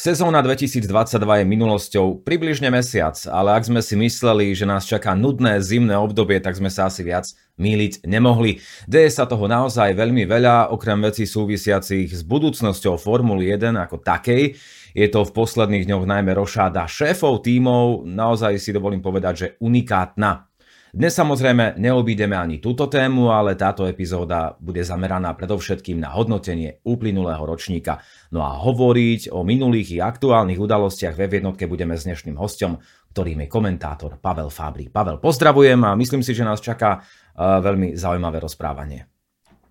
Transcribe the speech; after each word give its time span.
Sezóna 0.00 0.40
2022 0.40 0.88
je 1.20 1.44
minulosťou 1.44 2.24
približne 2.24 2.72
mesiac, 2.72 3.20
ale 3.28 3.52
ak 3.52 3.68
sme 3.68 3.84
si 3.84 4.00
mysleli, 4.00 4.56
že 4.56 4.64
nás 4.64 4.88
čaká 4.88 5.12
nudné 5.12 5.60
zimné 5.60 5.92
obdobie, 5.92 6.40
tak 6.40 6.56
sme 6.56 6.72
sa 6.72 6.88
asi 6.88 7.04
viac 7.04 7.28
míliť 7.60 8.08
nemohli. 8.08 8.64
Deje 8.88 9.12
sa 9.12 9.28
toho 9.28 9.44
naozaj 9.44 9.92
veľmi 9.92 10.24
veľa, 10.24 10.72
okrem 10.72 11.04
vecí 11.04 11.28
súvisiacich 11.28 12.08
s 12.16 12.24
budúcnosťou 12.24 12.96
Formuly 12.96 13.52
1 13.52 13.76
ako 13.76 14.00
takej. 14.00 14.56
Je 14.96 15.06
to 15.12 15.20
v 15.20 15.34
posledných 15.36 15.84
dňoch 15.84 16.08
najmä 16.08 16.32
rošáda 16.32 16.88
šéfov 16.88 17.44
tímov, 17.44 18.08
naozaj 18.08 18.56
si 18.56 18.72
dovolím 18.72 19.04
povedať, 19.04 19.34
že 19.36 19.48
unikátna. 19.60 20.49
Dnes 20.90 21.14
samozrejme 21.14 21.78
neobídeme 21.78 22.34
ani 22.34 22.58
túto 22.58 22.90
tému, 22.90 23.30
ale 23.30 23.54
táto 23.54 23.86
epizóda 23.86 24.58
bude 24.58 24.82
zameraná 24.82 25.38
predovšetkým 25.38 26.02
na 26.02 26.10
hodnotenie 26.10 26.82
uplynulého 26.82 27.46
ročníka. 27.46 28.02
No 28.34 28.42
a 28.42 28.58
hovoriť 28.58 29.30
o 29.30 29.46
minulých 29.46 29.94
i 29.94 30.02
aktuálnych 30.02 30.58
udalostiach 30.58 31.14
ve 31.14 31.30
jednotke 31.30 31.70
budeme 31.70 31.94
s 31.94 32.10
dnešným 32.10 32.34
hostom, 32.34 32.82
ktorým 33.14 33.46
je 33.46 33.48
komentátor 33.48 34.18
Pavel 34.18 34.50
Fábrik. 34.50 34.90
Pavel, 34.90 35.22
pozdravujem 35.22 35.78
a 35.86 35.94
myslím 35.94 36.26
si, 36.26 36.34
že 36.34 36.42
nás 36.42 36.58
čaká 36.58 36.98
uh, 36.98 37.62
veľmi 37.62 37.94
zaujímavé 37.94 38.42
rozprávanie. 38.42 39.06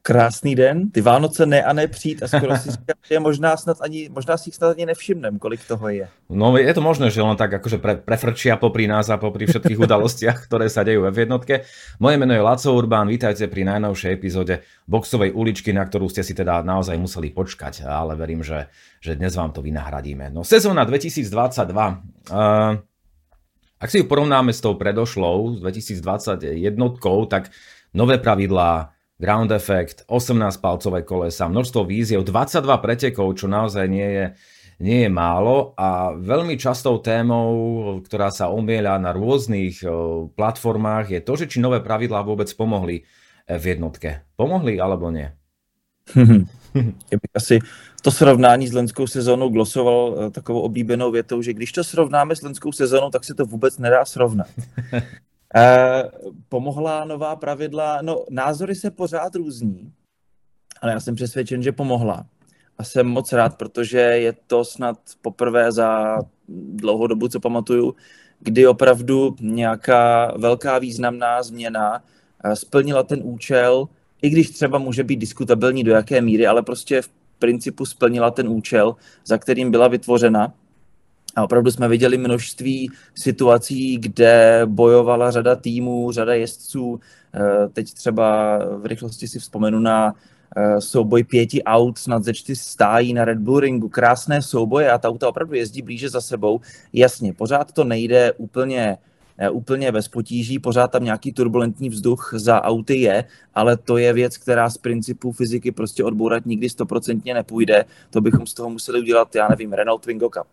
Krásný 0.02 0.55
den, 0.55 0.91
ty 0.91 1.02
Vánoce 1.02 1.45
ne 1.45 1.63
a 1.63 1.73
ne 1.73 1.88
přijít 1.88 2.23
a 2.23 2.27
skoro 2.27 2.58
si 2.58 2.71
říkám, 2.76 2.98
že 3.03 3.20
možná, 3.20 3.58
snad 3.58 3.77
ani, 3.81 4.09
možná 4.09 4.38
si 4.38 4.49
ich 4.49 4.55
snad 4.55 4.72
ani 4.72 4.85
nevšimnem, 4.85 5.39
kolik 5.39 5.59
toho 5.67 5.89
je. 5.89 6.08
No 6.30 6.58
je 6.58 6.73
to 6.73 6.81
možné, 6.81 7.12
že 7.12 7.22
len 7.22 7.35
tak 7.38 7.53
akože 7.53 7.77
pre, 7.77 7.95
prefrčia 7.99 8.55
popri 8.55 8.88
nás 8.88 9.09
a 9.09 9.17
popri 9.17 9.45
všetkých 9.45 9.80
udalostiach, 9.85 10.48
ktoré 10.48 10.70
sa 10.70 10.88
dejú 10.88 11.03
v 11.09 11.20
jednotke. 11.27 11.67
Moje 11.99 12.16
meno 12.16 12.34
je 12.34 12.41
Laco 12.41 12.70
Urbán, 12.72 13.12
vítajte 13.12 13.52
pri 13.52 13.67
najnovšej 13.67 14.12
epizóde 14.13 14.63
Boxovej 14.88 15.35
uličky, 15.35 15.75
na 15.75 15.84
ktorú 15.84 16.08
ste 16.08 16.23
si 16.23 16.31
teda 16.31 16.63
naozaj 16.63 16.95
museli 16.95 17.36
počkať, 17.36 17.84
ale 17.84 18.16
verím, 18.16 18.45
že, 18.45 18.72
že 19.03 19.20
dnes 19.20 19.36
vám 19.36 19.52
to 19.52 19.59
vynahradíme. 19.59 20.31
No 20.31 20.47
sezóna 20.47 20.88
2022, 20.88 21.27
uh, 21.27 22.77
ak 23.80 23.88
si 23.88 24.03
ju 24.03 24.05
porovnáme 24.11 24.52
s 24.52 24.59
tou 24.59 24.75
predošlou 24.75 25.64
2020 25.64 26.44
jednotkou, 26.59 27.23
tak 27.31 27.47
nové 27.95 28.20
pravidlá, 28.20 28.92
ground 29.20 29.52
effect, 29.52 30.08
18 30.08 30.58
palcové 30.64 31.03
kolesa, 31.03 31.52
množstvo 31.52 31.84
víziev, 31.84 32.23
22 32.23 32.64
pretekov, 32.80 33.36
čo 33.36 33.52
naozaj 33.52 33.86
nie 33.92 34.08
je, 34.08 34.26
nie 34.80 35.03
je 35.03 35.09
málo 35.11 35.76
a 35.76 36.16
veľmi 36.16 36.56
častou 36.56 37.03
témou, 37.03 38.00
ktorá 38.00 38.31
sa 38.31 38.48
omieľa 38.48 38.95
na 38.95 39.11
rôznych 39.11 39.84
platformách 40.39 41.11
je 41.11 41.20
to, 41.20 41.34
že 41.36 41.52
či 41.52 41.59
nové 41.59 41.84
pravidlá 41.84 42.23
vôbec 42.23 42.48
pomohli 42.56 43.03
e, 43.03 43.59
v 43.59 43.76
jednotke. 43.76 44.23
Pomohli 44.39 44.80
alebo 44.80 45.11
nie? 45.11 45.28
Já 47.11 47.17
bych 47.17 47.31
asi 47.36 47.59
to 48.02 48.11
srovnání 48.11 48.67
s 48.67 48.73
lenskou 48.73 49.08
sezónou 49.08 49.50
glosoval 49.50 50.16
e, 50.17 50.31
takovou 50.31 50.61
oblíbenou 50.61 51.11
větou, 51.11 51.42
že 51.42 51.54
když 51.54 51.72
to 51.72 51.83
srovnáme 51.83 52.36
s 52.36 52.42
lenskou 52.42 52.72
sezónou, 52.72 53.09
tak 53.09 53.23
se 53.23 53.33
to 53.33 53.45
vůbec 53.45 53.78
nedá 53.78 54.06
srovnat. 54.06 54.48
Eh, 55.55 56.03
pomohla 56.50 57.05
nová 57.05 57.36
pravidla? 57.36 58.00
No, 58.02 58.25
názory 58.30 58.75
se 58.75 58.92
pořád 58.92 59.36
různí, 59.36 59.94
ale 60.81 60.92
já 60.92 61.00
jsem 61.00 61.16
přesvědčen, 61.16 61.64
že 61.64 61.72
pomohla. 61.72 62.25
A 62.78 62.83
jsem 62.83 63.08
moc 63.08 63.33
rád, 63.33 63.58
protože 63.58 64.00
je 64.00 64.33
to 64.47 64.66
snad 64.66 65.00
poprvé 65.22 65.72
za 65.72 66.17
dlouhou 66.47 67.08
dobu, 67.08 67.27
co 67.27 67.39
pamatuju, 67.39 67.95
kdy 68.39 68.67
opravdu 68.67 69.36
nějaká 69.42 70.33
velká 70.38 70.80
významná 70.80 71.44
změna 71.44 72.03
eh, 72.44 72.55
splnila 72.55 73.03
ten 73.03 73.20
účel, 73.23 73.88
i 74.22 74.30
když 74.30 74.50
třeba 74.50 74.77
může 74.77 75.03
být 75.03 75.17
diskutabilní 75.17 75.83
do 75.83 75.92
jaké 75.92 76.22
míry, 76.22 76.47
ale 76.47 76.61
prostě 76.61 77.02
v 77.02 77.09
principu 77.39 77.86
splnila 77.86 78.31
ten 78.31 78.47
účel, 78.47 78.95
za 79.25 79.38
kterým 79.38 79.72
byla 79.72 79.88
vytvořena. 79.88 80.53
A 81.35 81.44
opravdu 81.44 81.72
jsme 81.72 81.88
viděli 81.88 82.17
množství 82.17 82.91
situací, 83.16 83.97
kde 83.97 84.61
bojovala 84.66 85.31
řada 85.31 85.55
týmů, 85.55 86.11
řada 86.11 86.33
jezdců. 86.33 86.99
Eh, 87.36 87.69
teď 87.73 87.94
třeba 87.94 88.58
v 88.77 88.86
rychlosti 88.86 89.27
si 89.27 89.39
vzpomenu 89.39 89.80
na 89.80 90.14
eh, 90.58 90.81
souboj 90.81 91.23
pěti 91.23 91.64
aut 91.64 91.98
snad 91.98 92.23
ze 92.23 92.33
čtyř 92.33 92.59
stájí 92.59 93.14
na 93.14 93.26
Red 93.26 93.37
Bull 93.37 93.59
Ringu. 93.59 93.89
Krásné 93.89 94.42
souboje 94.42 94.92
a 94.92 94.98
ta 94.98 95.09
auta 95.09 95.30
opravdu 95.30 95.55
jezdí 95.55 95.81
blíže 95.81 96.09
za 96.09 96.21
sebou. 96.21 96.59
Jasně, 96.93 97.33
pořád 97.33 97.71
to 97.71 97.83
nejde 97.83 98.33
úplně 98.33 98.98
úplně 99.52 99.92
bez 99.92 100.08
potíží, 100.08 100.60
pořád 100.60 100.92
tam 100.92 101.04
nějaký 101.04 101.33
turbulentní 101.33 101.89
vzduch 101.89 102.33
za 102.36 102.64
auty 102.64 102.95
je, 102.95 103.23
ale 103.55 103.77
to 103.77 103.98
je 103.98 104.14
věc, 104.14 104.38
která 104.38 104.70
z 104.70 104.77
principu 104.77 105.32
fyziky 105.32 105.72
prostě 105.72 106.04
odbourat 106.04 106.45
nikdy 106.45 106.70
stoprocentně 106.70 107.33
nepůjde. 107.33 107.86
To 108.10 108.22
bychom 108.22 108.48
z 108.48 108.54
toho 108.54 108.70
museli 108.70 108.99
udělat, 108.99 109.36
já 109.36 109.48
nevím, 109.48 109.73
Renault 109.73 110.04
Twingo 110.04 110.30
Cup. 110.30 110.48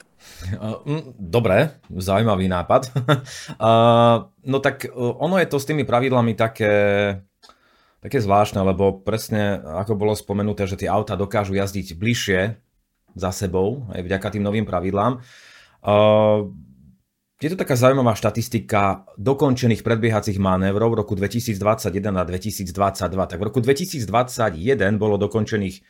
Eh, 0.52 0.58
mm, 0.84 1.02
Dobré, 1.18 1.70
zaujímavý 1.96 2.48
nápad. 2.48 2.92
no 4.44 4.58
tak 4.58 4.84
eh, 4.84 4.90
ono 4.94 5.38
je 5.38 5.46
to 5.46 5.60
s 5.60 5.64
tými 5.64 5.84
pravidlami 5.84 6.34
také, 6.34 6.74
také 8.00 8.22
zvláštne, 8.22 8.62
lebo 8.62 9.02
presne 9.02 9.58
ako 9.82 9.98
bolo 9.98 10.14
spomenuté, 10.14 10.66
že 10.66 10.78
tie 10.78 10.90
auta 10.90 11.18
dokážu 11.18 11.58
jazdiť 11.58 11.98
bližšie 11.98 12.40
za 13.16 13.30
sebou, 13.32 13.88
aj 13.90 14.04
vďaka 14.04 14.30
tým 14.30 14.44
novým 14.44 14.68
pravidlám. 14.68 15.24
Je 17.36 17.52
to 17.52 17.60
taká 17.60 17.76
zaujímavá 17.76 18.16
štatistika 18.16 19.04
dokončených 19.20 19.84
predbiehacích 19.84 20.40
manévrov 20.40 20.96
v 20.96 21.04
roku 21.04 21.12
2021 21.12 21.92
a 22.16 22.24
2022. 22.24 22.72
Tak 23.12 23.36
v 23.36 23.44
roku 23.44 23.60
2021 23.60 24.08
bolo 24.96 25.20
dokončených, 25.20 25.84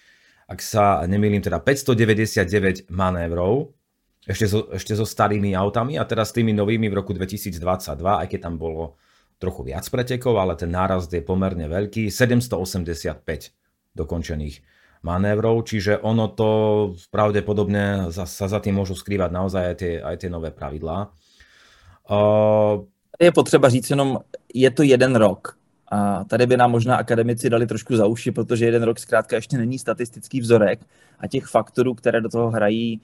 ak 0.51 0.59
sa 0.59 1.06
nemýlim, 1.06 1.39
teda 1.39 1.62
599 1.62 2.91
manévrov, 2.91 3.79
ešte 4.27 4.51
so, 4.51 4.75
ešte 4.75 4.99
so 4.99 5.06
starými 5.06 5.55
autami 5.55 5.95
a 5.95 6.03
teraz 6.03 6.35
s 6.35 6.43
tými 6.43 6.51
novými 6.51 6.91
v 6.91 6.99
roku 6.99 7.15
2022, 7.15 7.62
aj 7.95 8.27
keď 8.27 8.41
tam 8.43 8.59
bolo 8.59 8.99
trochu 9.39 9.71
viac 9.71 9.87
pretekov, 9.87 10.43
ale 10.43 10.59
ten 10.59 10.75
nárast 10.75 11.15
je 11.15 11.23
pomerne 11.23 11.71
veľký, 11.71 12.11
785 12.11 13.23
dokončených 13.95 14.67
manévrov, 15.06 15.62
čiže 15.62 16.03
ono 16.03 16.27
to 16.27 16.51
pravdepodobne 17.15 18.11
sa 18.11 18.27
za 18.27 18.59
tým 18.59 18.83
môžu 18.83 18.99
skrývať 18.99 19.31
naozaj 19.31 19.62
aj 19.62 19.77
tie, 19.79 19.93
aj 20.03 20.17
tie 20.27 20.31
nové 20.33 20.51
pravidlá. 20.51 21.15
Uh... 22.11 22.84
Je 23.21 23.33
potřeba 23.33 23.69
říct 23.69 23.91
jenom, 23.91 24.19
je 24.55 24.71
to 24.71 24.83
jeden 24.83 25.17
rok. 25.17 25.59
A 25.91 26.25
tady 26.25 26.47
by 26.47 26.56
nám 26.56 26.71
možná 26.71 26.97
akademici 26.97 27.50
dali 27.50 27.67
trošku 27.67 27.97
za 27.97 28.06
uši, 28.06 28.31
protože 28.31 28.65
jeden 28.65 28.83
rok 28.83 28.99
zkrátka 28.99 29.37
ještě 29.37 29.59
není 29.59 29.78
statistický 29.78 30.41
vzorek 30.41 30.81
a 31.19 31.27
těch 31.27 31.47
faktorů, 31.47 31.94
které 31.94 32.21
do 32.21 32.28
toho 32.28 32.50
hrají, 32.50 33.00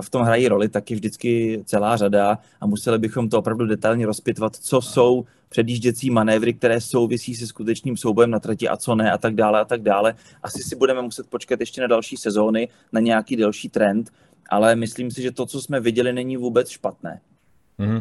v 0.00 0.10
tom 0.10 0.22
hrají 0.22 0.48
roli, 0.48 0.68
tak 0.68 0.90
je 0.90 0.96
vždycky 0.96 1.62
celá 1.64 1.96
řada 1.96 2.38
a 2.60 2.66
museli 2.66 2.98
bychom 2.98 3.28
to 3.28 3.38
opravdu 3.38 3.66
detailně 3.66 4.06
rozpitvat, 4.06 4.56
co 4.56 4.80
jsou 4.80 5.24
předjížděcí 5.48 6.10
manévry, 6.10 6.54
které 6.54 6.80
souvisí 6.80 7.34
se 7.34 7.46
skutečným 7.46 7.96
soubojem 7.96 8.30
na 8.30 8.40
trati 8.40 8.68
a 8.68 8.76
co 8.76 8.94
ne 8.94 9.12
a 9.12 9.18
tak 9.18 9.34
dále 9.34 9.60
a 9.60 9.64
tak 9.64 9.82
dále. 9.82 10.14
Asi 10.42 10.62
si 10.62 10.76
budeme 10.76 11.02
muset 11.02 11.26
počkat 11.26 11.60
ještě 11.60 11.80
na 11.80 11.86
další 11.86 12.16
sezóny, 12.16 12.68
na 12.92 13.00
nějaký 13.00 13.36
delší 13.36 13.68
trend, 13.68 14.10
ale 14.50 14.76
myslím 14.76 15.10
si, 15.10 15.22
že 15.22 15.30
to, 15.30 15.46
co 15.46 15.60
jsme 15.60 15.80
viděli, 15.80 16.12
není 16.12 16.36
vůbec 16.36 16.68
špatné. 16.68 17.20
Mm-hmm. 17.82 18.00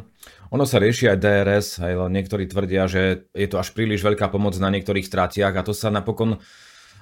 Ono 0.53 0.63
sa 0.69 0.77
rieši 0.77 1.09
aj 1.09 1.17
DRS, 1.17 1.67
aj 1.81 1.93
niektorí 2.13 2.45
tvrdia, 2.45 2.85
že 2.85 3.25
je 3.33 3.47
to 3.49 3.57
až 3.57 3.73
príliš 3.73 4.05
veľká 4.05 4.29
pomoc 4.29 4.53
na 4.61 4.69
niektorých 4.69 5.07
stratiach 5.07 5.57
a 5.57 5.65
to 5.65 5.73
sa 5.73 5.89
napokon 5.89 6.37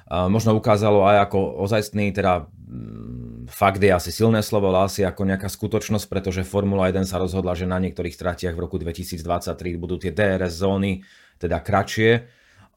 možno 0.09 0.57
ukázalo 0.57 1.05
aj 1.05 1.29
ako 1.29 1.61
ozajstný, 1.61 2.09
teda 2.09 2.49
um, 2.49 3.45
fakt 3.45 3.77
je 3.77 3.93
asi 3.93 4.09
silné 4.09 4.41
slovo, 4.41 4.73
ale 4.73 4.89
asi 4.89 5.05
ako 5.05 5.21
nejaká 5.21 5.45
skutočnosť, 5.45 6.09
pretože 6.09 6.41
Formula 6.41 6.89
1 6.89 7.05
sa 7.05 7.21
rozhodla, 7.21 7.53
že 7.53 7.69
na 7.69 7.77
niektorých 7.77 8.17
stratiach 8.17 8.57
v 8.57 8.63
roku 8.65 8.81
2023 8.81 9.21
budú 9.77 10.01
tie 10.01 10.09
DRS 10.09 10.65
zóny 10.65 11.05
teda 11.37 11.61
kratšie. 11.61 12.25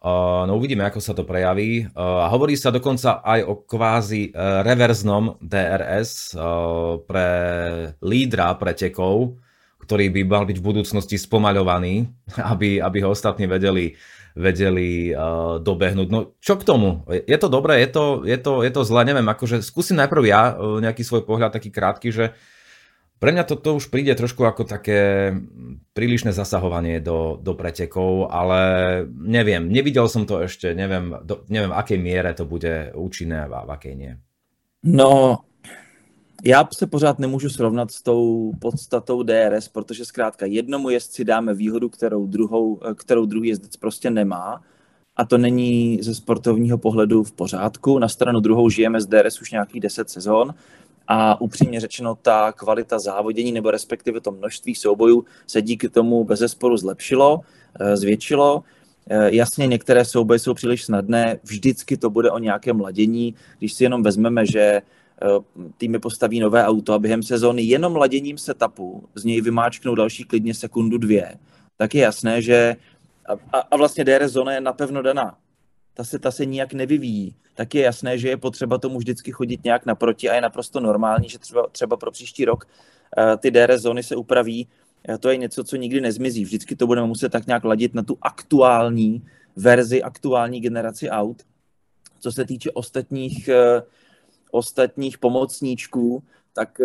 No 0.02 0.58
uvidíme, 0.58 0.82
ako 0.82 0.98
sa 0.98 1.14
to 1.14 1.22
prejaví. 1.22 1.86
Uh, 1.94 2.26
hovorí 2.26 2.58
sa 2.58 2.74
dokonca 2.74 3.22
aj 3.22 3.40
o 3.46 3.54
kvázi 3.62 4.34
uh, 4.34 4.66
reverznom 4.66 5.38
DRS 5.38 6.34
uh, 6.34 6.98
pre 7.06 7.28
lídra 8.02 8.50
pretekov, 8.58 9.38
ktorý 9.92 10.08
by 10.08 10.22
mal 10.24 10.48
byť 10.48 10.56
v 10.56 10.68
budúcnosti 10.72 11.20
spomaľovaný, 11.20 12.08
aby, 12.56 12.80
aby 12.80 12.98
ho 13.04 13.12
ostatní 13.12 13.44
vedeli, 13.44 13.92
vedeli 14.32 15.12
uh, 15.12 15.60
dobehnúť. 15.60 16.08
No 16.08 16.32
čo 16.40 16.56
k 16.56 16.64
tomu? 16.64 17.04
Je 17.12 17.36
to 17.36 17.52
dobré, 17.52 17.84
je 17.84 17.92
to, 17.92 18.04
je 18.24 18.40
to, 18.40 18.64
je 18.64 18.72
to 18.72 18.88
zle, 18.88 19.04
neviem, 19.04 19.28
akože 19.28 19.60
skúsim 19.60 20.00
najprv 20.00 20.22
ja 20.24 20.56
uh, 20.56 20.80
nejaký 20.80 21.04
svoj 21.04 21.28
pohľad 21.28 21.52
taký 21.52 21.68
krátky, 21.68 22.08
že 22.08 22.32
pre 23.20 23.36
mňa 23.36 23.44
toto 23.44 23.76
už 23.76 23.92
príde 23.92 24.16
trošku 24.16 24.48
ako 24.48 24.64
také 24.64 25.30
prílišné 25.92 26.32
zasahovanie 26.32 27.04
do, 27.04 27.36
do 27.36 27.52
pretekov, 27.52 28.32
ale 28.32 28.58
neviem, 29.12 29.68
nevidel 29.68 30.08
som 30.08 30.24
to 30.24 30.40
ešte, 30.40 30.72
neviem, 30.72 31.20
do, 31.20 31.44
neviem, 31.52 31.68
v 31.68 31.78
akej 31.78 31.98
miere 32.00 32.32
to 32.32 32.48
bude 32.48 32.96
účinné 32.96 33.44
a 33.44 33.62
v 33.62 33.70
akej 33.76 33.94
nie. 33.94 34.12
No, 34.88 35.44
já 36.44 36.68
se 36.74 36.86
pořád 36.86 37.18
nemůžu 37.18 37.48
srovnat 37.48 37.90
s 37.90 38.02
tou 38.02 38.52
podstatou 38.58 39.22
DRS, 39.22 39.68
protože 39.68 40.04
zkrátka 40.04 40.46
jednomu 40.46 40.90
jezdci 40.90 41.24
dáme 41.24 41.54
výhodu, 41.54 41.88
kterou, 41.88 42.26
druhou, 42.26 42.80
kterou 42.94 43.26
druhý 43.26 43.48
jezdec 43.48 43.76
prostě 43.76 44.10
nemá 44.10 44.62
a 45.16 45.24
to 45.24 45.38
není 45.38 45.98
ze 46.02 46.14
sportovního 46.14 46.78
pohledu 46.78 47.22
v 47.22 47.32
pořádku. 47.32 47.98
Na 47.98 48.08
stranu 48.08 48.40
druhou 48.40 48.70
žijeme 48.70 49.00
z 49.00 49.06
DRS 49.06 49.40
už 49.40 49.50
nějakých 49.50 49.80
10 49.80 50.10
sezon 50.10 50.54
a 51.08 51.40
upřímně 51.40 51.80
řečeno 51.80 52.14
ta 52.14 52.52
kvalita 52.52 52.98
závodění 52.98 53.52
nebo 53.52 53.70
respektive 53.70 54.20
to 54.20 54.30
množství 54.30 54.74
soubojů 54.74 55.24
se 55.46 55.62
díky 55.62 55.88
tomu 55.88 56.24
bez 56.24 56.38
zesporu 56.38 56.76
zlepšilo, 56.76 57.40
eh, 57.80 57.96
zvětšilo. 57.96 58.64
Eh, 59.10 59.34
jasně, 59.34 59.66
některé 59.66 60.04
souboje 60.04 60.38
jsou 60.38 60.54
příliš 60.54 60.84
snadné, 60.84 61.38
vždycky 61.42 61.96
to 61.96 62.10
bude 62.10 62.30
o 62.30 62.38
nějakém 62.38 62.80
ladění. 62.80 63.34
Když 63.58 63.72
si 63.72 63.84
jenom 63.84 64.02
vezmeme, 64.02 64.46
že 64.46 64.60
eh, 64.60 64.82
týmy 65.78 65.98
postaví 65.98 66.40
nové 66.40 66.64
auto 66.64 66.92
a 66.92 66.98
během 66.98 67.22
sezóny 67.22 67.62
jenom 67.62 67.96
laděním 67.96 68.38
setupu 68.38 69.08
z 69.14 69.24
něj 69.24 69.40
vymáčknou 69.40 69.94
další 69.94 70.24
klidně 70.24 70.54
sekundu 70.54 70.98
dvě, 70.98 71.34
tak 71.76 71.94
je 71.94 72.02
jasné, 72.02 72.42
že 72.42 72.76
a, 73.52 73.58
a 73.58 73.76
vlastně 73.76 74.04
DRS 74.04 74.32
zóna 74.32 74.52
je 74.52 74.60
napevno 74.60 75.02
daná. 75.02 75.38
Ta 75.94 76.04
se, 76.04 76.18
ta 76.18 76.30
se 76.30 76.46
nijak 76.46 76.72
nevyvíjí. 76.72 77.34
Tak 77.54 77.74
je 77.74 77.82
jasné, 77.82 78.18
že 78.18 78.28
je 78.28 78.36
potřeba 78.36 78.78
tomu 78.78 78.98
vždycky 78.98 79.32
chodit 79.32 79.64
nějak 79.64 79.86
naproti 79.86 80.30
a 80.30 80.34
je 80.34 80.40
naprosto 80.40 80.80
normální, 80.80 81.28
že 81.28 81.38
třeba, 81.38 81.66
třeba 81.72 81.96
pro 81.96 82.10
příští 82.10 82.44
rok 82.44 82.64
uh, 83.18 83.36
ty 83.36 83.50
DRS 83.50 83.82
zóny 83.82 84.02
se 84.02 84.16
upraví. 84.16 84.68
Uh, 85.08 85.16
to 85.16 85.30
je 85.30 85.36
něco, 85.36 85.64
co 85.64 85.76
nikdy 85.76 86.00
nezmizí. 86.00 86.44
Vždycky 86.44 86.76
to 86.76 86.86
budeme 86.86 87.06
muset 87.06 87.28
tak 87.28 87.46
nějak 87.46 87.64
ladit 87.64 87.94
na 87.94 88.02
tu 88.02 88.18
aktuální 88.22 89.22
verzi, 89.56 90.02
aktuální 90.02 90.60
generaci 90.60 91.10
aut. 91.10 91.42
Co 92.20 92.32
se 92.32 92.44
týče 92.44 92.70
ostatních, 92.70 93.48
ostatních 94.52 95.18
pomocníčků, 95.18 96.22
tak 96.52 96.80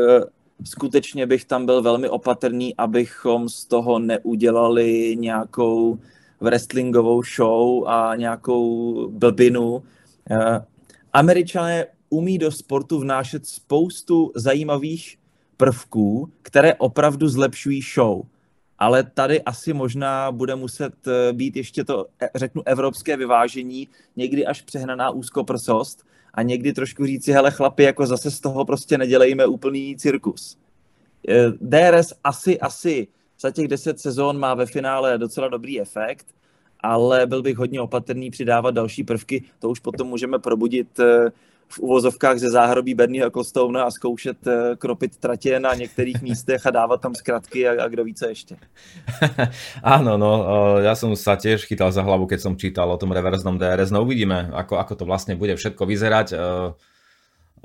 skutečně 0.63 1.25
bych 1.25 1.45
tam 1.45 1.65
byl 1.65 1.81
velmi 1.81 2.09
opatrný, 2.09 2.75
abychom 2.75 3.49
z 3.49 3.65
toho 3.65 3.99
neudělali 3.99 5.15
nějakou 5.19 5.99
wrestlingovou 6.41 7.23
show 7.23 7.87
a 7.87 8.15
nějakou 8.15 9.07
blbinu. 9.11 9.83
Eh, 10.31 10.65
Američané 11.13 11.85
umí 12.09 12.37
do 12.37 12.51
sportu 12.51 12.99
vnášet 12.99 13.45
spoustu 13.45 14.31
zajímavých 14.35 15.17
prvků, 15.57 16.31
které 16.41 16.75
opravdu 16.75 17.29
zlepšují 17.29 17.81
show. 17.81 18.21
Ale 18.79 19.03
tady 19.03 19.41
asi 19.41 19.73
možná 19.73 20.31
bude 20.31 20.55
muset 20.55 20.93
eh, 21.07 21.33
být 21.33 21.55
ještě 21.55 21.83
to, 21.83 22.05
eh, 22.21 22.29
řeknu, 22.35 22.61
evropské 22.65 23.17
vyvážení, 23.17 23.87
někdy 24.15 24.45
až 24.45 24.61
přehnaná 24.61 25.09
úzkoprsost 25.09 26.05
a 26.37 26.41
někdy 26.41 26.73
trošku 26.73 27.05
říci, 27.05 27.31
hele 27.31 27.51
chlapi, 27.51 27.83
jako 27.83 28.05
zase 28.05 28.31
z 28.31 28.39
toho 28.39 28.65
prostě 28.65 28.97
nedělejme 28.97 29.45
úplný 29.45 29.95
cirkus. 29.97 30.57
DRS 31.61 32.13
asi, 32.23 32.59
asi 32.59 33.07
za 33.39 33.51
těch 33.51 33.67
deset 33.67 33.99
sezón 33.99 34.39
má 34.39 34.53
ve 34.53 34.65
finále 34.65 35.17
docela 35.17 35.47
dobrý 35.47 35.81
efekt, 35.81 36.25
ale 36.79 37.25
byl 37.25 37.41
bych 37.41 37.57
hodně 37.57 37.81
opatrný 37.81 38.29
přidávat 38.29 38.71
další 38.71 39.03
prvky, 39.03 39.43
to 39.59 39.69
už 39.69 39.79
potom 39.79 40.07
můžeme 40.07 40.39
probudit 40.39 40.99
eh, 40.99 41.31
v 41.67 41.79
uvozovkách 41.79 42.37
ze 42.39 42.49
záhrobí 42.49 42.93
Bernieho 42.93 43.27
Ecclestone 43.27 43.81
a 43.81 43.91
zkoušet 43.91 44.47
eh, 44.47 44.75
kropit 44.75 45.17
tratě 45.17 45.59
na 45.59 45.73
některých 45.73 46.21
místech 46.21 46.65
a 46.65 46.71
dávat 46.71 47.01
tam 47.01 47.15
zkratky 47.15 47.67
a, 47.67 47.83
a 47.83 47.87
kdo 47.87 48.03
ví 48.03 48.13
co 48.13 48.25
ještě. 48.29 48.55
Áno, 49.83 50.17
no, 50.17 50.31
ja 50.83 50.95
som 50.95 51.15
sa 51.15 51.35
tiež 51.35 51.65
chytal 51.65 51.91
za 51.91 52.03
hlavu, 52.03 52.27
keď 52.27 52.39
som 52.39 52.59
čítal 52.59 52.87
o 52.91 52.99
tom 52.99 53.11
reverznom 53.11 53.57
DRS, 53.57 53.91
no 53.91 54.03
uvidíme, 54.03 54.51
ako, 54.53 54.77
ako 54.77 54.93
to 54.95 55.03
vlastne 55.05 55.33
bude 55.35 55.55
všetko 55.55 55.83
vyzerať, 55.85 56.27
eh, 56.33 56.39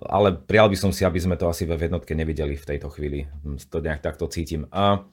ale 0.03 0.29
prijal 0.35 0.69
by 0.71 0.77
som 0.79 0.91
si, 0.91 1.05
aby 1.05 1.21
sme 1.21 1.37
to 1.39 1.47
asi 1.47 1.67
ve 1.69 1.79
jednotke 1.79 2.15
nevideli 2.15 2.57
v 2.59 2.69
tejto 2.69 2.89
chvíli, 2.91 3.29
to 3.71 3.79
nejak 3.79 4.03
takto 4.03 4.27
cítim. 4.27 4.67
A 4.73 5.05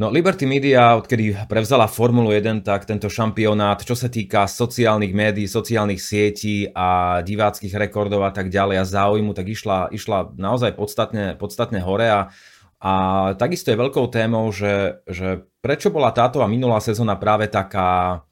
No 0.00 0.08
Liberty 0.08 0.48
Media, 0.48 0.96
odkedy 0.96 1.36
prevzala 1.52 1.84
Formulu 1.84 2.32
1, 2.32 2.64
tak 2.64 2.88
tento 2.88 3.12
šampionát, 3.12 3.76
čo 3.84 3.92
sa 3.92 4.08
týka 4.08 4.48
sociálnych 4.48 5.12
médií, 5.12 5.44
sociálnych 5.44 6.00
sietí 6.00 6.64
a 6.72 7.20
diváckých 7.20 7.76
rekordov 7.76 8.24
a 8.24 8.32
tak 8.32 8.48
ďalej 8.48 8.76
a 8.80 8.88
záujmu, 8.88 9.36
tak 9.36 9.52
išla, 9.52 9.92
išla 9.92 10.32
naozaj 10.40 10.80
podstatne, 10.80 11.36
podstatne 11.36 11.84
hore 11.84 12.08
a, 12.08 12.32
a 12.80 12.92
takisto 13.36 13.68
je 13.68 13.76
veľkou 13.76 14.08
témou, 14.08 14.48
že, 14.48 15.04
že 15.04 15.44
prečo 15.60 15.92
bola 15.92 16.08
táto 16.08 16.40
a 16.40 16.48
minulá 16.48 16.80
sezóna 16.80 17.20
práve 17.20 17.52
taká, 17.52 18.24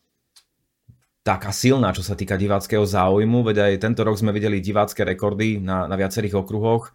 taká 1.20 1.52
silná, 1.52 1.92
čo 1.92 2.00
sa 2.00 2.16
týka 2.16 2.40
diváckého 2.40 2.88
záujmu, 2.88 3.44
veď 3.44 3.68
aj 3.68 3.84
tento 3.84 4.00
rok 4.00 4.16
sme 4.16 4.32
videli 4.32 4.64
divácké 4.64 5.04
rekordy 5.04 5.60
na, 5.60 5.84
na 5.84 5.92
viacerých 6.00 6.40
okruhoch. 6.40 6.88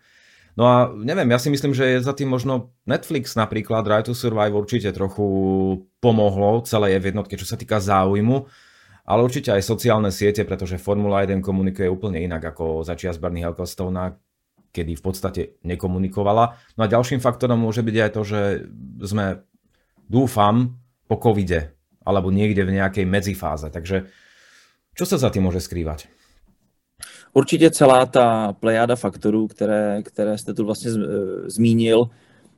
No 0.55 0.63
a 0.63 0.87
neviem, 0.95 1.27
ja 1.27 1.39
si 1.39 1.51
myslím, 1.51 1.75
že 1.75 1.83
je 1.83 1.99
za 1.99 2.15
tým 2.15 2.31
možno 2.31 2.71
Netflix 2.87 3.35
napríklad, 3.35 3.83
Drive 3.83 4.07
to 4.07 4.15
Survive 4.15 4.55
určite 4.55 4.87
trochu 4.95 5.27
pomohlo 5.99 6.63
celé 6.63 6.95
je 6.95 7.03
v 7.03 7.07
jednotke, 7.11 7.35
čo 7.35 7.43
sa 7.43 7.59
týka 7.59 7.83
záujmu, 7.83 8.47
ale 9.03 9.19
určite 9.19 9.51
aj 9.51 9.67
sociálne 9.67 10.15
siete, 10.15 10.47
pretože 10.47 10.79
Formula 10.79 11.27
1 11.27 11.43
komunikuje 11.43 11.91
úplne 11.91 12.23
inak 12.23 12.55
ako 12.55 12.87
začias 12.87 13.19
Bernie 13.19 13.43
Ecclestona, 13.43 14.15
kedy 14.71 14.95
v 14.95 15.03
podstate 15.03 15.41
nekomunikovala. 15.67 16.55
No 16.79 16.81
a 16.83 16.91
ďalším 16.91 17.19
faktorom 17.19 17.59
môže 17.59 17.83
byť 17.83 17.95
aj 17.99 18.11
to, 18.15 18.21
že 18.23 18.41
sme, 19.03 19.43
dúfam, 20.07 20.79
po 21.05 21.19
covide, 21.19 21.75
alebo 22.01 22.31
niekde 22.33 22.65
v 22.65 22.79
nejakej 22.81 23.05
medzifáze. 23.05 23.67
Takže 23.69 24.07
čo 24.95 25.03
sa 25.03 25.19
za 25.19 25.29
tým 25.29 25.45
môže 25.47 25.59
skrývať? 25.59 26.07
Určitě 27.37 27.71
celá 27.71 28.05
ta 28.05 28.53
plejáda 28.59 28.95
faktorů, 28.95 29.47
které, 29.47 30.01
které 30.03 30.37
jste 30.37 30.53
tu 30.53 30.65
vlastně 30.65 30.91
zmínil, 31.45 32.09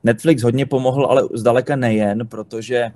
Netflix 0.04 0.42
hodně 0.42 0.66
pomohl, 0.66 1.06
ale 1.06 1.28
zdaleka 1.34 1.76
nejen, 1.76 2.26
protože 2.26 2.92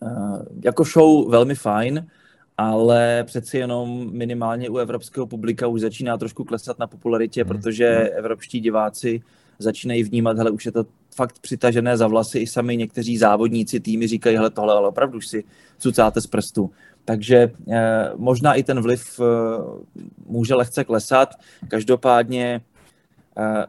uh, 0.00 0.42
jako 0.64 0.84
show 0.84 1.30
velmi 1.30 1.54
fajn, 1.54 2.06
ale 2.56 3.24
přeci 3.26 3.58
jenom 3.58 4.10
minimálně 4.12 4.68
u 4.68 4.76
evropského 4.76 5.26
publika 5.26 5.66
už 5.66 5.80
začíná 5.80 6.18
trošku 6.18 6.44
klesat 6.44 6.78
na 6.78 6.86
popularitě, 6.86 7.44
mm. 7.44 7.48
protože 7.48 7.86
evropští 8.14 8.60
diváci 8.60 9.22
začínají 9.58 10.02
vnímat, 10.02 10.38
hele, 10.38 10.50
už 10.50 10.66
je 10.66 10.72
to 10.72 10.86
fakt 11.14 11.38
přitažené 11.38 11.96
za 11.96 12.06
vlasy, 12.06 12.38
i 12.38 12.46
sami 12.46 12.76
někteří 12.76 13.18
závodníci 13.18 13.80
týmy 13.80 14.06
říkají, 14.06 14.36
hele, 14.36 14.50
tohle 14.50 14.74
ale 14.74 14.88
opravdu 14.88 15.18
už 15.18 15.26
si 15.26 15.44
cucáte 15.78 16.20
z 16.20 16.26
prstu. 16.26 16.70
Takže 17.06 17.52
eh, 17.70 18.10
možná 18.16 18.54
i 18.54 18.62
ten 18.62 18.80
vliv 18.80 19.20
eh, 19.20 19.24
může 20.26 20.54
lehce 20.54 20.84
klesat. 20.84 21.34
Každopádně 21.68 22.60
eh, 23.38 23.66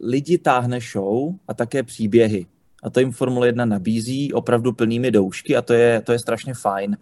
lidi 0.00 0.38
táhne 0.38 0.80
show 0.80 1.34
a 1.48 1.54
také 1.54 1.82
příběhy. 1.82 2.46
A 2.82 2.90
to 2.90 3.00
jim 3.00 3.12
Formule 3.12 3.48
1 3.48 3.64
nabízí 3.64 4.32
opravdu 4.32 4.72
plnými 4.72 5.10
doušky 5.10 5.56
a 5.56 5.62
to 5.62 5.72
je, 5.72 6.00
to 6.00 6.12
je 6.12 6.18
strašně 6.18 6.54
fajn. 6.54 6.96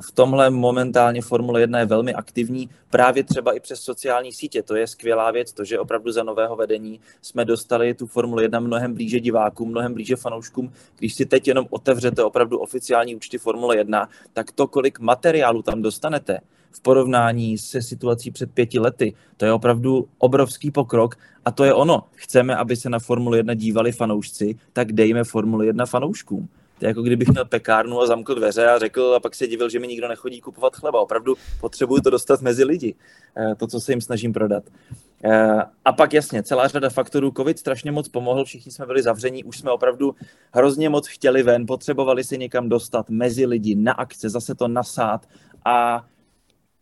V 0.00 0.12
tomhle 0.12 0.50
momentálně 0.50 1.22
Formule 1.22 1.60
1 1.60 1.78
je 1.78 1.86
velmi 1.86 2.14
aktivní, 2.14 2.70
právě 2.90 3.24
třeba 3.24 3.52
i 3.52 3.60
přes 3.60 3.80
sociální 3.80 4.32
sítě. 4.32 4.62
To 4.62 4.76
je 4.76 4.86
skvělá 4.86 5.30
věc, 5.30 5.52
to, 5.52 5.64
že 5.64 5.78
opravdu 5.78 6.12
za 6.12 6.22
nového 6.22 6.56
vedení 6.56 7.00
jsme 7.22 7.44
dostali 7.44 7.94
tu 7.94 8.06
Formule 8.06 8.42
1 8.42 8.60
mnohem 8.60 8.94
blíže 8.94 9.20
divákům, 9.20 9.70
mnohem 9.70 9.94
blíže 9.94 10.16
fanouškům. 10.16 10.72
Když 10.98 11.14
si 11.14 11.26
teď 11.26 11.48
jenom 11.48 11.66
otevřete 11.70 12.24
opravdu 12.24 12.58
oficiální 12.58 13.16
účty 13.16 13.38
Formule 13.38 13.76
1, 13.76 14.08
tak 14.32 14.52
to, 14.52 14.66
kolik 14.66 15.00
materiálu 15.00 15.62
tam 15.62 15.82
dostanete, 15.82 16.38
v 16.70 16.80
porovnání 16.80 17.58
se 17.58 17.82
situací 17.82 18.30
před 18.30 18.52
pěti 18.52 18.78
lety. 18.78 19.14
To 19.36 19.44
je 19.44 19.52
opravdu 19.52 20.08
obrovský 20.18 20.70
pokrok 20.70 21.14
a 21.44 21.50
to 21.50 21.64
je 21.64 21.74
ono. 21.74 22.04
Chceme, 22.14 22.56
aby 22.56 22.76
se 22.76 22.90
na 22.90 22.98
Formule 22.98 23.36
1 23.36 23.54
dívali 23.54 23.92
fanoušci, 23.92 24.54
tak 24.72 24.92
dejme 24.92 25.24
Formule 25.24 25.66
1 25.66 25.86
fanouškům. 25.86 26.48
To 26.78 26.84
je 26.84 26.88
jako 26.88 27.02
kdybych 27.02 27.28
měl 27.28 27.44
pekárnu 27.44 28.00
a 28.00 28.06
zamkl 28.06 28.34
dveře 28.34 28.66
a 28.66 28.78
řekl 28.78 29.14
a 29.16 29.20
pak 29.20 29.34
se 29.34 29.46
divil, 29.46 29.68
že 29.68 29.78
mi 29.78 29.86
nikdo 29.86 30.08
nechodí 30.08 30.40
kupovat 30.40 30.76
chleba. 30.76 31.00
Opravdu 31.00 31.34
potřebuju 31.60 32.00
to 32.00 32.10
dostat 32.10 32.42
mezi 32.42 32.64
lidi, 32.64 32.94
eh, 33.36 33.54
to, 33.54 33.66
co 33.66 33.80
se 33.80 33.92
jim 33.92 34.00
snažím 34.00 34.32
prodat. 34.32 34.64
Eh, 35.24 35.62
a 35.84 35.92
pak 35.92 36.12
jasně, 36.12 36.42
celá 36.42 36.68
řada 36.68 36.90
faktorů. 36.90 37.32
Covid 37.36 37.58
strašně 37.58 37.92
moc 37.92 38.08
pomohl, 38.08 38.44
všichni 38.44 38.72
jsme 38.72 38.86
byli 38.86 39.02
zavření, 39.02 39.44
už 39.44 39.58
jsme 39.58 39.70
opravdu 39.70 40.14
hrozně 40.52 40.88
moc 40.88 41.08
chtěli 41.08 41.42
ven, 41.42 41.66
potřebovali 41.66 42.24
se 42.24 42.36
někam 42.36 42.68
dostat 42.68 43.10
mezi 43.10 43.46
lidi, 43.46 43.74
na 43.74 43.92
akce, 43.92 44.30
zase 44.30 44.54
to 44.54 44.68
nasát 44.68 45.28
a 45.64 46.06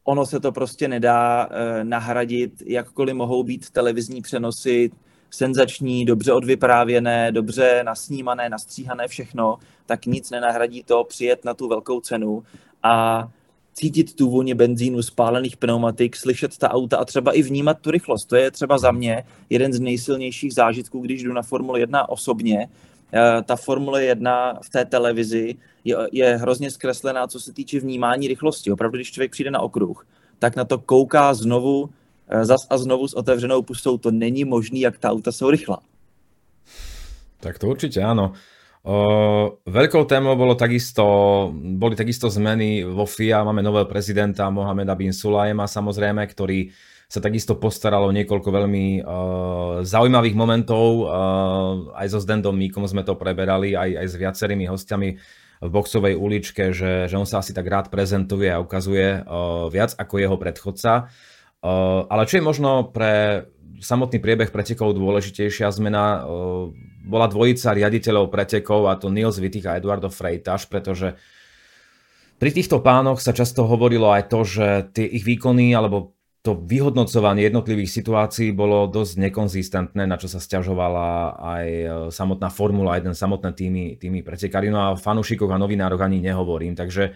ono 0.05 0.27
se 0.27 0.41
to 0.41 0.53
prostě 0.53 0.89
nedá 0.89 1.49
eh, 1.51 1.85
nahradit, 1.85 2.63
jakkoliv 2.67 3.15
mohou 3.15 3.43
být 3.43 3.71
televizní 3.71 4.23
přenosy 4.23 4.91
senzační, 5.31 6.05
dobře 6.05 6.33
odvyprávěné, 6.33 7.33
dobře 7.33 7.83
nasnímané, 7.85 8.49
nastříhané 8.49 9.09
všechno, 9.09 9.59
tak 9.87 10.07
nic 10.07 10.31
nenahradí 10.31 10.83
to 10.83 11.05
přijet 11.05 11.45
na 11.45 11.55
tu 11.55 11.69
velkou 11.69 12.01
cenu 12.01 12.43
a 12.83 13.29
cítit 13.75 14.17
tu 14.17 14.31
vůni 14.31 14.55
benzínu, 14.55 15.03
spálených 15.03 15.57
pneumatik, 15.57 16.17
slyšet 16.17 16.59
ta 16.59 16.71
auta 16.71 16.97
a 16.97 17.05
třeba 17.05 17.33
i 17.33 17.43
vnímat 17.43 17.79
tu 17.81 17.91
rychlost. 17.91 18.25
To 18.25 18.37
je 18.37 18.51
třeba 18.51 18.79
za 18.79 18.91
mě 18.91 19.25
jeden 19.51 19.73
z 19.73 19.81
nejsilnějších 19.81 20.55
zážitků, 20.55 21.01
když 21.01 21.23
jdu 21.23 21.33
na 21.33 21.43
Formule 21.43 21.81
1 21.81 22.09
osobně. 22.09 22.69
Eh, 23.13 23.43
ta 23.43 23.57
Formule 23.57 24.05
1 24.05 24.59
v 24.63 24.71
té 24.71 24.85
televizi 24.85 25.55
je, 25.85 25.97
je 26.13 26.37
hrozně 26.37 26.71
zkreslená, 26.71 27.27
co 27.27 27.41
se 27.41 27.53
týče 27.53 27.81
vnímání 27.81 28.29
rychlosti. 28.29 28.73
Opravdu, 28.73 28.97
když 28.97 29.13
člověk 29.13 29.31
přijde 29.31 29.51
na 29.51 29.61
okruh, 29.61 30.07
tak 30.39 30.57
na 30.57 30.65
to 30.65 30.79
kouká 30.79 31.35
znovu 31.35 31.91
zas 32.43 32.67
a 32.71 32.79
znovu 32.79 33.09
s 33.09 33.15
otevřenou 33.15 33.63
pustou. 33.63 33.99
To 33.99 34.11
není 34.11 34.45
možný, 34.45 34.81
jak 34.81 34.99
ta 34.99 35.11
auta 35.11 35.33
jsou 35.33 35.51
rychlá. 35.51 35.79
Tak 37.41 37.61
to 37.61 37.69
určite 37.69 38.01
áno. 38.01 38.33
O, 38.87 38.97
veľkou 39.67 40.09
témou 40.09 40.39
bolo 40.39 40.55
takisto, 40.55 41.05
boli 41.53 41.95
takisto 41.99 42.31
zmeny 42.33 42.83
vo 42.87 43.05
FIA. 43.05 43.45
Máme 43.45 43.61
nového 43.63 43.85
prezidenta 43.85 44.49
Mohameda 44.51 44.95
bin 44.97 45.13
Sulajema 45.13 45.69
samozrejme, 45.69 46.23
ktorý 46.27 46.73
sa 47.07 47.23
takisto 47.23 47.55
postaralo 47.55 48.11
niekoľko 48.11 48.49
veľmi 48.51 48.87
uh, 48.99 49.07
zaujímavých 49.87 50.35
momentov. 50.35 51.07
Uh, 51.07 51.07
aj 51.95 52.15
so 52.15 52.19
Zdendom 52.19 52.57
Míkom 52.57 52.83
sme 52.89 53.07
to 53.07 53.15
preberali, 53.15 53.79
aj, 53.79 53.91
aj 53.95 54.07
s 54.11 54.15
viacerými 54.19 54.67
hostiami 54.67 55.09
v 55.63 55.69
boxovej 55.71 56.19
uličke, 56.19 56.75
že, 56.75 57.07
že 57.07 57.15
on 57.15 57.29
sa 57.29 57.43
asi 57.43 57.55
tak 57.55 57.67
rád 57.71 57.95
prezentuje 57.95 58.51
a 58.51 58.59
ukazuje 58.59 59.23
uh, 59.23 59.71
viac 59.71 59.95
ako 59.99 60.15
jeho 60.19 60.37
predchodca. 60.39 61.07
Uh, 61.07 61.36
ale 62.07 62.23
čo 62.29 62.39
je 62.39 62.45
možno 62.45 62.91
pre 62.91 63.45
samotný 63.81 64.19
priebeh 64.21 64.51
pretekov 64.53 64.97
dôležitejšia 64.97 65.69
zmena, 65.73 66.25
uh, 66.25 66.73
bola 67.07 67.31
dvojica 67.31 67.77
riaditeľov 67.77 68.33
pretekov 68.33 68.91
a 68.91 68.99
to 68.99 69.13
Nils 69.13 69.39
Wittig 69.39 69.69
a 69.69 69.79
Eduardo 69.79 70.11
Freitas, 70.11 70.67
pretože 70.67 71.15
pri 72.37 72.51
týchto 72.53 72.83
pánoch 72.85 73.23
sa 73.23 73.33
často 73.33 73.65
hovorilo 73.65 74.13
aj 74.13 74.29
to, 74.29 74.41
že 74.45 74.67
tie 74.93 75.07
ich 75.07 75.25
výkony 75.25 75.73
alebo 75.73 76.13
to 76.45 76.55
vyhodnocovanie 76.55 77.43
jednotlivých 77.51 77.91
situácií 77.91 78.55
bolo 78.55 78.87
dosť 78.87 79.19
nekonzistentné, 79.19 80.07
na 80.07 80.15
čo 80.15 80.31
sa 80.31 80.39
stiažovala 80.39 81.35
aj 81.35 81.67
e, 81.67 81.87
samotná 82.15 82.55
Formula 82.55 83.03
1, 83.03 83.11
samotné 83.19 83.51
týmy, 83.51 83.85
týmy 83.99 84.23
pretekári. 84.23 84.71
No 84.71 84.79
a 84.79 84.95
fanúšikoch 84.95 85.51
a 85.51 85.59
novinároch 85.59 85.99
ani 85.99 86.23
nehovorím. 86.23 86.79
Takže 86.79 87.11
uh, 87.11 87.15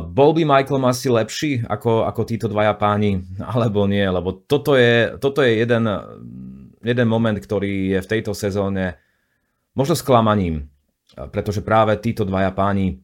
bol 0.00 0.30
by 0.32 0.42
Michael 0.48 0.80
Masi 0.80 1.12
lepší 1.12 1.60
ako, 1.68 2.08
ako 2.08 2.20
títo 2.24 2.46
dvaja 2.48 2.72
páni, 2.80 3.20
alebo 3.52 3.84
nie? 3.84 4.04
Lebo 4.04 4.32
toto 4.48 4.74
je, 4.74 5.16
toto 5.20 5.44
je 5.44 5.60
jeden, 5.60 5.84
jeden 6.80 7.08
moment, 7.08 7.36
ktorý 7.36 7.96
je 7.96 8.00
v 8.00 8.10
tejto 8.10 8.32
sezóne 8.32 8.96
možno 9.76 9.92
sklamaním, 9.92 10.66
pretože 11.30 11.60
práve 11.60 12.00
títo 12.00 12.24
dvaja 12.24 12.52
páni 12.56 12.98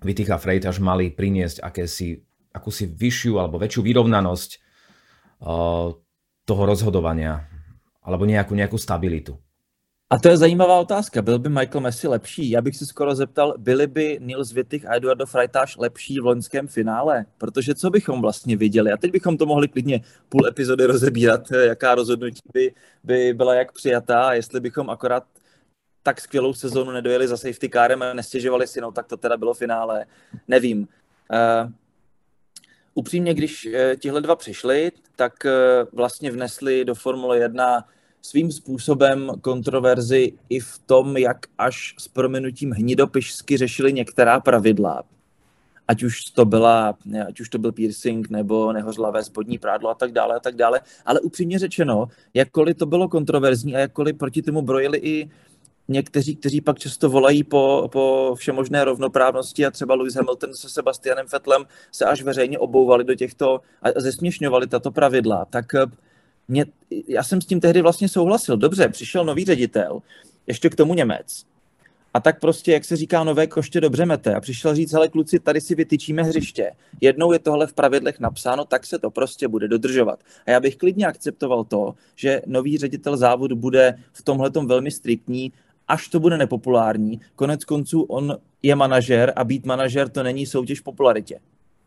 Vitika 0.00 0.40
Freitas 0.40 0.80
mali 0.80 1.12
priniesť 1.12 1.60
akési 1.60 2.16
akúsi 2.50 2.88
vyššiu 2.88 3.36
alebo 3.38 3.60
väčšiu 3.60 3.84
vyrovnanosť 3.84 4.50
uh, 5.44 5.92
toho 6.48 6.62
rozhodovania 6.66 7.46
alebo 8.00 8.24
nejakú, 8.24 8.56
nejakú 8.56 8.80
stabilitu. 8.80 9.36
A 10.12 10.18
to 10.18 10.28
je 10.28 10.36
zajímavá 10.36 10.80
otázka. 10.80 11.22
Byl 11.22 11.38
by 11.38 11.48
Michael 11.48 11.80
Messi 11.80 12.08
lepší? 12.08 12.50
Já 12.50 12.60
bych 12.60 12.76
se 12.76 12.86
skoro 12.86 13.14
zeptal, 13.14 13.54
byli 13.58 13.86
by 13.86 14.18
Nils 14.20 14.52
Wittich 14.52 14.86
a 14.86 14.94
Eduardo 14.96 15.26
Freitas 15.26 15.76
lepší 15.76 16.20
v 16.20 16.24
loňském 16.24 16.68
finále? 16.68 17.26
Protože 17.38 17.74
co 17.74 17.90
bychom 17.90 18.20
vlastně 18.20 18.56
viděli? 18.56 18.92
A 18.92 18.96
teď 18.96 19.12
bychom 19.12 19.36
to 19.36 19.46
mohli 19.46 19.68
klidně 19.68 20.00
půl 20.28 20.46
epizody 20.46 20.86
rozebírat, 20.86 21.50
jaká 21.50 21.94
rozhodnutí 21.94 22.40
by, 22.52 22.74
by 23.04 23.32
byla 23.34 23.54
jak 23.54 23.72
přijatá 23.72 24.32
jestli 24.32 24.60
bychom 24.60 24.90
akorát 24.90 25.24
tak 26.02 26.20
skvělou 26.20 26.54
sezonu 26.54 26.90
nedojeli 26.90 27.28
za 27.28 27.36
safety 27.36 27.68
kárem 27.68 28.02
a 28.02 28.12
nestěžovali 28.12 28.66
si, 28.66 28.80
no 28.80 28.92
tak 28.92 29.06
to 29.06 29.16
teda 29.16 29.36
bylo 29.36 29.54
finále. 29.54 30.06
Nevím. 30.48 30.78
Uh, 30.80 31.70
upřímně, 32.94 33.34
když 33.34 33.66
eh, 33.66 33.96
tihle 33.96 34.20
dva 34.20 34.36
přišli, 34.36 34.92
tak 35.16 35.46
eh, 35.46 35.50
vlastně 35.92 36.30
vnesli 36.30 36.84
do 36.84 36.94
Formule 36.94 37.38
1 37.38 37.84
svým 38.22 38.52
způsobem 38.52 39.32
kontroverzi 39.40 40.32
i 40.48 40.60
v 40.60 40.78
tom, 40.86 41.16
jak 41.16 41.46
až 41.58 41.94
s 41.98 42.08
prominutím 42.08 42.70
hnidopišsky 42.70 43.56
řešili 43.56 43.92
některá 43.92 44.40
pravidla. 44.40 45.02
Ať 45.88 46.02
už 46.02 46.24
to 46.24 46.44
byla, 46.44 46.94
ať 47.28 47.40
už 47.40 47.48
to 47.48 47.58
byl 47.58 47.72
piercing 47.72 48.30
nebo 48.30 48.72
nehořlavé 48.72 49.24
spodní 49.24 49.58
prádlo 49.58 49.90
a 49.90 49.94
tak 49.94 50.12
dále 50.12 50.36
a 50.36 50.40
tak 50.40 50.56
dále. 50.56 50.80
Ale 51.06 51.20
upřímně 51.20 51.58
řečeno, 51.58 52.08
jakkoliv 52.34 52.76
to 52.76 52.86
bylo 52.86 53.08
kontroverzní 53.08 53.76
a 53.76 53.78
jakkoliv 53.78 54.16
proti 54.16 54.42
tomu 54.42 54.62
brojili 54.62 54.98
i 54.98 55.30
někteří, 55.88 56.36
kteří 56.36 56.60
pak 56.60 56.78
často 56.78 57.08
volají 57.10 57.44
po, 57.44 57.88
po 57.92 58.34
všemožné 58.38 58.84
rovnoprávnosti 58.84 59.66
a 59.66 59.70
třeba 59.70 59.94
Lewis 59.94 60.14
Hamilton 60.14 60.54
se 60.54 60.68
Sebastianem 60.68 61.26
Vettelem 61.32 61.64
se 61.92 62.04
až 62.04 62.22
veřejně 62.22 62.58
obouvali 62.58 63.04
do 63.04 63.14
těchto 63.14 63.60
a 63.82 64.00
zesměšňovali 64.00 64.66
tato 64.66 64.90
pravidla, 64.90 65.44
tak 65.44 65.66
mě, 66.50 66.66
já 67.08 67.22
jsem 67.22 67.40
s 67.40 67.46
tím 67.46 67.60
tehdy 67.60 67.82
vlastně 67.82 68.08
souhlasil. 68.08 68.56
Dobře, 68.56 68.88
přišel 68.88 69.24
nový 69.24 69.44
ředitel, 69.44 70.02
ještě 70.46 70.70
k 70.70 70.74
tomu 70.74 70.94
Němec. 70.94 71.44
A 72.14 72.20
tak 72.20 72.40
prostě, 72.40 72.72
jak 72.72 72.84
se 72.84 72.96
říká, 72.96 73.24
nové 73.24 73.46
koště 73.46 73.80
dobře 73.80 74.06
mete. 74.06 74.34
A 74.34 74.40
přišel 74.40 74.74
říct, 74.74 74.92
hele 74.92 75.08
kluci, 75.08 75.38
tady 75.38 75.60
si 75.60 75.74
vytyčíme 75.74 76.22
hřiště. 76.22 76.70
Jednou 77.00 77.32
je 77.32 77.38
tohle 77.38 77.66
v 77.66 77.72
pravidlech 77.72 78.20
napsáno, 78.20 78.64
tak 78.64 78.86
se 78.86 78.98
to 78.98 79.10
prostě 79.10 79.48
bude 79.48 79.68
dodržovat. 79.68 80.20
A 80.46 80.50
já 80.50 80.60
bych 80.60 80.76
klidně 80.76 81.06
akceptoval 81.06 81.64
to, 81.64 81.94
že 82.16 82.42
nový 82.46 82.78
ředitel 82.78 83.16
závodu 83.16 83.56
bude 83.56 83.94
v 84.12 84.22
tomhle 84.22 84.50
velmi 84.66 84.90
striktní 84.90 85.52
až 85.90 86.08
to 86.08 86.20
bude 86.20 86.38
nepopulární. 86.38 87.20
Konec 87.36 87.64
konců 87.64 88.02
on 88.02 88.38
je 88.62 88.74
manažer 88.74 89.32
a 89.36 89.44
být 89.44 89.66
manažer 89.66 90.08
to 90.08 90.22
není 90.22 90.46
soutěž 90.46 90.80
popularitě. 90.80 91.40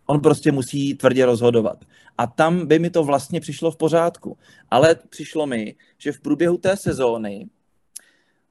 On 0.06 0.20
prostě 0.20 0.52
musí 0.52 0.96
tvrdě 0.96 1.26
rozhodovat. 1.26 1.86
A 2.18 2.28
tam 2.28 2.68
by 2.68 2.80
mi 2.80 2.90
to 2.90 3.04
vlastně 3.04 3.40
přišlo 3.40 3.72
v 3.72 3.78
pořádku. 3.78 4.38
Ale 4.72 4.96
přišlo 5.10 5.48
mi, 5.48 5.76
že 5.98 6.12
v 6.12 6.20
průběhu 6.20 6.58
té 6.58 6.78
sezóny, 6.78 7.48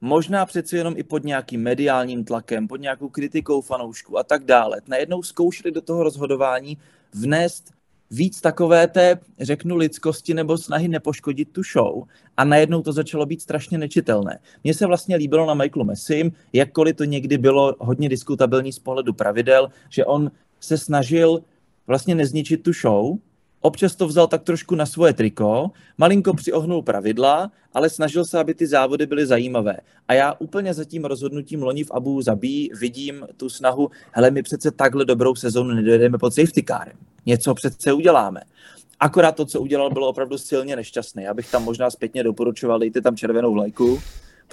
možná 0.01 0.45
přeci 0.45 0.77
jenom 0.77 0.93
i 0.97 1.03
pod 1.03 1.23
nějakým 1.23 1.61
mediálním 1.61 2.25
tlakem, 2.25 2.67
pod 2.67 2.81
nějakou 2.81 3.09
kritikou 3.09 3.61
fanoušků 3.61 4.17
a 4.17 4.23
tak 4.23 4.45
dále, 4.45 4.81
najednou 4.87 5.23
zkoušeli 5.23 5.71
do 5.71 5.81
toho 5.81 6.03
rozhodování 6.03 6.77
vnést 7.13 7.73
víc 8.11 8.41
takové 8.41 8.87
té, 8.87 9.19
řeknu, 9.39 9.75
lidskosti 9.75 10.33
nebo 10.33 10.57
snahy 10.57 10.87
nepoškodit 10.87 11.51
tu 11.51 11.61
show 11.63 12.03
a 12.37 12.43
najednou 12.43 12.81
to 12.81 12.93
začalo 12.93 13.25
být 13.25 13.41
strašně 13.41 13.77
nečitelné. 13.77 14.39
Mně 14.63 14.73
se 14.73 14.85
vlastně 14.85 15.15
líbilo 15.15 15.45
na 15.45 15.53
Michaelu 15.53 15.85
Messim, 15.85 16.31
jakkoliv 16.53 16.95
to 16.95 17.03
někdy 17.03 17.37
bylo 17.37 17.75
hodně 17.79 18.09
diskutabilní 18.09 18.71
z 18.71 18.79
pohledu 18.79 19.13
pravidel, 19.13 19.69
že 19.89 20.05
on 20.05 20.31
se 20.63 20.77
snažil 20.77 21.43
vlastně 21.87 22.15
nezničit 22.15 22.63
tu 22.63 22.73
show, 22.73 23.17
občas 23.61 23.95
to 23.95 24.07
vzal 24.07 24.27
tak 24.27 24.43
trošku 24.43 24.75
na 24.75 24.85
svoje 24.85 25.13
triko, 25.13 25.71
malinko 25.97 26.33
přiohnul 26.33 26.81
pravidla, 26.81 27.51
ale 27.73 27.89
snažil 27.89 28.25
se, 28.25 28.39
aby 28.39 28.53
ty 28.53 28.67
závody 28.67 29.05
byly 29.05 29.25
zajímavé. 29.25 29.77
A 30.07 30.13
já 30.13 30.33
úplně 30.39 30.73
za 30.73 30.85
tím 30.85 31.05
rozhodnutím 31.05 31.63
loni 31.63 31.83
v 31.83 31.91
Abu 31.91 32.21
Zabí 32.21 32.71
vidím 32.79 33.27
tu 33.37 33.49
snahu, 33.49 33.91
hele, 34.11 34.31
my 34.31 34.43
přece 34.43 34.71
takhle 34.71 35.05
dobrou 35.05 35.35
sezónu 35.35 35.75
nedojedeme 35.75 36.17
pod 36.17 36.33
safety 36.33 36.63
carem. 36.63 36.97
Něco 37.25 37.53
přece 37.53 37.93
uděláme. 37.93 38.41
Akorát 38.99 39.35
to, 39.35 39.45
co 39.45 39.61
udělal, 39.61 39.89
bylo 39.89 40.09
opravdu 40.09 40.37
silně 40.37 40.75
nešťastné. 40.75 41.23
Já 41.23 41.33
bych 41.33 41.51
tam 41.51 41.63
možná 41.63 41.89
zpětně 41.89 42.23
doporučoval, 42.23 42.79
dejte 42.79 43.01
tam 43.01 43.15
červenou 43.15 43.53
vlajku. 43.53 43.99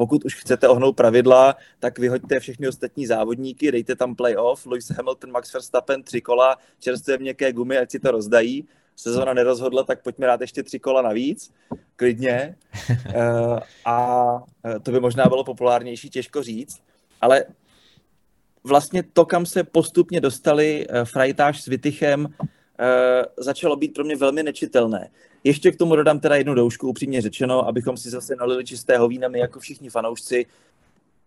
Pokud 0.01 0.25
už 0.25 0.35
chcete 0.35 0.69
ohnout 0.69 0.97
pravidla, 0.97 1.57
tak 1.79 1.99
vyhoďte 1.99 2.41
všechny 2.41 2.69
ostatní 2.69 3.07
závodníky, 3.07 3.73
dejte 3.73 3.97
tam 3.97 4.15
playoff, 4.15 4.67
Lewis 4.67 4.91
Hamilton, 4.91 5.31
Max 5.31 5.53
Verstappen, 5.53 6.03
tři 6.03 6.21
kola, 6.21 6.57
čerstvé 6.79 7.19
měkké 7.19 7.53
gumy, 7.53 7.79
ať 7.79 7.91
si 7.91 7.99
to 7.99 8.11
rozdají 8.11 8.69
sezona 8.97 9.33
nerozhodla, 9.33 9.83
tak 9.83 10.03
pojďme 10.03 10.27
dát 10.27 10.41
ještě 10.41 10.63
tři 10.63 10.79
kola 10.79 11.03
navíc, 11.03 11.53
klidně. 11.97 12.57
Uh, 12.91 13.59
a 13.85 14.43
eh, 14.65 14.81
to 14.81 14.91
by 14.91 15.01
možná 15.01 15.29
bylo 15.29 15.45
populárnější, 15.45 16.11
těžko 16.11 16.43
říct, 16.43 16.81
ale 17.21 17.45
vlastně 18.65 19.03
to, 19.03 19.25
kam 19.25 19.47
se 19.47 19.65
postupně 19.65 20.21
dostali 20.21 20.87
uh, 20.89 21.05
Frajtáš 21.05 21.63
s 21.63 21.67
Vitychem, 21.67 22.29
začalo 23.37 23.77
být 23.77 23.95
pro 23.95 24.05
mě 24.05 24.17
velmi 24.17 24.43
nečitelné. 24.43 25.11
Ještě 25.45 25.73
k 25.73 25.77
tomu 25.77 25.97
dodám 25.97 26.21
teda 26.21 26.37
jednu 26.37 26.55
doušku, 26.55 26.89
upřímně 26.89 27.21
řečeno, 27.21 27.69
abychom 27.69 27.97
si 27.97 28.11
zase 28.11 28.37
nalili 28.37 28.65
čistého 28.65 29.09
vína, 29.09 29.29
my 29.29 29.39
jako 29.39 29.61
všichni 29.61 29.91
fanoušci, 29.91 30.47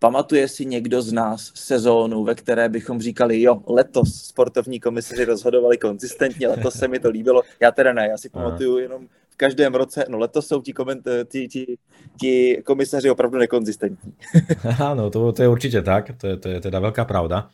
Pamatuje 0.04 0.48
si 0.48 0.66
někdo 0.66 1.02
z 1.02 1.14
nás 1.14 1.52
sezónu, 1.56 2.24
ve 2.24 2.36
které 2.36 2.70
bychom 2.70 3.02
říkali, 3.02 3.42
jo, 3.42 3.64
letos 3.68 4.16
sportovní 4.16 4.80
komisaři 4.80 5.26
rozhodovali 5.26 5.78
konzistentně, 5.78 6.48
letos 6.48 6.74
se 6.74 6.88
mi 6.88 7.00
to 7.00 7.10
líbilo. 7.10 7.42
Já 7.60 7.72
teda 7.72 7.94
ne, 7.94 8.08
já 8.08 8.18
si 8.18 8.30
pamatuju 8.30 8.78
jenom 8.78 9.08
v 9.30 9.36
každém 9.36 9.76
roce, 9.76 10.06
no 10.10 10.20
letos 10.20 10.48
jsou 10.48 10.62
ti, 10.62 10.74
koment, 10.74 11.08
ti, 11.26 11.48
ti, 11.48 11.78
ti 12.20 12.62
komisaři 12.66 13.10
opravdu 13.10 13.38
nekonzistentní. 13.38 14.14
Áno, 14.80 15.10
to, 15.10 15.32
to 15.32 15.42
je 15.42 15.48
určitě 15.48 15.82
tak, 15.82 16.12
to 16.18 16.28
je, 16.28 16.38
to 16.38 16.50
je 16.50 16.62
teda 16.62 16.80
velká 16.80 17.06
pravda. 17.06 17.50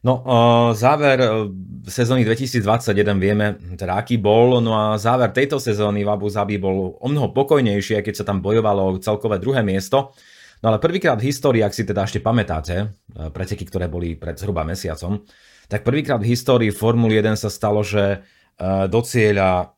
No, 0.00 0.24
uh, 0.24 0.72
záver 0.72 1.20
sezóny 1.84 2.24
2021 2.24 3.20
vieme, 3.20 3.60
teda 3.76 4.00
aký 4.00 4.16
bol, 4.16 4.56
no 4.64 4.72
a 4.72 4.96
záver 4.96 5.28
tejto 5.28 5.60
sezóny 5.60 6.04
v 6.04 6.08
Abu 6.08 6.32
Zabi 6.32 6.56
bol 6.56 6.96
o 6.96 7.06
mnoho 7.08 7.36
pokojnejší, 7.36 8.00
keď 8.00 8.14
sa 8.16 8.24
tam 8.24 8.40
bojovalo 8.40 8.96
celkové 9.04 9.36
druhé 9.36 9.60
miesto. 9.60 10.16
No 10.64 10.72
ale 10.72 10.80
prvýkrát 10.80 11.20
v 11.20 11.28
histórii, 11.28 11.60
ak 11.60 11.76
si 11.76 11.88
teda 11.88 12.04
ešte 12.04 12.20
pamätáte, 12.20 12.76
e, 12.84 12.86
preteky, 13.32 13.64
ktoré 13.64 13.88
boli 13.88 14.12
pred 14.12 14.36
zhruba 14.36 14.60
mesiacom, 14.60 15.24
tak 15.72 15.88
prvýkrát 15.88 16.20
v 16.20 16.36
histórii 16.36 16.68
Formuly 16.68 17.16
1 17.16 17.36
sa 17.36 17.48
stalo, 17.48 17.80
že 17.80 18.20
do 18.60 19.00
cieľa 19.00 19.72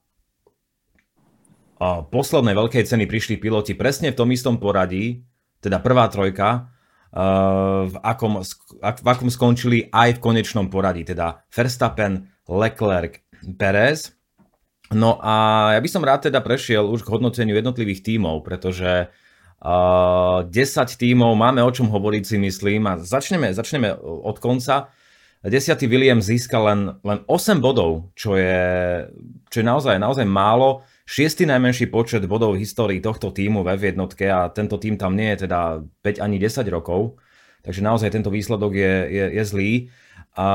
poslednej 2.10 2.54
veľkej 2.54 2.82
ceny 2.86 3.04
prišli 3.06 3.38
piloti 3.38 3.74
presne 3.74 4.10
v 4.10 4.18
tom 4.18 4.28
istom 4.30 4.58
poradí, 4.58 5.22
teda 5.62 5.78
prvá 5.78 6.06
trojka, 6.10 6.70
v 7.12 7.96
akom, 8.00 8.40
v 8.80 9.06
akom 9.06 9.28
skončili 9.28 9.92
aj 9.92 10.16
v 10.16 10.22
konečnom 10.24 10.72
poradí, 10.72 11.04
teda 11.04 11.44
Verstappen, 11.52 12.24
Leclerc, 12.48 13.20
Perez. 13.60 14.16
No 14.96 15.20
a 15.20 15.76
ja 15.76 15.80
by 15.80 15.88
som 15.88 16.04
rád 16.04 16.32
teda 16.32 16.40
prešiel 16.40 16.88
už 16.88 17.04
k 17.04 17.12
hodnoteniu 17.12 17.56
jednotlivých 17.56 18.04
tímov, 18.04 18.40
pretože 18.44 19.12
Uh, 19.62 20.42
10 20.50 20.98
tímov, 20.98 21.38
máme 21.38 21.62
o 21.62 21.70
čom 21.70 21.86
hovoriť 21.86 22.34
si 22.34 22.34
myslím 22.34 22.82
a 22.90 22.98
začneme, 22.98 23.54
začneme 23.54 23.94
od 24.02 24.34
konca. 24.42 24.90
10. 25.46 25.78
William 25.86 26.18
získal 26.18 26.66
len, 26.66 26.80
len 27.06 27.22
8 27.30 27.62
bodov, 27.62 28.10
čo 28.18 28.34
je, 28.34 29.06
čo 29.54 29.62
je 29.62 29.66
naozaj, 29.66 30.02
naozaj 30.02 30.26
málo. 30.26 30.82
Šiestý 31.06 31.46
najmenší 31.48 31.90
počet 31.90 32.22
bodov 32.26 32.54
v 32.54 32.62
histórii 32.62 33.00
tohto 33.02 33.34
týmu 33.34 33.66
ve 33.66 33.74
jednotke 33.78 34.30
a 34.30 34.48
tento 34.50 34.78
tým 34.78 34.96
tam 34.96 35.18
nie 35.18 35.34
je 35.34 35.48
teda 35.48 35.82
5 36.02 36.24
ani 36.24 36.36
10 36.38 36.66
rokov. 36.70 37.18
Takže 37.62 37.78
naozaj 37.78 38.10
tento 38.10 38.30
výsledok 38.30 38.74
je, 38.74 38.94
je, 39.06 39.24
je 39.38 39.44
zlý. 39.46 39.72
A 40.34 40.46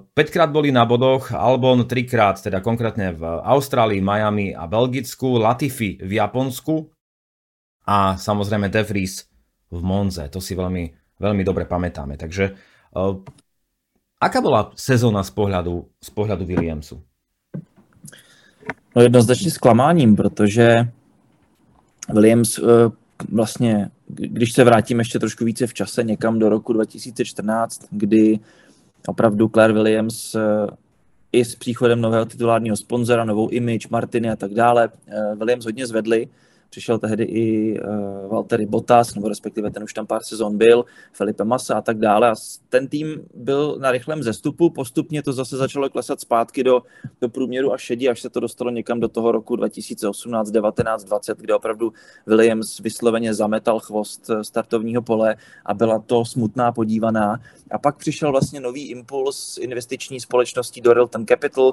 5 0.00 0.34
krát 0.34 0.48
boli 0.48 0.70
na 0.70 0.86
bodoch, 0.86 1.34
Albon 1.34 1.84
3 1.84 2.06
krát, 2.06 2.38
teda 2.38 2.62
konkrétne 2.62 3.12
v 3.12 3.22
Austrálii, 3.42 4.00
Miami 4.00 4.54
a 4.54 4.64
Belgicku, 4.70 5.42
Latifi 5.42 5.98
v 5.98 6.12
Japonsku 6.22 6.88
a 7.84 8.16
samozrejme 8.16 8.70
De 8.72 8.80
Vries 8.86 9.28
v 9.68 9.80
Monze. 9.82 10.24
To 10.30 10.40
si 10.40 10.54
veľmi, 10.54 11.18
veľmi 11.20 11.42
dobre 11.42 11.66
pamätáme. 11.66 12.16
Takže 12.16 12.54
uh, 12.94 13.20
aká 14.22 14.38
bola 14.40 14.72
sezóna 14.78 15.26
z 15.26 15.34
pohľadu, 15.34 15.82
z 16.00 16.10
pohľadu 16.14 16.46
Williamsu? 16.48 17.02
No 18.96 19.02
jednoznačně 19.02 19.50
zklamáním, 19.50 20.16
protože 20.16 20.88
Williams 22.12 22.58
uh, 22.58 22.68
vlastně, 23.32 23.90
když 24.08 24.52
se 24.52 24.64
vrátím 24.64 24.98
ještě 24.98 25.18
trošku 25.18 25.44
více 25.44 25.66
v 25.66 25.74
čase, 25.74 26.04
někam 26.04 26.38
do 26.38 26.48
roku 26.48 26.72
2014, 26.72 27.86
kdy 27.90 28.38
opravdu 29.06 29.48
Claire 29.48 29.72
Williams 29.72 30.34
uh, 30.34 30.40
i 31.32 31.44
s 31.44 31.54
příchodem 31.54 32.00
nového 32.00 32.24
titulárního 32.24 32.76
sponzora, 32.76 33.24
novou 33.24 33.48
image, 33.48 33.88
Martiny 33.90 34.30
a 34.30 34.36
tak 34.36 34.54
dále, 34.54 34.88
Williams 35.36 35.64
hodně 35.64 35.86
zvedli 35.86 36.28
přišel 36.74 36.98
tehdy 36.98 37.24
i 37.24 37.78
uh, 37.80 38.30
Valtteri 38.30 38.66
Bottas, 38.66 39.14
nebo 39.14 39.28
respektive 39.28 39.70
ten 39.70 39.82
už 39.82 39.94
tam 39.94 40.06
pár 40.06 40.22
sezon 40.22 40.58
byl, 40.58 40.84
Felipe 41.12 41.44
Massa 41.44 41.74
a 41.74 41.80
tak 41.80 41.98
dále. 41.98 42.30
A 42.30 42.34
ten 42.68 42.88
tým 42.88 43.22
byl 43.34 43.76
na 43.80 43.90
rychlém 43.90 44.22
zestupu, 44.22 44.70
postupně 44.70 45.22
to 45.22 45.32
zase 45.32 45.56
začalo 45.56 45.90
klesat 45.90 46.20
zpátky 46.20 46.64
do, 46.64 46.82
do 47.20 47.28
průměru 47.28 47.72
a 47.72 47.78
šedí, 47.78 48.08
až 48.08 48.20
se 48.20 48.30
to 48.30 48.40
dostalo 48.40 48.70
někam 48.70 49.00
do 49.00 49.08
toho 49.08 49.32
roku 49.32 49.56
2018, 49.56 50.50
19, 50.50 51.04
20, 51.04 51.38
kde 51.38 51.54
opravdu 51.54 51.92
Williams 52.26 52.78
vysloveně 52.78 53.34
zametal 53.34 53.80
chvost 53.80 54.30
eh, 54.30 54.44
startovního 54.44 55.02
pole 55.02 55.36
a 55.66 55.74
byla 55.74 55.98
to 55.98 56.24
smutná 56.24 56.72
podívaná. 56.72 57.40
A 57.70 57.78
pak 57.78 57.96
přišel 57.96 58.30
vlastně 58.30 58.60
nový 58.60 58.90
impuls 58.90 59.58
investiční 59.58 60.20
společností 60.20 60.80
Dorilton 60.80 61.26
Capital, 61.26 61.72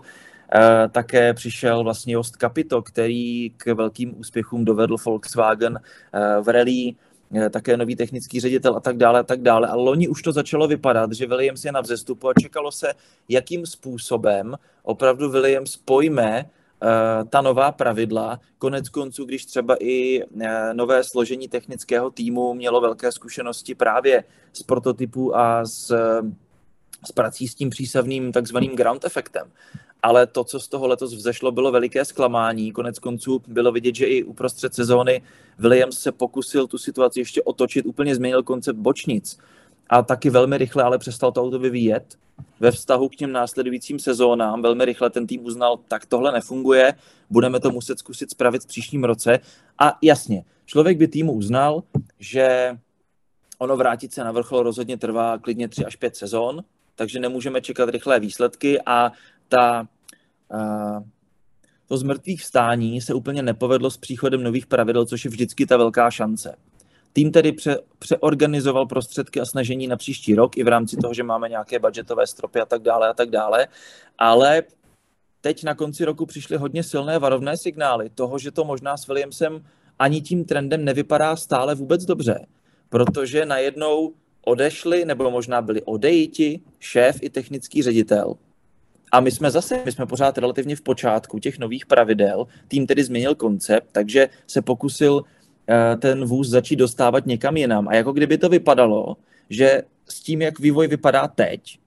také 0.92 1.34
přišel 1.34 1.84
vlastně 1.84 2.14
Jost 2.14 2.36
Capito, 2.36 2.82
který 2.82 3.50
k 3.58 3.66
velkým 3.74 4.20
úspěchům 4.20 4.66
dovedl 4.66 4.96
Volkswagen 5.06 5.80
eh, 6.14 6.42
v 6.42 6.48
rally, 6.48 6.96
eh, 7.36 7.50
také 7.50 7.78
nový 7.78 7.96
technický 7.96 8.40
ředitel 8.40 8.76
a 8.76 8.80
tak 8.80 8.98
dále 8.98 9.20
a 9.20 9.24
tak 9.24 9.42
dále. 9.42 9.68
A 9.68 9.76
loni 9.76 10.08
už 10.08 10.22
to 10.22 10.32
začalo 10.32 10.68
vypadat, 10.68 11.12
že 11.12 11.28
Williams 11.28 11.66
je 11.66 11.72
na 11.72 11.82
vzestupu 11.82 12.30
a 12.30 12.34
čekalo 12.42 12.72
se, 12.72 12.94
jakým 13.30 13.66
způsobem 13.66 14.56
opravdu 14.84 15.30
Williams 15.30 15.78
pojme 15.78 16.46
ta 17.30 17.42
nová 17.42 17.72
pravidla. 17.72 18.40
Konec 18.58 18.90
konců, 18.90 19.26
když 19.26 19.46
třeba 19.46 19.76
i 19.80 20.24
nové 20.74 21.04
složení 21.04 21.48
technického 21.48 22.12
týmu 22.12 22.54
mělo 22.54 22.82
velké 22.82 23.12
zkušenosti 23.12 23.76
právě 23.76 24.24
z 24.54 24.64
prototypů 24.64 25.38
a 25.38 25.66
s, 25.66 25.96
s 27.06 27.12
prací 27.12 27.48
s 27.48 27.56
tím 27.56 27.70
přísavným 27.70 28.32
takzvaným 28.32 28.76
ground 28.76 29.06
efektem 29.06 29.52
ale 30.04 30.28
to, 30.28 30.44
co 30.44 30.60
z 30.60 30.68
toho 30.68 30.88
letos 30.88 31.14
vzešlo, 31.14 31.52
bylo 31.52 31.72
veliké 31.72 32.06
zklamání. 32.06 32.72
Konec 32.72 33.00
konců 33.00 33.42
bylo 33.48 33.72
vidět, 33.72 33.96
že 33.96 34.06
i 34.06 34.24
uprostřed 34.24 34.74
sezóny 34.74 35.22
Williams 35.60 36.00
se 36.00 36.12
pokusil 36.12 36.68
tu 36.68 36.78
situaci 36.78 37.20
ještě 37.20 37.42
otočit, 37.42 37.86
úplně 37.86 38.16
změnil 38.16 38.44
koncept 38.44 38.78
bočnic 38.78 39.38
a 39.90 40.02
taky 40.02 40.30
velmi 40.30 40.58
rychle 40.58 40.84
ale 40.84 40.98
přestal 40.98 41.32
to 41.32 41.44
auto 41.44 41.60
vyvíjet. 41.60 42.18
Ve 42.60 42.72
vztahu 42.72 43.10
k 43.10 43.16
těm 43.16 43.32
následujícím 43.32 44.00
sezónám 44.00 44.62
velmi 44.62 44.86
rychle 44.86 45.10
ten 45.10 45.28
tým 45.28 45.46
uznal, 45.46 45.80
tak 45.88 46.06
tohle 46.06 46.32
nefunguje, 46.32 46.94
budeme 47.30 47.60
to 47.60 47.72
muset 47.72 48.00
zkusit 48.00 48.32
spravit 48.32 48.64
v 48.64 48.68
příštím 48.68 49.04
roce. 49.04 49.40
A 49.80 49.98
jasně, 50.02 50.44
člověk 50.66 50.98
by 50.98 51.08
týmu 51.08 51.34
uznal, 51.34 51.84
že 52.20 52.78
ono 53.58 53.78
vrátit 53.78 54.14
se 54.14 54.24
na 54.24 54.32
vrchol 54.32 54.64
rozhodně 54.64 54.98
trvá 54.98 55.38
klidně 55.38 55.68
3 55.68 55.86
až 55.86 55.96
5 55.96 56.16
sezón, 56.16 56.64
takže 56.96 57.20
nemůžeme 57.20 57.62
čekat 57.62 57.90
rychlé 57.90 58.20
výsledky 58.20 58.82
a 58.86 59.12
ta, 59.48 59.88
to 61.88 61.98
z 61.98 62.04
mrtvých 62.04 62.42
vstání 62.42 63.02
se 63.02 63.14
úplně 63.14 63.42
nepovedlo 63.42 63.92
s 63.92 63.98
příchodem 63.98 64.44
nových 64.44 64.66
pravidel, 64.66 65.06
což 65.06 65.26
je 65.26 65.32
vždycky 65.32 65.66
ta 65.66 65.78
velká 65.78 66.12
šance. 66.12 66.56
Tým 67.14 67.32
tedy 67.32 67.52
pře, 67.52 67.78
přeorganizoval 68.00 68.86
prostředky 68.86 69.40
a 69.40 69.46
snažení 69.46 69.88
na 69.88 69.98
příští 69.98 70.36
rok 70.36 70.58
i 70.58 70.64
v 70.64 70.68
rámci 70.68 70.98
toho, 70.98 71.14
že 71.14 71.24
máme 71.24 71.50
nějaké 71.50 71.80
budgetové 71.80 72.28
stropy 72.28 72.60
a 72.60 72.66
tak 72.66 72.82
dále 72.82 73.10
a 73.10 73.14
tak 73.14 73.30
dále, 73.30 73.68
ale 74.18 74.64
teď 75.42 75.64
na 75.64 75.76
konci 75.76 76.06
roku 76.06 76.26
přišly 76.26 76.58
hodně 76.58 76.84
silné 76.84 77.20
varovné 77.20 77.58
signály 77.58 78.10
toho, 78.10 78.40
že 78.40 78.52
to 78.52 78.64
možná 78.64 78.98
s 78.98 79.08
Williamsem 79.08 79.66
ani 80.00 80.22
tím 80.22 80.46
trendem 80.46 80.86
nevypadá 80.86 81.36
stále 81.36 81.76
vůbec 81.76 82.06
dobře, 82.06 82.46
protože 82.90 83.46
najednou 83.46 84.14
odešli, 84.46 85.06
nebo 85.06 85.32
možná 85.32 85.62
byli 85.62 85.82
odejiti, 85.82 86.60
šéf 86.80 87.18
i 87.22 87.30
technický 87.30 87.82
ředitel. 87.82 88.36
A 89.12 89.20
my 89.20 89.32
jsme 89.32 89.52
zase, 89.52 89.82
my 89.86 89.92
jsme 89.92 90.06
pořád 90.06 90.38
relativně 90.38 90.76
v 90.76 90.82
počátku 90.82 91.40
těch 91.40 91.60
nových 91.60 91.86
pravidel, 91.86 92.48
tým 92.68 92.88
tedy 92.88 93.04
změnil 93.04 93.36
koncept, 93.36 93.88
takže 93.92 94.30
se 94.48 94.62
pokusil 94.62 95.24
eh, 95.68 95.98
ten 95.98 96.26
vůz 96.26 96.50
začít 96.50 96.76
dostávat 96.76 97.26
někam 97.26 97.58
jinam. 97.58 97.88
A 97.88 97.96
jako 97.96 98.12
kdyby 98.12 98.38
to 98.38 98.50
vypadalo, 98.50 99.18
že 99.50 99.82
s 100.10 100.20
tím, 100.20 100.42
jak 100.42 100.60
vývoj 100.60 100.88
vypadá 100.88 101.28
teď, 101.28 101.80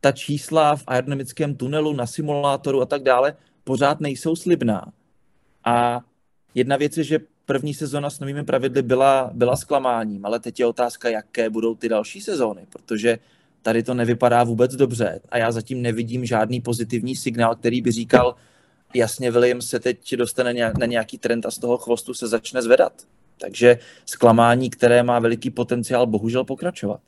ta 0.00 0.12
čísla 0.12 0.76
v 0.76 0.84
aerodynamickém 0.86 1.54
tunelu, 1.54 1.92
na 1.92 2.06
simulátoru 2.06 2.82
a 2.82 2.86
tak 2.86 3.02
dále, 3.02 3.36
pořád 3.64 4.00
nejsou 4.00 4.36
slibná. 4.36 4.92
A 5.64 6.00
jedna 6.54 6.76
věc 6.76 6.96
je, 6.96 7.04
že 7.04 7.18
první 7.46 7.74
sezona 7.74 8.10
s 8.10 8.20
novými 8.20 8.44
pravidly 8.44 8.82
byla, 8.82 9.30
byla 9.34 9.56
zklamáním, 9.56 10.26
ale 10.26 10.40
teď 10.40 10.60
je 10.60 10.66
otázka, 10.66 11.08
jaké 11.08 11.50
budou 11.50 11.74
ty 11.74 11.88
další 11.88 12.20
sezóny, 12.20 12.66
protože 12.70 13.18
tady 13.62 13.82
to 13.82 13.94
nevypadá 13.94 14.44
vůbec 14.44 14.76
dobře 14.76 15.20
a 15.28 15.38
já 15.38 15.52
zatím 15.52 15.82
nevidím 15.82 16.24
žádný 16.24 16.60
pozitivní 16.60 17.16
signál, 17.16 17.54
který 17.54 17.82
by 17.82 17.92
říkal, 17.92 18.34
jasně 18.94 19.30
Williams 19.30 19.66
se 19.66 19.80
teď 19.80 20.16
dostane 20.16 20.54
na 20.78 20.86
nějaký 20.86 21.18
trend 21.18 21.46
a 21.46 21.50
z 21.50 21.58
toho 21.58 21.78
chvostu 21.78 22.14
se 22.14 22.28
začne 22.28 22.62
zvedat. 22.62 22.92
Takže 23.40 23.78
zklamání, 24.06 24.70
které 24.70 25.02
má 25.02 25.18
veliký 25.18 25.50
potenciál, 25.50 26.06
bohužel 26.06 26.44
pokračovat. 26.44 27.00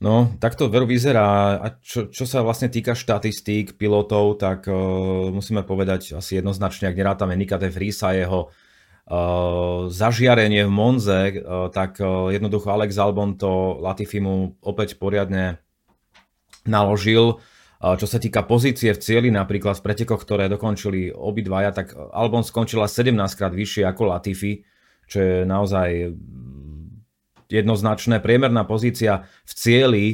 No, 0.00 0.36
tak 0.38 0.54
to 0.54 0.68
veru 0.68 0.84
vyzerá. 0.86 1.56
A 1.56 1.66
čo, 1.80 2.12
čo 2.12 2.28
sa 2.28 2.44
vlastne 2.44 2.68
týka 2.68 2.92
štatistík 2.92 3.80
pilotov, 3.80 4.36
tak 4.36 4.68
uh, 4.68 5.32
musíme 5.32 5.64
povedať 5.64 6.12
asi 6.20 6.36
jednoznačne, 6.36 6.92
ak 6.92 7.00
nerátame 7.00 7.32
Nika 7.32 7.56
de 7.56 7.72
Vriesa, 7.72 8.12
jeho 8.12 8.52
zažiarenie 9.86 10.66
v 10.66 10.72
Monze, 10.72 11.20
uh, 11.38 11.70
tak 11.70 12.02
uh, 12.02 12.26
jednoducho 12.34 12.74
Alex 12.74 12.98
Albon 12.98 13.38
to 13.38 13.78
Latifi 13.78 14.18
mu 14.18 14.58
opäť 14.66 14.98
poriadne 14.98 15.62
naložil. 16.66 17.38
Čo 17.76 18.08
sa 18.08 18.16
týka 18.16 18.40
pozície 18.42 18.90
v 18.90 18.98
cieli, 18.98 19.28
napríklad 19.28 19.78
v 19.78 19.84
pretekoch, 19.84 20.24
ktoré 20.24 20.48
dokončili 20.48 21.12
obidvaja, 21.12 21.76
tak 21.76 21.92
Albon 21.94 22.40
skončila 22.40 22.88
17 22.88 23.12
krát 23.36 23.52
vyššie 23.52 23.84
ako 23.84 24.16
Latifi, 24.16 24.64
čo 25.04 25.18
je 25.20 25.34
naozaj 25.44 26.16
jednoznačné. 27.52 28.24
Priemerná 28.24 28.64
pozícia 28.64 29.28
v 29.44 29.52
cieli, 29.52 30.06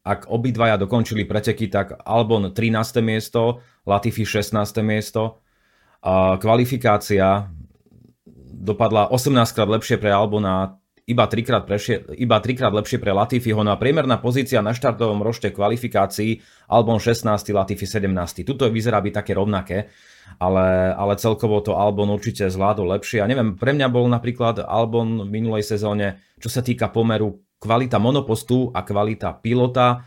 ak 0.00 0.32
obidvaja 0.32 0.80
dokončili 0.80 1.28
preteky, 1.28 1.68
tak 1.68 1.92
Albon 2.08 2.56
13. 2.56 3.04
miesto, 3.04 3.60
Latifi 3.84 4.24
16. 4.24 4.56
miesto. 4.80 5.44
Kvalifikácia 6.40 7.52
dopadla 8.50 9.08
18 9.14 9.54
krát 9.54 9.70
lepšie 9.70 9.96
pre 10.02 10.10
Albona, 10.10 10.80
iba 11.10 11.26
3 11.26 11.42
krát, 11.42 11.64
prešie, 11.66 12.06
iba 12.14 12.38
3 12.38 12.54
krát 12.54 12.70
lepšie 12.70 13.02
pre 13.02 13.10
Latifiho. 13.10 13.58
No 13.66 13.74
a 13.74 13.80
priemerná 13.80 14.22
pozícia 14.22 14.62
na 14.62 14.70
štartovom 14.70 15.26
rošte 15.26 15.50
kvalifikácií 15.50 16.38
Albon 16.70 17.02
16, 17.02 17.50
Latifi 17.50 17.82
17. 17.82 18.46
Tuto 18.46 18.70
vyzerá 18.70 19.02
byť 19.02 19.14
také 19.14 19.32
rovnaké, 19.34 19.90
ale, 20.38 20.94
ale 20.94 21.18
celkovo 21.18 21.58
to 21.66 21.74
Albon 21.74 22.14
určite 22.14 22.46
zvládol 22.46 22.94
lepšie. 23.00 23.22
A 23.22 23.26
neviem, 23.26 23.58
pre 23.58 23.74
mňa 23.74 23.90
bol 23.90 24.06
napríklad 24.06 24.62
Albon 24.62 25.26
v 25.26 25.30
minulej 25.30 25.66
sezóne, 25.66 26.22
čo 26.38 26.46
sa 26.46 26.62
týka 26.62 26.94
pomeru 26.94 27.42
kvalita 27.58 27.98
monopostu 27.98 28.70
a 28.70 28.86
kvalita 28.86 29.34
pilota, 29.42 30.06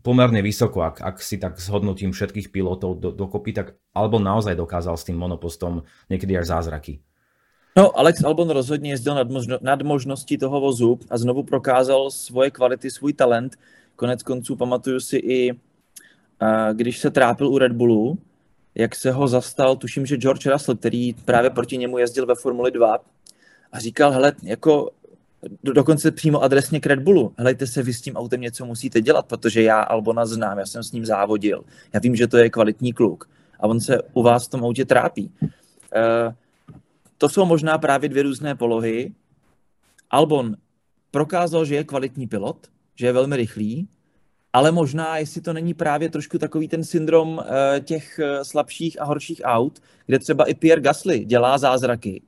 pomerne 0.00 0.40
vysoko, 0.40 0.86
ak, 0.86 1.02
ak 1.02 1.16
si 1.18 1.42
tak 1.42 1.58
zhodnotím 1.58 2.14
všetkých 2.14 2.54
pilotov 2.54 3.02
do, 3.02 3.10
dokopy, 3.10 3.50
tak 3.50 3.66
Albon 3.92 4.22
naozaj 4.22 4.54
dokázal 4.54 4.94
s 4.94 5.06
tým 5.06 5.18
monopostom 5.18 5.82
niekedy 6.06 6.38
až 6.38 6.54
zázraky. 6.54 7.02
No, 7.76 7.98
Alex 7.98 8.24
Albon 8.24 8.50
rozhodně 8.50 8.90
jezdil 8.90 9.14
nad, 9.14 9.30
možno, 9.30 9.58
nad 9.60 9.82
možností 9.82 10.38
toho 10.38 10.60
vozu 10.60 10.98
a 11.10 11.18
znovu 11.18 11.42
prokázal 11.42 12.10
svoje 12.10 12.50
kvality, 12.50 12.90
svůj 12.90 13.12
talent. 13.12 13.56
Konec 13.96 14.22
konců 14.22 14.56
pamatuju 14.56 15.00
si 15.00 15.16
i, 15.16 15.52
když 16.72 16.98
se 16.98 17.10
trápil 17.10 17.48
u 17.48 17.58
Red 17.58 17.72
Bullu, 17.72 18.18
jak 18.74 18.94
se 18.94 19.10
ho 19.10 19.28
zastal, 19.28 19.76
tuším, 19.76 20.06
že 20.06 20.16
George 20.16 20.46
Russell, 20.46 20.76
který 20.76 21.12
právě 21.14 21.50
proti 21.50 21.78
němu 21.78 21.98
jezdil 21.98 22.26
ve 22.26 22.34
Formuli 22.34 22.70
2 22.70 22.98
a 23.72 23.78
říkal, 23.78 24.10
hele, 24.10 24.32
jako 24.42 24.90
dokonce 25.62 26.10
přímo 26.10 26.42
adresně 26.42 26.80
k 26.80 26.86
Red 26.86 27.00
Bullu, 27.00 27.32
helejte 27.36 27.66
se, 27.66 27.82
vy 27.82 27.94
s 27.94 28.00
tím 28.00 28.16
autem 28.16 28.40
něco 28.40 28.66
musíte 28.66 29.00
dělat, 29.00 29.26
protože 29.26 29.62
já 29.62 29.80
Albona 29.80 30.26
znám, 30.26 30.58
já 30.58 30.66
jsem 30.66 30.82
s 30.82 30.92
ním 30.92 31.06
závodil, 31.06 31.64
já 31.92 32.00
vím, 32.00 32.16
že 32.16 32.26
to 32.26 32.36
je 32.36 32.50
kvalitní 32.50 32.92
kluk 32.92 33.28
a 33.60 33.66
on 33.66 33.80
se 33.80 34.02
u 34.12 34.22
vás 34.22 34.46
v 34.46 34.50
tom 34.50 34.64
autě 34.64 34.84
trápí. 34.84 35.30
To 37.18 37.28
jsou 37.28 37.44
možná 37.44 37.78
právě 37.78 38.08
dvě 38.08 38.22
různé 38.22 38.54
polohy. 38.54 39.14
Albon 40.10 40.56
prokázal, 41.10 41.64
že 41.64 41.74
je 41.74 41.84
kvalitní 41.84 42.26
pilot, 42.26 42.66
že 42.94 43.06
je 43.06 43.12
velmi 43.12 43.36
rychlý, 43.36 43.88
ale 44.52 44.72
možná, 44.72 45.18
jestli 45.18 45.40
to 45.40 45.52
není 45.52 45.74
právě 45.74 46.10
trošku 46.10 46.38
takový 46.38 46.68
ten 46.68 46.84
syndrom 46.84 47.38
uh, 47.38 47.44
těch 47.84 48.20
uh, 48.22 48.42
slabších 48.42 49.00
a 49.00 49.04
horších 49.04 49.40
aut, 49.44 49.82
kde 50.06 50.18
třeba 50.18 50.44
i 50.44 50.54
Pierre 50.54 50.82
Gasly 50.82 51.24
dělá 51.24 51.58
zázraky, 51.58 52.22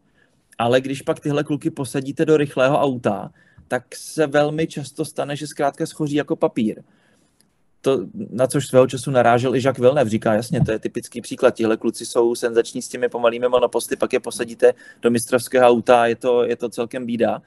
ale 0.59 0.81
když 0.81 1.03
pak 1.03 1.21
tyhle 1.21 1.45
kluky 1.45 1.71
posadíte 1.71 2.25
do 2.25 2.37
rychlého 2.37 2.79
auta, 2.81 3.31
tak 3.69 3.95
se 3.95 4.27
velmi 4.27 4.67
často 4.67 5.05
stane, 5.05 5.37
že 5.37 5.47
zkrátka 5.47 5.87
schoří 5.87 6.15
jako 6.15 6.37
papír. 6.37 6.83
To, 7.81 8.07
na 8.31 8.47
což 8.47 8.67
svého 8.67 8.87
času 8.87 9.11
narážel 9.11 9.57
i 9.57 9.63
Jacques 9.65 9.81
Villeneuve, 9.81 10.11
říká 10.11 10.35
jasně, 10.35 10.61
to 10.61 10.73
je 10.73 10.79
typický 10.79 11.21
příklad. 11.21 11.55
Tihle 11.55 11.77
kluci 11.77 12.07
jsou 12.07 12.35
senzační 12.35 12.83
s 12.83 12.89
těmi 12.89 13.09
pomalými 13.09 13.49
monoposty, 13.49 13.97
pak 13.97 14.13
je 14.13 14.21
posadíte 14.21 14.75
do 15.03 15.11
mistrovského 15.11 15.67
auta, 15.67 16.07
je 16.07 16.17
to, 16.17 16.45
je 16.45 16.57
to 16.57 16.69
celkem 16.69 17.07
bída. 17.07 17.43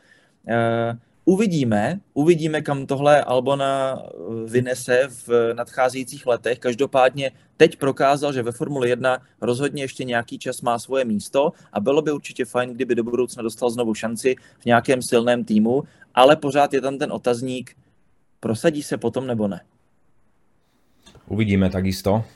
Uh, 0.48 0.98
Uvidíme, 1.26 2.00
uvidíme, 2.14 2.62
kam 2.62 2.86
tohle 2.86 3.24
Albona 3.24 4.02
eh, 4.04 4.10
vynese 4.50 5.08
v 5.28 5.54
nadcházejících 5.54 6.28
letech. 6.28 6.60
Každopádně 6.60 7.32
teď 7.58 7.76
prokázal, 7.76 8.34
že 8.34 8.44
ve 8.44 8.52
Formuli 8.52 8.90
1 8.90 9.18
rozhodně 9.42 9.84
ještě 9.84 10.04
nějaký 10.04 10.40
čas 10.40 10.62
má 10.62 10.80
svoje 10.80 11.06
místo 11.06 11.52
a 11.74 11.80
bylo 11.80 12.02
by 12.02 12.12
určitě 12.12 12.46
fajn, 12.46 12.74
kdyby 12.74 12.96
do 12.96 13.04
budoucna 13.04 13.44
dostal 13.44 13.70
znovu 13.70 13.94
šanci 13.94 14.36
v 14.60 14.66
nějakém 14.66 15.02
silném 15.02 15.44
týmu, 15.44 15.84
ale 16.14 16.36
pořád 16.36 16.74
je 16.74 16.82
tam 16.82 16.98
ten 16.98 17.12
otazník, 17.12 17.78
prosadí 18.40 18.84
se 18.84 18.98
potom 18.98 19.28
nebo 19.28 19.48
ne. 19.48 19.62
Uvidíme 21.32 21.72
takisto, 21.72 22.28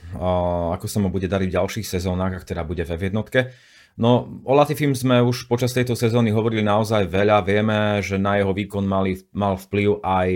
ako 0.71 0.88
sa 0.88 1.03
mu 1.03 1.12
bude 1.12 1.27
dariť 1.27 1.51
v 1.51 1.58
ďalších 1.60 1.84
sezónach, 1.84 2.31
ak 2.31 2.47
teda 2.47 2.63
bude 2.63 2.79
ve 2.88 2.95
jednotke. 2.95 3.51
No, 3.95 4.27
o 4.43 4.51
Latifim 4.55 4.91
sme 4.91 5.23
už 5.23 5.47
počas 5.47 5.71
tejto 5.71 5.95
sezóny 5.95 6.31
hovorili 6.31 6.63
naozaj 6.63 7.08
veľa. 7.08 7.43
Vieme, 7.47 8.03
že 8.03 8.19
na 8.19 8.39
jeho 8.39 8.51
výkon 8.51 8.84
mali, 8.84 9.19
mal 9.31 9.55
vplyv 9.55 10.03
aj 10.03 10.29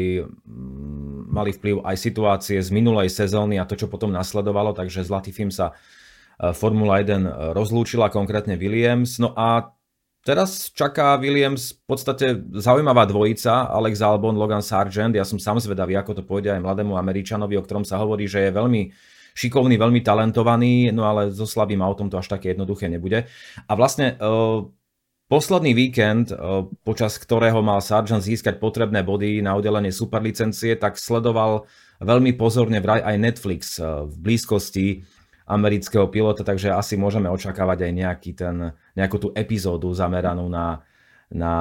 mm, 0.48 1.28
mali 1.28 1.52
vplyv 1.56 1.84
aj 1.84 1.96
situácie 2.00 2.58
z 2.60 2.70
minulej 2.72 3.12
sezóny 3.12 3.60
a 3.60 3.68
to, 3.68 3.76
čo 3.76 3.92
potom 3.92 4.16
nasledovalo, 4.16 4.72
takže 4.72 5.04
z 5.04 5.12
Latifim 5.12 5.52
sa 5.52 5.76
e, 6.40 6.56
Formula 6.56 7.04
1 7.04 7.56
rozlúčila, 7.56 8.12
konkrétne 8.12 8.56
Williams. 8.56 9.20
No 9.20 9.36
a 9.36 9.76
teraz 10.24 10.72
čaká 10.72 11.16
Williams 11.18 11.76
v 11.76 11.84
podstate 11.86 12.26
zaujímavá 12.56 13.08
dvojica, 13.08 13.72
Alex 13.72 14.04
Albon, 14.04 14.36
Logan 14.36 14.64
Sargent. 14.64 15.16
Ja 15.16 15.26
som 15.26 15.40
sám 15.40 15.60
zvedavý, 15.60 15.96
ako 15.96 16.20
to 16.20 16.24
pôjde 16.28 16.54
aj 16.54 16.64
mladému 16.64 16.96
Američanovi, 16.96 17.56
o 17.56 17.66
ktorom 17.66 17.88
sa 17.88 18.00
hovorí, 18.00 18.28
že 18.28 18.50
je 18.50 18.52
veľmi 18.56 18.82
šikovný, 19.40 19.80
veľmi 19.80 20.04
talentovaný, 20.04 20.92
no 20.92 21.08
ale 21.08 21.32
so 21.32 21.48
slabým 21.48 21.80
autom 21.80 22.12
to 22.12 22.20
až 22.20 22.28
také 22.28 22.52
jednoduché 22.52 22.92
nebude. 22.92 23.24
A 23.70 23.72
vlastne 23.78 24.20
uh, 24.20 24.68
posledný 25.32 25.72
víkend, 25.72 26.36
uh, 26.36 26.68
počas 26.84 27.16
ktorého 27.16 27.64
mal 27.64 27.80
Sargent 27.80 28.26
získať 28.26 28.60
potrebné 28.60 29.06
body 29.06 29.40
na 29.40 29.56
udelenie 29.56 29.96
superlicencie, 29.96 30.76
tak 30.76 31.00
sledoval 31.00 31.70
veľmi 32.04 32.36
pozorne 32.36 32.84
vraj 32.84 33.00
aj 33.00 33.16
Netflix 33.16 33.80
uh, 33.80 34.04
v 34.04 34.16
blízkosti 34.20 34.88
amerického 35.50 36.08
pilota, 36.08 36.46
takže 36.46 36.70
asi 36.70 36.94
môžeme 36.94 37.26
očakávať 37.26 37.90
aj 37.90 37.92
nejaký 37.92 38.32
ten, 38.38 38.56
nejakú 38.94 39.18
tú 39.18 39.28
epizódu 39.34 39.90
zameranú 39.90 40.46
na, 40.46 40.86
na, 41.34 41.56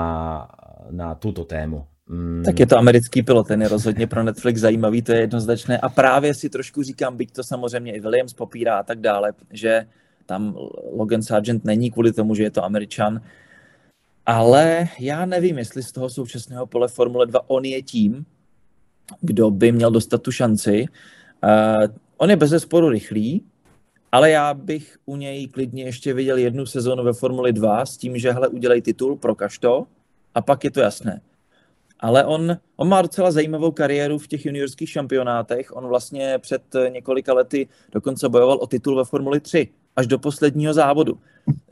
na 0.92 1.16
túto 1.16 1.48
tému. 1.48 1.88
Mm. 2.08 2.44
Tak 2.44 2.60
je 2.60 2.66
to 2.66 2.78
americký 2.78 3.22
pilot, 3.22 3.48
ten 3.48 3.62
je 3.62 3.68
rozhodně 3.68 4.06
pro 4.06 4.22
Netflix 4.22 4.60
zajímavý, 4.60 5.02
to 5.02 5.12
je 5.12 5.20
jednoznačné. 5.20 5.78
A 5.78 5.88
právě 5.88 6.34
si 6.34 6.48
trošku 6.48 6.82
říkám, 6.82 7.16
byť 7.16 7.32
to 7.32 7.42
samozřejmě 7.44 7.92
i 7.92 8.00
Williams 8.00 8.32
popírá 8.32 8.78
a 8.78 8.82
tak 8.82 9.00
dále, 9.00 9.32
že 9.52 9.86
tam 10.26 10.56
Logan 10.92 11.22
Sargent 11.22 11.64
není 11.64 11.90
kvůli 11.90 12.12
tomu, 12.12 12.34
že 12.34 12.42
je 12.42 12.50
to 12.50 12.64
američan. 12.64 13.20
Ale 14.26 14.88
já 15.00 15.26
nevím, 15.26 15.58
jestli 15.58 15.82
z 15.82 15.92
toho 15.92 16.10
současného 16.10 16.66
pole 16.66 16.88
Formule 16.88 17.26
2 17.26 17.50
on 17.50 17.64
je 17.64 17.82
tím, 17.82 18.24
kdo 19.20 19.50
by 19.50 19.72
měl 19.72 19.90
dostat 19.90 20.22
tu 20.22 20.32
šanci. 20.32 20.86
Uh, 21.44 21.86
on 22.16 22.30
je 22.30 22.36
bez 22.36 22.66
rychlý, 22.88 23.44
ale 24.12 24.30
já 24.30 24.54
bych 24.54 24.98
u 25.06 25.16
něj 25.16 25.48
klidně 25.48 25.84
ještě 25.84 26.14
viděl 26.14 26.36
jednu 26.36 26.66
sezónu 26.66 27.04
ve 27.04 27.12
Formuli 27.12 27.52
2 27.52 27.86
s 27.86 27.96
tím, 27.96 28.18
že 28.18 28.32
hele, 28.32 28.48
udělej 28.48 28.82
titul, 28.82 29.16
prokaž 29.16 29.58
to 29.58 29.86
a 30.34 30.42
pak 30.42 30.64
je 30.64 30.70
to 30.70 30.80
jasné 30.80 31.20
ale 32.00 32.24
on, 32.24 32.56
on 32.76 32.88
má 32.88 33.02
docela 33.02 33.30
zajímavou 33.30 33.72
kariéru 33.72 34.18
v 34.18 34.26
těch 34.26 34.46
juniorských 34.46 34.90
šampionátech. 34.90 35.76
On 35.76 35.86
vlastně 35.86 36.38
před 36.38 36.62
několika 36.88 37.34
lety 37.34 37.68
dokonce 37.92 38.28
bojoval 38.28 38.58
o 38.60 38.66
titul 38.66 38.96
ve 38.96 39.04
Formuli 39.04 39.40
3 39.40 39.68
až 39.96 40.06
do 40.06 40.18
posledního 40.18 40.74
závodu. 40.74 41.18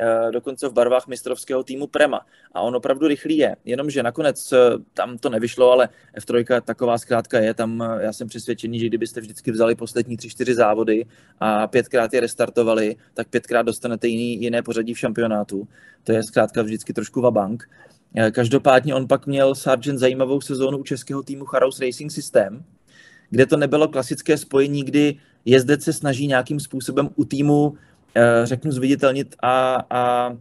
E, 0.01 0.31
dokonce 0.31 0.69
v 0.69 0.73
barvách 0.73 1.07
mistrovského 1.07 1.63
týmu 1.63 1.87
Prema. 1.87 2.21
A 2.53 2.61
on 2.61 2.77
opravdu 2.77 3.09
rychlý 3.09 3.37
je. 3.37 3.57
Jenomže 3.65 4.03
nakonec 4.03 4.53
eh, 4.53 4.59
tam 4.95 5.19
to 5.19 5.31
nevyšlo, 5.31 5.71
ale 5.71 5.89
F3 6.19 6.61
taková 6.61 6.99
zkrátka 6.99 7.41
je. 7.41 7.55
Tam 7.55 7.83
eh, 7.83 8.05
já 8.05 8.13
jsem 8.13 8.29
přesvědčený, 8.29 8.79
že 8.79 8.87
kdybyste 8.87 9.21
vždycky 9.21 9.51
vzali 9.53 9.75
poslední 9.75 10.17
tři, 10.17 10.29
čtyři 10.29 10.55
závody 10.55 11.07
a 11.41 11.67
pětkrát 11.67 12.15
je 12.15 12.21
restartovali, 12.21 12.97
tak 13.15 13.29
pětkrát 13.29 13.67
dostanete 13.67 14.09
jiný, 14.09 14.43
jiné 14.43 14.63
pořadí 14.63 14.95
v 14.95 14.99
šampionátu. 14.99 15.69
To 16.05 16.13
je 16.13 16.23
zkrátka 16.23 16.63
vždycky 16.63 16.93
trošku 16.93 17.21
vabank. 17.21 17.69
Eh, 18.15 18.31
každopádně 18.31 18.95
on 18.95 19.09
pak 19.09 19.27
měl 19.27 19.55
Sargent 19.55 19.99
zajímavou 19.99 20.41
sezónu 20.41 20.79
u 20.79 20.83
českého 20.83 21.23
týmu 21.23 21.45
Charos 21.45 21.81
Racing 21.81 22.13
System, 22.13 22.65
kde 23.31 23.47
to 23.47 23.57
nebylo 23.57 23.89
klasické 23.89 24.39
spojení, 24.39 24.85
kdy 24.85 25.17
jezdec 25.45 25.83
se 25.83 25.93
snaží 25.93 26.27
nějakým 26.27 26.61
způsobem 26.61 27.11
u 27.17 27.25
týmu, 27.25 27.75
eh, 28.15 28.47
řeknu, 28.47 28.73
zviditelnit 28.73 29.37
a, 29.43 29.85
a 29.91 30.33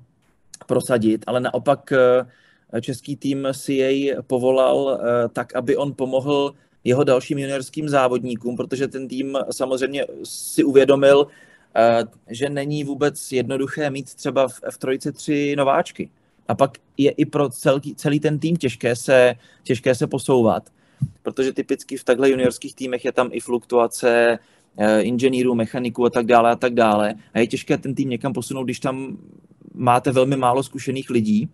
prosadit, 0.66 1.24
ale 1.28 1.40
naopak 1.40 1.92
eh, 1.92 2.82
český 2.82 3.16
tým 3.16 3.48
si 3.52 3.74
jej 3.74 4.16
povolal 4.28 5.00
tak, 5.34 5.56
aby 5.56 5.78
on 5.78 5.94
pomohl 5.94 6.54
jeho 6.84 7.04
dalším 7.04 7.40
juniorským 7.40 7.90
závodníkům, 7.90 8.58
protože 8.58 8.88
ten 8.88 9.08
tým 9.08 9.38
samozřejmě 9.52 10.06
si 10.24 10.64
uvědomil, 10.64 11.28
že 12.28 12.50
není 12.50 12.84
vůbec 12.84 13.32
jednoduché 13.32 13.90
mít 13.90 14.16
třeba 14.16 14.48
v 14.48 14.62
F3 14.62 15.12
tři 15.12 15.56
nováčky 15.56 16.10
a 16.48 16.56
pak 16.56 16.78
je 16.98 17.12
i 17.12 17.26
pro 17.26 17.50
celý, 17.50 17.96
celý 17.96 18.20
ten 18.20 18.40
tým 18.40 18.56
těžké 18.56 18.96
se, 18.96 19.36
těžké 19.64 19.96
se 19.96 20.08
posouvat, 20.08 20.70
protože 21.24 21.54
typicky 21.54 21.98
v 21.98 22.04
takhle 22.04 22.30
juniorských 22.30 22.76
týmech 22.76 23.06
je 23.06 23.12
tam 23.12 23.30
i 23.32 23.40
fluktuace 23.40 24.40
eh, 24.78 25.02
inženýrů, 25.02 25.56
mechaniků 25.56 26.06
a 26.06 26.10
tak 26.10 26.26
dále 26.26 26.52
a 26.52 26.56
tak 26.56 26.74
dále. 26.74 27.14
A 27.34 27.40
je 27.40 27.48
těžké 27.48 27.78
ten 27.78 27.96
tým 27.96 28.10
někam 28.10 28.34
posunout, 28.34 28.64
když 28.64 28.80
tam 28.80 29.18
máte 29.74 30.12
velmi 30.12 30.36
málo 30.38 30.64
zkušených 30.64 31.10
lidí. 31.10 31.50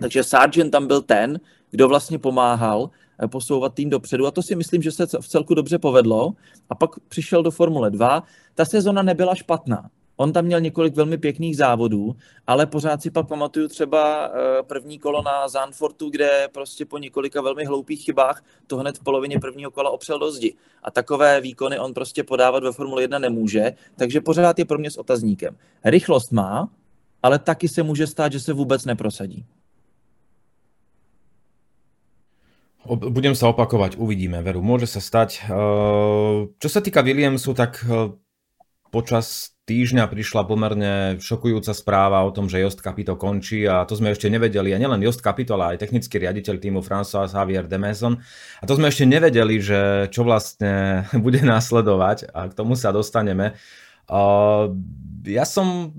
Takže 0.00 0.24
Sargent 0.24 0.72
tam 0.72 0.86
byl 0.86 1.02
ten, 1.02 1.40
kdo 1.70 1.88
vlastně 1.88 2.18
pomáhal 2.18 2.90
eh, 3.22 3.28
posouvat 3.28 3.74
tým 3.74 3.90
dopředu 3.90 4.26
a 4.26 4.30
to 4.30 4.42
si 4.42 4.56
myslím, 4.56 4.82
že 4.82 4.92
se 4.92 5.06
v 5.20 5.28
celku 5.28 5.54
dobře 5.54 5.78
povedlo. 5.78 6.32
A 6.70 6.74
pak 6.74 6.90
přišel 7.08 7.42
do 7.42 7.50
Formule 7.50 7.90
2. 7.90 8.22
Ta 8.54 8.64
sezona 8.64 9.02
nebyla 9.02 9.34
špatná. 9.34 9.90
On 10.20 10.32
tam 10.32 10.44
měl 10.44 10.60
několik 10.60 10.96
velmi 10.96 11.18
pěkných 11.18 11.56
závodů, 11.56 12.16
ale 12.46 12.66
pořád 12.66 13.02
si 13.02 13.10
pak 13.10 13.28
pamatuju 13.28 13.68
třeba 13.68 14.28
eh, 14.28 14.62
první 14.62 14.98
kolo 14.98 15.22
na 15.22 15.48
Zandfortu, 15.48 16.10
kde 16.10 16.48
prostě 16.52 16.84
po 16.84 16.98
několika 16.98 17.40
velmi 17.40 17.64
hloupých 17.64 18.04
chybách 18.04 18.44
to 18.66 18.76
hned 18.76 18.98
v 18.98 19.02
polovině 19.02 19.40
prvního 19.40 19.70
kola 19.70 19.90
opřel 19.90 20.18
do 20.18 20.32
zdi. 20.32 20.54
A 20.82 20.90
takové 20.90 21.40
výkony 21.40 21.78
on 21.78 21.94
prostě 21.94 22.24
podávat 22.24 22.62
ve 22.62 22.72
Formule 22.72 23.02
1 23.02 23.18
nemůže, 23.18 23.72
takže 23.96 24.20
pořád 24.20 24.58
je 24.58 24.64
pro 24.64 24.78
mě 24.78 24.90
s 24.90 24.96
otazníkem. 24.96 25.56
Rychlost 25.84 26.32
má, 26.32 26.68
ale 27.22 27.38
taky 27.38 27.68
se 27.68 27.82
může 27.82 28.06
stát, 28.06 28.32
že 28.32 28.40
se 28.40 28.52
vůbec 28.52 28.84
neprosadí. 28.84 29.44
Budem 32.90 33.36
sa 33.36 33.52
opakovať, 33.52 34.00
uvidíme, 34.00 34.40
veru, 34.40 34.64
môže 34.64 34.88
sa 34.88 35.04
stať. 35.04 35.44
Eh, 35.44 36.36
čo 36.48 36.68
sa 36.68 36.80
týka 36.80 37.04
Williamsu, 37.04 37.52
tak 37.52 37.84
eh, 37.84 38.16
počas 38.90 39.52
týždňa 39.70 40.10
prišla 40.10 40.42
pomerne 40.50 40.92
šokujúca 41.22 41.70
správa 41.70 42.26
o 42.26 42.34
tom, 42.34 42.50
že 42.50 42.58
Jost 42.58 42.82
Capito 42.82 43.14
končí 43.14 43.62
a 43.70 43.86
to 43.86 43.94
sme 43.94 44.10
ešte 44.10 44.26
nevedeli. 44.26 44.74
A 44.74 44.82
nielen 44.82 44.98
Jost 44.98 45.22
Capito, 45.22 45.54
ale 45.54 45.78
aj 45.78 45.86
technický 45.86 46.18
riaditeľ 46.18 46.58
týmu 46.58 46.80
François 46.82 47.30
Javier 47.30 47.70
de 47.70 47.78
Maison. 47.78 48.18
A 48.58 48.66
to 48.66 48.74
sme 48.74 48.90
ešte 48.90 49.06
nevedeli, 49.06 49.62
že 49.62 50.10
čo 50.10 50.26
vlastne 50.26 51.06
bude 51.24 51.38
následovať 51.46 52.34
a 52.34 52.50
k 52.50 52.56
tomu 52.58 52.74
sa 52.74 52.90
dostaneme. 52.90 53.54
Ja 55.30 55.46
som 55.46 55.94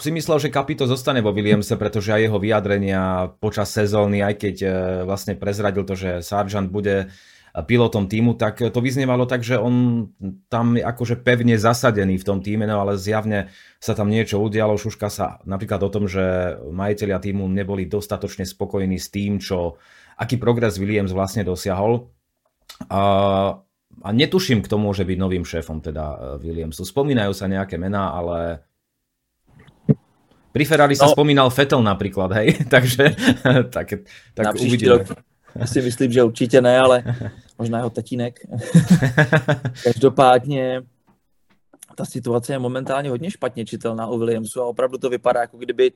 si 0.00 0.08
myslel, 0.16 0.40
že 0.40 0.54
Capito 0.54 0.88
zostane 0.88 1.20
vo 1.20 1.36
Williamse, 1.36 1.76
pretože 1.76 2.16
aj 2.16 2.24
jeho 2.24 2.40
vyjadrenia 2.40 3.36
počas 3.36 3.68
sezóny, 3.68 4.24
aj 4.24 4.34
keď 4.40 4.56
e, 4.64 4.68
vlastne 5.04 5.36
prezradil 5.36 5.84
to, 5.84 5.92
že 5.92 6.24
Sargent 6.24 6.72
bude 6.72 7.12
pilotom 7.50 8.06
týmu, 8.06 8.38
tak 8.38 8.62
to 8.62 8.78
vyznievalo 8.78 9.26
tak, 9.26 9.42
že 9.42 9.58
on 9.58 10.06
tam 10.46 10.78
je 10.78 10.86
akože 10.86 11.18
pevne 11.18 11.58
zasadený 11.58 12.22
v 12.22 12.26
tom 12.26 12.38
týme, 12.38 12.62
no 12.64 12.78
ale 12.78 12.94
zjavne 12.94 13.50
sa 13.82 13.98
tam 13.98 14.06
niečo 14.06 14.38
udialo. 14.38 14.78
Šuška 14.78 15.10
sa 15.10 15.42
napríklad 15.42 15.82
o 15.82 15.90
tom, 15.90 16.06
že 16.06 16.54
majiteľia 16.70 17.18
týmu 17.18 17.50
neboli 17.50 17.90
dostatočne 17.90 18.46
spokojní 18.46 19.02
s 19.02 19.10
tým, 19.10 19.42
čo, 19.42 19.82
aký 20.14 20.38
progres 20.38 20.78
Williams 20.78 21.10
vlastne 21.10 21.42
dosiahol. 21.42 22.06
A, 22.86 23.02
a 24.00 24.08
netuším, 24.14 24.62
kto 24.62 24.78
môže 24.78 25.02
byť 25.02 25.18
novým 25.18 25.42
šéfom 25.42 25.82
teda 25.82 26.04
e, 26.06 26.16
Williamsu. 26.46 26.86
Spomínajú 26.86 27.34
sa 27.34 27.50
nejaké 27.50 27.76
mená, 27.76 28.14
ale 28.14 28.62
Pri 30.50 30.64
Ferrari 30.66 30.98
no, 30.98 31.02
sa 31.02 31.10
spomínal 31.10 31.46
Vettel 31.50 31.82
napríklad, 31.82 32.30
hej, 32.42 32.62
takže 32.74 33.14
tak, 33.74 34.06
tak 34.34 34.44
na 34.44 34.50
uvidíme. 34.54 35.02
Rok, 35.02 35.29
já 35.56 35.66
si 35.66 35.82
myslím, 35.82 36.12
že 36.12 36.22
určitě 36.22 36.60
ne, 36.60 36.78
ale 36.78 37.04
možná 37.58 37.78
jeho 37.78 37.90
tatínek. 37.90 38.46
Každopádně 39.84 40.82
ta 41.94 42.04
situace 42.04 42.52
je 42.52 42.58
momentálně 42.58 43.10
hodně 43.10 43.30
špatně 43.30 43.64
čitelná 43.64 44.06
u 44.06 44.18
Williamsu 44.18 44.62
a 44.62 44.66
opravdu 44.66 44.98
to 44.98 45.10
vypadá, 45.10 45.40
jako 45.40 45.56
kdyby 45.56 45.92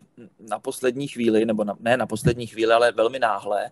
na 0.49 0.59
poslední 0.59 1.09
chvíli, 1.09 1.45
nebo 1.45 1.65
na, 1.65 1.77
ne 1.81 1.97
na 1.97 2.07
poslední 2.07 2.47
chvíli, 2.47 2.73
ale 2.73 2.93
velmi 2.93 3.19
náhle, 3.19 3.71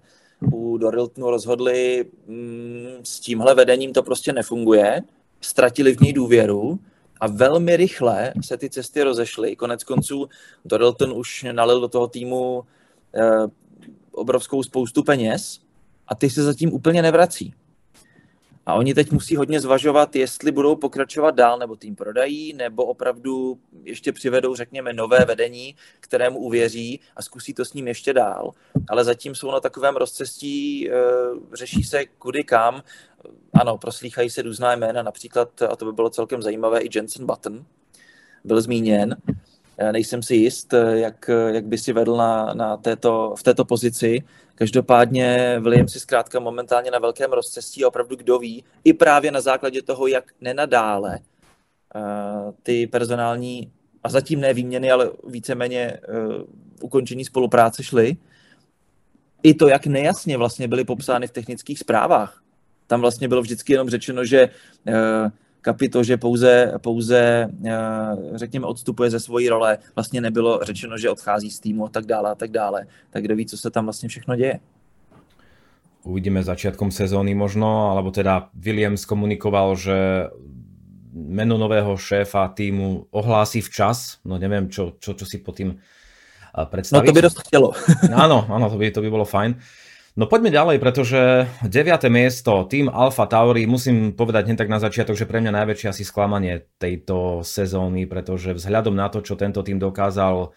u 0.52 0.78
Doriltonu 0.78 1.30
rozhodli, 1.30 2.04
mm, 2.26 2.86
s 3.02 3.20
tímhle 3.20 3.54
vedením 3.54 3.92
to 3.92 4.02
prostě 4.02 4.32
nefunguje, 4.32 5.02
ztratili 5.40 5.96
v 5.96 6.00
něj 6.00 6.12
důvěru 6.12 6.78
a 7.20 7.26
velmi 7.26 7.76
rychle 7.76 8.32
se 8.44 8.56
ty 8.56 8.70
cesty 8.70 9.02
rozešly. 9.02 9.56
Konec 9.56 9.84
konců 9.84 10.28
Dorilton 10.64 11.12
už 11.12 11.46
nalil 11.52 11.80
do 11.80 11.88
toho 11.88 12.08
týmu 12.08 12.64
eh, 13.14 13.46
obrovskou 14.12 14.62
spoustu 14.62 15.02
peněz 15.02 15.60
a 16.12 16.14
ty 16.14 16.30
se 16.30 16.42
zatím 16.42 16.72
úplně 16.72 17.02
nevrací. 17.02 17.54
A 18.66 18.74
oni 18.74 18.94
teď 18.94 19.12
musí 19.12 19.36
hodně 19.36 19.60
zvažovat, 19.60 20.16
jestli 20.16 20.52
budou 20.52 20.76
pokračovat 20.76 21.34
dál, 21.34 21.58
nebo 21.58 21.76
tým 21.76 21.96
prodají, 21.96 22.52
nebo 22.52 22.84
opravdu 22.84 23.58
ještě 23.84 24.12
přivedou, 24.12 24.54
řekněme, 24.54 24.92
nové 24.92 25.24
vedení, 25.24 25.76
kterému 26.00 26.38
uvěří 26.38 27.00
a 27.16 27.22
zkusí 27.22 27.54
to 27.54 27.64
s 27.64 27.72
ním 27.72 27.88
ještě 27.88 28.12
dál. 28.12 28.52
Ale 28.88 29.04
zatím 29.04 29.34
jsou 29.34 29.50
na 29.50 29.60
takovém 29.60 29.96
rozcestí, 29.96 30.90
e, 30.90 30.94
řeší 31.52 31.84
se 31.84 32.06
kudy 32.06 32.44
kam. 32.44 32.82
Ano, 33.54 33.78
proslýchají 33.78 34.30
se 34.30 34.42
různá 34.42 34.76
jména, 34.76 35.02
například, 35.02 35.62
a 35.62 35.76
to 35.76 35.84
by 35.84 35.92
bylo 35.92 36.10
celkem 36.10 36.42
zajímavé, 36.42 36.80
i 36.80 36.88
Jensen 36.94 37.26
Button 37.26 37.64
byl 38.44 38.60
zmíněn. 38.60 39.16
Nejsem 39.92 40.22
si 40.22 40.34
jist, 40.34 40.74
jak, 40.92 41.30
jak 41.52 41.64
by 41.64 41.78
si 41.78 41.92
vedl 41.92 42.16
na, 42.16 42.54
na 42.54 42.76
této, 42.76 43.34
v 43.38 43.42
této 43.42 43.64
pozici. 43.64 44.22
Každopádně 44.54 45.56
William 45.60 45.88
si 45.88 46.00
zkrátka 46.00 46.40
momentálně 46.40 46.90
na 46.90 46.98
velkém 46.98 47.32
rozcestí 47.32 47.84
a 47.84 47.88
opravdu 47.88 48.16
kdo 48.16 48.38
ví, 48.38 48.64
i 48.84 48.92
právě 48.92 49.30
na 49.30 49.40
základě 49.40 49.82
toho, 49.82 50.06
jak 50.06 50.24
nenadále 50.40 51.18
uh, 51.94 52.52
ty 52.62 52.86
personální 52.86 53.72
a 54.02 54.08
zatím 54.08 54.40
ne 54.40 54.54
výměny, 54.54 54.90
ale 54.90 55.10
víceméně 55.26 55.98
uh, 56.08 56.42
ukončení 56.80 57.24
spolupráce 57.24 57.82
šly, 57.82 58.16
i 59.42 59.54
to, 59.54 59.68
jak 59.68 59.86
nejasně 59.86 60.36
vlastně 60.36 60.68
byly 60.68 60.84
popsány 60.84 61.26
v 61.26 61.32
technických 61.32 61.78
zprávách. 61.78 62.42
Tam 62.86 63.00
vlastně 63.00 63.28
bylo 63.28 63.42
vždycky 63.42 63.72
jenom 63.72 63.90
řečeno, 63.90 64.24
že 64.24 64.48
uh, 64.88 64.94
Kapito, 65.62 66.02
že 66.02 66.16
pouze, 66.16 66.72
pouze, 66.78 67.48
řekněme, 68.34 68.66
odstupuje 68.66 69.10
ze 69.10 69.20
svojí 69.20 69.48
role, 69.48 69.78
vlastně 69.94 70.20
nebylo 70.20 70.60
řečeno, 70.62 70.98
že 70.98 71.10
odchází 71.10 71.50
z 71.50 71.60
týmu 71.60 71.86
a 71.86 71.88
tak 71.88 72.06
dále 72.06 72.30
a 72.30 72.34
tak 72.34 72.50
dále. 72.50 72.86
Tak 73.10 73.22
kdo 73.22 73.36
ví, 73.36 73.46
co 73.46 73.58
se 73.58 73.70
tam 73.70 73.84
vlastně 73.84 74.08
všechno 74.08 74.36
děje. 74.36 74.60
Uvidíme 76.02 76.42
začiatkom 76.42 76.90
sezóny 76.90 77.30
možno, 77.30 77.94
alebo 77.94 78.10
teda 78.10 78.50
Williams 78.58 79.06
komunikoval, 79.06 79.78
že 79.78 80.26
meno 81.14 81.54
nového 81.54 81.94
šéfa 81.94 82.50
týmu 82.50 83.06
ohlási 83.14 83.62
včas. 83.62 84.18
No 84.26 84.34
neviem, 84.34 84.66
čo, 84.66 84.98
čo, 84.98 85.14
čo 85.14 85.22
si 85.22 85.38
po 85.38 85.54
tým 85.54 85.78
predstaviť. 86.52 87.06
No 87.06 87.06
to 87.06 87.14
by 87.14 87.22
dost 87.22 87.38
chtělo. 87.38 87.68
áno, 88.24 88.50
áno, 88.50 88.66
to 88.66 88.76
by, 88.82 88.90
to 88.90 88.98
by 88.98 89.10
bolo 89.14 89.22
fajn. 89.22 89.54
No 90.12 90.28
poďme 90.28 90.52
ďalej, 90.52 90.76
pretože 90.76 91.48
9. 91.64 91.72
miesto, 92.12 92.68
tým 92.68 92.92
Alfa 92.92 93.24
Tauri, 93.24 93.64
musím 93.64 94.12
povedať 94.12 94.44
hneď 94.44 94.58
tak 94.60 94.68
na 94.68 94.76
začiatok, 94.76 95.16
že 95.16 95.24
pre 95.24 95.40
mňa 95.40 95.64
najväčšie 95.64 95.88
asi 95.88 96.04
sklamanie 96.04 96.68
tejto 96.76 97.40
sezóny, 97.40 98.04
pretože 98.04 98.52
vzhľadom 98.52 98.92
na 98.92 99.08
to, 99.08 99.24
čo 99.24 99.40
tento 99.40 99.64
tým 99.64 99.80
dokázal 99.80 100.52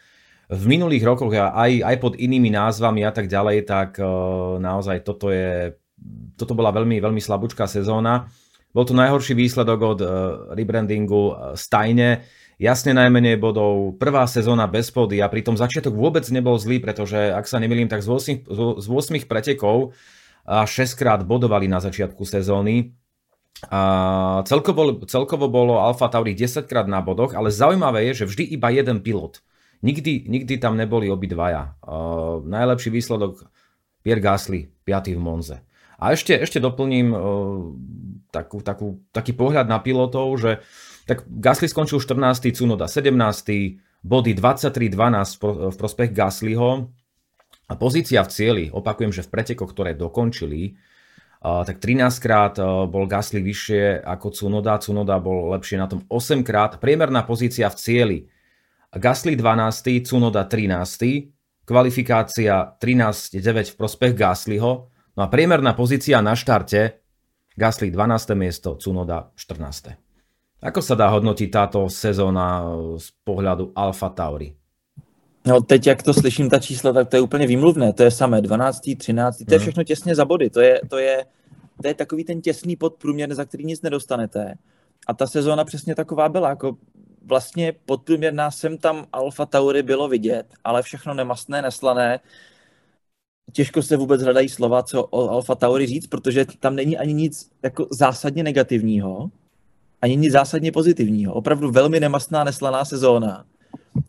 v 0.51 0.63
minulých 0.67 1.07
rokoch 1.07 1.31
a 1.39 1.55
aj, 1.55 1.87
aj 1.87 1.95
pod 2.03 2.13
inými 2.19 2.51
názvami 2.51 3.07
a 3.07 3.15
tak 3.15 3.31
ďalej, 3.31 3.63
tak 3.63 3.95
uh, 3.95 4.59
naozaj 4.59 5.07
toto 5.07 5.31
je, 5.31 5.71
toto 6.35 6.51
bola 6.51 6.75
veľmi, 6.75 6.99
veľmi 6.99 7.23
slabúčká 7.23 7.63
sezóna. 7.63 8.27
Bol 8.75 8.83
to 8.83 8.91
najhorší 8.91 9.39
výsledok 9.39 9.79
od 9.79 9.99
uh, 10.03 10.09
rebrandingu 10.51 11.31
uh, 11.31 11.33
Stajne 11.55 12.27
jasne 12.55 12.95
najmenej 12.95 13.35
bodov, 13.35 13.99
prvá 13.99 14.23
sezóna 14.27 14.67
bez 14.67 14.91
pody 14.91 15.19
a 15.19 15.27
pritom 15.27 15.59
začiatok 15.59 15.95
vôbec 15.95 16.23
nebol 16.31 16.55
zlý, 16.55 16.79
pretože 16.79 17.17
ak 17.17 17.45
sa 17.47 17.59
nemýlim, 17.59 17.91
tak 17.91 18.03
z 18.03 18.09
8, 18.47 18.79
z 18.79 18.87
8 18.87 19.27
pretekov 19.27 19.95
a 20.45 20.63
6 20.63 20.95
krát 20.95 21.19
bodovali 21.25 21.65
na 21.67 21.81
začiatku 21.81 22.23
sezóny. 22.23 22.95
A 23.71 24.43
celkovo, 24.45 25.07
celkovo 25.07 25.47
bolo 25.47 25.79
Alfa 25.79 26.11
Tauri 26.11 26.35
10 26.35 26.67
krát 26.67 26.85
na 26.91 26.99
bodoch, 26.99 27.33
ale 27.33 27.49
zaujímavé 27.49 28.11
je, 28.11 28.23
že 28.23 28.29
vždy 28.29 28.43
iba 28.55 28.69
jeden 28.69 28.99
pilot. 28.99 29.39
Nikdy, 29.79 30.27
nikdy 30.27 30.53
tam 30.59 30.75
neboli 30.75 31.07
obidvaja. 31.07 31.75
Uh, 31.83 32.43
najlepší 32.45 32.89
výsledok 32.91 33.47
Pierre 34.03 34.21
Gasly, 34.21 34.69
5. 34.83 35.17
v 35.17 35.21
Monze. 35.21 35.57
A 35.95 36.11
ešte, 36.11 36.35
ešte 36.35 36.59
doplním 36.59 37.15
uh, 37.15 37.19
takú, 38.29 38.59
takú, 38.59 38.99
taký 39.15 39.31
pohľad 39.31 39.71
na 39.71 39.79
pilotov, 39.79 40.35
že 40.35 40.59
tak 41.05 41.23
Gasly 41.29 41.69
skončil 41.69 42.01
14. 42.01 42.49
Cunoda 42.53 42.89
17. 42.89 43.13
body 44.01 44.31
23-12 44.33 45.71
v 45.71 45.75
prospech 45.77 46.09
Gaslyho 46.13 46.89
a 47.65 47.73
pozícia 47.77 48.21
v 48.21 48.29
cieli, 48.29 48.65
opakujem, 48.69 49.09
že 49.09 49.25
v 49.25 49.29
pretekoch, 49.33 49.73
ktoré 49.73 49.97
dokončili, 49.97 50.77
tak 51.41 51.77
13 51.77 52.09
krát 52.21 52.57
bol 52.89 53.05
Gasly 53.05 53.41
vyššie 53.41 54.01
ako 54.01 54.33
Cunoda, 54.33 54.81
Cunoda 54.81 55.21
bol 55.21 55.53
lepšie 55.53 55.77
na 55.77 55.85
tom 55.85 56.01
8 56.09 56.41
krát, 56.41 56.81
priemerná 56.81 57.21
pozícia 57.25 57.69
v 57.69 57.77
cieli 57.77 58.19
Gasly 58.93 59.37
12, 59.37 60.05
Cunoda 60.05 60.45
13, 60.45 61.65
kvalifikácia 61.65 62.77
13-9 62.77 63.73
v 63.73 63.75
prospech 63.77 64.13
Gaslyho, 64.13 64.71
no 64.89 65.21
a 65.21 65.27
priemerná 65.29 65.73
pozícia 65.73 66.21
na 66.21 66.37
štarte 66.37 67.01
Gasly 67.57 67.89
12. 67.89 68.37
miesto, 68.37 68.77
Cunoda 68.77 69.33
14. 69.37 70.04
Ako 70.65 70.81
sa 70.81 70.97
dá 70.97 71.05
hodnotit 71.13 71.53
táto 71.53 71.85
sezóna 71.85 72.65
eh, 72.65 72.97
z 72.97 73.13
pohledu 73.21 73.69
Alfa 73.77 74.09
Tauri? 74.09 74.57
No 75.45 75.61
teď, 75.61 75.87
jak 75.87 76.03
to 76.03 76.13
slyším, 76.13 76.49
ta 76.49 76.59
čísla, 76.59 76.93
tak 76.93 77.09
to 77.09 77.15
je 77.15 77.21
úplně 77.21 77.47
výmluvné. 77.47 77.93
To 77.93 78.03
je 78.03 78.11
samé 78.11 78.41
12., 78.41 78.81
13., 78.97 79.37
to 79.37 79.53
je 79.53 79.57
mhm. 79.57 79.61
všechno 79.61 79.83
těsně 79.83 80.15
za 80.15 80.25
body. 80.25 80.49
To 80.49 80.61
je, 80.61 80.81
to 80.89 80.97
je, 80.97 81.25
to 81.81 81.87
je 81.87 81.93
takový 81.93 82.23
ten 82.23 82.41
těsný 82.41 82.75
podprůměr, 82.75 83.33
za 83.33 83.45
který 83.45 83.65
nic 83.65 83.81
nedostanete. 83.81 84.55
A 85.07 85.13
ta 85.13 85.27
sezóna 85.27 85.65
přesně 85.65 85.95
taková 85.95 86.29
byla. 86.29 86.49
Jako 86.49 86.77
vlastně 87.25 87.73
podprůměrná 87.85 88.51
sem 88.51 88.77
tam 88.77 89.05
Alfa 89.13 89.45
Tauri 89.45 89.83
bylo 89.83 90.07
vidět, 90.07 90.45
ale 90.63 90.81
všechno 90.81 91.13
nemastné, 91.13 91.61
neslané. 91.61 92.19
Těžko 93.53 93.81
se 93.81 93.97
vůbec 93.97 94.21
hledají 94.21 94.49
slova, 94.49 94.83
co 94.83 95.03
o 95.03 95.29
Alfa 95.29 95.55
Tauri 95.55 95.87
říct, 95.87 96.07
protože 96.07 96.45
tam 96.59 96.75
není 96.75 96.97
ani 96.97 97.13
nic 97.13 97.49
jako 97.63 97.87
zásadně 97.91 98.43
negativního 98.43 99.29
ani 100.01 100.15
nic 100.15 100.31
zásadně 100.31 100.71
pozitivního. 100.71 101.33
Opravdu 101.33 101.71
velmi 101.71 101.99
nemastná, 101.99 102.43
neslaná 102.43 102.85
sezóna, 102.85 103.45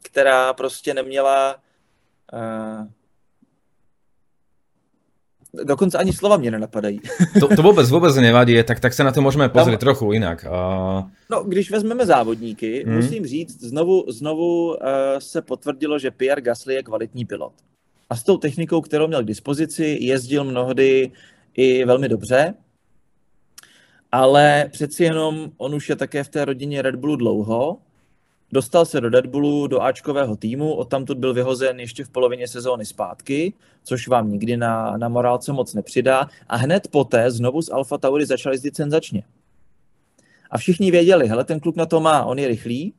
která 0.02 0.52
prostě 0.52 0.94
neměla 0.94 1.56
uh, 2.32 2.86
dokonce 5.64 5.98
ani 5.98 6.12
slova 6.12 6.36
mě 6.36 6.50
nenapadají. 6.50 7.00
to, 7.40 7.56
to 7.56 7.62
vůbec, 7.62 7.90
vůbec 7.90 8.16
nevadí, 8.16 8.62
tak, 8.62 8.80
tak 8.80 8.94
se 8.94 9.04
na 9.04 9.12
to 9.12 9.22
můžeme 9.22 9.48
pozrieť 9.48 9.74
no, 9.74 9.78
trochu 9.78 10.12
jinak. 10.12 10.46
Uh... 10.48 11.04
No, 11.30 11.44
když 11.44 11.70
vezmeme 11.70 12.06
závodníky, 12.06 12.84
hmm. 12.86 12.96
musím 12.96 13.26
říct, 13.26 13.60
znovu, 13.60 14.04
znovu 14.08 14.68
uh, 14.68 14.76
se 15.18 15.42
potvrdilo, 15.42 15.98
že 15.98 16.10
Pierre 16.10 16.42
Gasly 16.42 16.74
je 16.74 16.82
kvalitní 16.82 17.24
pilot. 17.24 17.52
A 18.10 18.16
s 18.16 18.22
tou 18.22 18.36
technikou, 18.36 18.80
kterou 18.80 19.06
měl 19.06 19.22
k 19.22 19.26
dispozici, 19.26 19.98
jezdil 20.00 20.44
mnohdy 20.44 21.10
i 21.54 21.84
velmi 21.84 22.08
dobře 22.08 22.54
ale 24.16 24.68
přeci 24.72 25.04
jenom 25.04 25.50
on 25.56 25.74
už 25.74 25.88
je 25.88 25.96
také 25.96 26.24
v 26.24 26.28
té 26.28 26.44
rodině 26.44 26.82
Red 26.82 26.96
Bullu 26.96 27.16
dlouho. 27.16 27.78
Dostal 28.52 28.84
se 28.84 29.00
do 29.00 29.08
Red 29.08 29.26
Bullu, 29.26 29.66
do 29.66 29.82
Ačkového 29.82 30.36
týmu, 30.36 30.74
odtamtud 30.74 31.18
byl 31.18 31.34
vyhozen 31.34 31.80
ještě 31.80 32.04
v 32.04 32.08
polovině 32.08 32.48
sezóny 32.48 32.84
zpátky, 32.84 33.54
což 33.84 34.08
vám 34.08 34.32
nikdy 34.32 34.56
na, 34.56 34.96
na 34.96 35.08
morálce 35.08 35.52
moc 35.52 35.74
nepřidá. 35.74 36.28
A 36.48 36.56
hned 36.56 36.88
poté 36.88 37.30
znovu 37.30 37.62
z 37.62 37.70
Alfa 37.70 37.98
Tauri 37.98 38.26
začal 38.26 38.52
jezdit 38.52 38.76
senzačně. 38.76 39.22
A 40.50 40.58
všichni 40.58 40.90
věděli, 40.90 41.28
hele, 41.28 41.44
ten 41.44 41.60
kluk 41.60 41.76
na 41.76 41.86
to 41.86 42.00
má, 42.00 42.24
on 42.24 42.38
je 42.38 42.48
rychlý, 42.48 42.94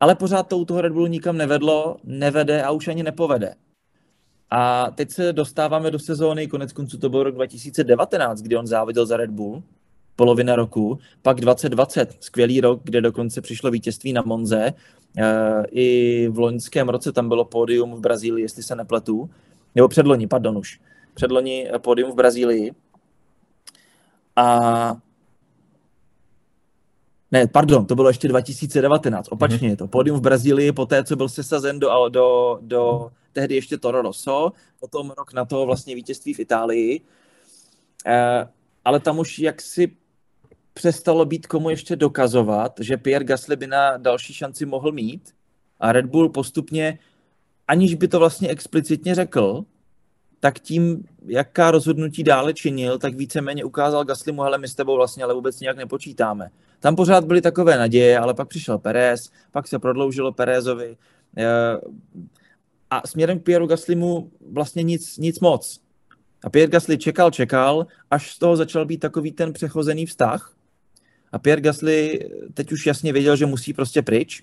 ale 0.00 0.14
pořád 0.14 0.42
to 0.42 0.58
u 0.58 0.64
toho 0.64 0.80
Red 0.80 0.92
Bullu 0.92 1.06
nikam 1.06 1.36
nevedlo, 1.36 1.96
nevede 2.04 2.62
a 2.62 2.70
už 2.70 2.88
ani 2.88 3.02
nepovede. 3.02 3.54
A 4.50 4.90
teď 4.90 5.10
se 5.10 5.32
dostáváme 5.32 5.90
do 5.90 5.98
sezóny, 5.98 6.48
konec 6.48 6.72
konců 6.72 6.98
to 6.98 7.08
byl 7.08 7.22
rok 7.22 7.34
2019, 7.34 8.42
kdy 8.42 8.56
on 8.56 8.66
závodil 8.66 9.06
za 9.06 9.16
Red 9.16 9.30
Bull, 9.30 9.62
polovina 10.18 10.56
roku, 10.56 10.98
pak 11.22 11.40
2020, 11.40 12.16
skvělý 12.20 12.60
rok, 12.60 12.80
kde 12.84 13.00
dokonce 13.00 13.40
přišlo 13.40 13.70
vítězství 13.70 14.12
na 14.12 14.22
Monze, 14.26 14.72
eh, 15.18 15.62
i 15.70 16.28
v 16.28 16.38
loňském 16.38 16.88
roce 16.88 17.12
tam 17.12 17.28
bylo 17.28 17.44
pódium 17.44 17.94
v 17.94 18.00
Brazílii, 18.00 18.44
jestli 18.44 18.62
se 18.62 18.76
nepletu, 18.76 19.30
nebo 19.74 19.88
předloni, 19.88 20.26
pardon 20.26 20.58
už, 20.58 20.80
předloni 21.14 21.70
pódium 21.78 22.10
v 22.10 22.14
Brazílii. 22.14 22.72
A 24.36 24.96
Ne, 27.32 27.46
pardon, 27.46 27.86
to 27.86 27.94
bylo 27.94 28.08
ještě 28.08 28.28
2019, 28.28 29.28
opačně 29.30 29.58
mm-hmm. 29.58 29.70
je 29.70 29.76
to. 29.76 29.88
Podium 29.88 30.18
v 30.18 30.20
Brazílii, 30.22 30.72
po 30.72 30.86
té, 30.86 31.04
co 31.04 31.16
byl 31.16 31.28
sesazen 31.28 31.78
do, 31.78 32.08
do, 32.08 32.58
do 32.62 33.10
tehdy 33.32 33.54
ještě 33.54 33.78
Toro 33.78 34.02
Rosso, 34.02 34.52
potom 34.80 35.10
rok 35.10 35.32
na 35.32 35.44
to 35.44 35.66
vlastně 35.66 35.94
vítězství 35.94 36.34
v 36.34 36.38
Itálii. 36.38 37.00
Eh, 38.06 38.48
ale 38.84 39.00
tam 39.00 39.18
už 39.18 39.38
jaksi 39.38 39.96
přestalo 40.78 41.24
být 41.24 41.46
komu 41.46 41.70
ještě 41.70 41.96
dokazovat, 41.96 42.72
že 42.80 42.96
Pierre 42.96 43.24
Gasly 43.24 43.56
by 43.56 43.66
na 43.66 43.96
další 43.96 44.34
šanci 44.34 44.66
mohl 44.66 44.92
mít 44.92 45.34
a 45.80 45.92
Red 45.92 46.06
Bull 46.06 46.28
postupně, 46.28 46.98
aniž 47.68 47.94
by 47.94 48.08
to 48.08 48.18
vlastně 48.18 48.48
explicitně 48.48 49.14
řekl, 49.14 49.64
tak 50.40 50.58
tím, 50.58 51.04
jaká 51.26 51.70
rozhodnutí 51.70 52.22
dále 52.22 52.54
činil, 52.54 52.98
tak 52.98 53.14
víceméně 53.14 53.64
ukázal 53.64 54.04
Gaslymu, 54.04 54.42
hele, 54.42 54.58
my 54.58 54.68
s 54.68 54.74
tebou 54.74 54.96
vlastně 54.96 55.24
ale 55.24 55.34
vůbec 55.34 55.60
nějak 55.60 55.76
nepočítáme. 55.76 56.50
Tam 56.80 56.96
pořád 56.96 57.24
byly 57.24 57.40
takové 57.40 57.78
naděje, 57.78 58.18
ale 58.18 58.34
pak 58.34 58.48
přišel 58.48 58.78
Perez, 58.78 59.30
pak 59.50 59.68
se 59.68 59.78
prodloužilo 59.78 60.32
Perezovi 60.32 60.96
eh, 61.36 61.44
a 62.90 63.06
směrem 63.06 63.40
k 63.40 63.42
Pierre 63.42 63.66
Gaslymu 63.66 64.30
vlastně 64.52 64.82
nic, 64.82 65.18
nic 65.18 65.40
moc. 65.40 65.80
A 66.44 66.50
Pierre 66.50 66.70
Gasly 66.70 66.98
čekal, 66.98 67.30
čekal, 67.30 67.86
až 68.10 68.30
z 68.30 68.38
toho 68.38 68.56
začal 68.56 68.86
být 68.86 68.98
takový 68.98 69.32
ten 69.32 69.52
přechozený 69.52 70.06
vztah. 70.06 70.57
A 71.32 71.38
Pierre 71.38 71.62
Gasly 71.62 72.28
teď 72.54 72.72
už 72.72 72.86
jasně 72.86 73.12
věděl, 73.12 73.36
že 73.36 73.46
musí 73.46 73.72
prostě 73.72 74.02
pryč. 74.02 74.42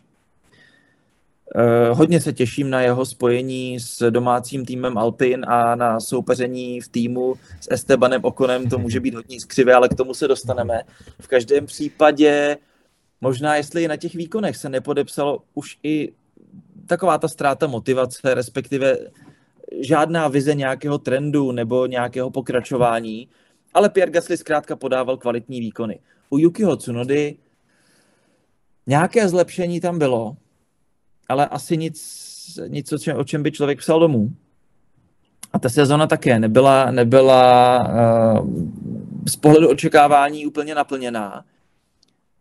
Eh, 1.56 1.89
hodně 1.89 2.21
se 2.21 2.34
těším 2.34 2.69
na 2.69 2.82
jeho 2.82 3.06
spojení 3.06 3.80
s 3.80 4.12
domácím 4.12 4.65
týmem 4.65 4.98
Alpin 4.98 5.45
a 5.48 5.76
na 5.76 6.00
soupeření 6.00 6.82
v 6.82 6.88
týmu 6.88 7.36
s 7.62 7.67
Estebanem 7.71 8.21
Okonem. 8.24 8.69
To 8.69 8.78
může 8.78 9.00
být 9.00 9.13
hodně 9.13 9.39
skřivé, 9.39 9.74
ale 9.74 9.89
k 9.89 9.93
tomu 9.93 10.13
se 10.13 10.28
dostaneme. 10.28 10.82
V 11.19 11.28
každém 11.28 11.65
případě 11.65 12.58
možná, 13.21 13.56
jestli 13.56 13.88
na 13.88 13.98
těch 13.98 14.15
výkonech 14.15 14.58
se 14.58 14.69
nepodepsalo 14.69 15.39
už 15.54 15.78
i 15.84 16.12
taková 16.88 17.17
ta 17.17 17.28
ztráta 17.28 17.67
motivace, 17.67 18.34
respektive 18.34 18.98
žádná 19.82 20.28
vize 20.28 20.56
nějakého 20.56 20.98
trendu 20.98 21.52
nebo 21.52 21.86
nějakého 21.86 22.32
pokračování, 22.32 23.30
ale 23.74 23.89
Pierre 23.89 24.12
Gasly 24.12 24.38
zkrátka 24.38 24.76
podával 24.76 25.17
kvalitní 25.17 25.60
výkony. 25.60 26.00
U 26.30 26.38
Yukiho 26.38 26.76
Tsunody 26.76 27.36
nějaké 28.88 29.30
zlepšení 29.30 29.82
tam 29.82 30.00
bylo, 30.00 30.38
ale 31.30 31.48
asi 31.48 31.78
nic, 31.78 32.60
nic 32.68 32.94
o, 32.94 32.98
čem, 32.98 33.18
o 33.18 33.24
čem 33.24 33.44
by 33.44 33.52
člověk 33.52 33.80
psal 33.80 34.00
domů. 34.00 34.32
A 35.54 35.60
ta 35.60 35.70
sezona 35.70 36.08
také 36.08 36.40
nebyla, 36.40 36.92
nebyla 36.92 37.80
uh, 38.40 38.50
z 39.28 39.36
pohledu 39.36 39.70
očekávání 39.70 40.46
úplně 40.46 40.76
naplněná. 40.76 41.46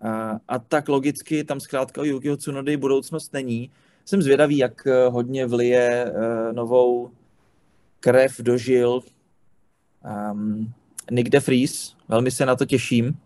Uh, 0.05 0.39
a 0.49 0.59
tak 0.59 0.89
logicky 0.89 1.45
tam 1.45 1.61
zkrátka 1.61 2.01
u 2.01 2.05
Yukiho 2.05 2.37
Tsunody 2.37 2.77
budoucnost 2.77 3.33
není. 3.33 3.71
Jsem 4.05 4.23
zvědavý, 4.23 4.57
jak 4.57 4.87
eh, 4.87 5.09
hodně 5.09 5.47
vlije 5.47 6.13
uh, 6.13 6.53
novou 6.53 7.11
krev 8.01 8.41
dožil 8.41 9.01
um, 10.33 10.73
Nick 11.11 11.29
de 11.29 11.41
Vries. 11.41 11.95
Velmi 12.09 12.31
se 12.31 12.47
na 12.47 12.57
to 12.57 12.65
těším. 12.65 13.17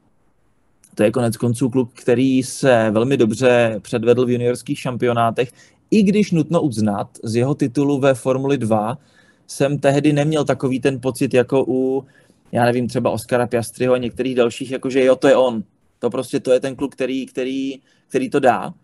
To 0.98 1.04
je 1.04 1.10
konec 1.10 1.36
konců 1.36 1.70
kluk, 1.70 1.90
který 1.94 2.42
se 2.42 2.90
velmi 2.90 3.16
dobře 3.16 3.80
předvedl 3.82 4.26
v 4.26 4.30
juniorských 4.30 4.78
šampionátech, 4.78 5.52
i 5.90 6.02
když 6.02 6.32
nutno 6.32 6.62
uznat, 6.62 7.08
z 7.22 7.36
jeho 7.36 7.54
titulu 7.54 8.00
ve 8.00 8.14
Formuli 8.14 8.58
2 8.58 8.98
jsem 9.46 9.78
tehdy 9.78 10.12
neměl 10.12 10.44
takový 10.44 10.80
ten 10.80 11.00
pocit 11.00 11.34
jako 11.34 11.64
u, 11.68 12.04
já 12.52 12.64
nevím, 12.64 12.88
třeba 12.88 13.10
Oscara 13.10 13.46
Piastriho 13.46 13.94
a 13.94 13.98
některých 13.98 14.34
dalších, 14.34 14.70
jakože 14.70 15.04
jo, 15.04 15.16
to 15.16 15.28
je 15.28 15.36
on. 15.36 15.64
To 15.98 16.10
prostě 16.10 16.40
to 16.40 16.52
je 16.52 16.60
ten 16.60 16.76
kluk, 16.76 16.92
který, 16.94 17.26
který, 17.26 17.80
který 18.08 18.30
to 18.30 18.40
dá. 18.40 18.74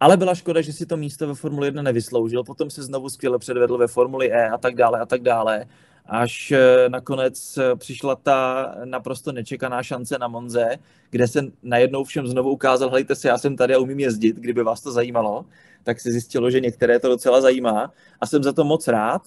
Ale 0.00 0.16
byla 0.16 0.34
škoda, 0.34 0.60
že 0.60 0.72
si 0.72 0.86
to 0.86 0.96
místo 0.96 1.26
ve 1.26 1.34
Formuli 1.34 1.66
1 1.66 1.82
nevysloužil, 1.82 2.44
potom 2.44 2.70
se 2.70 2.82
znovu 2.82 3.08
skvěle 3.08 3.38
předvedl 3.38 3.78
ve 3.78 3.86
Formuli 3.86 4.32
E 4.32 4.48
a 4.48 4.58
tak 4.58 4.74
dále 4.74 5.00
a 5.00 5.06
tak 5.06 5.22
dále 5.22 5.66
až 6.08 6.52
eh, 6.52 6.88
nakonec 6.88 7.58
eh, 7.58 7.76
přišla 7.76 8.16
ta 8.16 8.74
naprosto 8.84 9.32
nečekaná 9.32 9.82
šance 9.82 10.18
na 10.18 10.28
Monze, 10.28 10.68
kde 11.10 11.28
se 11.28 11.40
najednou 11.62 12.04
všem 12.04 12.26
znovu 12.26 12.50
ukázal, 12.50 12.90
hejte 12.90 13.14
se, 13.14 13.28
já 13.28 13.38
jsem 13.38 13.56
tady 13.56 13.74
a 13.74 13.78
umím 13.78 14.00
jezdit, 14.00 14.36
kdyby 14.36 14.62
vás 14.62 14.80
to 14.80 14.92
zajímalo, 14.92 15.44
tak 15.84 16.00
se 16.00 16.12
zjistilo, 16.12 16.50
že 16.50 16.60
některé 16.60 17.00
to 17.00 17.08
docela 17.08 17.40
zajímá 17.40 17.92
a 18.20 18.26
jsem 18.26 18.42
za 18.42 18.52
to 18.52 18.64
moc 18.64 18.88
rád, 18.88 19.22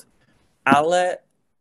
ale 0.66 1.18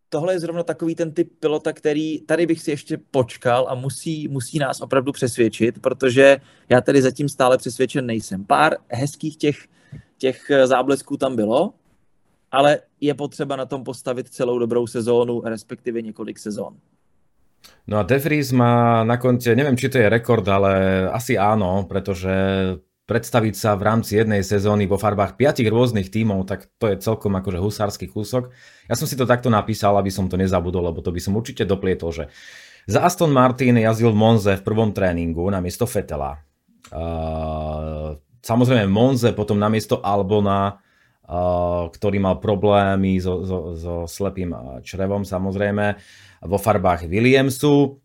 tohle 0.09 0.35
je 0.35 0.41
zrovna 0.41 0.63
takový 0.63 0.95
ten 0.95 1.13
typ 1.13 1.33
pilota, 1.41 1.73
který 1.73 2.21
tady 2.21 2.47
bych 2.47 2.61
si 2.61 2.71
ještě 2.71 2.99
počkal 3.11 3.67
a 3.69 3.75
musí, 3.75 4.29
musí 4.29 4.59
nás 4.59 4.81
opravdu 4.81 5.13
přesvědčit, 5.13 5.79
protože 5.81 6.37
já 6.69 6.81
tady 6.81 7.03
zatím 7.03 7.29
stále 7.29 7.59
přesvědčen 7.59 8.07
nejsem. 8.07 8.45
Pár 8.45 8.77
hezkých 8.89 9.37
těch, 9.37 9.69
těch 10.19 10.51
eh, 10.51 10.67
záblesků 10.67 11.17
tam 11.17 11.37
bylo, 11.37 11.73
ale 12.51 12.79
je 13.01 13.15
potřeba 13.15 13.57
na 13.57 13.67
tom 13.67 13.85
postavit 13.85 14.29
celou 14.29 14.59
dobrou 14.59 14.87
sezónu, 14.87 15.43
respektive 15.45 16.03
několik 16.03 16.39
sezón. 16.39 16.77
No 17.87 17.99
a 17.99 18.03
De 18.03 18.19
Vries 18.19 18.53
má 18.53 19.05
na 19.05 19.17
konte, 19.17 19.53
neviem, 19.53 19.77
či 19.77 19.89
to 19.89 19.99
je 19.99 20.09
rekord, 20.09 20.49
ale 20.49 21.05
asi 21.13 21.37
áno, 21.37 21.85
pretože 21.85 22.33
predstaviť 23.05 23.55
sa 23.59 23.75
v 23.75 23.83
rámci 23.83 24.17
jednej 24.17 24.47
sezóny 24.47 24.87
vo 24.87 24.95
farbách 24.95 25.35
piatich 25.35 25.67
rôznych 25.67 26.15
tímov, 26.15 26.47
tak 26.47 26.71
to 26.79 26.87
je 26.87 27.03
celkom 27.03 27.35
akože 27.35 27.59
husársky 27.59 28.07
kúsok. 28.07 28.55
Ja 28.87 28.95
som 28.95 29.11
si 29.11 29.19
to 29.19 29.27
takto 29.27 29.51
napísal, 29.51 29.99
aby 29.99 30.09
som 30.15 30.31
to 30.31 30.39
nezabudol, 30.39 30.89
lebo 30.89 31.03
to 31.03 31.11
by 31.11 31.19
som 31.19 31.35
určite 31.35 31.67
doplietol, 31.67 32.15
že 32.15 32.25
za 32.87 33.03
Aston 33.03 33.35
Martin 33.35 33.77
jazdil 33.77 34.15
Monze 34.15 34.55
v 34.57 34.63
prvom 34.63 34.95
tréningu 34.95 35.43
na 35.51 35.59
miesto 35.59 35.91
Fetela. 35.91 36.39
Uh, 36.95 38.15
samozrejme 38.47 38.87
Monze 38.87 39.35
potom 39.35 39.59
na 39.59 39.67
miesto 39.67 39.99
Albona 40.01 40.79
ktorý 41.95 42.19
mal 42.19 42.43
problémy 42.43 43.23
so, 43.23 43.47
so, 43.47 43.59
so 43.79 43.95
slepým 44.11 44.51
črevom 44.83 45.23
samozrejme 45.23 45.95
vo 46.43 46.59
farbách 46.59 47.07
Williamsu. 47.07 48.03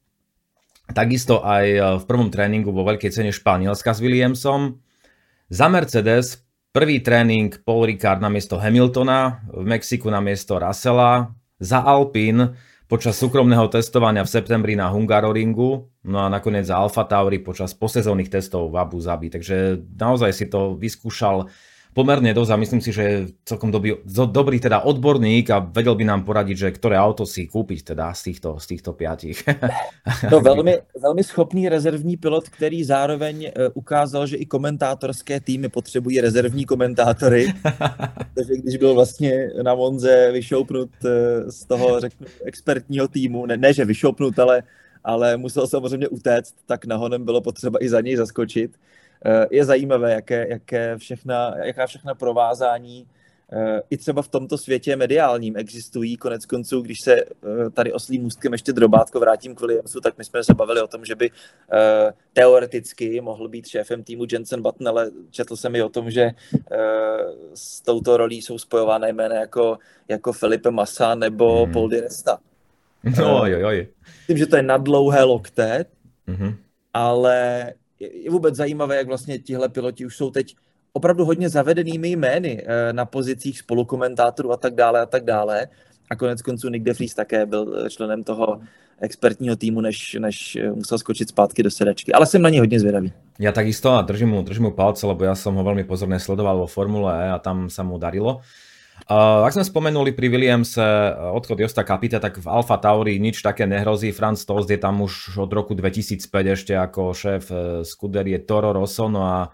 Takisto 0.86 1.42
aj 1.42 1.66
v 1.98 2.04
prvom 2.06 2.30
tréningu 2.30 2.70
vo 2.70 2.86
veľkej 2.86 3.10
cene 3.10 3.34
Španielska 3.34 3.98
s 3.98 4.00
Williamsom. 4.06 4.78
Za 5.50 5.66
Mercedes 5.74 6.46
prvý 6.70 7.02
tréning 7.02 7.50
Paul 7.66 7.90
Ricard 7.90 8.22
na 8.22 8.30
miesto 8.30 8.62
Hamiltona, 8.62 9.48
v 9.50 9.64
Mexiku 9.64 10.14
na 10.14 10.22
miesto 10.22 10.62
Russella. 10.62 11.32
Za 11.56 11.82
Alpine 11.82 12.54
počas 12.86 13.18
súkromného 13.18 13.66
testovania 13.72 14.22
v 14.22 14.30
septembri 14.30 14.76
na 14.78 14.92
Hungaroringu, 14.92 15.88
no 16.06 16.18
a 16.22 16.28
nakoniec 16.30 16.68
za 16.68 16.78
Alfa 16.78 17.08
Tauri 17.08 17.42
počas 17.42 17.74
posezónnych 17.74 18.30
testov 18.30 18.70
v 18.70 18.78
Abu 18.78 19.00
Zabi. 19.02 19.32
Takže 19.32 19.88
naozaj 19.98 20.32
si 20.36 20.46
to 20.52 20.76
vyskúšal 20.78 21.50
pomerne 21.96 22.36
dosť 22.36 22.52
a 22.52 22.60
myslím 22.60 22.84
si, 22.84 22.92
že 22.92 23.04
je 23.04 23.18
celkom 23.48 23.72
dobrý, 23.72 23.96
dobrý 24.28 24.60
teda 24.60 24.84
odborník 24.84 25.48
a 25.48 25.64
vedel 25.64 25.96
by 25.96 26.04
nám 26.04 26.28
poradiť, 26.28 26.58
že 26.68 26.76
ktoré 26.76 27.00
auto 27.00 27.24
si 27.24 27.48
kúpiť 27.48 27.96
teda 27.96 28.12
z 28.12 28.22
týchto, 28.30 28.60
z 28.60 28.66
týchto 28.68 28.92
piatich. 28.92 29.40
No 30.28 30.42
velmi, 30.52 30.76
velmi 30.92 31.24
schopný 31.24 31.70
rezervní 31.72 32.18
pilot, 32.18 32.50
který 32.50 32.84
zároveň 32.84 33.44
e, 33.44 33.52
ukázal, 33.74 34.28
že 34.28 34.36
i 34.36 34.46
komentátorské 34.46 35.40
týmy 35.40 35.70
potřebují 35.70 36.22
rezervní 36.22 36.66
komentátory. 36.66 37.48
Takže 38.36 38.54
když 38.60 38.78
byl 38.78 38.94
vlastně 38.94 39.50
na 39.64 39.76
Monze 39.76 40.32
vyšoupnut 40.32 40.92
e, 41.06 41.12
z 41.52 41.66
toho, 41.66 42.00
řeknu, 42.00 42.28
expertního 42.46 43.08
týmu, 43.08 43.46
ne, 43.46 43.58
ne 43.58 43.74
že 43.74 43.86
vyšoupnut, 43.86 44.40
ale, 44.40 44.64
ale 45.04 45.38
musel 45.38 45.68
samozřejmě 45.68 46.08
utéct, 46.08 46.56
tak 46.66 46.86
nahonem 46.86 47.26
bylo 47.26 47.42
potřeba 47.42 47.80
i 47.84 47.90
za 47.90 48.02
něj 48.02 48.16
zaskočit. 48.16 48.72
Eh, 49.26 49.48
je 49.52 49.66
zajímavé, 49.66 50.14
jaké, 50.14 50.48
jaké 50.50 50.98
všechna, 50.98 51.54
jaká 51.64 51.88
všechna 51.88 52.16
provázání 52.16 53.08
eh, 53.52 53.82
i 53.90 53.98
třeba 53.98 54.22
v 54.22 54.28
tomto 54.28 54.58
světě 54.58 54.96
mediálním 54.96 55.58
existují. 55.58 56.18
Konec 56.18 56.46
konců, 56.46 56.82
když 56.82 57.02
se 57.02 57.16
eh, 57.16 57.70
tady 57.74 57.94
oslým 57.94 58.24
můstkem 58.24 58.52
ještě 58.52 58.74
drobátko 58.74 59.20
vrátím 59.20 59.56
k 59.56 59.60
Williamsu, 59.60 60.02
tak 60.02 60.18
my 60.18 60.24
jsme 60.24 60.44
se 60.44 60.54
bavili 60.54 60.82
o 60.82 60.88
tom, 60.88 61.06
že 61.06 61.16
by 61.16 61.30
teoreticky 62.34 63.22
mohl 63.22 63.48
být 63.48 63.68
šéfem 63.68 64.04
týmu 64.04 64.26
Jensen 64.32 64.62
Button, 64.62 64.88
ale 64.88 65.12
četl 65.32 65.56
jsem 65.56 65.76
i 65.76 65.84
o 65.84 65.90
tom, 65.90 66.12
že 66.12 66.32
s 67.54 67.82
touto 67.82 68.18
rolí 68.18 68.42
jsou 68.42 68.58
spojované 68.58 69.14
jména 69.14 69.36
jako, 69.36 69.78
jako 70.08 70.34
Felipe 70.34 70.72
Massa 70.72 71.16
nebo 71.16 71.64
hmm. 71.64 71.74
Paul 71.74 71.90
Di 71.90 72.00
Resta. 72.00 72.38
No, 73.18 73.46
jo, 73.46 73.70
jo. 73.70 73.86
Myslím, 74.18 74.38
že 74.38 74.46
to 74.46 74.56
je 74.56 74.64
na 74.64 74.78
dlouhé 74.78 75.24
lokte, 75.24 75.86
mm-hmm. 76.28 76.56
ale 76.94 77.74
je 78.14 78.32
vůbec 78.32 78.56
zajímavé, 78.56 78.96
jak 78.96 79.08
vlastně 79.08 79.40
tihle 79.40 79.70
piloti 79.70 80.06
už 80.06 80.16
jsou 80.18 80.30
teď 80.30 80.56
opravdu 80.94 81.26
hodně 81.26 81.50
zavedenými 81.50 82.10
jmény 82.10 82.64
eh, 82.66 82.94
na 82.94 83.06
pozicích 83.06 83.60
spolukomentátorů 83.60 84.52
a 84.52 84.58
tak 84.58 84.76
dále 84.76 85.02
a 85.02 85.06
tak 85.06 85.24
dále. 85.24 85.68
A 86.12 86.16
konec 86.16 86.42
konců 86.42 86.70
Nick 86.70 86.86
DeFries 86.86 87.14
také 87.14 87.46
byl 87.46 87.84
eh, 87.86 87.90
členem 87.90 88.24
toho 88.24 88.60
expertního 89.02 89.56
týmu, 89.56 89.82
než, 89.82 90.18
než 90.20 90.56
eh, 90.56 90.72
musel 90.72 90.98
skočit 90.98 91.30
zpátky 91.30 91.64
do 91.64 91.72
sedačky. 91.72 92.14
Ale 92.14 92.26
jsem 92.26 92.42
na 92.42 92.50
něj 92.50 92.60
hodně 92.60 92.80
zvědavý. 92.80 93.12
Ja 93.40 93.52
takisto 93.52 93.92
a 93.92 94.02
držím 94.02 94.30
mu, 94.30 94.42
držím 94.42 94.64
mu 94.64 94.72
palce, 94.72 95.04
lebo 95.04 95.28
ja 95.28 95.36
som 95.36 95.60
ho 95.60 95.64
veľmi 95.68 95.84
pozorne 95.84 96.16
sledoval 96.24 96.64
vo 96.64 96.72
Formule 96.72 97.12
E 97.12 97.36
a 97.36 97.38
tam 97.44 97.68
sa 97.68 97.84
mu 97.84 98.00
darilo. 98.00 98.40
Uh, 99.06 99.46
ak 99.46 99.54
sme 99.54 99.66
spomenuli 99.68 100.18
pri 100.18 100.34
Williamse 100.34 100.82
odchod 101.36 101.62
Josta 101.62 101.86
Kapita, 101.86 102.18
tak 102.18 102.42
v 102.42 102.48
Alfa 102.50 102.82
Tauri 102.82 103.22
nič 103.22 103.46
také 103.46 103.70
nehrozí. 103.70 104.10
Franz 104.10 104.48
Tost 104.48 104.66
je 104.66 104.82
tam 104.82 105.06
už 105.06 105.38
od 105.46 105.52
roku 105.54 105.78
2005 105.78 106.26
ešte 106.58 106.74
ako 106.74 107.14
šéf 107.14 107.44
skuderie 107.86 108.42
Toro 108.42 108.74
Rosso, 108.74 109.06
no 109.06 109.22
a 109.22 109.54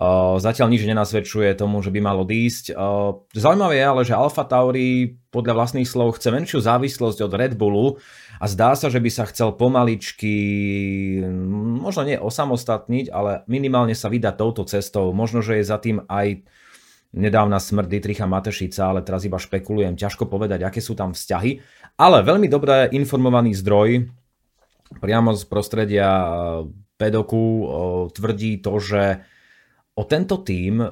Uh, 0.00 0.40
zatiaľ 0.40 0.72
nič 0.72 0.88
nenasvedčuje 0.88 1.52
tomu, 1.60 1.84
že 1.84 1.92
by 1.92 2.00
malo 2.00 2.24
ísť. 2.24 2.72
Uh, 2.72 3.20
zaujímavé 3.36 3.76
je 3.76 3.84
ale, 3.84 4.02
že 4.08 4.16
Alfa 4.16 4.48
Tauri 4.48 5.20
podľa 5.28 5.60
vlastných 5.60 5.84
slov 5.84 6.16
chce 6.16 6.32
menšiu 6.32 6.64
závislosť 6.64 7.20
od 7.20 7.32
Red 7.36 7.60
Bullu 7.60 8.00
a 8.40 8.48
zdá 8.48 8.72
sa, 8.72 8.88
že 8.88 8.96
by 8.96 9.10
sa 9.12 9.28
chcel 9.28 9.52
pomaličky, 9.52 10.32
možno 11.84 12.08
nie 12.08 12.16
osamostatniť, 12.16 13.12
ale 13.12 13.44
minimálne 13.44 13.92
sa 13.92 14.08
vydať 14.08 14.34
touto 14.40 14.64
cestou. 14.64 15.12
Možno, 15.12 15.44
že 15.44 15.60
je 15.60 15.68
za 15.68 15.76
tým 15.76 16.00
aj 16.08 16.48
nedávna 17.10 17.58
smrť 17.58 17.88
Dietricha 17.90 18.26
Matešica, 18.28 18.90
ale 18.94 19.00
teraz 19.02 19.26
iba 19.26 19.40
špekulujem, 19.40 19.98
ťažko 19.98 20.30
povedať, 20.30 20.62
aké 20.62 20.78
sú 20.78 20.94
tam 20.94 21.10
vzťahy. 21.10 21.58
Ale 21.98 22.22
veľmi 22.22 22.46
dobré 22.46 22.90
informovaný 22.94 23.54
zdroj 23.58 24.06
priamo 25.02 25.34
z 25.34 25.42
prostredia 25.46 26.10
pedoku 26.98 27.66
tvrdí 28.14 28.62
to, 28.62 28.78
že 28.78 29.02
O 30.00 30.08
tento 30.08 30.40
tým 30.40 30.80
e, 30.80 30.88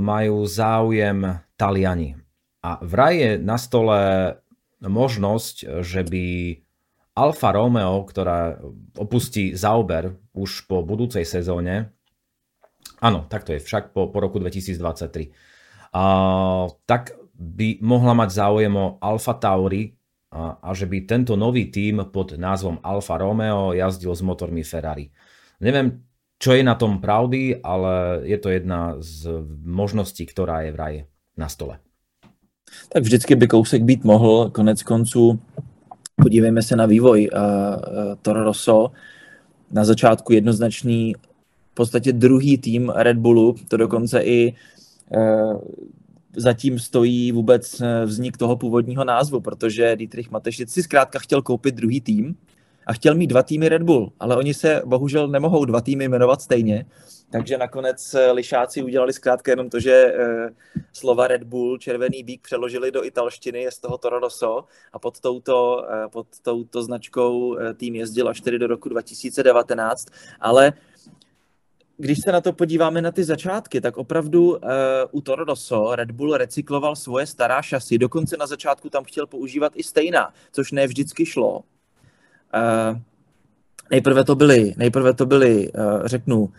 majú 0.00 0.48
záujem 0.48 1.42
Taliani. 1.58 2.16
A 2.64 2.80
vraj 2.80 3.14
je 3.20 3.30
na 3.36 3.60
stole 3.60 4.00
možnosť, 4.80 5.84
že 5.84 6.00
by 6.06 6.26
Alfa 7.18 7.50
Romeo, 7.52 8.06
ktorá 8.08 8.56
opustí 8.96 9.52
Zauber 9.52 10.16
už 10.32 10.64
po 10.64 10.80
budúcej 10.86 11.28
sezóne, 11.28 11.92
áno, 13.02 13.26
tak 13.28 13.44
to 13.44 13.52
je 13.52 13.60
však 13.60 13.90
po, 13.90 14.06
po 14.08 14.18
roku 14.22 14.38
2023, 14.40 15.28
a, 15.94 16.04
tak 16.86 17.14
by 17.38 17.78
mohla 17.82 18.14
mať 18.14 18.30
záujem 18.30 18.74
o 18.76 18.98
Alfa 19.00 19.34
Tauri 19.34 19.94
a, 20.34 20.58
a 20.62 20.74
že 20.74 20.86
by 20.86 21.06
tento 21.06 21.36
nový 21.36 21.70
tím 21.70 22.02
pod 22.10 22.34
názvom 22.34 22.78
Alfa 22.82 23.18
Romeo 23.18 23.72
jazdil 23.72 24.14
s 24.14 24.22
motormi 24.22 24.66
Ferrari. 24.66 25.10
Neviem, 25.60 26.02
čo 26.38 26.54
je 26.54 26.62
na 26.62 26.74
tom 26.74 27.02
pravdy, 27.02 27.62
ale 27.62 28.22
je 28.22 28.38
to 28.38 28.48
jedna 28.48 28.94
z 28.98 29.26
možností, 29.64 30.26
která 30.26 30.60
je 30.62 30.72
v 30.72 30.78
na 31.36 31.48
stole. 31.48 31.78
Tak 32.88 33.02
vždycky 33.02 33.34
by 33.34 33.46
kousek 33.46 33.82
být 33.82 34.04
mohl, 34.04 34.50
konec 34.50 34.82
konců 34.82 35.40
podívejme 36.22 36.62
se 36.62 36.76
na 36.76 36.86
vývoj 36.86 37.30
uh, 37.32 37.38
Toro 38.22 38.44
Rosso. 38.44 38.90
Na 39.70 39.84
začátku 39.84 40.32
jednoznačný 40.32 41.14
v 41.70 41.74
podstatě 41.74 42.12
druhý 42.12 42.58
tým 42.58 42.90
Red 42.90 43.16
Bullu, 43.16 43.54
to 43.68 43.76
dokonce 43.76 44.22
i 44.22 44.54
zatím 46.36 46.78
stojí 46.78 47.32
vůbec 47.32 47.82
vznik 48.04 48.36
toho 48.36 48.56
původního 48.56 49.04
názvu, 49.04 49.40
protože 49.40 49.96
Dietrich 49.96 50.30
Matešic 50.30 50.72
si 50.72 50.82
zkrátka 50.82 51.18
chtěl 51.18 51.42
koupit 51.42 51.74
druhý 51.74 52.00
tým, 52.00 52.36
a 52.86 52.92
chtěl 52.92 53.14
mít 53.14 53.26
dva 53.26 53.42
týmy 53.42 53.68
Red 53.68 53.82
Bull, 53.82 54.12
ale 54.20 54.36
oni 54.36 54.54
se 54.54 54.82
bohužel 54.84 55.28
nemohou 55.28 55.64
dva 55.64 55.80
týmy 55.80 56.08
jmenovat 56.08 56.42
stejně, 56.42 56.86
takže 57.30 57.58
nakonec 57.58 58.14
eh, 58.14 58.30
lišáci 58.32 58.82
udělali 58.82 59.12
zkrátka 59.12 59.52
jenom 59.52 59.70
to, 59.70 59.80
že 59.80 59.92
eh, 59.92 60.48
slova 60.92 61.26
Red 61.28 61.42
Bull, 61.44 61.78
červený 61.78 62.22
bík 62.22 62.42
přeložili 62.42 62.90
do 62.90 63.04
italštiny, 63.04 63.62
je 63.62 63.70
z 63.70 63.78
toho 63.78 63.98
Toro 63.98 64.18
Rosso 64.18 64.64
a 64.92 64.98
pod 64.98 65.20
touto, 65.20 65.86
eh, 65.90 66.08
pod 66.08 66.26
touto 66.42 66.82
značkou 66.82 67.58
tým 67.76 67.94
jezdil 67.94 68.28
až 68.28 68.40
tedy 68.40 68.58
do 68.58 68.66
roku 68.66 68.88
2019, 68.88 70.06
ale 70.40 70.72
když 72.00 72.18
se 72.18 72.32
na 72.32 72.40
to 72.40 72.52
podíváme 72.52 73.02
na 73.02 73.12
ty 73.12 73.24
začátky, 73.24 73.80
tak 73.80 73.96
opravdu 73.96 74.50
uh, 74.50 74.58
u 75.10 75.20
Toro 75.20 75.44
Rosso 75.44 75.96
Red 75.96 76.10
Bull 76.10 76.36
recykloval 76.36 76.96
svoje 76.96 77.26
stará 77.26 77.62
šasy, 77.62 77.98
dokonce 77.98 78.36
na 78.36 78.46
začátku 78.46 78.90
tam 78.90 79.04
chtěl 79.04 79.26
používat 79.26 79.72
i 79.76 79.82
stejná, 79.82 80.32
což 80.52 80.72
ne 80.72 80.86
vždycky 80.86 81.26
šlo. 81.26 81.58
Uh, 81.58 82.98
nejprve 83.90 84.24
to 84.24 84.34
byly, 84.34 84.74
nejprve 84.76 85.14
to 85.14 85.26
byly 85.26 85.72
uh, 85.72 86.06
řeknu, 86.06 86.40
uh, 86.40 86.50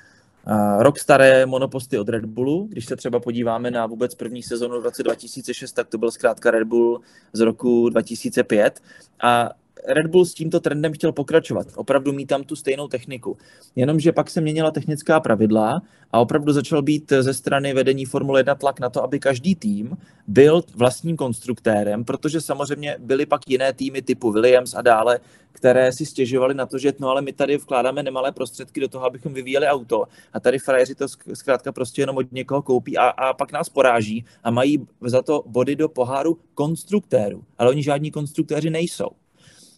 rok 0.84 1.00
staré 1.00 1.46
monoposty 1.46 2.00
od 2.00 2.10
Red 2.10 2.26
Bullu. 2.26 2.68
Když 2.72 2.86
se 2.86 2.96
třeba 2.96 3.20
podíváme 3.20 3.72
na 3.72 3.86
vůbec 3.86 4.16
první 4.16 4.44
sezonu 4.44 4.82
v 4.82 4.84
roce 4.84 5.04
2006, 5.04 5.72
tak 5.72 5.88
to 5.88 5.98
byl 5.98 6.12
zkrátka 6.12 6.52
Red 6.52 6.68
Bull 6.68 7.02
z 7.34 7.40
roku 7.40 7.90
2005. 7.90 8.80
A 9.24 9.50
Red 9.88 10.08
Bull 10.08 10.26
s 10.26 10.34
tímto 10.34 10.60
trendem 10.60 10.94
chtěl 10.94 11.12
pokračovat, 11.12 11.68
opravdu 11.76 12.12
mít 12.12 12.26
tam 12.26 12.44
tu 12.44 12.56
stejnou 12.56 12.88
techniku. 12.88 13.38
Jenomže 13.76 14.12
pak 14.12 14.30
se 14.30 14.42
měnila 14.42 14.72
technická 14.72 15.20
pravidla 15.20 15.82
a 16.12 16.20
opravdu 16.20 16.54
začal 16.54 16.82
být 16.82 17.14
ze 17.20 17.34
strany 17.34 17.74
vedení 17.74 18.06
Formule 18.06 18.40
1 18.40 18.56
tlak 18.56 18.80
na 18.80 18.90
to, 18.90 19.04
aby 19.04 19.20
každý 19.20 19.56
tým 19.56 19.98
byl 20.28 20.64
vlastním 20.76 21.18
konstruktérem, 21.18 22.06
protože 22.06 22.42
samozřejmě 22.42 22.96
byly 23.00 23.26
pak 23.26 23.50
jiné 23.50 23.74
týmy 23.74 24.02
typu 24.02 24.32
Williams 24.32 24.74
a 24.74 24.82
dále, 24.82 25.20
které 25.52 25.92
si 25.92 26.06
stěžovali 26.06 26.54
na 26.54 26.66
to, 26.66 26.78
že 26.78 26.94
no 27.00 27.10
ale 27.10 27.22
my 27.22 27.34
tady 27.34 27.58
vkládáme 27.58 28.04
nemalé 28.04 28.32
prostředky 28.32 28.80
do 28.80 28.88
toho, 28.88 29.06
abychom 29.06 29.34
vyvíjeli 29.34 29.68
auto 29.68 30.04
a 30.34 30.40
tady 30.40 30.60
frajeři 30.60 30.96
to 30.96 31.08
zkrátka 31.34 31.72
prostě 31.72 32.02
jenom 32.02 32.18
od 32.18 32.32
někoho 32.32 32.62
koupí 32.62 32.98
a, 32.98 33.08
a 33.08 33.34
pak 33.34 33.52
nás 33.52 33.70
poráží 33.70 34.26
a 34.44 34.52
mají 34.52 34.88
za 35.02 35.22
to 35.22 35.44
body 35.46 35.76
do 35.76 35.90
poháru 35.90 36.40
konstruktéru, 36.54 37.44
ale 37.58 37.70
oni 37.70 37.84
žádní 37.84 38.12
konstruktéři 38.12 38.70
nejsou. 38.70 39.10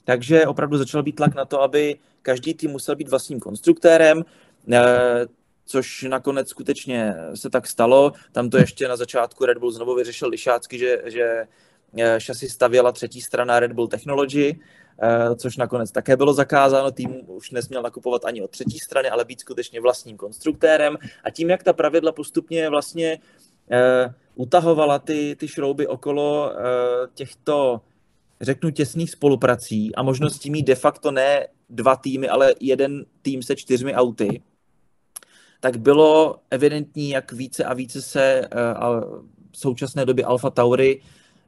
Takže 0.06 0.48
opravdu 0.48 0.78
začal 0.78 1.04
být 1.04 1.16
tlak 1.16 1.36
na 1.36 1.46
to, 1.46 1.62
aby 1.62 1.98
každý 2.22 2.54
tým 2.54 2.72
musel 2.72 2.96
být 2.96 3.10
vlastním 3.10 3.40
konstruktérem, 3.40 4.26
eh, 4.72 4.82
což 5.66 6.04
nakonec 6.04 6.50
skutečně 6.50 7.16
se 7.36 7.50
tak 7.50 7.68
stalo. 7.68 8.14
Tam 8.32 8.50
to 8.50 8.58
ještě 8.58 8.88
na 8.88 8.96
začátku 8.96 9.46
Red 9.46 9.58
Bull 9.58 9.72
znovu 9.72 9.96
vyřešil 9.96 10.28
lišácky, 10.28 10.78
že, 10.78 11.02
že 11.06 11.48
eh, 11.98 12.20
šasy 12.20 12.50
stavěla 12.50 12.92
třetí 12.92 13.22
strana 13.22 13.60
Red 13.60 13.72
Bull 13.72 13.88
Technology, 13.88 14.60
eh, 15.02 15.36
což 15.36 15.58
nakonec 15.58 15.92
také 15.92 16.18
bylo 16.18 16.34
zakázáno. 16.34 16.92
Tým 16.92 17.22
už 17.28 17.52
nesměl 17.52 17.82
nakupovat 17.82 18.26
ani 18.26 18.42
od 18.42 18.52
třetí 18.52 18.80
strany, 18.80 19.10
ale 19.10 19.26
být 19.26 19.40
skutečně 19.40 19.82
vlastním 19.82 20.18
konstruktérem. 20.18 20.98
A 21.24 21.30
tím, 21.30 21.50
jak 21.50 21.64
ta 21.64 21.74
pravidla 21.74 22.12
postupně 22.12 22.70
vlastně 22.70 23.20
utahovala 24.36 25.00
ty, 25.00 25.36
ty 25.40 25.48
šrouby 25.48 25.88
okolo 25.88 26.52
těchto 27.14 27.82
řeknu, 28.42 28.72
těsných 28.72 29.12
spoluprací 29.12 29.96
a 29.96 30.04
možností 30.04 30.52
mít 30.52 30.68
de 30.68 30.76
facto 30.76 31.12
ne 31.12 31.48
dva 31.70 31.96
týmy, 31.96 32.30
ale 32.30 32.54
jeden 32.60 33.06
tým 33.22 33.44
se 33.44 33.56
čtyřmi 33.56 33.96
auty, 33.96 34.42
tak 35.60 35.78
bylo 35.78 36.36
evidentní, 36.50 37.10
jak 37.10 37.32
více 37.32 37.64
a 37.64 37.74
více 37.74 38.02
se 38.02 38.42
eh, 38.42 38.48
v 39.52 39.58
současné 39.58 40.06
době 40.06 40.26
Alfa 40.26 40.50
Tauri 40.50 41.02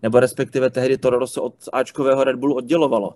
nebo 0.04 0.20
respektive 0.20 0.70
tehdy 0.70 0.98
Toro 0.98 1.20
Rosso 1.20 1.44
od 1.44 1.54
Ačkového 1.74 2.24
Red 2.24 2.36
Bullu 2.36 2.56
oddělovalo. 2.56 3.14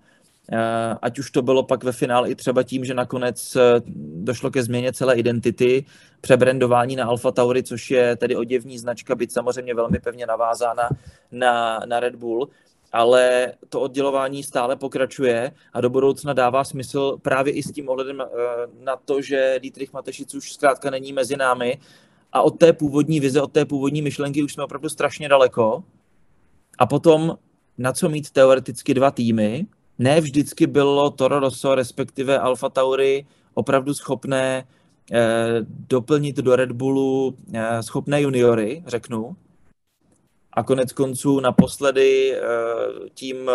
Eh, 0.52 0.96
ať 1.02 1.20
už 1.20 1.32
to 1.32 1.42
bylo 1.42 1.64
pak 1.64 1.84
ve 1.84 1.92
finále 1.92 2.30
i 2.30 2.36
třeba 2.36 2.64
tím, 2.64 2.86
že 2.86 2.94
nakonec 2.94 3.56
eh, 3.56 3.82
došlo 4.16 4.52
ke 4.52 4.64
změně 4.64 4.94
celé 4.94 5.16
identity, 5.16 5.86
přebrandování 6.22 6.96
na 6.96 7.06
Alfa 7.06 7.32
Tauri, 7.32 7.64
což 7.64 7.92
je 7.92 8.16
tedy 8.16 8.36
oděvní 8.36 8.78
značka, 8.78 9.16
byť 9.16 9.32
samozřejmě 9.32 9.74
velmi 9.74 10.00
pevně 10.00 10.26
navázána 10.26 10.90
na, 11.32 11.80
na 11.86 12.00
Red 12.00 12.16
Bull, 12.16 12.50
ale 12.92 13.54
to 13.70 13.82
oddělování 13.82 14.44
stále 14.44 14.76
pokračuje 14.76 15.52
a 15.74 15.82
do 15.82 15.90
budoucna 15.90 16.34
dává 16.34 16.64
smysl 16.64 17.18
právě 17.22 17.54
i 17.54 17.64
s 17.64 17.72
tím 17.72 17.90
ohledem 17.90 18.22
eh, 18.22 18.26
na 18.84 18.96
to, 18.96 19.22
že 19.22 19.60
Dietrich 19.62 19.94
Matešic 19.94 20.36
už 20.36 20.54
zkrátka 20.54 20.90
není 20.90 21.14
mezi 21.14 21.38
námi. 21.38 21.78
A 22.34 22.42
od 22.42 22.52
té 22.52 22.74
původní 22.74 23.20
vize, 23.20 23.42
od 23.42 23.52
té 23.52 23.66
původní 23.66 24.02
myšlenky 24.02 24.44
už 24.44 24.54
jsme 24.54 24.64
opravdu 24.64 24.90
strašně 24.90 25.30
daleko. 25.30 25.84
A 26.78 26.86
potom 26.86 27.38
na 27.78 27.94
co 27.94 28.10
mít 28.10 28.32
teoreticky 28.32 28.94
dva 28.94 29.12
týmy, 29.12 29.66
ne 30.00 30.22
vždycky 30.22 30.68
bylo 30.68 31.10
Toro 31.10 31.40
Rosso, 31.40 31.76
respektive 31.76 32.40
Alfa 32.40 32.70
Tauri 32.70 33.26
opravdu 33.54 33.94
schopné 33.94 34.68
eh, 35.12 35.66
doplnit 35.70 36.36
do 36.36 36.56
Red 36.56 36.72
Bullu 36.72 37.38
eh, 37.54 37.84
schopné 37.84 38.22
juniory, 38.22 38.84
řeknu, 38.88 39.36
a 40.58 40.64
konec 40.64 40.94
konců 40.94 41.40
naposledy 41.40 42.36
eh, 42.36 42.42
tím, 43.14 43.52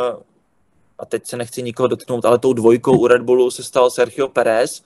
a 0.99 1.07
teď 1.07 1.27
se 1.27 1.37
nechci 1.37 1.63
nikoho 1.63 1.87
dotknout, 1.87 2.25
ale 2.25 2.39
tou 2.39 2.53
dvojkou 2.53 2.99
u 2.99 3.07
Red 3.07 3.23
Bullu 3.23 3.51
se 3.51 3.63
stal 3.63 3.91
Sergio 3.91 4.29
Perez, 4.29 4.83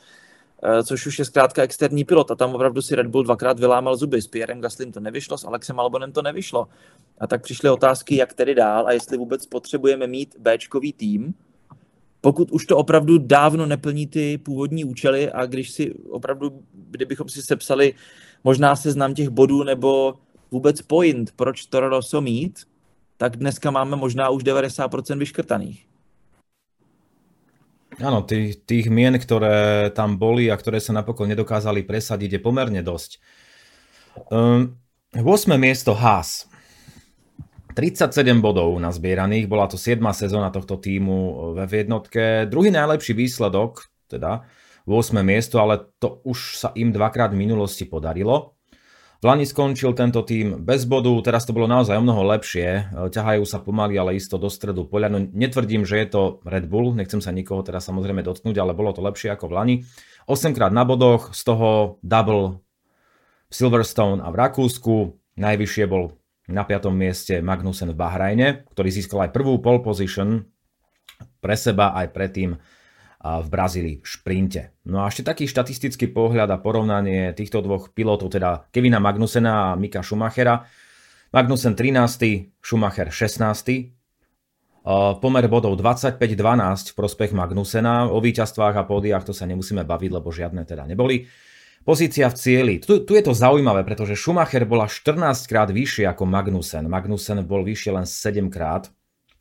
eh, 0.63 0.83
což 0.83 1.07
už 1.07 1.19
je 1.19 1.25
zkrátka 1.25 1.63
externí 1.63 2.05
pilot 2.05 2.31
a 2.31 2.35
tam 2.35 2.55
opravdu 2.55 2.83
si 2.83 2.95
Red 2.95 3.07
Bull 3.07 3.25
dvakrát 3.25 3.61
vylámal 3.61 3.97
zuby. 3.97 4.23
S 4.23 4.27
Pierrem 4.27 4.61
Gaslym 4.61 4.93
to 4.93 5.01
nevyšlo, 5.01 5.39
s 5.39 5.45
Alexem 5.45 5.81
Albonem 5.81 6.13
to 6.13 6.23
nevyšlo. 6.23 6.69
A 7.19 7.27
tak 7.27 7.43
přišly 7.43 7.71
otázky, 7.71 8.17
jak 8.17 8.35
tedy 8.35 8.55
dál 8.55 8.87
a 8.87 8.93
jestli 8.93 9.17
vůbec 9.17 9.47
potřebujeme 9.47 10.07
mít 10.07 10.37
Bčkový 10.39 10.93
tým, 10.93 11.35
pokud 12.21 12.51
už 12.51 12.67
to 12.67 12.77
opravdu 12.77 13.19
dávno 13.19 13.67
neplní 13.67 14.07
ty 14.07 14.39
původní 14.39 14.85
účely 14.85 15.31
a 15.31 15.47
když 15.47 15.71
si 15.71 15.95
opravdu, 15.95 16.63
kdybychom 16.73 17.29
si 17.29 17.43
sepsali 17.43 17.95
možná 18.45 18.77
seznam 18.77 19.15
těch 19.15 19.29
bodů 19.29 19.63
nebo 19.63 20.15
vůbec 20.51 20.83
point, 20.83 21.33
proč 21.37 21.67
Toro 21.67 21.89
Rosso 21.89 22.21
mít, 22.21 22.67
tak 23.17 23.37
dneska 23.37 23.71
máme 23.71 23.97
možná 23.97 24.29
už 24.29 24.45
90% 24.45 25.19
vyškrtaných. 25.19 25.87
Áno, 27.97 28.21
tých, 28.29 28.61
tých 28.69 28.93
mien, 28.93 29.17
ktoré 29.17 29.89
tam 29.89 30.21
boli 30.21 30.53
a 30.53 30.61
ktoré 30.61 30.85
sa 30.85 30.93
napokon 30.93 31.33
nedokázali 31.33 31.81
presadiť, 31.81 32.37
je 32.37 32.41
pomerne 32.45 32.81
dosť. 32.85 33.17
Um, 34.29 34.77
8. 35.17 35.25
miesto 35.57 35.97
Haas. 35.97 36.45
37 37.73 38.41
bodov 38.41 38.77
nazbieraných, 38.81 39.49
bola 39.49 39.69
to 39.69 39.81
7. 39.81 40.01
sezóna 40.13 40.53
tohto 40.53 40.77
týmu 40.77 41.53
ve 41.57 41.65
jednotke. 41.69 42.49
Druhý 42.49 42.73
najlepší 42.73 43.13
výsledok, 43.17 43.89
teda 44.09 44.45
8. 44.89 45.21
miesto, 45.25 45.61
ale 45.61 45.89
to 46.01 46.21
už 46.25 46.57
sa 46.57 46.69
im 46.77 46.93
dvakrát 46.93 47.33
v 47.33 47.41
minulosti 47.49 47.89
podarilo. 47.89 48.56
V 49.17 49.25
Lani 49.25 49.49
skončil 49.49 49.97
tento 49.97 50.21
tým 50.21 50.61
bez 50.61 50.85
bodu, 50.85 51.09
teraz 51.25 51.49
to 51.49 51.57
bolo 51.57 51.65
naozaj 51.65 51.97
o 51.97 52.05
mnoho 52.05 52.37
lepšie. 52.37 52.93
Ťahajú 53.09 53.49
sa 53.49 53.65
pomaly, 53.65 53.97
ale 53.97 54.21
isto 54.21 54.37
do 54.37 54.53
stredu 54.53 54.85
poľa. 54.85 55.09
No, 55.09 55.25
netvrdím, 55.25 55.89
že 55.89 56.05
je 56.05 56.09
to 56.13 56.23
Red 56.45 56.69
Bull, 56.69 56.93
nechcem 56.93 57.25
sa 57.25 57.33
nikoho 57.33 57.65
teraz 57.65 57.89
samozrejme 57.89 58.21
dotknúť, 58.21 58.57
ale 58.61 58.77
bolo 58.77 58.93
to 58.93 59.01
lepšie 59.01 59.33
ako 59.33 59.49
v 59.49 59.55
Lani. 59.57 59.77
8 60.29 60.53
krát 60.53 60.69
na 60.69 60.85
bodoch, 60.85 61.33
z 61.33 61.43
toho 61.49 61.97
double 62.05 62.61
v 63.49 63.55
Silverstone 63.57 64.21
a 64.21 64.29
v 64.29 64.37
Rakúsku. 64.37 65.17
Najvyššie 65.41 65.85
bol 65.89 66.13
na 66.53 66.69
5. 66.69 66.93
mieste 66.93 67.41
Magnussen 67.41 67.93
v 67.93 67.99
Bahrajne, 67.99 68.69
ktorý 68.69 68.89
získal 68.93 69.27
aj 69.27 69.35
prvú 69.35 69.59
pole 69.65 69.81
position 69.81 70.45
pre 71.41 71.57
seba 71.57 71.97
aj 71.97 72.13
predtým 72.13 72.61
v 73.23 73.49
Brazílii 73.51 73.97
v 74.03 74.07
šprinte. 74.07 74.63
No 74.87 75.03
a 75.03 75.11
ešte 75.11 75.27
taký 75.27 75.51
štatistický 75.51 76.13
pohľad 76.13 76.53
a 76.53 76.63
porovnanie 76.63 77.35
týchto 77.35 77.65
dvoch 77.65 77.91
pilotov, 77.91 78.31
teda 78.31 78.71
Kevina 78.71 79.03
Magnusena 79.03 79.73
a 79.73 79.77
Mika 79.79 80.05
Schumachera. 80.05 80.63
Magnussen 81.35 81.75
13., 81.75 82.63
Schumacher 82.63 83.11
16. 83.11 83.93
Pomer 85.19 85.45
bodov 85.51 85.75
25-12 85.75 86.95
v 86.95 86.95
prospech 86.95 87.35
Magnusena. 87.35 88.07
O 88.07 88.23
víťazstvách 88.23 88.79
a 88.79 88.87
pódiách 88.87 89.27
to 89.27 89.35
sa 89.35 89.43
nemusíme 89.43 89.83
baviť, 89.83 90.11
lebo 90.15 90.31
žiadne 90.31 90.63
teda 90.63 90.87
neboli. 90.87 91.27
Pozícia 91.83 92.31
v 92.31 92.35
cieli. 92.39 92.75
Tu, 92.79 93.03
tu 93.03 93.15
je 93.15 93.23
to 93.23 93.35
zaujímavé, 93.35 93.83
pretože 93.83 94.15
Schumacher 94.15 94.63
bola 94.67 94.87
14 94.87 95.19
krát 95.51 95.71
vyššie 95.71 96.07
ako 96.11 96.27
Magnussen. 96.27 96.87
Magnussen 96.87 97.43
bol 97.43 97.67
vyššie 97.67 97.91
len 97.95 98.07
7 98.07 98.47
krát. 98.51 98.91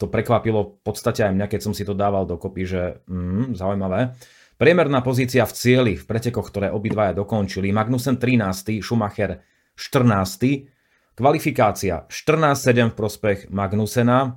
To 0.01 0.11
prekvapilo 0.11 0.75
v 0.75 0.81
podstate 0.83 1.23
aj 1.23 1.33
mňa, 1.33 1.47
keď 1.47 1.61
som 1.63 1.73
si 1.73 1.87
to 1.87 1.95
dával 1.95 2.27
dokopy, 2.27 2.63
že 2.67 2.81
mm, 3.07 3.55
zaujímavé. 3.55 4.15
Priemerná 4.55 5.03
pozícia 5.03 5.43
v 5.43 5.53
cieli, 5.55 5.93
v 5.99 6.07
pretekoch, 6.07 6.47
ktoré 6.47 6.71
obidvaja 6.71 7.11
dokončili. 7.15 7.75
Magnussen 7.75 8.15
13, 8.15 8.79
Schumacher 8.79 9.43
14. 9.75 11.15
Kvalifikácia 11.15 12.07
14-7 12.07 12.91
v 12.91 12.95
prospech 12.95 13.39
Magnusena, 13.51 14.35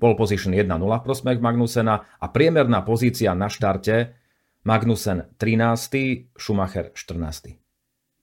pole 0.00 0.16
position 0.16 0.56
1-0 0.56 0.64
v 0.80 1.04
prospech 1.04 1.40
Magnusena 1.44 2.00
a 2.20 2.26
priemerná 2.32 2.80
pozícia 2.84 3.36
na 3.36 3.52
štarte 3.52 4.16
Magnussen 4.64 5.28
13., 5.36 6.36
Schumacher 6.36 6.92
14. 6.92 7.56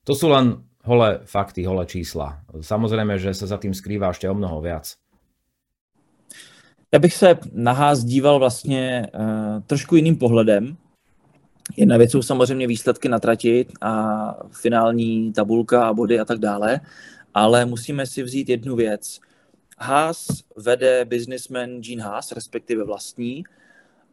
To 0.05 0.13
sú 0.13 0.29
len 0.29 0.65
holé 0.85 1.25
fakty, 1.25 1.65
holé 1.65 1.89
čísla. 1.89 2.45
Samozrejme, 2.49 3.17
že 3.17 3.33
sa 3.33 3.49
za 3.49 3.57
tým 3.57 3.73
skrývá 3.73 4.13
ešte 4.13 4.29
o 4.29 4.37
mnoho 4.37 4.61
viac. 4.61 4.97
Já 6.93 6.99
bych 6.99 7.13
se 7.13 7.37
na 7.53 7.71
Haas 7.71 8.03
díval 8.03 8.39
vlastně 8.39 9.07
uh, 9.13 9.61
trošku 9.67 9.95
jiným 9.95 10.15
pohledem. 10.15 10.77
Jedna 11.77 11.97
věc 11.97 12.11
jsou 12.11 12.21
samozřejmě 12.21 12.67
výsledky 12.67 13.09
na 13.09 13.19
trati 13.19 13.65
a 13.81 14.33
finální 14.51 15.33
tabulka 15.33 15.87
a 15.87 15.93
body 15.93 16.19
a 16.19 16.25
tak 16.25 16.39
dále, 16.39 16.79
ale 17.33 17.65
musíme 17.65 18.05
si 18.05 18.23
vzít 18.23 18.49
jednu 18.49 18.75
věc. 18.75 19.19
Haas 19.77 20.27
vede 20.55 21.05
businessman 21.05 21.81
Gene 21.81 22.03
Haas, 22.03 22.31
respektive 22.31 22.83
vlastní, 22.83 23.43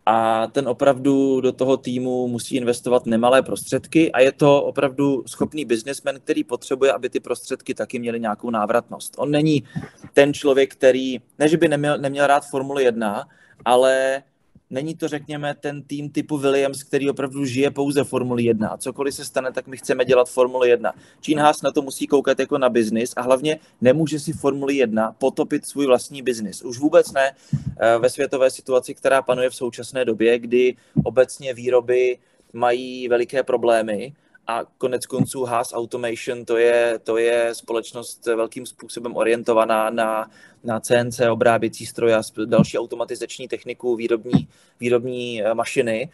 a 0.06 0.46
ten 0.46 0.68
opravdu 0.68 1.40
do 1.40 1.52
toho 1.52 1.76
týmu 1.76 2.28
musí 2.28 2.56
investovat 2.56 3.06
nemalé 3.06 3.42
prostředky 3.42 4.12
a 4.12 4.20
je 4.20 4.32
to 4.32 4.62
opravdu 4.62 5.22
schopný 5.26 5.64
businessman, 5.64 6.16
který 6.16 6.44
potřebuje, 6.44 6.92
aby 6.92 7.10
ty 7.10 7.20
prostředky 7.20 7.74
taky 7.74 7.98
měly 7.98 8.20
nějakou 8.20 8.50
návratnost. 8.50 9.14
On 9.18 9.30
není 9.30 9.64
ten 10.12 10.34
člověk, 10.34 10.72
který, 10.72 11.20
ne 11.38 11.48
že 11.48 11.56
by 11.56 11.68
neměl, 11.68 11.98
neměl 11.98 12.26
rád 12.26 12.46
Formuli 12.50 12.84
1, 12.84 13.28
ale 13.64 14.22
Není 14.74 14.94
to, 14.94 15.08
řekněme, 15.08 15.54
ten 15.60 15.82
tým 15.82 16.10
typu 16.10 16.38
Williams, 16.38 16.82
který 16.82 17.10
opravdu 17.10 17.44
žije 17.44 17.70
pouze 17.70 18.04
Formuli 18.04 18.42
1. 18.42 18.68
A 18.68 18.76
cokoliv 18.76 19.14
se 19.14 19.24
stane, 19.24 19.52
tak 19.52 19.66
my 19.66 19.76
chceme 19.76 20.04
dělat 20.04 20.30
Formuli 20.30 20.68
1. 20.68 20.92
Gene 21.26 21.42
Haas 21.42 21.62
na 21.62 21.72
to 21.72 21.82
musí 21.82 22.06
koukat 22.06 22.38
jako 22.38 22.58
na 22.58 22.68
biznis 22.68 23.12
a 23.16 23.22
hlavně 23.22 23.58
nemůže 23.80 24.20
si 24.20 24.32
Formuli 24.32 24.74
1 24.74 25.12
potopit 25.12 25.66
svůj 25.66 25.86
vlastní 25.86 26.22
biznis. 26.22 26.62
Už 26.62 26.78
vůbec 26.78 27.12
ne 27.12 27.36
eh, 27.80 27.98
ve 27.98 28.10
světové 28.10 28.50
situaci, 28.50 28.94
která 28.94 29.22
panuje 29.22 29.50
v 29.50 29.54
současné 29.54 30.04
době, 30.04 30.38
kdy 30.38 30.76
obecně 31.04 31.54
výroby 31.54 32.18
mají 32.52 33.08
veliké 33.08 33.42
problémy 33.42 34.14
a 34.46 34.64
konec 34.78 35.06
konců 35.06 35.44
Haas 35.44 35.72
Automation 35.72 36.44
to 36.44 36.56
je, 36.56 36.98
to 37.02 37.16
je 37.16 37.54
společnost 37.54 38.26
velkým 38.26 38.66
způsobem 38.66 39.16
orientovaná 39.16 39.90
na, 39.90 40.30
na 40.64 40.80
CNC, 40.80 41.20
obráběcí 41.30 41.86
stroje 41.86 42.16
a 42.16 42.22
další 42.44 42.78
automatizační 42.78 43.48
techniku, 43.48 43.96
výrobní, 43.96 44.48
výrobní 44.80 45.42
eh, 45.42 45.54
mašiny. 45.54 46.10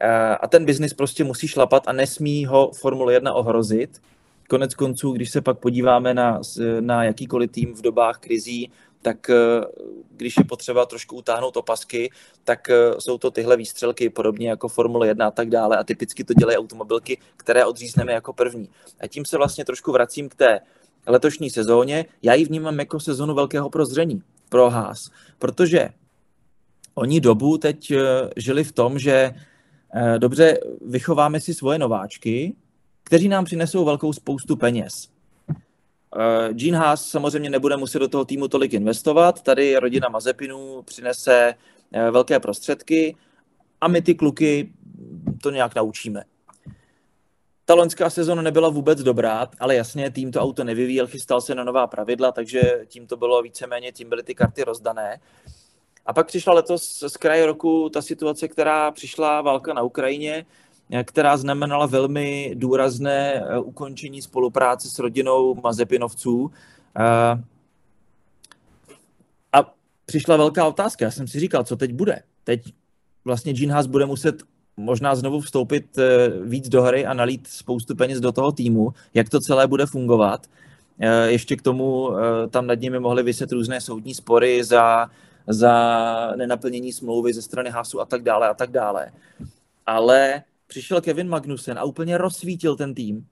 Eh, 0.00 0.36
a 0.36 0.48
ten 0.48 0.64
biznis 0.64 0.94
prostě 0.94 1.24
musí 1.24 1.48
šlapat 1.48 1.82
a 1.86 1.92
nesmí 1.92 2.46
ho 2.46 2.70
Formule 2.74 3.12
1 3.12 3.32
ohrozit. 3.32 4.02
Konec 4.48 4.74
konců, 4.74 5.12
když 5.12 5.30
se 5.30 5.40
pak 5.40 5.58
podíváme 5.58 6.14
na, 6.14 6.40
na 6.80 7.04
jakýkoliv 7.04 7.50
tým 7.50 7.74
v 7.74 7.80
dobách 7.82 8.18
krizí, 8.18 8.70
tak 9.02 9.30
eh, 9.30 9.34
když 10.10 10.36
je 10.36 10.44
potřeba 10.44 10.86
trošku 10.86 11.16
utáhnout 11.16 11.56
opasky, 11.56 12.10
tak 12.44 12.70
jsou 12.98 13.18
to 13.18 13.30
tyhle 13.30 13.56
výstřelky, 13.56 14.10
podobně 14.10 14.48
jako 14.48 14.68
Formule 14.68 15.06
1 15.06 15.26
a 15.26 15.30
tak 15.30 15.50
dále. 15.50 15.76
A 15.76 15.84
typicky 15.84 16.24
to 16.24 16.34
dělají 16.34 16.58
automobilky, 16.58 17.18
které 17.36 17.64
odřízneme 17.64 18.12
jako 18.12 18.32
první. 18.32 18.68
A 19.00 19.06
tím 19.06 19.24
se 19.24 19.36
vlastně 19.36 19.64
trošku 19.64 19.92
vracím 19.92 20.28
k 20.28 20.34
té 20.34 20.60
letošní 21.06 21.50
sezóně. 21.50 22.04
Já 22.22 22.34
ji 22.34 22.44
vnímám 22.44 22.78
jako 22.78 23.00
sezonu 23.00 23.34
velkého 23.34 23.70
prozření 23.70 24.22
pro 24.48 24.70
Haas, 24.70 25.10
protože 25.38 25.88
oni 26.94 27.20
dobu 27.20 27.58
teď 27.58 27.90
eh, 27.90 27.98
žili 28.36 28.64
v 28.64 28.72
tom, 28.72 28.98
že 28.98 29.34
dobře, 30.18 30.58
vychováme 30.86 31.40
si 31.40 31.54
svoje 31.54 31.78
nováčky, 31.78 32.54
kteří 33.04 33.28
nám 33.28 33.44
přinesou 33.44 33.84
velkou 33.84 34.12
spoustu 34.12 34.56
peněz. 34.56 35.08
Eh, 36.16 36.54
Gene 36.54 36.78
Haas 36.78 37.06
samozřejmě 37.06 37.50
nebude 37.50 37.76
muset 37.76 37.98
do 37.98 38.08
toho 38.08 38.24
týmu 38.24 38.48
tolik 38.48 38.72
investovat. 38.72 39.42
Tady 39.42 39.76
rodina 39.76 40.08
Mazepinů 40.08 40.82
přinese 40.82 41.54
eh, 41.92 42.10
velké 42.10 42.40
prostředky 42.40 43.16
a 43.80 43.88
my 43.88 44.02
ty 44.02 44.14
kluky 44.14 44.72
to 45.42 45.50
nějak 45.50 45.74
naučíme. 45.74 46.24
Ta 47.64 47.74
loňská 47.74 48.10
sezona 48.10 48.42
nebyla 48.42 48.68
vůbec 48.68 49.02
dobrá, 49.02 49.48
ale 49.60 49.74
jasně, 49.74 50.10
tým 50.10 50.32
to 50.32 50.40
auto 50.40 50.64
nevyvíjel, 50.64 51.06
chystal 51.06 51.40
se 51.40 51.54
na 51.54 51.64
nová 51.64 51.86
pravidla, 51.86 52.32
takže 52.32 52.60
tím 52.86 53.06
to 53.06 53.16
bylo 53.16 53.42
víceméně, 53.42 53.92
tím 53.92 54.08
byly 54.08 54.22
ty 54.22 54.34
karty 54.34 54.64
rozdané. 54.64 55.20
A 56.06 56.12
pak 56.12 56.26
přišla 56.26 56.52
letos 56.52 57.04
z 57.06 57.16
kraje 57.16 57.46
roku 57.46 57.88
ta 57.88 58.02
situace, 58.02 58.48
která 58.48 58.90
přišla 58.90 59.42
válka 59.42 59.72
na 59.72 59.82
Ukrajině, 59.82 60.46
která 61.04 61.36
znamenala 61.36 61.86
velmi 61.86 62.52
důrazné 62.54 63.34
eh, 63.34 63.58
ukončení 63.58 64.22
spolupráce 64.22 64.88
s 64.88 64.98
rodinou 64.98 65.54
Mazepinovců. 65.54 66.50
Eh, 66.98 67.42
a 69.52 69.74
přišla 70.06 70.36
velká 70.36 70.66
otázka. 70.66 71.04
Já 71.04 71.10
jsem 71.10 71.28
si 71.28 71.40
říkal, 71.40 71.64
co 71.64 71.76
teď 71.76 71.92
bude. 71.92 72.22
Teď 72.44 72.62
vlastně 73.24 73.52
Gene 73.52 73.72
Haas 73.72 73.86
bude 73.86 74.06
muset 74.06 74.42
možná 74.76 75.14
znovu 75.14 75.40
vstoupit 75.40 75.98
eh, 75.98 76.28
víc 76.42 76.68
do 76.68 76.82
hry 76.82 77.06
a 77.06 77.14
nalít 77.14 77.46
spoustu 77.46 77.96
peněz 77.96 78.20
do 78.20 78.32
toho 78.32 78.52
týmu, 78.52 78.92
jak 79.14 79.28
to 79.28 79.40
celé 79.40 79.66
bude 79.66 79.86
fungovat. 79.86 80.46
Ještě 81.26 81.56
k 81.56 81.62
tomu 81.62 82.10
tam 82.50 82.66
nad 82.66 82.80
nimi 82.80 83.00
mohly 83.00 83.22
vyset 83.22 83.52
různé 83.52 83.80
soudní 83.80 84.14
spory 84.14 84.64
za, 84.64 85.10
za 85.46 85.72
nenaplnění 86.36 86.92
smlouvy 86.92 87.32
ze 87.32 87.42
strany 87.42 87.70
Hasu 87.70 88.00
a 88.00 88.04
tak 88.04 88.22
dále 88.22 88.48
a 88.48 88.54
tak 88.54 88.70
dále. 88.70 89.12
Ale 89.86 90.42
přišel 90.66 91.00
Kevin 91.00 91.28
Magnussen 91.28 91.78
a 91.78 91.84
úplně 91.84 92.18
rozsvítil 92.18 92.76
ten 92.76 92.94
tým. 92.94 93.26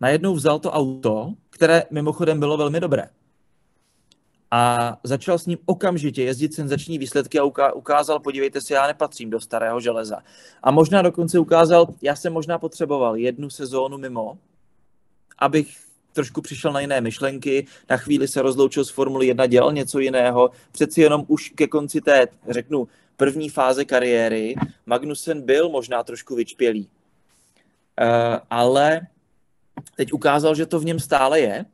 Najednou 0.00 0.34
vzal 0.34 0.58
to 0.58 0.70
auto, 0.70 1.32
které 1.50 1.82
mimochodem 1.90 2.40
bylo 2.40 2.56
velmi 2.56 2.80
dobré. 2.80 3.08
A 4.54 4.98
začal 5.04 5.38
s 5.38 5.46
ním 5.46 5.58
okamžitě 5.66 6.22
jezdit 6.22 6.54
senzační 6.54 6.98
výsledky 6.98 7.38
a 7.38 7.72
ukázal, 7.72 8.20
podívejte 8.20 8.60
se, 8.60 8.74
já 8.74 8.86
nepatřím 8.86 9.30
do 9.30 9.40
starého 9.40 9.80
železa. 9.80 10.18
A 10.62 10.70
možná 10.70 11.02
dokonce 11.02 11.38
ukázal, 11.38 11.86
já 12.02 12.16
jsem 12.16 12.32
možná 12.32 12.58
potřeboval 12.58 13.16
jednu 13.16 13.50
sezónu 13.50 13.98
mimo, 13.98 14.38
abych 15.38 15.76
trošku 16.12 16.42
přišel 16.42 16.72
na 16.72 16.80
jiné 16.80 17.00
myšlenky, 17.00 17.66
na 17.90 17.96
chvíli 17.96 18.28
se 18.28 18.42
rozloučil 18.42 18.84
s 18.84 18.90
Formuli 18.90 19.26
1, 19.26 19.46
dělal 19.46 19.72
něco 19.72 19.98
jiného, 19.98 20.50
přeci 20.72 21.00
jenom 21.00 21.24
už 21.28 21.48
ke 21.48 21.66
konci 21.66 22.00
té, 22.00 22.26
řeknu, 22.48 22.88
první 23.16 23.48
fáze 23.48 23.84
kariéry 23.84 24.54
Magnussen 24.86 25.42
byl 25.42 25.68
možná 25.68 26.02
trošku 26.02 26.34
vyčpělý. 26.34 26.88
Uh, 28.00 28.38
ale 28.50 29.00
teď 29.96 30.12
ukázal, 30.12 30.54
že 30.54 30.66
to 30.66 30.80
v 30.80 30.84
něm 30.84 31.00
stále 31.00 31.40
je. 31.40 31.64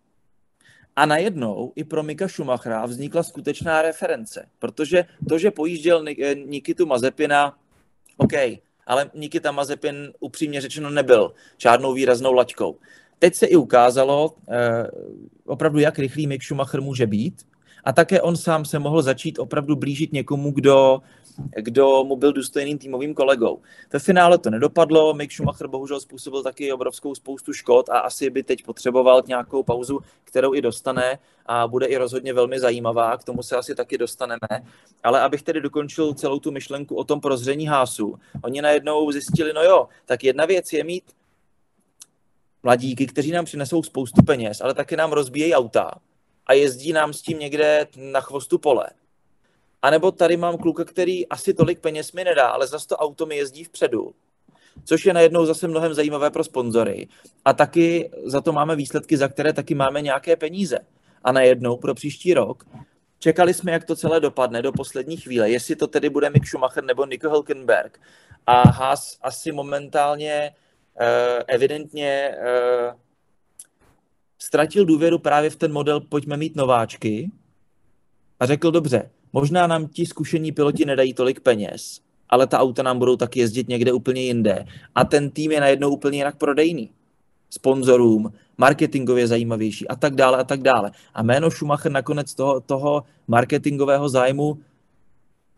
A 0.99 1.07
najednou 1.07 1.73
i 1.77 1.85
pro 1.85 2.03
Mika 2.03 2.29
Schumachera 2.29 2.87
vznikla 2.87 3.23
skutečná 3.23 3.83
reference, 3.83 4.47
protože 4.59 5.05
to, 5.29 5.39
že 5.39 5.51
pojížděl 5.51 6.05
eh, 6.09 6.35
Nikitu 6.35 6.87
Mazepina, 6.87 7.59
OK, 8.17 8.33
ale 8.87 9.11
Nikita 9.15 9.53
Mazepin 9.53 10.13
upřímně 10.21 10.61
řečeno 10.61 10.91
nebyl 10.91 11.35
žádnou 11.59 11.93
výraznou 11.93 12.33
laťkou. 12.33 12.79
Teď 13.19 13.35
se 13.35 13.47
i 13.47 13.57
ukázalo 13.57 14.35
eh, 14.51 14.91
opravdu, 15.47 15.79
jak 15.79 15.99
rychlý 15.99 16.27
Mick 16.27 16.45
Schumacher 16.45 16.81
může 16.81 17.07
být 17.07 17.47
a 17.89 17.93
také 17.93 18.21
on 18.23 18.37
sám 18.37 18.65
se 18.65 18.79
mohl 18.79 19.03
začít 19.03 19.39
opravdu 19.39 19.77
blížit 19.77 20.13
někomu, 20.13 20.51
kdo, 20.51 21.03
kdo 21.57 22.05
mu 22.05 22.17
byl 22.17 22.33
důstojným 22.33 22.79
týmovým 22.79 23.15
kolegou. 23.15 23.61
Ve 23.93 23.99
finále 23.99 24.39
to 24.39 24.51
nedopadlo, 24.51 25.15
Mick 25.15 25.33
Schumacher 25.33 25.67
bohužel 25.67 26.01
způsobil 26.01 26.43
taky 26.43 26.73
obrovskou 26.73 27.15
spoustu 27.15 27.53
škod 27.53 27.89
a 27.89 27.99
asi 27.99 28.31
by 28.31 28.43
teď 28.43 28.65
potřeboval 28.65 29.23
nějakou 29.29 29.63
pauzu, 29.63 30.01
kterou 30.25 30.55
i 30.55 30.63
dostane 30.63 31.19
a 31.47 31.69
bude 31.69 31.87
i 31.87 31.97
rozhodně 31.97 32.33
velmi 32.33 32.61
zajímavá, 32.61 33.17
k 33.17 33.25
tomu 33.25 33.43
se 33.43 33.57
asi 33.57 33.75
taky 33.75 33.99
dostaneme. 33.99 34.49
Ale 35.03 35.21
abych 35.21 35.43
tedy 35.43 35.61
dokončil 35.61 36.15
celou 36.15 36.39
tu 36.39 36.51
myšlenku 36.51 36.97
o 36.97 37.05
tom 37.05 37.21
prozření 37.21 37.67
hásu, 37.67 38.19
oni 38.43 38.63
najednou 38.63 39.13
zjistili, 39.13 39.53
no 39.53 39.63
jo, 39.63 39.89
tak 40.07 40.25
jedna 40.25 40.45
věc 40.47 40.73
je 40.73 40.85
mít 40.85 41.05
mladíky, 42.63 43.07
kteří 43.07 43.31
nám 43.31 43.45
přinesou 43.45 43.83
spoustu 43.83 44.23
peněz, 44.23 44.61
ale 44.61 44.75
taky 44.75 44.97
nám 44.97 45.13
rozbíjejí 45.13 45.55
auta 45.55 45.91
a 46.49 46.53
jezdí 46.53 46.93
nám 46.93 47.13
s 47.13 47.23
tím 47.23 47.39
někde 47.39 47.87
na 47.97 48.21
chvostu 48.21 48.59
pole. 48.59 48.87
A 49.83 49.91
nebo 49.91 50.13
tady 50.13 50.37
mám 50.37 50.57
kluka, 50.57 50.85
který 50.85 51.29
asi 51.29 51.55
tolik 51.55 51.81
peněz 51.81 52.13
mi 52.13 52.25
nedá, 52.25 52.49
ale 52.49 52.67
zase 52.67 52.87
to 52.87 52.97
auto 52.97 53.27
mi 53.27 53.37
jezdí 53.37 53.65
vpředu. 53.65 54.15
Což 54.85 55.07
je 55.07 55.15
najednou 55.15 55.47
zase 55.47 55.69
mnohem 55.69 55.95
zajímavé 55.95 56.31
pro 56.31 56.45
sponzory. 56.45 57.09
A 57.45 57.53
taky 57.53 58.11
za 58.25 58.41
to 58.41 58.53
máme 58.53 58.77
výsledky, 58.77 59.17
za 59.17 59.29
které 59.29 59.53
taky 59.53 59.75
máme 59.75 60.03
nějaké 60.03 60.37
peníze. 60.37 60.79
A 61.25 61.33
najednou 61.33 61.77
pro 61.77 61.95
příští 61.95 62.35
rok 62.35 62.65
čekali 63.19 63.55
jsme, 63.55 63.73
jak 63.73 63.85
to 63.85 63.97
celé 63.97 64.21
dopadne 64.21 64.63
do 64.63 64.73
poslední 64.73 65.17
chvíle, 65.17 65.51
jestli 65.51 65.77
to 65.77 65.87
tedy 65.87 66.11
bude 66.11 66.31
Mick 66.31 66.47
Schumacher 66.47 66.85
nebo 66.85 67.07
Nico 67.07 67.31
Hülkenberg. 67.31 68.01
A 68.47 68.69
Haas 68.69 69.19
asi 69.23 69.53
momentálně 69.53 70.55
uh, 71.01 71.07
evidentně 71.47 72.37
uh, 72.39 73.01
ztratil 74.39 74.85
důvěru 74.85 75.19
právě 75.19 75.51
v 75.51 75.57
ten 75.57 75.73
model 75.73 76.01
pojďme 76.01 76.37
mít 76.37 76.57
nováčky 76.57 77.31
a 78.41 78.47
řekl 78.47 78.71
dobře, 78.71 79.11
možná 79.33 79.67
nám 79.67 79.87
ti 79.87 80.07
zkušení 80.07 80.53
piloti 80.53 80.85
nedají 80.85 81.15
tolik 81.15 81.41
peněz, 81.41 82.01
ale 82.29 82.47
ta 82.47 82.59
auta 82.59 82.83
nám 82.83 82.99
budou 82.99 83.17
taky 83.17 83.41
jezdit 83.41 83.69
někde 83.69 83.93
úplně 83.93 84.23
jinde. 84.23 84.65
A 84.95 85.05
ten 85.05 85.31
tým 85.31 85.53
je 85.53 85.61
najednou 85.61 85.91
úplně 85.91 86.19
jinak 86.19 86.37
prodejný. 86.37 86.91
Sponzorům, 87.51 88.33
marketingově 88.59 89.27
zajímavější 89.27 89.89
a 89.89 89.97
tak 89.97 90.15
dále 90.15 90.39
a 90.39 90.45
tak 90.45 90.63
dále. 90.63 90.91
A 91.15 91.23
jméno 91.23 91.51
Schumacher 91.51 91.93
nakonec 91.93 92.35
toho, 92.35 92.61
toho 92.61 93.05
marketingového 93.29 94.09
zájmu 94.09 94.59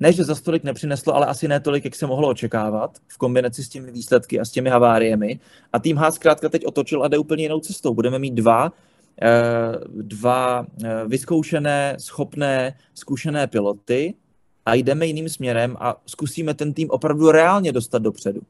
ne, 0.00 0.12
že 0.12 0.24
za 0.24 0.34
stolik 0.34 0.64
nepřineslo, 0.64 1.14
ale 1.14 1.26
asi 1.26 1.48
ne 1.48 1.60
tolik, 1.60 1.84
jak 1.84 1.94
se 1.94 2.06
mohlo 2.06 2.28
očekávat 2.28 2.98
v 3.08 3.18
kombinaci 3.18 3.64
s 3.64 3.68
těmi 3.68 3.92
výsledky 3.92 4.40
a 4.40 4.44
s 4.44 4.50
těmi 4.50 4.70
haváriemi. 4.70 5.40
A 5.72 5.78
tým 5.78 5.96
H 5.96 6.10
zkrátka 6.10 6.48
teď 6.48 6.66
otočil 6.66 7.02
a 7.02 7.08
jde 7.08 7.18
úplně 7.18 7.42
jinou 7.42 7.60
cestou. 7.60 7.94
Budeme 7.94 8.18
mít 8.18 8.34
dva, 8.34 8.72
eh, 9.22 9.28
dva 10.02 10.66
eh, 10.84 10.88
vyzkoušené, 11.06 11.96
schopné, 11.98 12.78
zkušené 12.94 13.46
piloty 13.46 14.14
a 14.66 14.74
jdeme 14.74 15.06
jiným 15.06 15.28
směrem 15.28 15.76
a 15.80 16.02
zkusíme 16.06 16.54
ten 16.54 16.74
tým 16.74 16.90
opravdu 16.90 17.30
reálně 17.30 17.72
dostat 17.72 18.02
dopředu. 18.02 18.40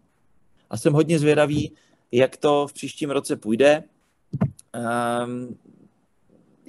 A 0.70 0.76
jsem 0.76 0.92
hodně 0.92 1.18
zvědavý, 1.18 1.72
jak 2.12 2.36
to 2.36 2.66
v 2.66 2.72
příštím 2.72 3.10
roce 3.10 3.36
půjde. 3.36 3.82
Um, 5.24 5.56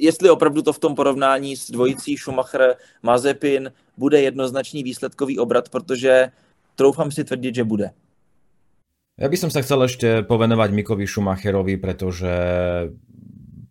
jestli 0.02 0.30
opravdu 0.30 0.62
to 0.62 0.74
v 0.74 0.80
tom 0.80 0.96
porovnání 0.96 1.56
s 1.56 1.72
dvojicí 1.72 2.18
Schumacher 2.18 2.76
Mazepin 3.04 3.72
bude 3.98 4.22
jednoznačný 4.22 4.84
výsledkový 4.84 5.40
obrat, 5.40 5.70
protože 5.70 6.32
troufám 6.76 7.12
si 7.12 7.24
tvrdit, 7.24 7.56
že 7.56 7.64
bude. 7.64 7.90
Ja 9.22 9.30
by 9.30 9.38
som 9.38 9.54
sa 9.54 9.62
chcel 9.62 9.86
ešte 9.86 10.26
povenovať 10.26 10.74
Mikovi 10.74 11.06
Schumacherovi, 11.06 11.78
pretože 11.78 12.34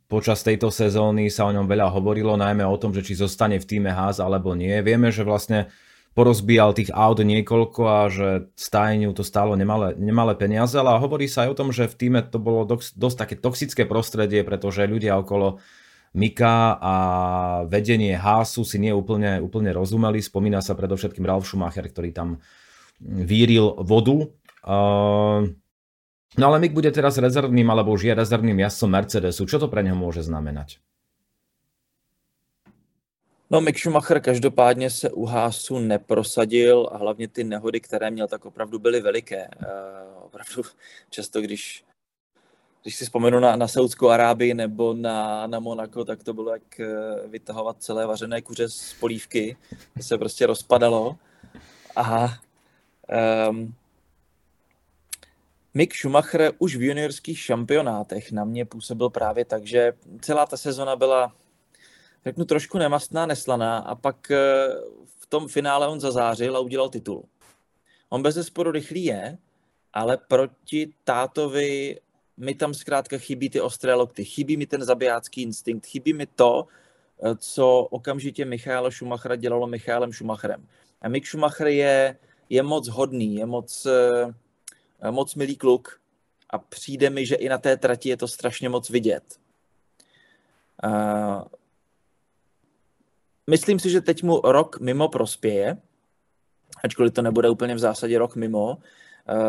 počas 0.06 0.46
tejto 0.46 0.70
sezóny 0.70 1.26
sa 1.26 1.48
o 1.48 1.54
ňom 1.54 1.66
veľa 1.66 1.90
hovorilo, 1.90 2.38
najmä 2.38 2.62
o 2.62 2.78
tom, 2.78 2.94
že 2.94 3.02
či 3.02 3.18
zostane 3.18 3.58
v 3.58 3.66
týme 3.66 3.90
Haas 3.90 4.22
alebo 4.22 4.54
nie. 4.54 4.78
Vieme, 4.86 5.10
že 5.10 5.26
vlastne 5.26 5.66
porozbíjal 6.14 6.74
tých 6.74 6.94
aut 6.94 7.18
niekoľko 7.18 7.82
a 7.82 7.98
že 8.10 8.28
stajeniu 8.54 9.10
to 9.10 9.26
stálo 9.26 9.58
nemalé, 9.58 9.98
nemalé 9.98 10.38
peniaze, 10.38 10.78
ale 10.78 10.98
hovorí 11.02 11.26
sa 11.26 11.46
aj 11.46 11.50
o 11.50 11.58
tom, 11.58 11.74
že 11.74 11.90
v 11.90 11.98
týme 11.98 12.20
to 12.22 12.38
bolo 12.38 12.62
dosť, 12.62 12.94
dosť 12.94 13.16
také 13.18 13.34
toxické 13.34 13.82
prostredie, 13.90 14.46
pretože 14.46 14.86
ľudia 14.86 15.18
okolo 15.18 15.58
Mika 16.10 16.74
a 16.82 16.94
vedenie 17.70 18.18
Hásu 18.18 18.66
si 18.66 18.82
nie 18.82 18.90
úplne, 18.90 19.38
úplne 19.38 19.70
rozumeli. 19.70 20.18
Spomína 20.18 20.58
sa 20.58 20.74
predovšetkým 20.74 21.22
Ralf 21.22 21.46
Schumacher, 21.46 21.86
ktorý 21.86 22.10
tam 22.10 22.42
víril 23.00 23.78
vodu. 23.86 24.26
No 26.34 26.44
ale 26.46 26.56
Mik 26.58 26.74
bude 26.74 26.90
teraz 26.90 27.18
rezervným, 27.18 27.66
alebo 27.70 27.94
už 27.94 28.10
je 28.10 28.14
rezervným 28.14 28.58
jazdcom 28.58 28.90
Mercedesu. 28.90 29.46
Čo 29.46 29.62
to 29.62 29.70
pre 29.70 29.86
neho 29.86 29.94
môže 29.94 30.26
znamenať? 30.26 30.82
No, 33.50 33.60
Mick 33.60 33.78
Schumacher 33.78 34.20
každopádně 34.20 34.90
se 34.90 35.10
u 35.10 35.24
Hásu 35.24 35.78
neprosadil 35.78 36.88
a 36.92 36.96
hlavně 36.98 37.28
ty 37.28 37.44
nehody, 37.44 37.80
které 37.80 38.10
měl, 38.10 38.28
tak 38.28 38.44
opravdu 38.44 38.78
byly 38.78 39.00
veliké. 39.00 39.48
Uh, 39.48 40.24
opravdu 40.24 40.62
často, 41.10 41.40
když 41.40 41.84
když 42.82 42.96
si 42.96 43.04
vzpomenu 43.04 43.40
na, 43.40 43.56
na 43.56 43.68
Saudskou 43.68 44.08
Arábii 44.08 44.54
nebo 44.54 44.94
na, 44.94 45.46
na 45.46 45.60
Monako, 45.60 46.04
tak 46.04 46.22
to 46.22 46.34
bylo 46.34 46.52
jak 46.52 46.80
eh, 46.80 46.86
vytahovat 47.26 47.82
celé 47.82 48.06
vařené 48.06 48.42
kuře 48.42 48.68
z 48.68 48.94
polívky. 49.00 49.56
To 49.96 50.02
se 50.02 50.18
prostě 50.18 50.46
rozpadalo. 50.46 51.16
A 51.96 52.28
um, 53.48 53.74
Mick 55.74 55.94
Schumacher 55.94 56.52
už 56.58 56.76
v 56.76 56.82
juniorských 56.82 57.38
šampionátech 57.38 58.32
na 58.32 58.44
mě 58.44 58.64
působil 58.64 59.10
právě 59.10 59.44
tak, 59.44 59.66
že 59.66 59.92
celá 60.20 60.46
ta 60.46 60.56
sezona 60.56 60.96
byla, 60.96 61.32
řeknu, 62.26 62.44
trošku 62.44 62.78
nemastná, 62.78 63.26
neslaná 63.26 63.78
a 63.78 63.94
pak 63.94 64.30
eh, 64.30 64.36
v 65.20 65.26
tom 65.26 65.48
finále 65.48 65.88
on 65.88 66.00
zazářil 66.00 66.56
a 66.56 66.60
udělal 66.60 66.88
titul. 66.88 67.24
On 68.08 68.22
bez 68.22 68.34
zesporu 68.34 68.70
rychlý 68.70 69.04
je, 69.04 69.38
ale 69.92 70.16
proti 70.16 70.92
tátovi 71.04 72.00
mi 72.40 72.54
tam 72.54 72.74
zkrátka 72.74 73.18
chybí 73.18 73.50
ty 73.50 73.60
ostré 73.60 73.94
lokty, 73.94 74.24
chybí 74.24 74.56
mi 74.56 74.66
ten 74.66 74.84
zabijácký 74.84 75.42
instinkt, 75.42 75.86
chybí 75.86 76.12
mi 76.12 76.26
to, 76.26 76.66
eh, 77.22 77.36
co 77.36 77.78
okamžitě 77.80 78.44
Michaela 78.44 78.90
Schumachera 78.90 79.36
dělalo 79.36 79.66
Michaelem 79.66 80.12
Schumacherem. 80.12 80.66
A 81.02 81.08
Mick 81.08 81.26
Schumacher 81.26 81.66
je, 81.66 82.16
je 82.48 82.62
moc 82.62 82.88
hodný, 82.88 83.34
je 83.34 83.46
moc, 83.46 83.86
eh, 83.86 85.10
moc 85.10 85.34
milý 85.34 85.56
kluk 85.56 86.00
a 86.50 86.58
přijde 86.58 87.10
mi, 87.10 87.26
že 87.26 87.34
i 87.34 87.48
na 87.48 87.58
té 87.58 87.76
trati 87.76 88.08
je 88.08 88.16
to 88.16 88.28
strašně 88.28 88.68
moc 88.68 88.90
vidět. 88.90 89.40
Myslím 93.50 93.78
si, 93.78 93.90
že 93.90 94.00
teď 94.00 94.22
mu 94.22 94.40
rok 94.40 94.80
mimo 94.80 95.08
prospěje, 95.08 95.76
ačkoliv 96.84 97.12
to 97.12 97.22
nebude 97.22 97.50
úplně 97.50 97.74
v 97.74 97.78
zásadě 97.78 98.18
rok 98.18 98.36
mimo. 98.36 98.78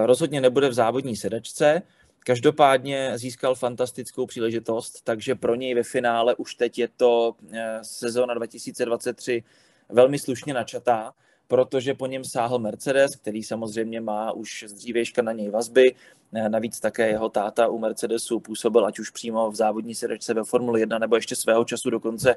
Rozhodně 0.05 0.41
nebude 0.41 0.69
v 0.69 0.73
závodní 0.73 1.15
sedačce, 1.15 1.81
Každopádně 2.25 3.17
získal 3.17 3.55
fantastickou 3.55 4.25
příležitost, 4.25 5.01
takže 5.03 5.35
pro 5.35 5.55
něj 5.55 5.75
ve 5.75 5.83
finále 5.83 6.35
už 6.35 6.55
teď 6.55 6.79
je 6.79 6.87
to 6.97 7.35
eh, 7.51 7.79
sezóna 7.81 8.33
2023 8.33 9.43
velmi 9.89 10.19
slušně 10.19 10.53
načatá, 10.53 11.13
protože 11.47 11.93
po 11.93 12.07
něm 12.07 12.23
sáhl 12.25 12.59
Mercedes, 12.59 13.15
který 13.15 13.43
samozřejmě 13.43 14.01
má 14.01 14.31
už 14.31 14.65
z 14.67 14.73
dřívějška 14.73 15.21
na 15.21 15.31
něj 15.31 15.49
vazby. 15.49 15.95
Eh, 16.33 16.49
navíc 16.49 16.79
také 16.79 17.07
jeho 17.07 17.29
táta 17.29 17.67
u 17.67 17.77
Mercedesu 17.77 18.39
působil 18.39 18.85
ať 18.85 18.99
už 18.99 19.09
přímo 19.09 19.51
v 19.51 19.55
závodní 19.55 19.95
sedačce 19.95 20.33
ve 20.33 20.43
Formule 20.43 20.79
1 20.79 20.99
nebo 20.99 21.15
ještě 21.15 21.35
svého 21.35 21.65
času 21.65 21.89
dokonce, 21.89 22.35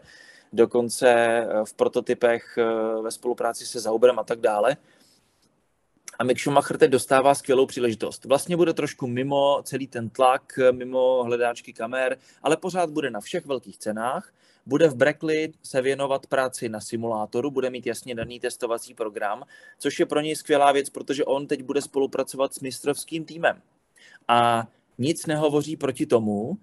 dokonce 0.52 1.10
eh, 1.10 1.48
v 1.64 1.74
prototypech 1.74 2.58
ve 3.02 3.10
spolupráci 3.10 3.66
se 3.66 3.80
Zauberem 3.80 4.18
a 4.18 4.24
tak 4.24 4.40
dále. 4.40 4.76
A 6.18 6.24
Mick 6.24 6.40
Schumacher 6.40 6.78
teď 6.78 6.90
dostává 6.90 7.34
skvělou 7.34 7.66
příležitost. 7.66 8.24
Vlastně 8.24 8.56
bude 8.56 8.72
trošku 8.72 9.06
mimo 9.06 9.62
celý 9.62 9.86
ten 9.86 10.10
tlak, 10.10 10.58
mimo 10.70 11.24
hledáčky 11.24 11.72
kamer, 11.72 12.18
ale 12.42 12.56
pořád 12.56 12.90
bude 12.90 13.10
na 13.10 13.20
všech 13.20 13.46
velkých 13.46 13.78
cenách. 13.78 14.32
Bude 14.66 14.88
v 14.88 14.94
Brackley 14.94 15.52
se 15.62 15.82
věnovat 15.82 16.26
práci 16.26 16.68
na 16.68 16.80
simulátoru, 16.80 17.50
bude 17.50 17.70
mít 17.70 17.86
jasně 17.86 18.14
daný 18.14 18.40
testovací 18.40 18.94
program, 18.94 19.42
což 19.78 20.00
je 20.00 20.06
pro 20.06 20.20
něj 20.20 20.36
skvělá 20.36 20.72
věc, 20.72 20.90
protože 20.90 21.24
on 21.24 21.46
teď 21.46 21.62
bude 21.62 21.82
spolupracovat 21.82 22.54
s 22.54 22.60
mistrovským 22.60 23.24
týmem. 23.24 23.62
A 24.28 24.66
nic 24.98 25.26
nehovoří 25.26 25.76
proti 25.76 26.06
tomu, 26.06 26.58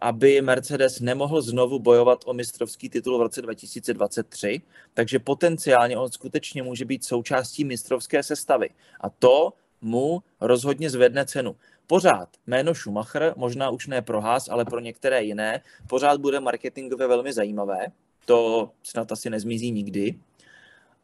aby 0.00 0.42
Mercedes 0.42 1.00
nemohl 1.00 1.42
znovu 1.42 1.78
bojovat 1.78 2.20
o 2.24 2.32
mistrovský 2.32 2.88
titul 2.88 3.18
v 3.18 3.22
roce 3.22 3.42
2023, 3.42 4.62
takže 4.94 5.18
potenciálně 5.18 5.98
on 5.98 6.10
skutečně 6.10 6.62
může 6.62 6.84
být 6.84 7.04
součástí 7.04 7.64
mistrovské 7.64 8.22
sestavy. 8.22 8.70
A 9.00 9.10
to 9.10 9.52
mu 9.80 10.22
rozhodně 10.40 10.90
zvedne 10.90 11.26
cenu. 11.26 11.56
Pořád 11.86 12.28
jméno 12.46 12.74
Schumacher, 12.74 13.34
možná 13.36 13.70
už 13.70 13.86
ne 13.86 14.02
pro 14.02 14.20
Haas, 14.20 14.48
ale 14.48 14.64
pro 14.64 14.80
některé 14.80 15.22
jiné, 15.22 15.62
pořád 15.88 16.20
bude 16.20 16.40
marketingově 16.40 17.06
velmi 17.06 17.32
zajímavé. 17.32 17.86
To 18.24 18.70
snad 18.82 19.12
asi 19.12 19.30
nezmizí 19.30 19.70
nikdy. 19.70 20.18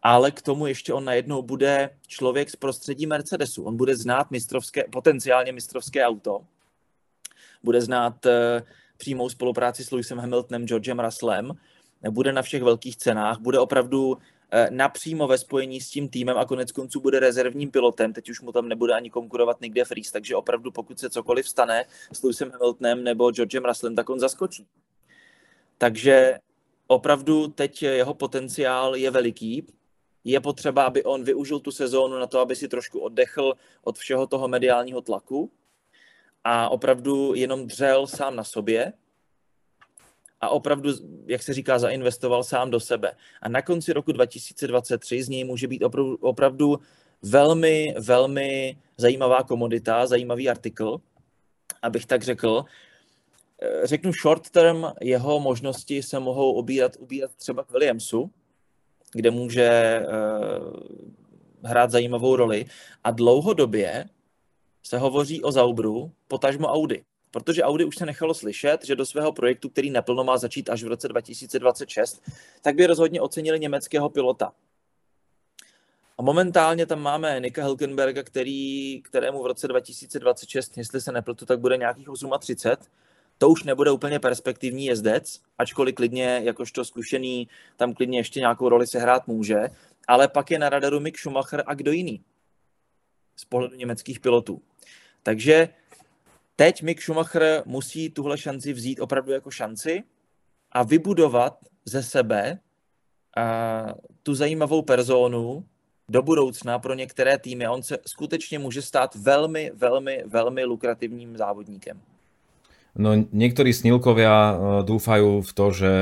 Ale 0.02 0.30
k 0.30 0.42
tomu 0.42 0.66
ještě 0.66 0.92
on 0.92 1.04
najednou 1.04 1.42
bude 1.42 1.90
člověk 2.06 2.50
z 2.50 2.56
prostředí 2.56 3.06
Mercedesu. 3.06 3.64
On 3.64 3.76
bude 3.76 3.96
znát 3.96 4.30
mistrovské, 4.30 4.84
potenciálně 4.92 5.52
mistrovské 5.52 6.06
auto 6.06 6.40
bude 7.62 7.80
znát 7.80 8.26
eh, 8.26 8.62
přímou 8.96 9.28
spolupráci 9.28 9.84
s 9.84 9.90
Lewisem 9.90 10.18
Hamiltonem, 10.18 10.66
Georgem 10.66 11.00
Russellem 11.00 11.52
bude 12.10 12.32
na 12.32 12.42
všech 12.42 12.62
velkých 12.62 12.96
cenách, 12.96 13.38
bude 13.38 13.58
opravdu 13.58 14.18
eh, 14.50 14.68
napřímo 14.70 15.26
ve 15.26 15.38
spojení 15.38 15.80
s 15.80 15.90
tím 15.90 16.08
týmem 16.08 16.38
a 16.38 16.44
konec 16.44 16.72
konců 16.72 17.00
bude 17.00 17.20
rezervním 17.20 17.70
pilotem, 17.70 18.12
teď 18.12 18.30
už 18.30 18.40
mu 18.40 18.52
tam 18.52 18.68
nebude 18.68 18.94
ani 18.94 19.10
konkurovat 19.10 19.60
nikde 19.60 19.84
Fries, 19.84 20.12
takže 20.12 20.36
opravdu 20.36 20.70
pokud 20.70 20.98
se 20.98 21.10
cokoliv 21.10 21.48
stane 21.48 21.84
s 22.12 22.22
Lewisem 22.22 22.50
Hamiltonem 22.50 23.04
nebo 23.04 23.30
Georgem 23.30 23.64
Russellem, 23.64 23.96
tak 23.96 24.10
on 24.10 24.20
zaskočí. 24.20 24.66
Takže 25.78 26.38
opravdu 26.86 27.48
teď 27.48 27.82
jeho 27.82 28.14
potenciál 28.14 28.96
je 28.96 29.10
veliký. 29.10 29.66
Je 30.24 30.40
potřeba, 30.40 30.84
aby 30.84 31.04
on 31.04 31.24
využil 31.24 31.60
tu 31.60 31.70
sezónu 31.70 32.18
na 32.18 32.26
to, 32.26 32.40
aby 32.40 32.56
si 32.56 32.68
trošku 32.68 33.00
oddechl 33.00 33.54
od 33.84 33.98
všeho 33.98 34.26
toho 34.26 34.48
mediálního 34.48 35.00
tlaku 35.00 35.50
a 36.44 36.68
opravdu 36.68 37.34
jenom 37.34 37.66
dřel 37.66 38.06
sám 38.06 38.36
na 38.36 38.44
sobě 38.44 38.92
a 40.40 40.48
opravdu, 40.48 40.90
jak 41.26 41.42
se 41.42 41.54
říká, 41.54 41.78
zainvestoval 41.78 42.44
sám 42.44 42.70
do 42.70 42.80
sebe. 42.80 43.12
A 43.42 43.48
na 43.48 43.62
konci 43.62 43.92
roku 43.92 44.12
2023 44.12 45.22
z 45.22 45.28
něj 45.28 45.44
může 45.44 45.68
být 45.68 45.82
opravdu, 45.82 46.16
opravdu 46.16 46.80
velmi, 47.22 47.94
velmi 47.98 48.78
zajímavá 48.96 49.42
komodita, 49.42 50.06
zajímavý 50.06 50.48
artikl, 50.48 51.00
abych 51.82 52.06
tak 52.06 52.22
řekl. 52.22 52.64
Řeknu 53.84 54.12
short 54.12 54.50
term, 54.50 54.84
jeho 55.00 55.40
možnosti 55.40 56.02
se 56.02 56.18
mohou 56.18 56.52
obírat, 56.52 56.96
ubírat 56.98 57.34
třeba 57.34 57.64
k 57.64 57.70
Williamsu, 57.70 58.30
kde 59.12 59.30
může 59.30 60.00
uh, 60.00 60.76
hrát 61.62 61.90
zajímavou 61.90 62.36
roli. 62.36 62.66
A 63.04 63.10
dlouhodobě 63.10 64.04
se 64.88 64.98
hovoří 64.98 65.42
o 65.42 65.52
Zaubru, 65.52 66.12
potažmo 66.28 66.66
Audi. 66.66 67.04
Protože 67.30 67.62
Audi 67.62 67.84
už 67.84 67.96
se 67.96 68.06
nechalo 68.06 68.34
slyšet, 68.34 68.84
že 68.84 68.96
do 68.96 69.06
svého 69.06 69.32
projektu, 69.32 69.68
který 69.68 69.90
naplno 69.90 70.24
má 70.24 70.38
začít 70.38 70.70
až 70.70 70.82
v 70.82 70.86
roce 70.86 71.08
2026, 71.08 72.22
tak 72.62 72.74
by 72.74 72.86
rozhodně 72.86 73.20
ocenili 73.20 73.60
německého 73.60 74.08
pilota. 74.10 74.52
A 76.18 76.22
momentálně 76.22 76.86
tam 76.86 77.00
máme 77.00 77.40
Nika 77.40 77.62
Hilkenberga, 77.62 78.22
který, 78.22 79.02
kterému 79.02 79.42
v 79.42 79.46
roce 79.46 79.68
2026, 79.68 80.78
jestli 80.78 81.00
se 81.00 81.12
nepletu, 81.12 81.46
tak 81.46 81.60
bude 81.60 81.76
nějakých 81.76 82.08
38. 82.38 82.90
To 83.38 83.48
už 83.48 83.64
nebude 83.64 83.90
úplně 83.90 84.20
perspektivní 84.20 84.86
jezdec, 84.86 85.40
ačkoliv 85.58 85.94
klidně, 85.94 86.40
jakožto 86.44 86.84
zkušený, 86.84 87.48
tam 87.76 87.94
klidně 87.94 88.18
ještě 88.18 88.40
nějakou 88.40 88.68
roli 88.68 88.86
se 88.86 88.98
hrát 88.98 89.26
může. 89.26 89.68
Ale 90.08 90.28
pak 90.28 90.50
je 90.50 90.58
na 90.58 90.68
radaru 90.68 91.00
Mick 91.00 91.18
Schumacher 91.18 91.62
a 91.66 91.74
kdo 91.74 91.92
jiný 91.92 92.24
z 93.38 93.44
pohledu 93.44 93.76
německých 93.76 94.20
pilotů. 94.20 94.62
Takže 95.22 95.68
teď 96.56 96.82
Mick 96.82 97.02
Schumacher 97.02 97.62
musí 97.66 98.10
tuhle 98.10 98.38
šanci 98.38 98.72
vzít 98.72 99.00
opravdu 99.00 99.32
jako 99.32 99.50
šanci 99.50 100.02
a 100.72 100.82
vybudovat 100.82 101.58
ze 101.84 102.02
sebe 102.02 102.58
a, 103.36 103.94
tu 104.22 104.34
zajímavou 104.34 104.82
personu 104.82 105.64
do 106.08 106.22
budoucna 106.22 106.78
pro 106.78 106.94
některé 106.94 107.38
týmy. 107.38 107.68
On 107.68 107.82
se 107.82 107.98
skutečně 108.06 108.58
může 108.58 108.82
stát 108.82 109.14
velmi, 109.14 109.70
velmi, 109.74 110.24
velmi 110.26 110.64
lukrativním 110.64 111.36
závodníkem. 111.36 112.00
No 112.98 113.14
niektorí 113.14 113.70
snilkovia 113.70 114.34
e, 114.34 114.54
dúfajú 114.82 115.46
v 115.46 115.50
to, 115.54 115.66
že, 115.70 115.94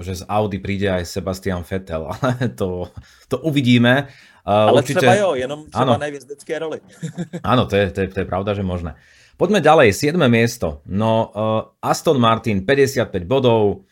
že 0.00 0.20
z 0.20 0.22
Audi 0.28 0.58
príde 0.62 0.88
aj 0.88 1.04
Sebastian 1.04 1.60
Vettel, 1.66 2.08
ale 2.14 2.48
to, 2.56 2.88
to 3.28 3.42
uvidíme. 3.44 4.08
Ale 4.42 4.82
Určite... 4.82 4.98
třeba 4.98 5.14
jo, 5.14 5.34
jenom 5.34 5.70
třeba 5.70 5.96
ne 5.96 6.10
v 6.10 6.14
jezdecké 6.14 6.58
roli. 6.58 6.80
Áno, 7.44 7.66
to 7.66 7.76
je, 7.76 7.90
to, 7.90 8.00
je, 8.00 8.08
to 8.08 8.18
je 8.20 8.26
pravda, 8.26 8.54
že 8.54 8.66
možné. 8.66 8.98
Poďme 9.38 9.62
ďalej, 9.62 9.94
7. 9.94 10.18
miesto. 10.26 10.82
No, 10.86 11.30
uh, 11.30 11.78
Aston 11.78 12.18
Martin 12.18 12.66
55 12.66 13.22
bodov, 13.22 13.86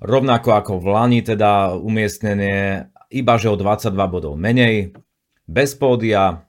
rovnako 0.00 0.48
ako 0.52 0.72
v 0.80 0.86
Lani 0.88 1.20
teda 1.20 1.76
umiestnenie, 1.76 2.88
iba 3.12 3.34
že 3.36 3.52
o 3.52 3.56
22 3.56 3.92
bodov 4.08 4.32
menej. 4.40 4.96
Bez 5.44 5.76
pódia, 5.76 6.45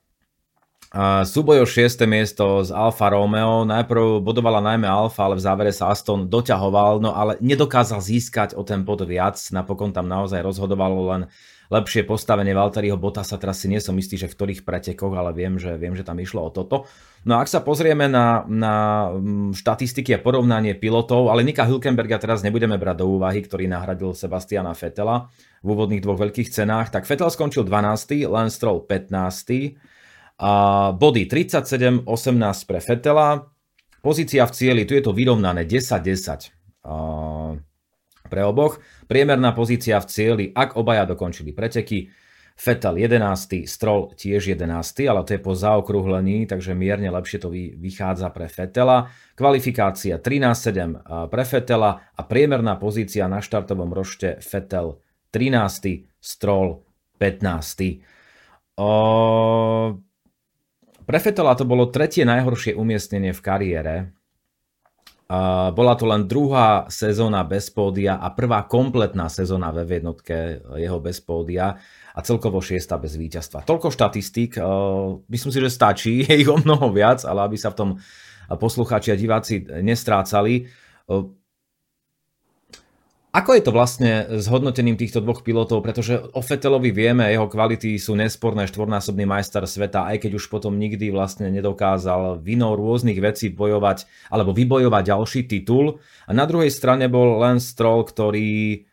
Súboj 0.95 1.63
o 1.63 1.67
6. 1.67 2.07
miesto 2.07 2.63
z 2.63 2.71
Alfa 2.71 3.11
Romeo. 3.11 3.67
Najprv 3.67 4.23
bodovala 4.23 4.63
najmä 4.63 4.87
Alfa, 4.87 5.27
ale 5.27 5.35
v 5.35 5.43
závere 5.43 5.71
sa 5.75 5.91
Aston 5.91 6.31
doťahoval, 6.31 7.03
no 7.03 7.11
ale 7.11 7.35
nedokázal 7.43 7.99
získať 7.99 8.55
o 8.55 8.63
ten 8.63 8.87
bod 8.87 9.03
viac. 9.03 9.35
Napokon 9.51 9.91
tam 9.91 10.07
naozaj 10.07 10.39
rozhodovalo 10.39 11.11
len 11.11 11.21
lepšie 11.67 12.07
postavenie 12.07 12.55
Valtteriho 12.55 12.95
Bottasa. 12.95 13.35
Teraz 13.35 13.59
si 13.59 13.67
nie 13.67 13.83
som 13.83 13.99
istý, 13.99 14.15
že 14.15 14.31
v 14.31 14.35
ktorých 14.39 14.63
pretekoch, 14.63 15.11
ale 15.11 15.35
viem, 15.35 15.59
že, 15.59 15.75
viem, 15.75 15.91
že 15.91 16.07
tam 16.07 16.15
išlo 16.23 16.47
o 16.47 16.55
toto. 16.55 16.87
No 17.27 17.35
a 17.35 17.43
ak 17.43 17.51
sa 17.51 17.59
pozrieme 17.59 18.07
na, 18.07 18.47
na 18.47 18.75
mm, 19.11 19.59
štatistiky 19.59 20.15
a 20.15 20.23
porovnanie 20.23 20.71
pilotov, 20.79 21.27
ale 21.27 21.43
Nika 21.43 21.67
Hülkenberga 21.67 22.15
teraz 22.15 22.47
nebudeme 22.47 22.79
brať 22.79 23.03
do 23.03 23.11
úvahy, 23.11 23.43
ktorý 23.43 23.67
nahradil 23.67 24.15
Sebastiana 24.15 24.71
Fetela 24.71 25.27
v 25.59 25.67
úvodných 25.67 25.99
dvoch 25.99 26.15
veľkých 26.15 26.47
cenách, 26.47 26.95
tak 26.95 27.03
Fetel 27.03 27.27
skončil 27.27 27.67
12., 27.67 28.23
Lance 28.31 28.55
Stroll 28.55 28.87
15., 28.87 29.96
a 30.37 30.93
body 30.93 31.25
37-18 31.25 32.05
pre 32.69 32.79
Fetela. 32.81 33.41
Pozícia 34.01 34.45
v 34.45 34.51
cieli, 34.53 34.81
tu 34.85 34.93
je 34.93 35.03
to 35.03 35.11
vyrovnané 35.11 35.65
10-10 35.65 36.53
pre 38.27 38.41
oboch. 38.45 38.79
Priemerná 39.09 39.51
pozícia 39.51 39.97
v 39.99 40.07
cieli, 40.07 40.45
ak 40.53 40.77
obaja 40.77 41.03
dokončili 41.09 41.51
preteky. 41.51 42.07
Fetel 42.57 42.97
11, 42.97 43.69
Stroll 43.69 44.17
tiež 44.17 44.57
11, 44.57 45.05
ale 45.05 45.21
to 45.21 45.37
je 45.37 45.41
po 45.45 45.53
zaokrúhlení, 45.53 46.49
takže 46.49 46.73
mierne 46.73 47.13
lepšie 47.13 47.37
to 47.37 47.53
vychádza 47.53 48.33
pre 48.33 48.49
Fetela. 48.49 49.13
Kvalifikácia 49.37 50.17
13-7 50.17 51.29
pre 51.29 51.45
Fetela 51.45 52.01
a 52.17 52.21
priemerná 52.25 52.81
pozícia 52.81 53.29
na 53.29 53.45
štartovom 53.45 53.93
rošte 53.93 54.41
Fetel 54.41 54.97
13, 55.29 56.09
Stroll 56.17 56.81
15. 57.21 58.81
O, 58.81 58.89
pre 61.07 61.23
Fetela 61.23 61.55
to 61.55 61.63
bolo 61.63 61.87
tretie 61.87 62.27
najhoršie 62.27 62.75
umiestnenie 62.75 63.31
v 63.31 63.41
kariére. 63.41 63.95
Bola 65.71 65.99
to 65.99 66.07
len 66.07 66.23
druhá 66.23 66.87
sezóna 66.87 67.43
bez 67.43 67.67
pódia 67.67 68.15
a 68.15 68.31
prvá 68.31 68.63
kompletná 68.63 69.27
sezóna 69.27 69.75
ve 69.75 69.83
jednotke 69.83 70.63
jeho 70.79 70.99
bez 71.03 71.19
pódia 71.19 71.75
a 72.15 72.19
celkovo 72.23 72.63
šiesta 72.63 72.95
bez 72.95 73.19
víťazstva. 73.19 73.67
Toľko 73.67 73.91
štatistík, 73.91 74.55
myslím 75.27 75.51
si, 75.51 75.59
že 75.59 75.71
stačí, 75.71 76.13
je 76.27 76.31
ich 76.31 76.47
o 76.47 76.59
mnoho 76.59 76.91
viac, 76.91 77.27
ale 77.27 77.43
aby 77.43 77.59
sa 77.59 77.71
v 77.71 77.79
tom 77.79 77.89
poslucháči 78.47 79.11
a 79.11 79.19
diváci 79.19 79.67
nestrácali. 79.83 80.67
Ako 83.35 83.53
je 83.53 83.61
to 83.61 83.75
vlastne 83.75 84.39
s 84.39 84.47
hodnotením 84.47 84.95
týchto 84.95 85.19
dvoch 85.19 85.43
pilotov, 85.43 85.83
pretože 85.83 86.15
o 86.31 86.39
Fetelovi 86.39 86.95
vieme, 86.95 87.27
jeho 87.27 87.45
kvality 87.45 87.99
sú 87.99 88.15
nesporné, 88.15 88.65
štvornásobný 88.71 89.27
majster 89.27 89.67
sveta, 89.67 90.07
aj 90.09 90.25
keď 90.25 90.39
už 90.39 90.47
potom 90.47 90.79
nikdy 90.79 91.11
vlastne 91.11 91.51
nedokázal 91.51 92.39
vinou 92.39 92.73
rôznych 92.79 93.19
vecí 93.19 93.51
bojovať 93.51 94.07
alebo 94.31 94.55
vybojovať 94.55 95.03
ďalší 95.03 95.41
titul. 95.43 95.99
A 96.25 96.31
na 96.31 96.47
druhej 96.47 96.71
strane 96.71 97.11
bol 97.11 97.37
len 97.43 97.59
Stroll, 97.59 98.07
ktorý 98.07 98.87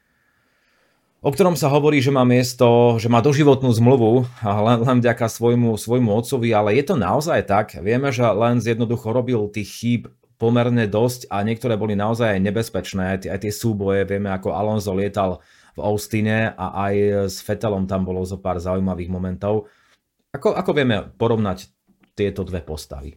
o 1.25 1.33
ktorom 1.33 1.57
sa 1.57 1.73
hovorí, 1.73 2.05
že 2.05 2.13
má 2.13 2.27
miesto, 2.29 3.01
že 3.01 3.09
má 3.09 3.25
doživotnú 3.25 3.73
zmluvu 3.73 4.29
len, 4.45 4.79
len 4.85 4.99
vďaka 5.01 5.25
svojmu, 5.25 5.81
svojmu 5.81 6.11
otcovi, 6.21 6.53
ale 6.53 6.77
je 6.77 6.85
to 6.85 7.01
naozaj 7.01 7.49
tak? 7.49 7.81
Vieme, 7.81 8.13
že 8.13 8.29
len 8.29 8.61
jednoducho 8.61 9.09
robil 9.09 9.41
tých 9.49 9.71
chýb 9.73 10.03
pomerne 10.45 10.85
dosť 10.85 11.33
a 11.33 11.41
niektoré 11.41 11.81
boli 11.81 11.97
naozaj 11.97 12.37
aj 12.37 12.41
nebezpečné, 12.45 13.03
aj 13.17 13.19
tie, 13.25 13.31
aj 13.33 13.41
tie 13.49 13.53
súboje, 13.53 14.05
vieme 14.05 14.29
ako 14.29 14.53
Alonso 14.53 14.93
lietal 14.93 15.41
v 15.73 15.81
Austine 15.81 16.53
a 16.53 16.85
aj 16.85 16.95
s 17.33 17.41
Fetelom 17.41 17.89
tam 17.89 18.05
bolo 18.05 18.21
zo 18.29 18.37
pár 18.37 18.61
zaujímavých 18.61 19.09
momentov. 19.09 19.73
Ako, 20.37 20.53
ako 20.53 20.71
vieme 20.77 21.09
porovnať 21.17 21.73
tieto 22.13 22.45
dve 22.45 22.61
postavy? 22.61 23.17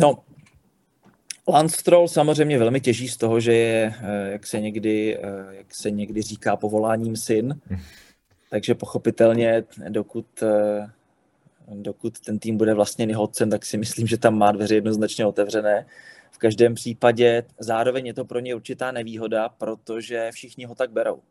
No, 0.00 0.24
Lance 1.48 1.76
Stroll 1.76 2.08
samozřejmě 2.08 2.58
velmi 2.58 2.80
těží 2.80 3.08
z 3.08 3.16
toho, 3.16 3.40
že 3.40 3.52
je, 3.52 3.94
eh, 4.02 4.32
jak 4.32 4.46
se 4.46 4.60
někdy, 4.60 5.18
eh, 5.18 5.44
jak 5.50 5.74
se 5.74 5.90
někdy 5.90 6.22
říká, 6.22 6.56
povoláním 6.56 7.16
syn. 7.16 7.60
Takže 8.50 8.74
pochopitelně, 8.74 9.64
dokud, 9.88 10.26
eh, 10.42 10.90
dokud 11.74 12.20
ten 12.20 12.38
tým 12.38 12.56
bude 12.56 12.74
vlastně 12.74 13.06
nehodcem, 13.06 13.50
tak 13.50 13.64
si 13.64 13.76
myslím, 13.76 14.06
že 14.06 14.18
tam 14.18 14.38
má 14.38 14.52
dveře 14.52 14.74
jednoznačně 14.74 15.26
otevřené 15.26 15.86
každém 16.38 16.74
případě 16.74 17.42
zároveň 17.58 18.06
je 18.06 18.14
to 18.14 18.24
pro 18.24 18.40
ně 18.40 18.54
určitá 18.54 18.92
nevýhoda, 18.92 19.48
protože 19.48 20.30
všichni 20.32 20.64
ho 20.64 20.74
tak 20.74 20.90
berou. 20.90 21.22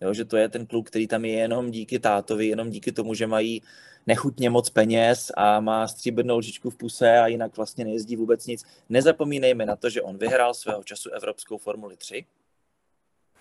Jo, 0.00 0.14
že 0.14 0.24
to 0.24 0.36
je 0.36 0.48
ten 0.48 0.66
kluk, 0.66 0.86
který 0.86 1.06
tam 1.06 1.24
je 1.24 1.32
jenom 1.32 1.70
díky 1.70 1.98
tátovi, 1.98 2.46
jenom 2.46 2.70
díky 2.70 2.92
tomu, 2.92 3.14
že 3.14 3.26
mají 3.26 3.62
nechutně 4.06 4.50
moc 4.50 4.70
peněz 4.70 5.30
a 5.36 5.60
má 5.60 5.88
stříbrnou 5.88 6.38
lžičku 6.38 6.70
v 6.70 6.76
puse 6.76 7.18
a 7.18 7.26
jinak 7.26 7.56
vlastně 7.56 7.84
nejezdí 7.84 8.16
vůbec 8.16 8.46
nic. 8.46 8.64
Nezapomínejme 8.88 9.66
na 9.66 9.76
to, 9.76 9.90
že 9.90 10.02
on 10.02 10.18
vyhrál 10.18 10.54
svého 10.54 10.84
času 10.84 11.10
Evropskou 11.10 11.58
Formuli 11.58 11.96
3. 11.96 12.24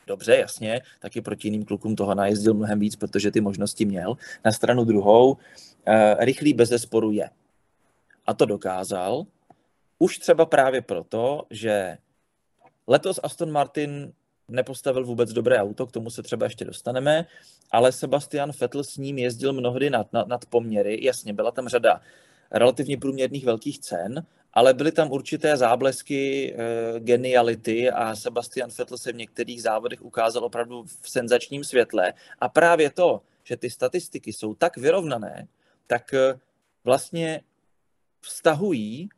Dobře, 0.08 0.38
jasně, 0.38 0.82
taky 1.00 1.22
proti 1.22 1.48
jiným 1.48 1.66
klukům 1.66 1.95
toho 1.95 2.16
najezdil 2.16 2.54
mnohem 2.54 2.80
víc, 2.80 2.95
protože 2.95 3.32
ty 3.32 3.41
možnosti 3.41 3.86
měl. 3.86 4.18
Na 4.45 4.52
stranu 4.52 4.86
druhou, 4.86 5.38
eh, 5.86 6.16
rychlý 6.20 6.54
bez 6.54 6.70
zesporu 6.70 7.12
je. 7.12 7.30
A 8.26 8.34
to 8.34 8.45
dokázal, 8.45 9.26
už 10.00 10.18
třeba 10.18 10.45
právě 10.45 10.82
proto, 10.82 11.43
že 11.50 11.98
letos 12.88 13.20
Aston 13.24 13.52
Martin 13.52 14.14
nepostavil 14.48 15.06
vůbec 15.06 15.34
dobré 15.34 15.58
auto, 15.58 15.86
k 15.86 15.91
tomu 15.91 16.10
se 16.10 16.24
třeba 16.24 16.45
ještě 16.45 16.66
dostaneme, 16.66 17.26
ale 17.72 17.91
Sebastian 17.91 18.52
Vettel 18.60 18.84
s 18.84 18.98
ním 18.98 19.18
jezdil 19.18 19.54
mnohdy 19.54 19.89
nad, 19.89 20.14
nad, 20.14 20.28
nad 20.28 20.45
poměry. 20.45 21.06
Jasně, 21.06 21.34
byla 21.34 21.52
tam 21.52 21.68
řada 21.68 22.02
relativně 22.52 22.98
průměrných 22.98 23.45
velkých 23.45 23.80
cen, 23.80 24.26
ale 24.54 24.74
byly 24.74 24.91
tam 24.91 25.12
určité 25.12 25.58
záblesky 25.58 26.54
e, 26.54 27.00
geniality 27.00 27.91
a 27.91 28.16
Sebastian 28.16 28.70
Vettel 28.78 28.98
se 28.98 29.12
v 29.12 29.16
některých 29.16 29.62
závodech 29.62 30.02
ukázal 30.02 30.45
opravdu 30.45 30.84
v 31.02 31.10
senzačním 31.10 31.64
světle. 31.64 32.14
A 32.39 32.50
právě 32.50 32.89
to, 32.89 33.22
že 33.43 33.58
ty 33.58 33.70
statistiky 33.70 34.34
jsou 34.34 34.54
tak 34.56 34.78
vyrovnané, 34.78 35.48
tak 35.88 36.14
e, 36.14 36.39
vlastně 36.84 37.41
vztahují 38.22 39.10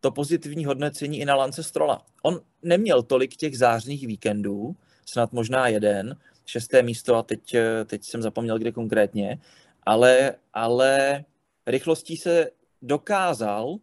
to 0.00 0.10
pozitivní 0.10 0.64
hodnocení 0.64 1.20
i 1.20 1.24
na 1.24 1.34
Lance 1.34 1.62
Strola. 1.62 2.06
On 2.22 2.40
neměl 2.62 3.02
tolik 3.02 3.36
těch 3.36 3.58
zářných 3.58 4.06
víkendů, 4.06 4.76
snad 5.06 5.32
možná 5.32 5.68
jeden, 5.68 6.16
šesté 6.46 6.82
místo 6.82 7.16
a 7.16 7.22
teď, 7.22 7.54
eh, 7.54 7.84
teď 7.84 8.04
jsem 8.04 8.22
zapomněl, 8.22 8.58
kde 8.58 8.72
konkrétně, 8.72 9.40
ale, 9.82 10.34
ale 10.52 11.24
rychlostí 11.66 12.16
se 12.16 12.50
dokázal 12.82 13.76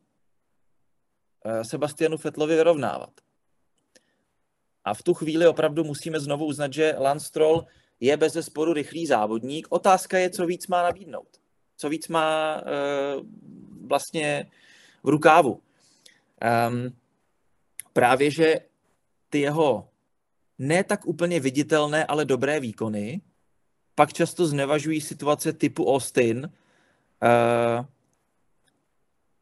eh, 1.45 1.63
Sebastianu 1.63 2.17
Fetlovi 2.17 2.55
vyrovnávat. 2.55 3.11
A 4.85 4.93
v 4.93 5.03
tu 5.03 5.13
chvíli 5.13 5.47
opravdu 5.47 5.83
musíme 5.83 6.19
znovu 6.19 6.45
uznat, 6.45 6.73
že 6.73 6.95
Lance 6.97 7.27
Stroll 7.27 7.65
je 7.99 8.17
bez 8.17 8.33
zesporu 8.33 8.73
rychlý 8.73 9.05
závodník. 9.07 9.67
Otázka 9.69 10.17
je, 10.17 10.29
co 10.29 10.45
víc 10.45 10.67
má 10.67 10.83
nabídnout. 10.83 11.27
Co 11.77 11.89
víc 11.89 12.07
má 12.07 12.61
uh, 12.61 13.25
vlastně 13.87 14.51
v 15.03 15.09
rukávu. 15.09 15.61
Um, 16.41 16.95
právě, 17.93 18.31
že 18.31 18.59
ty 19.29 19.39
jeho 19.39 19.89
ne 20.59 20.83
tak 20.83 21.05
úplně 21.05 21.39
viditelné, 21.39 22.05
ale 22.05 22.25
dobré 22.25 22.59
výkony 22.59 23.21
pak 23.95 24.13
často 24.13 24.47
znevažují 24.47 25.01
situace 25.01 25.53
typu 25.53 25.93
Austin, 25.93 26.51
uh, 27.23 27.85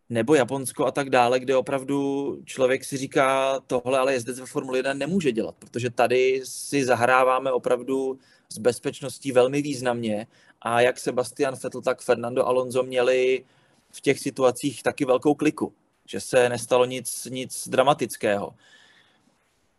nebo 0.09 0.35
Japonsko 0.35 0.85
a 0.85 0.91
tak 0.91 1.09
dále, 1.09 1.39
kde 1.39 1.55
opravdu 1.55 2.37
člověk 2.45 2.83
si 2.83 2.97
říká, 2.97 3.59
tohle 3.67 3.99
ale 3.99 4.13
jezdec 4.13 4.39
ve 4.39 4.45
Formule 4.45 4.77
1 4.77 4.93
nemůže 4.93 5.31
dělat, 5.31 5.55
protože 5.59 5.89
tady 5.89 6.41
si 6.43 6.85
zahráváme 6.85 7.51
opravdu 7.51 8.19
s 8.49 8.57
bezpečností 8.57 9.31
velmi 9.31 9.61
významně 9.61 10.27
a 10.61 10.81
jak 10.81 10.99
Sebastian 10.99 11.55
Vettel, 11.63 11.81
tak 11.81 12.01
Fernando 12.01 12.47
Alonso 12.47 12.83
měli 12.83 13.45
v 13.91 14.01
těch 14.01 14.19
situacích 14.19 14.83
taky 14.83 15.05
velkou 15.05 15.33
kliku, 15.33 15.73
že 16.13 16.19
se 16.19 16.49
nestalo 16.49 16.85
nic, 16.85 17.25
nic 17.25 17.67
dramatického. 17.67 18.53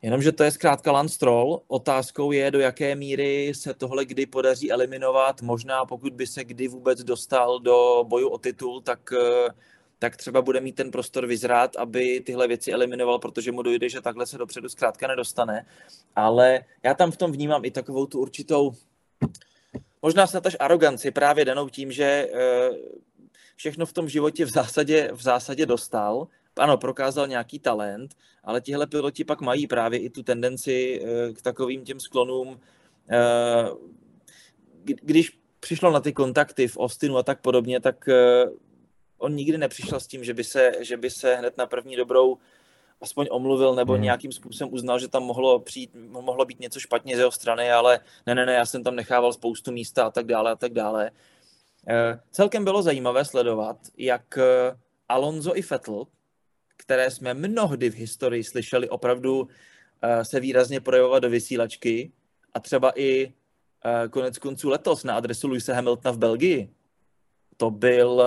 Jenomže 0.03 0.33
to 0.33 0.45
je 0.45 0.51
zkrátka 0.51 0.93
Lance 0.93 1.15
Stroll. 1.15 1.63
Otázkou 1.69 2.33
je, 2.33 2.51
do 2.51 2.61
jaké 2.61 2.95
míry 2.95 3.53
se 3.55 3.75
tohle 3.75 4.05
kdy 4.05 4.27
podaří 4.27 4.73
eliminovat. 4.73 5.43
Možná 5.43 5.85
pokud 5.85 6.13
by 6.13 6.27
se 6.27 6.45
kdy 6.45 6.69
vůbec 6.69 7.03
dostal 7.03 7.61
do 7.61 8.05
boju 8.09 8.29
o 8.29 8.39
titul, 8.39 8.81
tak 8.81 9.13
uh, 9.13 9.49
tak 9.99 10.17
třeba 10.17 10.43
bude 10.43 10.61
mít 10.61 10.77
ten 10.77 10.91
prostor 10.91 11.27
vyzrát, 11.27 11.77
aby 11.77 12.21
tyhle 12.21 12.49
věci 12.49 12.73
eliminoval, 12.73 13.19
protože 13.19 13.53
mu 13.53 13.63
dojde, 13.63 13.89
že 13.89 14.01
takhle 14.01 14.27
se 14.27 14.39
dopředu 14.39 14.69
zkrátka 14.69 15.07
nedostane. 15.07 15.67
Ale 16.17 16.65
já 16.83 16.95
tam 16.95 17.11
v 17.11 17.17
tom 17.17 17.33
vnímám 17.33 17.65
i 17.65 17.71
takovou 17.71 18.07
tu 18.07 18.21
určitou, 18.21 18.73
možná 20.03 20.27
snad 20.27 20.47
až 20.47 20.57
aroganci, 20.61 21.11
právě 21.11 21.45
danou 21.45 21.69
tím, 21.69 21.93
že 21.93 22.05
eh, 22.05 22.71
všechno 23.57 23.87
v 23.87 23.93
tom 23.93 24.09
životě 24.09 24.45
v 24.45 24.51
zásadě, 24.51 25.11
v 25.13 25.23
zásadě 25.23 25.67
dostal, 25.67 26.29
ano, 26.57 26.77
prokázal 26.77 27.29
nějaký 27.29 27.59
talent, 27.59 28.15
ale 28.45 28.61
tihle 28.61 28.87
piloti 28.87 29.25
pak 29.25 29.41
mají 29.41 29.67
právě 29.67 29.99
i 29.99 30.11
tu 30.11 30.23
tendenci 30.23 31.01
eh, 31.03 31.33
k 31.33 31.43
takovým 31.43 31.85
těm 31.85 32.01
sklonům, 32.01 32.61
eh, 33.11 33.69
když 34.85 35.39
přišlo 35.61 35.93
na 35.93 36.01
ty 36.01 36.13
kontakty 36.13 36.69
v 36.69 36.79
Austinu 36.79 37.17
a 37.17 37.23
tak 37.23 37.41
podobně, 37.41 37.81
tak 37.81 38.09
on 39.19 39.35
nikdy 39.35 39.59
nepřišel 39.59 40.01
s 40.01 40.07
tím, 40.07 40.25
že 40.25 40.35
by 40.35 40.45
se, 40.45 40.73
že 40.81 40.97
by 40.97 41.11
se 41.11 41.35
hned 41.35 41.59
na 41.59 41.67
první 41.67 41.97
dobrou 41.97 42.39
aspoň 43.01 43.27
omluvil 43.31 43.75
nebo 43.75 43.93
hmm. 43.93 44.03
nějakým 44.03 44.33
způsobem 44.33 44.75
uznal, 44.75 44.99
že 44.99 45.09
tam 45.09 45.23
mohlo 45.23 45.61
přijít, 45.61 45.91
mohlo 46.11 46.45
být 46.45 46.61
něco 46.61 46.81
špatně 46.81 47.17
z 47.17 47.19
jeho 47.19 47.31
strany, 47.31 47.73
ale 47.73 48.01
ne, 48.27 48.35
ne, 48.35 48.47
ne, 48.47 48.55
já 48.55 48.67
jsem 48.67 48.85
tam 48.85 48.97
nechával 48.97 49.33
spoustu 49.33 49.73
místa 49.73 50.07
a 50.07 50.11
tak 50.11 50.27
dále 50.27 50.51
a 50.51 50.57
tak 50.57 50.73
dále. 50.73 51.11
E, 51.89 52.21
celkem 52.31 52.65
bylo 52.65 52.83
zajímavé 52.83 53.25
sledovat, 53.25 53.77
jak 53.97 54.39
eh, 54.39 54.77
Alonso 55.09 55.59
i 55.59 55.63
Vettel, 55.63 56.07
které 56.77 57.11
jsme 57.11 57.35
mnohdy 57.35 57.91
v 57.91 57.95
historii 57.95 58.45
slyšeli 58.45 58.89
opravdu 58.89 59.49
e, 60.03 60.25
se 60.25 60.41
výrazně 60.41 60.81
projevovat 60.81 61.23
do 61.23 61.31
vysílačky 61.31 62.13
a 62.55 62.61
třeba 62.61 62.93
i 62.97 63.33
konec 64.11 64.39
konců 64.39 64.69
letos 64.69 65.05
na 65.05 65.15
adresu 65.17 65.49
Luisa 65.49 65.75
Hamiltona 65.75 66.13
v 66.13 66.19
Belgii, 66.19 66.71
to 67.57 67.71
byl 67.71 68.25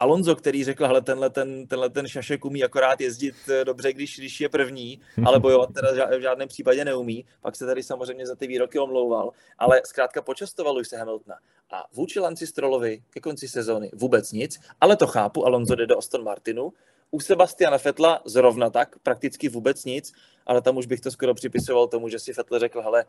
Alonso, 0.00 0.36
který 0.36 0.64
řekl, 0.64 0.86
hele, 0.86 1.02
tenhle 1.02 1.30
ten, 1.30 1.66
tenhle 1.66 1.90
ten 1.90 2.08
šašek 2.08 2.44
umí 2.44 2.64
akorát 2.64 3.00
jezdit 3.00 3.34
eh, 3.48 3.64
dobře, 3.64 3.92
když, 3.92 4.18
když 4.18 4.40
je 4.40 4.48
první, 4.48 5.00
ale 5.24 5.40
bojovat 5.40 5.74
teda 5.74 6.16
v 6.18 6.20
žádném 6.20 6.48
případě 6.48 6.84
neumí. 6.84 7.24
Pak 7.40 7.56
se 7.56 7.66
tady 7.66 7.82
samozřejmě 7.82 8.26
za 8.26 8.34
ty 8.34 8.46
výroky 8.46 8.78
omlouval, 8.78 9.30
ale 9.58 9.80
zkrátka 9.84 10.22
počastoval 10.22 10.76
už 10.78 10.88
se 10.88 10.96
Hamiltona. 10.96 11.36
A 11.70 11.84
vůči 11.92 12.20
Lanci 12.20 12.46
Strolovi 12.46 13.02
ke 13.10 13.20
konci 13.20 13.48
sezóny 13.48 13.90
vůbec 13.94 14.32
nic, 14.32 14.60
ale 14.80 14.96
to 14.96 15.06
chápu, 15.06 15.46
Alonso 15.46 15.74
jde 15.74 15.86
do 15.86 15.98
Aston 15.98 16.24
Martinu. 16.24 16.72
U 17.10 17.20
Sebastiana 17.20 17.78
Fetla 17.78 18.22
zrovna 18.24 18.70
tak, 18.70 18.98
prakticky 18.98 19.48
vůbec 19.48 19.84
nic, 19.84 20.12
ale 20.46 20.62
tam 20.62 20.76
už 20.76 20.86
bych 20.86 21.00
to 21.00 21.10
skoro 21.10 21.34
připisoval 21.34 21.88
tomu, 21.88 22.08
že 22.08 22.18
si 22.18 22.32
Fetl 22.32 22.58
řekl, 22.58 22.82
hele, 22.82 23.04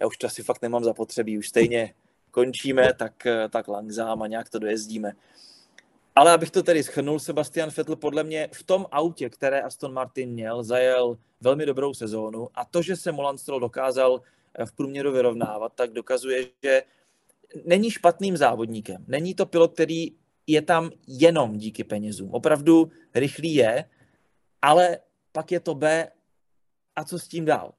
já 0.00 0.06
už 0.06 0.16
to 0.16 0.26
asi 0.26 0.42
fakt 0.42 0.62
nemám 0.62 0.84
zapotřebí, 0.84 1.38
už 1.38 1.48
stejně 1.48 1.94
končíme, 2.30 2.94
tak, 2.94 3.26
eh, 3.26 3.48
tak 3.48 3.68
langzám 3.68 4.22
a 4.22 4.26
nějak 4.26 4.50
to 4.50 4.58
dojezdíme. 4.58 5.12
Ale 6.14 6.32
abych 6.32 6.50
to 6.50 6.62
tedy 6.62 6.82
schrnul, 6.82 7.18
Sebastian 7.18 7.70
Vettel 7.76 7.96
podle 7.96 8.24
mě 8.24 8.48
v 8.52 8.62
tom 8.62 8.86
autě, 8.90 9.30
které 9.30 9.60
Aston 9.62 9.92
Martin 9.92 10.30
měl, 10.30 10.62
zajel 10.62 11.18
velmi 11.40 11.66
dobrou 11.66 11.94
sezónu 11.94 12.48
a 12.54 12.64
to, 12.64 12.82
že 12.82 12.96
se 12.96 13.12
Molan 13.12 13.38
Stroll 13.38 13.60
dokázal 13.60 14.22
eh, 14.54 14.66
v 14.66 14.72
průměru 14.72 15.12
vyrovnávat, 15.12 15.72
tak 15.74 15.92
dokazuje, 15.92 16.46
že 16.62 16.82
není 17.64 17.90
špatným 17.90 18.36
závodníkem. 18.36 19.04
Není 19.08 19.34
to 19.34 19.46
pilot, 19.46 19.72
který 19.72 20.12
je 20.46 20.62
tam 20.62 20.90
jenom 21.06 21.58
díky 21.58 21.84
penězům. 21.84 22.30
Opravdu 22.30 22.90
rychlý 23.14 23.54
je, 23.54 23.84
ale 24.62 24.98
pak 25.32 25.52
je 25.52 25.60
to 25.60 25.74
B 25.74 26.10
a 26.96 27.04
co 27.04 27.18
s 27.18 27.28
tím 27.28 27.44
dál? 27.44 27.74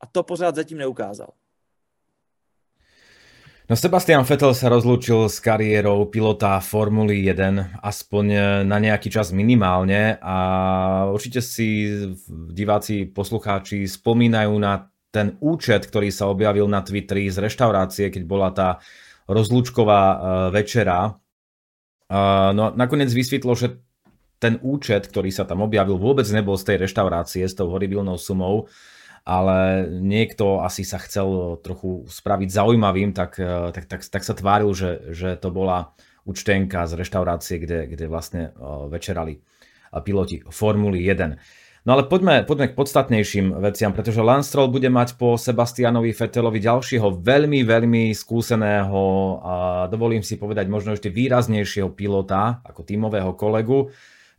A 0.00 0.06
to 0.06 0.22
pořád 0.22 0.54
zatím 0.54 0.78
neukázal. 0.78 1.28
No 3.64 3.80
Sebastian 3.80 4.28
Vettel 4.28 4.52
sa 4.52 4.68
rozlúčil 4.68 5.24
s 5.24 5.40
kariérou 5.40 6.12
pilota 6.12 6.60
Formuly 6.60 7.24
1 7.32 7.80
aspoň 7.80 8.24
na 8.68 8.76
nejaký 8.76 9.08
čas 9.08 9.32
minimálne 9.32 10.20
a 10.20 10.36
určite 11.08 11.40
si 11.40 11.88
diváci, 12.28 13.08
poslucháči 13.08 13.88
spomínajú 13.88 14.52
na 14.60 14.92
ten 15.08 15.40
účet, 15.40 15.88
ktorý 15.88 16.12
sa 16.12 16.28
objavil 16.28 16.68
na 16.68 16.84
Twitteri 16.84 17.24
z 17.32 17.40
reštaurácie, 17.40 18.12
keď 18.12 18.22
bola 18.28 18.52
tá 18.52 18.84
rozlúčková 19.32 20.02
e, 20.04 20.16
večera. 20.52 21.16
No 22.52 22.64
nakoniec 22.76 23.08
vysvetlo, 23.16 23.56
že 23.56 23.80
ten 24.44 24.60
účet, 24.60 25.08
ktorý 25.08 25.32
sa 25.32 25.48
tam 25.48 25.64
objavil, 25.64 25.96
vôbec 25.96 26.28
nebol 26.28 26.60
z 26.60 26.68
tej 26.68 26.76
reštaurácie 26.84 27.48
s 27.48 27.56
tou 27.56 27.72
horibilnou 27.72 28.20
sumou, 28.20 28.68
ale 29.24 29.88
niekto 29.88 30.60
asi 30.60 30.84
sa 30.84 31.00
chcel 31.00 31.56
trochu 31.64 32.04
spraviť 32.04 32.48
zaujímavým, 32.52 33.16
tak, 33.16 33.40
eh, 33.40 33.72
tak, 33.72 33.88
tak, 33.88 34.00
tak 34.04 34.22
sa 34.22 34.36
tváril, 34.36 34.70
že, 34.76 35.16
že 35.16 35.40
to 35.40 35.48
bola 35.48 35.96
účtenka 36.28 36.84
z 36.84 36.92
reštaurácie, 37.00 37.56
kde, 37.56 37.88
kde 37.88 38.04
vlastne 38.06 38.52
eh, 38.52 38.88
večerali 38.92 39.40
eh, 39.40 40.00
piloti 40.04 40.44
Formuly 40.44 41.00
1. 41.00 41.40
No 41.84 42.00
ale 42.00 42.08
poďme, 42.08 42.48
poďme 42.48 42.72
k 42.72 42.78
podstatnejším 42.80 43.60
veciam, 43.60 43.92
pretože 43.92 44.24
Lance 44.24 44.48
Stroll 44.48 44.72
bude 44.72 44.88
mať 44.88 45.20
po 45.20 45.36
Sebastianovi 45.36 46.16
Fettelovi 46.16 46.56
ďalšieho 46.56 47.20
veľmi, 47.20 47.60
veľmi 47.60 48.08
skúseného 48.16 49.00
a 49.44 49.54
dovolím 49.92 50.24
si 50.24 50.40
povedať 50.40 50.64
možno 50.72 50.96
ešte 50.96 51.12
výraznejšieho 51.12 51.92
pilota 51.92 52.64
ako 52.64 52.88
tímového 52.88 53.36
kolegu. 53.36 53.92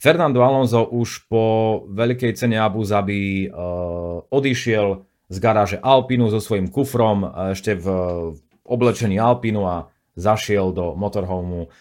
Fernando 0.05 0.45
Alonso 0.45 0.85
už 0.85 1.25
po 1.25 1.45
veľkej 1.89 2.37
cene 2.37 2.61
Abu 2.61 2.85
Zabi 2.85 3.49
uh, 3.49 4.21
odišiel 4.29 5.01
z 5.33 5.37
garáže 5.41 5.81
Alpinu 5.81 6.29
so 6.29 6.37
svojím 6.37 6.69
kufrom 6.69 7.25
ešte 7.49 7.73
v 7.73 7.89
oblečení 8.69 9.17
Alpinu 9.17 9.65
a 9.65 9.89
zašiel 10.13 10.69
do 10.77 10.93
motorhomu 10.93 11.73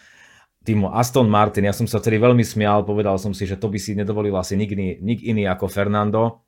týmu 0.65 0.89
Aston 0.97 1.29
Martin. 1.29 1.69
Ja 1.69 1.77
som 1.77 1.85
sa 1.85 2.01
tedy 2.01 2.17
veľmi 2.17 2.41
smial, 2.41 2.89
povedal 2.89 3.21
som 3.21 3.37
si, 3.37 3.45
že 3.45 3.61
to 3.61 3.69
by 3.69 3.77
si 3.77 3.93
nedovolil 3.93 4.33
asi 4.41 4.57
nik 4.57 4.73
iný, 4.73 4.97
nik 5.05 5.21
iný 5.21 5.45
ako 5.45 5.69
Fernando. 5.69 6.41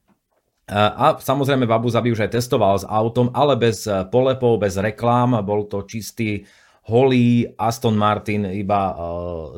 A 0.73 1.21
samozrejme 1.21 1.69
v 1.69 1.77
Abu 1.77 1.93
Zabi 1.93 2.09
už 2.09 2.25
aj 2.25 2.41
testoval 2.41 2.81
s 2.81 2.89
autom, 2.89 3.29
ale 3.37 3.53
bez 3.61 3.85
polepov, 4.09 4.65
bez 4.65 4.81
reklám. 4.81 5.45
Bol 5.45 5.69
to 5.69 5.85
čistý 5.85 6.41
holý 6.89 7.45
Aston 7.61 8.01
Martin, 8.01 8.49
iba 8.49 8.97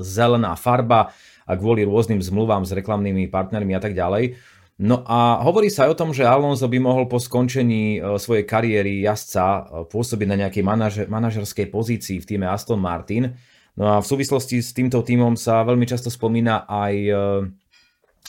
zelená 0.03 0.59
farba 0.59 1.14
a 1.49 1.57
kvôli 1.57 1.88
rôznym 1.88 2.20
zmluvám 2.20 2.68
s 2.68 2.76
reklamnými 2.76 3.32
partnermi 3.32 3.72
a 3.72 3.80
tak 3.80 3.96
ďalej. 3.96 4.36
No 4.78 5.03
a 5.03 5.42
hovorí 5.42 5.74
sa 5.74 5.90
aj 5.90 5.99
o 5.99 5.99
tom, 5.99 6.11
že 6.14 6.22
Alonso 6.22 6.70
by 6.70 6.78
mohol 6.78 7.11
po 7.11 7.18
skončení 7.18 7.99
e, 7.99 8.01
svojej 8.14 8.46
kariéry 8.46 9.03
jazdca 9.03 9.42
e, 9.42 9.61
pôsobiť 9.90 10.28
na 10.30 10.36
nejakej 10.46 10.62
manažer, 10.62 11.07
manažerskej 11.11 11.66
pozícii 11.66 12.22
v 12.22 12.28
týme 12.28 12.46
Aston 12.46 12.78
Martin. 12.78 13.34
No 13.74 13.90
a 13.90 13.94
v 13.99 14.07
súvislosti 14.07 14.62
s 14.62 14.70
týmto 14.70 15.03
týmom 15.03 15.34
sa 15.34 15.66
veľmi 15.66 15.82
často 15.82 16.14
spomína 16.14 16.70
aj 16.70 16.94
e, 16.94 17.12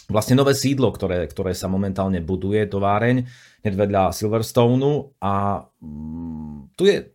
vlastne 0.10 0.42
nové 0.42 0.58
sídlo, 0.58 0.90
ktoré, 0.90 1.30
ktoré 1.30 1.54
sa 1.54 1.70
momentálne 1.70 2.18
buduje, 2.18 2.66
továreň, 2.66 3.30
hneď 3.62 3.74
vedľa 3.78 4.04
Silverstoneu 4.10 5.14
a 5.22 5.62
mm, 5.86 6.74
tu 6.74 6.90
je 6.90 7.14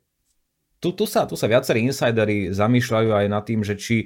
tu, 0.79 0.93
tu, 0.93 1.09
sa, 1.09 1.25
tu 1.25 1.33
sa 1.33 1.49
viacerí 1.49 1.81
insidery 1.81 2.53
zamýšľajú 2.53 3.09
aj 3.17 3.27
nad 3.33 3.41
tým, 3.49 3.65
že 3.65 3.73
či 3.81 4.05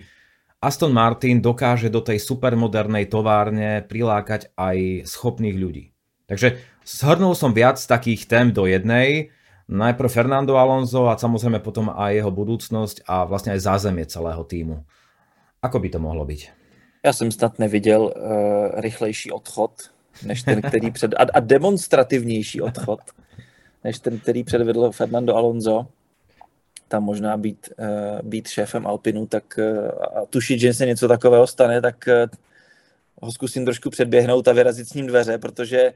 Aston 0.58 0.90
Martin 0.90 1.38
dokáže 1.38 1.86
do 1.86 2.02
tej 2.02 2.18
supermodernej 2.18 3.06
továrne 3.06 3.78
prilákať 3.86 4.50
aj 4.58 5.06
schopných 5.06 5.54
ľudí. 5.54 5.94
Takže 6.26 6.58
shrnul 6.82 7.38
som 7.38 7.54
viac 7.54 7.78
takých 7.78 8.26
tém 8.26 8.50
do 8.50 8.66
jednej. 8.66 9.30
Najprv 9.70 10.10
Fernando 10.10 10.58
Alonso 10.58 11.06
a 11.06 11.14
samozrejme 11.14 11.62
potom 11.62 11.94
aj 11.94 12.10
jeho 12.10 12.32
budúcnosť 12.34 13.06
a 13.06 13.22
vlastne 13.22 13.54
aj 13.54 13.70
zázemie 13.70 14.02
celého 14.10 14.42
týmu. 14.42 14.82
Ako 15.62 15.78
by 15.78 15.88
to 15.94 15.98
mohlo 16.02 16.26
byť? 16.26 16.50
Já 17.06 17.12
jsem 17.12 17.30
snad 17.30 17.58
neviděl 17.58 18.02
uh, 18.02 18.80
rychlejší 18.80 19.30
odchod, 19.30 19.70
než 20.26 20.42
ten, 20.42 20.62
který 20.62 20.90
před... 20.90 21.14
A, 21.14 21.26
a 21.34 21.40
demonstrativnější 21.40 22.60
odchod, 22.60 23.00
než 23.84 23.98
ten, 23.98 24.18
který 24.18 24.44
předvedl 24.44 24.90
Fernando 24.90 25.36
Alonso 25.36 25.86
tam 26.88 27.04
možná 27.04 27.36
být, 27.36 27.68
uh, 27.78 27.86
být 28.22 28.48
šéfem 28.48 28.86
Alpinu, 28.86 29.26
tak 29.26 29.58
uh, 29.58 29.88
a 30.22 30.26
tušit, 30.26 30.60
že 30.60 30.74
se 30.74 30.86
něco 30.86 31.08
takového 31.08 31.46
stane, 31.46 31.80
tak 31.80 32.08
uh, 32.08 32.38
ho 33.22 33.32
zkusím 33.32 33.64
trošku 33.64 33.90
předběhnout 33.90 34.48
a 34.48 34.52
vyrazit 34.52 34.88
s 34.88 34.94
ním 34.94 35.06
dveře, 35.06 35.38
protože 35.38 35.92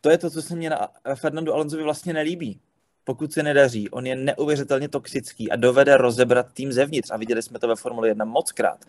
to 0.00 0.10
je 0.10 0.18
to, 0.18 0.30
co 0.30 0.42
se 0.42 0.56
mě 0.56 0.70
na 0.70 0.88
Fernandu 1.14 1.54
Alonsovi 1.54 1.82
vlastně 1.82 2.12
nelíbí. 2.12 2.60
Pokud 3.04 3.32
se 3.32 3.42
nedaří, 3.42 3.90
on 3.90 4.06
je 4.06 4.16
neuvěřitelně 4.16 4.88
toxický 4.88 5.50
a 5.50 5.56
dovede 5.56 5.96
rozebrat 5.96 6.46
tým 6.52 6.72
zevnitř. 6.72 7.10
A 7.10 7.16
viděli 7.16 7.42
jsme 7.42 7.58
to 7.58 7.68
ve 7.68 7.76
Formuli 7.76 8.08
1 8.08 8.24
mockrát. 8.24 8.84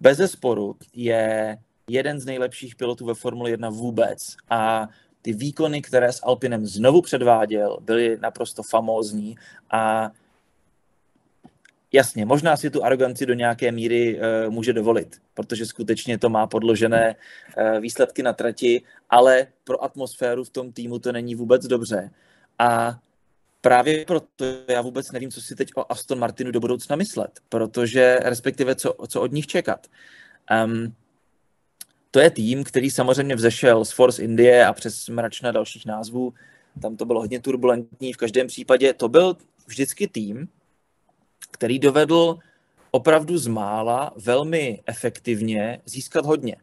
Bez 0.00 0.32
sporu 0.32 0.76
je 0.94 1.58
jeden 1.88 2.20
z 2.20 2.26
nejlepších 2.26 2.76
pilotů 2.76 3.06
ve 3.06 3.14
Formuli 3.14 3.50
1 3.50 3.68
vůbec. 3.70 4.36
A 4.50 4.88
ty 5.22 5.32
výkony, 5.32 5.82
které 5.82 6.12
s 6.12 6.20
Alpinem 6.22 6.66
znovu 6.66 7.02
předváděl, 7.02 7.78
byly 7.80 8.18
naprosto 8.20 8.62
famózní 8.62 9.36
a 9.70 10.10
Jasně, 11.92 12.26
možná 12.26 12.56
si 12.56 12.70
tu 12.70 12.84
aroganci 12.84 13.26
do 13.26 13.34
nějaké 13.34 13.72
míry 13.72 14.20
uh, 14.20 14.52
může 14.52 14.72
dovolit, 14.72 15.20
protože 15.34 15.66
skutečně 15.66 16.18
to 16.18 16.28
má 16.28 16.46
podložené 16.46 17.16
uh, 17.16 17.80
výsledky 17.80 18.22
na 18.22 18.32
trati, 18.32 18.82
ale 19.10 19.46
pro 19.64 19.84
atmosféru 19.84 20.44
v 20.44 20.50
tom 20.50 20.72
týmu 20.72 20.98
to 20.98 21.12
není 21.12 21.34
vůbec 21.34 21.66
dobře. 21.66 22.10
A 22.58 22.98
právě 23.60 24.04
proto 24.04 24.44
já 24.68 24.80
vůbec 24.80 25.12
nevím, 25.12 25.30
co 25.30 25.40
si 25.40 25.56
teď 25.56 25.68
o 25.76 25.92
Aston 25.92 26.18
Martinu 26.18 26.50
do 26.50 26.60
budoucna 26.60 26.96
myslet, 26.96 27.40
protože 27.48 28.18
respektive 28.22 28.74
co, 28.74 28.94
co 29.08 29.20
od 29.20 29.32
nich 29.32 29.46
čekat. 29.46 29.86
Um, 30.64 30.94
to 32.10 32.20
je 32.20 32.30
tým, 32.30 32.64
který 32.64 32.90
samozřejmě 32.90 33.34
vzešel 33.34 33.84
z 33.84 33.92
Force 33.92 34.22
Indie 34.22 34.66
a 34.66 34.72
přes 34.72 35.08
mračna 35.08 35.52
dalších 35.52 35.86
názvů. 35.86 36.34
Tam 36.82 36.96
to 36.96 37.04
bylo 37.04 37.20
hodně 37.20 37.40
turbulentní. 37.40 38.12
V 38.12 38.16
každém 38.16 38.46
případě 38.46 38.92
to 38.92 39.08
byl 39.08 39.36
vždycky 39.66 40.08
tým, 40.08 40.48
který 41.50 41.78
dovedl 41.78 42.38
opravdu 42.90 43.38
z 43.38 43.46
mála 43.46 44.12
velmi 44.16 44.82
efektivně 44.86 45.80
získat 45.84 46.26
hodně. 46.26 46.56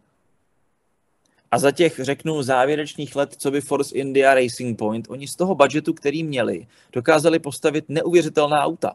A 1.52 1.60
za 1.60 1.72
těch, 1.72 2.00
řeknu, 2.00 2.44
závěrečných 2.44 3.16
let, 3.16 3.36
co 3.38 3.52
by 3.52 3.62
Force 3.62 3.96
India 3.96 4.34
Racing 4.34 4.78
Point, 4.78 5.06
oni 5.10 5.28
z 5.28 5.36
toho 5.36 5.56
budgetu, 5.56 5.94
který 5.94 6.24
měli, 6.24 6.68
dokázali 6.94 7.40
postavit 7.40 7.86
neuvěřitelná 7.90 8.64
auta. 8.64 8.94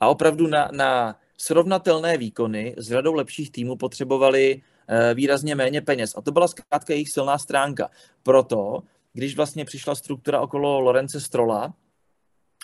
A 0.00 0.08
opravdu 0.08 0.46
na, 0.46 0.68
na 0.72 1.16
srovnatelné 1.36 2.16
výkony 2.16 2.74
s 2.78 2.88
řadou 2.88 3.14
lepších 3.14 3.50
týmů 3.50 3.76
potřebovali 3.76 4.62
e, 4.88 5.14
výrazně 5.14 5.54
méně 5.54 5.80
peněz. 5.80 6.12
A 6.16 6.20
to 6.20 6.32
byla 6.32 6.48
zkrátka 6.48 6.92
jejich 6.92 7.08
silná 7.08 7.38
stránka. 7.38 7.90
Proto, 8.22 8.82
když 9.12 9.36
vlastně 9.36 9.64
přišla 9.64 9.94
struktura 9.94 10.40
okolo 10.40 10.80
Lorence 10.80 11.20
Strola, 11.20 11.74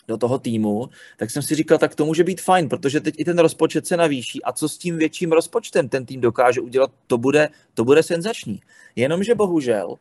do 0.08 0.16
toho 0.16 0.38
týmu, 0.38 0.88
tak 1.16 1.30
jsem 1.30 1.42
si 1.42 1.54
říkal, 1.54 1.78
tak 1.78 1.94
to 1.94 2.04
může 2.04 2.24
být 2.24 2.40
fajn, 2.40 2.68
protože 2.68 3.00
teď 3.00 3.14
i 3.18 3.24
ten 3.24 3.38
rozpočet 3.38 3.86
se 3.86 3.96
navýší 3.96 4.42
a 4.42 4.52
co 4.52 4.68
s 4.68 4.78
tím 4.78 4.96
větším 4.96 5.32
rozpočtem 5.32 5.88
ten 5.88 6.06
tým 6.06 6.20
dokáže 6.20 6.60
udělat, 6.60 6.90
to 7.06 7.18
bude, 7.18 7.48
to 7.74 7.84
bude 7.84 8.02
senzační. 8.02 8.60
Jenomže 8.96 9.34
bohužel 9.34 9.96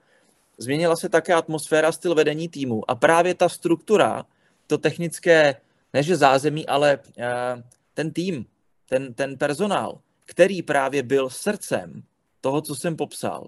změnila 0.57 0.95
se 0.95 1.09
také 1.09 1.33
atmosféra, 1.33 1.91
styl 1.91 2.15
vedení 2.15 2.49
týmu 2.49 2.91
a 2.91 2.95
právě 2.95 3.33
ta 3.33 3.49
struktura, 3.49 4.25
to 4.67 4.77
technické, 4.77 5.55
neže 5.93 6.15
zázemí, 6.15 6.67
ale 6.67 6.99
uh, 7.17 7.61
ten 7.93 8.11
tým, 8.11 8.45
ten, 8.89 9.13
ten 9.13 9.37
personál, 9.37 9.99
který 10.25 10.61
právě 10.61 11.03
byl 11.03 11.29
srdcem 11.29 12.03
toho, 12.41 12.61
co 12.61 12.75
jsem 12.75 12.95
popsal, 12.95 13.47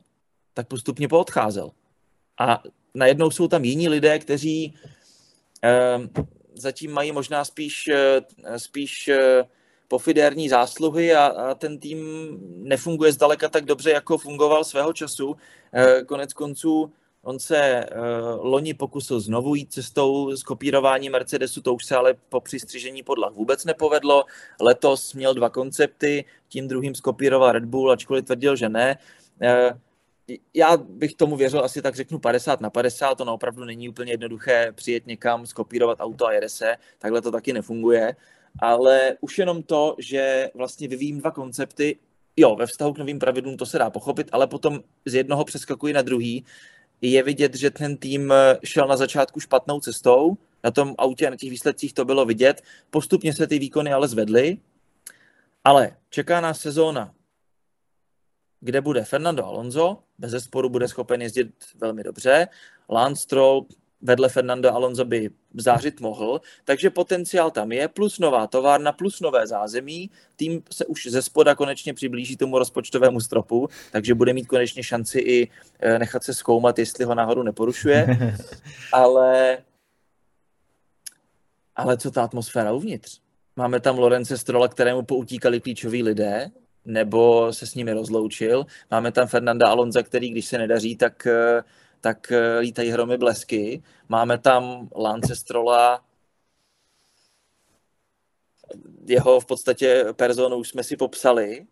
tak 0.53 0.67
postupně 0.67 1.07
poodcházel. 1.07 1.71
A 2.39 2.63
najednou 2.95 3.31
jsou 3.31 3.47
tam 3.47 3.63
jiní 3.63 3.89
lidé, 3.89 4.19
kteří 4.19 4.73
uh, 5.63 6.25
zatím 6.59 6.91
mají 6.91 7.11
možná 7.11 7.45
spíš, 7.45 7.87
eh, 7.87 8.59
spíš 8.59 9.07
eh, 9.07 9.43
pofidérní 9.87 10.49
zásluhy 10.49 11.15
a, 11.15 11.25
a 11.25 11.53
ten 11.55 11.79
tým 11.79 11.99
nefunguje 12.63 13.11
zdaleka 13.11 13.49
tak 13.49 13.65
dobře, 13.65 13.91
jako 13.91 14.17
fungoval 14.17 14.63
svého 14.63 14.93
času. 14.93 15.35
Eh, 15.73 16.03
konec 16.03 16.33
konců 16.33 16.93
on 17.21 17.39
se 17.39 17.85
loni 18.39 18.73
pokusil 18.73 19.19
znovu 19.19 19.55
jít 19.55 19.73
cestou 19.73 20.35
s 20.35 20.43
kopírování 20.43 21.09
Mercedesu, 21.09 21.61
to 21.61 21.73
už 21.73 21.85
se 21.85 21.95
ale 21.95 22.13
po 22.29 22.41
přistřižení 22.41 23.03
podlah 23.03 23.33
vůbec 23.33 23.65
nepovedlo. 23.65 24.23
Letos 24.61 25.13
měl 25.13 25.33
dva 25.33 25.49
koncepty, 25.49 26.25
tím 26.47 26.67
druhým 26.67 26.95
skopíroval 26.95 27.51
Red 27.51 27.65
Bull, 27.65 27.91
ačkoliv 27.91 28.25
tvrdil, 28.25 28.55
že 28.55 28.69
ne. 28.69 28.97
Já 30.53 30.77
bych 30.77 31.15
tomu 31.15 31.35
věřil 31.35 31.63
asi 31.63 31.81
tak 31.81 31.95
řeknu 31.95 32.19
50 32.19 32.61
na 32.61 32.69
50, 32.69 33.15
to 33.15 33.33
opravdu 33.33 33.65
není 33.65 33.89
úplně 33.89 34.13
jednoduché 34.13 34.71
přijet 34.75 35.07
někam, 35.07 35.45
skopírovat 35.45 35.97
auto 36.01 36.27
a 36.27 36.33
jede 36.33 36.49
se, 36.49 36.75
takhle 36.97 37.21
to 37.21 37.31
taky 37.31 37.53
nefunguje, 37.53 38.15
ale 38.59 39.17
už 39.21 39.37
jenom 39.37 39.63
to, 39.63 39.95
že 39.99 40.49
vlastně 40.53 40.87
vyvíjím 40.87 41.19
dva 41.19 41.31
koncepty, 41.31 41.99
jo, 42.37 42.55
ve 42.55 42.65
vztahu 42.65 42.93
k 42.93 42.97
novým 42.97 43.19
pravidlům 43.19 43.57
to 43.57 43.65
se 43.65 43.77
dá 43.77 43.89
pochopit, 43.89 44.29
ale 44.31 44.47
potom 44.47 44.79
z 45.05 45.13
jednoho 45.13 45.45
přeskakuji 45.45 45.93
na 45.93 46.01
druhý, 46.01 46.45
je 47.01 47.23
vidět, 47.23 47.55
že 47.55 47.71
ten 47.71 47.97
tým 47.97 48.33
šel 48.63 48.87
na 48.87 48.97
začátku 48.97 49.39
špatnou 49.39 49.79
cestou, 49.79 50.37
na 50.63 50.71
tom 50.71 50.95
autě 50.97 51.27
a 51.27 51.29
na 51.29 51.35
těch 51.35 51.49
výsledcích 51.49 51.93
to 51.93 52.05
bylo 52.05 52.25
vidět, 52.25 52.61
postupně 52.89 53.33
se 53.33 53.47
ty 53.47 53.59
výkony 53.59 53.93
ale 53.93 54.07
zvedly, 54.07 54.57
ale 55.63 55.97
čeká 56.09 56.41
nás 56.41 56.59
sezóna 56.59 57.13
kde 58.61 58.81
bude 58.81 59.03
Fernando 59.03 59.45
Alonso, 59.45 59.97
bez 60.17 60.31
zesporu 60.31 60.69
bude 60.69 60.87
schopen 60.87 61.21
jezdit 61.21 61.53
velmi 61.75 62.03
dobře. 62.03 62.47
Lance 62.89 63.23
Stroll 63.23 63.65
vedle 64.01 64.29
Fernando 64.29 64.73
Alonso 64.73 65.05
by 65.05 65.29
zářit 65.53 66.01
mohl, 66.01 66.41
takže 66.65 66.89
potenciál 66.89 67.51
tam 67.51 67.71
je, 67.71 67.87
plus 67.87 68.19
nová 68.19 68.47
továrna, 68.47 68.91
plus 68.91 69.19
nové 69.21 69.47
zázemí. 69.47 70.09
Tým 70.35 70.63
se 70.71 70.85
už 70.85 71.07
ze 71.07 71.21
spoda 71.21 71.55
konečně 71.55 71.93
přiblíží 71.93 72.37
tomu 72.37 72.59
rozpočtovému 72.59 73.19
stropu, 73.19 73.67
takže 73.91 74.15
bude 74.15 74.33
mít 74.33 74.47
konečně 74.47 74.83
šanci 74.83 75.19
i 75.19 75.49
eh, 75.79 75.99
nechat 75.99 76.23
se 76.23 76.33
zkoumat, 76.33 76.79
jestli 76.79 77.05
ho 77.05 77.15
náhodou 77.15 77.43
neporušuje. 77.43 78.07
Ale, 78.91 79.57
ale 81.75 81.97
co 81.97 82.11
ta 82.11 82.23
atmosféra 82.23 82.71
uvnitř? 82.71 83.19
Máme 83.55 83.79
tam 83.79 83.99
Lorence 83.99 84.37
Strola, 84.37 84.67
kterému 84.67 85.03
poutíkali 85.03 85.61
klíčoví 85.61 86.03
lidé, 86.03 86.51
nebo 86.89 87.53
se 87.53 87.67
s 87.67 87.75
nimi 87.75 87.93
rozloučil. 87.93 88.65
Máme 88.91 89.11
tam 89.11 89.27
Fernanda 89.27 89.67
Alonza, 89.67 90.03
který, 90.03 90.29
když 90.29 90.45
se 90.45 90.57
nedaří, 90.57 90.95
tak, 90.95 91.27
eh, 91.27 91.63
tak 92.01 92.31
eh, 92.31 92.59
lítají 92.59 92.89
hromy 92.89 93.17
blesky. 93.17 93.83
Máme 94.09 94.37
tam 94.37 94.89
Lance 94.95 95.35
Strola, 95.35 96.01
jeho 99.07 99.39
v 99.39 99.45
podstatě 99.45 100.05
personu 100.15 100.55
už 100.57 100.69
jsme 100.69 100.83
si 100.83 100.97
popsali, 100.97 101.65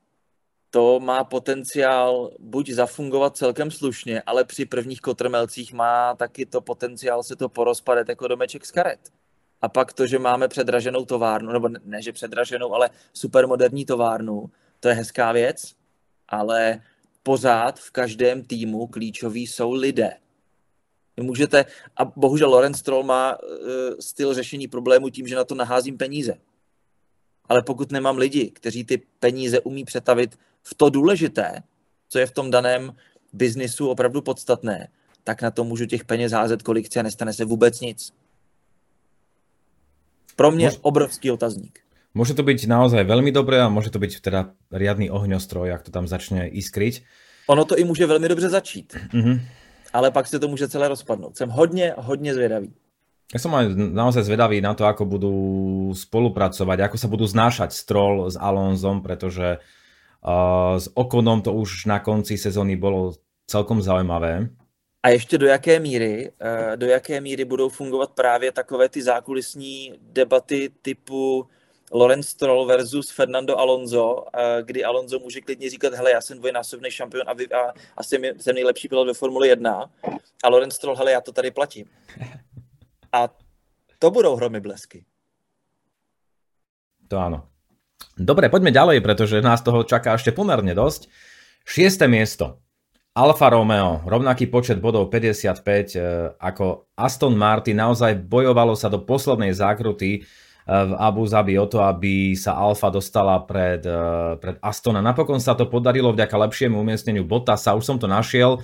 to 0.69 0.99
má 0.99 1.23
potenciál 1.23 2.31
buď 2.39 2.69
zafungovat 2.69 3.37
celkem 3.37 3.71
slušně, 3.71 4.21
ale 4.21 4.43
při 4.43 4.65
prvních 4.65 5.01
kotrmelcích 5.01 5.73
má 5.73 6.15
taky 6.15 6.45
to 6.45 6.61
potenciál 6.61 7.23
se 7.23 7.35
to 7.35 7.49
porozpadat 7.49 8.09
jako 8.09 8.27
domeček 8.27 8.65
z 8.65 8.71
karet. 8.71 8.99
A 9.61 9.69
pak 9.69 9.93
to, 9.93 10.07
že 10.07 10.19
máme 10.19 10.47
předraženou 10.47 11.05
továrnu, 11.05 11.51
nebo 11.51 11.69
ne, 11.83 12.01
že 12.01 12.11
předraženou, 12.11 12.73
ale 12.73 12.89
supermoderní 13.13 13.85
továrnu, 13.85 14.49
to 14.79 14.89
je 14.89 14.95
hezká 14.95 15.31
věc, 15.31 15.75
ale 16.27 16.81
pořád 17.23 17.79
v 17.79 17.91
každém 17.91 18.43
týmu 18.43 18.87
klíčoví 18.87 19.47
jsou 19.47 19.71
lidé. 19.71 20.17
Vy 21.17 21.23
můžete, 21.23 21.65
a 21.97 22.05
bohužel 22.05 22.49
Lorenz 22.49 22.79
Stroll 22.79 23.03
má 23.03 23.37
uh, 23.37 23.49
styl 23.99 24.33
řešení 24.33 24.67
problému 24.67 25.09
tím, 25.09 25.27
že 25.27 25.35
na 25.35 25.43
to 25.43 25.55
naházím 25.55 25.97
peníze. 25.97 26.33
Ale 27.49 27.63
pokud 27.63 27.91
nemám 27.91 28.17
lidi, 28.17 28.51
kteří 28.51 28.83
ty 28.83 28.97
peníze 29.19 29.59
umí 29.59 29.85
přetavit 29.85 30.39
v 30.63 30.73
to 30.75 30.89
důležité, 30.89 31.63
co 32.09 32.19
je 32.19 32.25
v 32.25 32.31
tom 32.31 32.51
daném 32.51 32.95
biznisu 33.33 33.89
opravdu 33.89 34.21
podstatné, 34.21 34.87
tak 35.23 35.41
na 35.41 35.51
to 35.51 35.63
můžu 35.63 35.85
těch 35.85 36.05
peněz 36.05 36.31
házet, 36.31 36.63
kolik 36.63 36.85
chci 36.85 36.99
a 36.99 37.03
nestane 37.03 37.33
se 37.33 37.45
vůbec 37.45 37.79
nic. 37.79 38.13
Pro 40.35 40.51
mě 40.51 40.71
obrovský 40.81 41.31
otazník. 41.31 41.86
Môže 42.15 42.33
to 42.33 42.43
byť 42.43 42.67
naozaj 42.67 43.03
veľmi 43.03 43.31
dobré 43.35 43.59
a 43.61 43.71
môže 43.71 43.91
to 43.91 43.99
byť 43.99 44.23
teda 44.23 44.55
riadný 44.71 45.11
ohňostroj, 45.11 45.69
jak 45.69 45.83
to 45.83 45.91
tam 45.91 46.07
začne 46.07 46.47
iskryť. 46.47 47.03
Ono 47.47 47.65
to 47.65 47.77
i 47.77 47.83
může 47.83 48.05
velmi 48.05 48.27
dobře 48.29 48.49
začít. 48.49 48.95
Mm-hmm. 49.13 49.39
Ale 49.93 50.11
pak 50.11 50.27
se 50.27 50.39
to 50.39 50.47
může 50.47 50.67
celé 50.67 50.87
rozpadnout. 50.87 51.37
Jsem 51.37 51.49
hodně, 51.49 51.93
hodně 51.97 52.33
zvědavý. 52.33 52.73
Ja 53.27 53.43
som 53.43 53.51
aj 53.59 53.75
naozaj 53.75 54.23
zvedavý 54.23 54.63
na 54.63 54.71
to, 54.71 54.87
ako 54.87 55.03
budú 55.03 55.35
spolupracovať, 55.91 56.79
ako 56.79 56.95
sa 56.95 57.11
budú 57.11 57.27
znášať 57.27 57.75
Stroll 57.75 58.31
s 58.31 58.39
Alonzom, 58.39 59.03
pretože 59.03 59.59
uh, 59.59 60.79
s 60.79 60.87
Okonom 60.95 61.43
to 61.43 61.51
už 61.51 61.91
na 61.91 61.99
konci 61.99 62.39
sezóny 62.39 62.79
bolo 62.79 63.19
celkom 63.43 63.83
zaujímavé. 63.83 64.47
A 65.03 65.09
ještě 65.09 65.37
do 65.37 65.47
jaké 65.47 65.79
míry, 65.79 66.31
uh, 66.39 66.79
do 66.79 66.87
jaké 66.87 67.21
míry 67.21 67.45
budou 67.45 67.69
fungovat 67.69 68.15
právě 68.15 68.51
takové 68.51 68.89
ty 68.89 69.03
zákulisní 69.03 69.93
debaty 69.99 70.71
typu 70.81 71.47
Lorenz 71.91 72.27
Stroll 72.27 72.65
versus 72.65 73.09
Fernando 73.11 73.57
Alonso, 73.57 74.25
kdy 74.61 74.83
Alonso 74.83 75.19
může 75.19 75.41
klidně 75.41 75.69
říkat, 75.69 75.93
hele, 75.93 76.11
já 76.11 76.21
jsem 76.21 76.37
dvojnásobný 76.37 76.91
šampion 76.91 77.23
a, 77.27 77.33
vy, 77.33 77.47
a, 77.47 77.73
a 77.97 78.03
jsem, 78.03 78.21
jsem 78.23 78.55
nejlepší 78.55 78.87
pilot 78.87 79.07
ve 79.07 79.13
Formule 79.13 79.47
1 79.47 79.89
a 80.43 80.49
Lorenz 80.49 80.75
Stroll, 80.75 80.95
hele, 80.95 81.11
já 81.11 81.21
to 81.21 81.31
tady 81.31 81.51
platím. 81.51 81.85
A 83.13 83.29
to 83.99 84.11
budou 84.11 84.35
hromy 84.35 84.59
blesky. 84.59 85.05
To 87.07 87.15
áno. 87.17 87.47
Dobre, 88.19 88.51
poďme 88.51 88.75
ďalej, 88.75 88.99
pretože 88.99 89.39
nás 89.39 89.63
toho 89.63 89.87
čaká 89.87 90.19
ešte 90.19 90.35
pomerne 90.35 90.75
dosť. 90.75 91.07
Šieste 91.63 92.05
miesto. 92.11 92.59
Alfa 93.17 93.49
Romeo, 93.49 94.05
rovnaký 94.05 94.45
počet 94.45 94.77
bodov 94.77 95.09
55 95.09 95.97
e, 95.97 95.99
ako 96.37 96.85
Aston 96.93 97.33
Martin, 97.33 97.81
naozaj 97.81 98.13
bojovalo 98.29 98.77
sa 98.77 98.93
do 98.93 99.01
poslednej 99.01 99.57
zákruty 99.57 100.21
v 100.67 100.93
Abu 100.99 101.23
Zabi 101.23 101.55
o 101.55 101.63
to, 101.63 101.79
aby 101.79 102.35
sa 102.35 102.59
Alfa 102.59 102.91
dostala 102.91 103.39
pred, 103.47 103.79
e, 103.87 104.35
pred 104.35 104.59
Astona. 104.59 104.99
Napokon 104.99 105.39
sa 105.39 105.55
to 105.55 105.71
podarilo 105.71 106.11
vďaka 106.11 106.35
lepšiemu 106.35 106.75
umiestneniu 106.75 107.23
Bottasa, 107.23 107.71
už 107.71 107.87
som 107.87 107.95
to 107.95 108.05
našiel, 108.05 108.59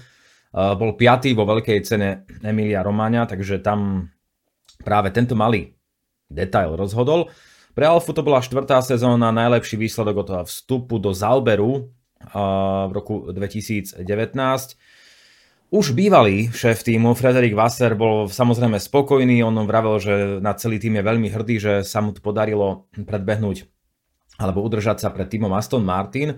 bol 0.54 0.94
piatý 0.94 1.34
vo 1.34 1.50
veľkej 1.50 1.82
cene 1.82 2.30
Emilia 2.46 2.86
Romagna, 2.86 3.26
takže 3.26 3.58
tam 3.58 4.12
práve 4.86 5.10
tento 5.10 5.34
malý 5.34 5.74
detail 6.30 6.78
rozhodol. 6.78 7.34
Pre 7.74 7.86
Alfu 7.90 8.14
to 8.14 8.22
bola 8.22 8.38
štvrtá 8.38 8.78
sezóna, 8.86 9.34
najlepší 9.34 9.82
výsledok 9.82 10.16
od 10.22 10.30
vstupu 10.46 11.02
do 11.02 11.10
Zalberu 11.10 11.90
v 12.86 12.92
roku 12.94 13.34
2019. 13.34 14.06
Už 15.74 15.98
bývalý 15.98 16.54
šéf 16.54 16.86
týmu 16.86 17.18
Frederik 17.18 17.58
Wasser 17.58 17.98
bol 17.98 18.30
samozrejme 18.30 18.78
spokojný, 18.78 19.42
on 19.42 19.58
vravel, 19.66 19.98
že 19.98 20.38
na 20.38 20.54
celý 20.54 20.78
tým 20.78 21.02
je 21.02 21.10
veľmi 21.10 21.34
hrdý, 21.34 21.56
že 21.58 21.74
sa 21.82 21.98
mu 21.98 22.14
podarilo 22.14 22.86
predbehnúť 22.94 23.66
alebo 24.38 24.62
udržať 24.62 25.02
sa 25.02 25.10
pred 25.10 25.26
týmom 25.26 25.50
Aston 25.50 25.82
Martin. 25.82 26.38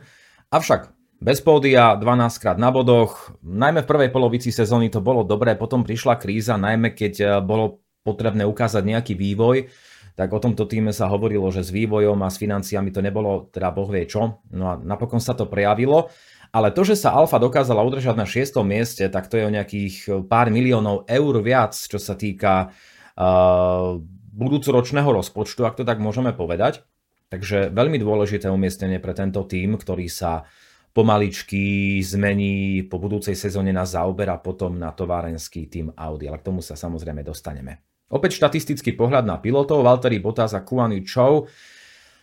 Avšak 0.56 0.88
bez 1.20 1.44
pódia, 1.44 2.00
12 2.00 2.32
krát 2.40 2.56
na 2.56 2.72
bodoch, 2.72 3.36
najmä 3.44 3.84
v 3.84 3.90
prvej 3.92 4.10
polovici 4.16 4.56
sezóny 4.56 4.88
to 4.88 5.04
bolo 5.04 5.28
dobré, 5.28 5.60
potom 5.60 5.84
prišla 5.84 6.16
kríza, 6.16 6.56
najmä 6.56 6.96
keď 6.96 7.14
eh, 7.20 7.28
bolo 7.44 7.84
potrebné 8.08 8.48
ukázať 8.48 8.88
nejaký 8.88 9.20
vývoj, 9.20 9.68
tak 10.16 10.32
o 10.32 10.40
tomto 10.40 10.64
týme 10.64 10.96
sa 10.96 11.12
hovorilo, 11.12 11.52
že 11.52 11.60
s 11.60 11.76
vývojom 11.76 12.24
a 12.24 12.32
s 12.32 12.40
financiami 12.40 12.88
to 12.88 13.04
nebolo 13.04 13.52
teda 13.52 13.68
boh 13.76 13.92
vie 13.92 14.08
čo. 14.08 14.40
No 14.56 14.72
a 14.72 14.80
napokon 14.80 15.20
sa 15.20 15.36
to 15.36 15.44
prejavilo. 15.44 16.08
Ale 16.56 16.72
to, 16.72 16.88
že 16.88 16.96
sa 16.96 17.12
Alfa 17.12 17.36
dokázala 17.36 17.84
udržať 17.84 18.16
na 18.16 18.24
6. 18.24 18.64
mieste, 18.64 19.04
tak 19.12 19.28
to 19.28 19.36
je 19.36 19.44
o 19.44 19.52
nejakých 19.52 20.24
pár 20.32 20.48
miliónov 20.48 21.04
eur 21.04 21.44
viac, 21.44 21.76
čo 21.76 22.00
sa 22.00 22.16
týka 22.16 22.72
uh, 22.72 24.00
budúcoročného 24.32 25.12
rozpočtu, 25.12 25.68
ak 25.68 25.76
to 25.76 25.84
tak 25.84 26.00
môžeme 26.00 26.32
povedať. 26.32 26.88
Takže 27.28 27.76
veľmi 27.76 28.00
dôležité 28.00 28.48
umiestnenie 28.48 29.04
pre 29.04 29.12
tento 29.12 29.44
tým, 29.44 29.76
ktorý 29.76 30.08
sa 30.08 30.48
pomaličky 30.96 32.00
zmení 32.00 32.88
po 32.88 33.04
budúcej 33.04 33.36
sezóne 33.36 33.76
na 33.76 33.84
Zauber 33.84 34.32
a 34.32 34.40
potom 34.40 34.80
na 34.80 34.96
továrenský 34.96 35.68
tým 35.68 35.92
Audi, 35.92 36.32
ale 36.32 36.40
k 36.40 36.48
tomu 36.48 36.64
sa 36.64 36.80
samozrejme 36.80 37.20
dostaneme. 37.20 37.84
Opäť 38.08 38.40
štatistický 38.40 38.96
pohľad 38.96 39.28
na 39.28 39.44
pilotov, 39.44 39.84
Valtteri 39.84 40.24
Bottas 40.24 40.56
a 40.56 40.64
Kuany 40.64 41.04
Chou. 41.04 41.52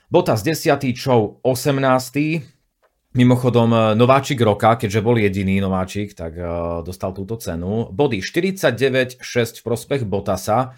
Bottas 0.09 0.41
10. 0.41 0.81
Chou 0.97 1.37
18. 1.45 2.52
Mimochodom 3.13 3.69
e, 3.73 3.79
nováčik 3.93 4.41
roka, 4.41 4.81
keďže 4.81 5.05
bol 5.05 5.21
jediný 5.21 5.61
nováčik, 5.61 6.17
tak 6.17 6.33
e, 6.33 6.45
dostal 6.81 7.13
túto 7.13 7.37
cenu. 7.37 7.93
Body 7.93 8.25
49-6 8.25 9.61
v 9.61 9.63
prospech 9.63 10.03
Bottasa. 10.09 10.73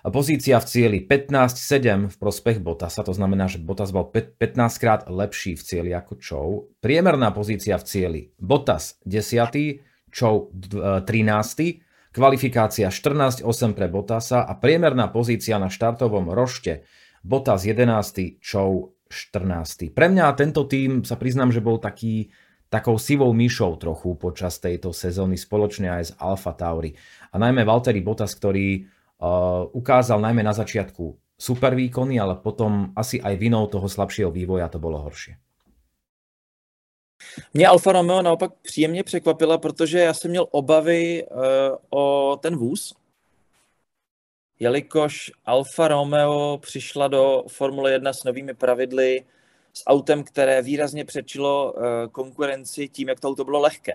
Pozícia 0.00 0.58
v 0.58 0.66
cieli 0.66 0.98
15-7 1.06 2.10
v 2.10 2.16
prospech 2.16 2.58
Bottasa, 2.58 3.06
to 3.06 3.14
znamená, 3.14 3.46
že 3.46 3.62
Bottas 3.62 3.94
bol 3.94 4.08
15 4.10 4.40
krát 4.82 5.00
lepší 5.06 5.54
v 5.54 5.62
cieli 5.62 5.90
ako 5.94 6.12
Chou. 6.18 6.48
Priemerná 6.82 7.30
pozícia 7.30 7.78
v 7.78 7.84
cieli 7.86 8.20
Bottas 8.40 8.98
10. 9.06 10.10
Chou 10.10 10.50
13. 10.50 11.06
Kvalifikácia 12.10 12.90
14-8 12.90 13.78
pre 13.78 13.86
Bottasa 13.86 14.42
a 14.42 14.58
priemerná 14.58 15.06
pozícia 15.12 15.60
na 15.62 15.70
štartovom 15.70 16.34
rošte 16.34 16.82
Bottas 17.22 17.62
11, 17.62 18.40
Chou 18.42 18.96
14. 19.10 19.90
Pre 19.90 20.06
mňa 20.06 20.38
tento 20.38 20.62
tým 20.70 21.02
sa 21.02 21.18
priznám, 21.18 21.50
že 21.50 21.58
bol 21.58 21.82
taký 21.82 22.30
takou 22.70 22.94
sivou 23.02 23.34
myšou 23.34 23.74
trochu 23.76 24.14
počas 24.14 24.62
tejto 24.62 24.94
sezóny 24.94 25.34
spoločne 25.34 25.90
aj 25.90 26.02
s 26.06 26.12
Alfa 26.22 26.54
Tauri. 26.54 26.94
A 27.34 27.36
najmä 27.36 27.66
Valtteri 27.66 27.98
Bottas, 27.98 28.38
ktorý 28.38 28.86
uh, 28.86 29.66
ukázal 29.74 30.22
najmä 30.22 30.46
na 30.46 30.54
začiatku 30.54 31.18
super 31.34 31.74
výkony, 31.74 32.22
ale 32.22 32.38
potom 32.38 32.94
asi 32.94 33.18
aj 33.18 33.34
vinou 33.34 33.66
toho 33.66 33.90
slabšieho 33.90 34.30
vývoja 34.30 34.70
to 34.70 34.78
bolo 34.78 35.02
horšie. 35.02 35.34
Mě 37.54 37.66
Alfa 37.66 37.92
Romeo 37.92 38.22
naopak 38.22 38.52
příjemně 38.62 39.02
překvapila, 39.04 39.58
protože 39.58 39.98
já 39.98 40.14
jsem 40.14 40.30
měl 40.30 40.46
obavy 40.50 41.24
uh, 41.24 41.40
o 41.90 42.36
ten 42.36 42.56
vůz, 42.56 42.94
jelikož 44.60 45.32
Alfa 45.46 45.88
Romeo 45.88 46.58
přišla 46.58 47.08
do 47.08 47.44
Formule 47.48 47.92
1 47.92 48.12
s 48.12 48.24
novými 48.24 48.54
pravidly, 48.54 49.24
s 49.72 49.82
autem, 49.86 50.24
které 50.24 50.62
výrazně 50.62 51.04
přečilo 51.04 51.72
uh, 51.72 51.82
konkurenci 52.12 52.88
tím, 52.88 53.08
jak 53.08 53.20
to 53.20 53.28
auto 53.28 53.44
bylo 53.44 53.60
lehké. 53.60 53.94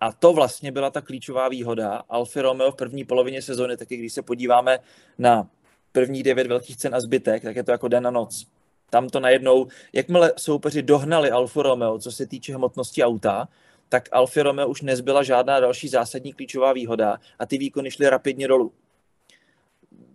A 0.00 0.12
to 0.12 0.32
vlastně 0.32 0.72
byla 0.72 0.90
ta 0.90 1.00
klíčová 1.00 1.48
výhoda 1.48 2.02
Alfa 2.08 2.42
Romeo 2.42 2.72
v 2.72 2.76
první 2.76 3.04
polovině 3.04 3.42
sezóny, 3.42 3.76
taky 3.76 3.96
když 3.96 4.12
se 4.12 4.22
podíváme 4.22 4.78
na 5.18 5.48
první 5.92 6.22
devět 6.22 6.46
velkých 6.46 6.76
cen 6.76 6.94
a 6.94 7.00
zbytek, 7.00 7.42
tak 7.42 7.56
je 7.56 7.64
to 7.64 7.70
jako 7.70 7.88
den 7.88 8.06
a 8.06 8.10
noc. 8.10 8.46
Tam 8.90 9.08
to 9.08 9.20
najednou, 9.20 9.66
jakmile 9.92 10.32
soupeři 10.36 10.82
dohnali 10.82 11.30
Alfa 11.30 11.62
Romeo, 11.62 11.98
co 11.98 12.12
se 12.12 12.26
týče 12.26 12.54
hmotnosti 12.54 13.04
auta, 13.04 13.48
tak 13.88 14.08
Alfa 14.12 14.42
Romeo 14.42 14.68
už 14.68 14.82
nezbyla 14.82 15.22
žádná 15.22 15.60
další 15.60 15.88
zásadní 15.88 16.32
klíčová 16.32 16.72
výhoda 16.72 17.18
a 17.38 17.46
ty 17.46 17.58
výkony 17.58 17.90
šly 17.90 18.08
rapidně 18.08 18.48
dolů. 18.48 18.72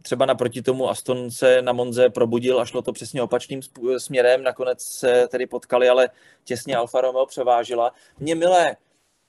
Třeba 0.08 0.26
naproti 0.26 0.62
tomu 0.62 0.90
Aston 0.90 1.32
se 1.32 1.62
na 1.62 1.74
Monze 1.74 2.10
probudil 2.10 2.60
a 2.60 2.66
šlo 2.66 2.82
to 2.82 2.94
přesně 2.94 3.22
opačným 3.22 3.60
směrem, 3.98 4.44
nakonec 4.44 4.84
se 4.84 5.28
tedy 5.28 5.46
potkali, 5.46 5.90
ale 5.90 6.10
těsně 6.44 6.76
Alfa 6.76 7.02
Romeo 7.02 7.26
převážila. 7.26 7.94
Mě 8.20 8.36
milé 8.36 8.76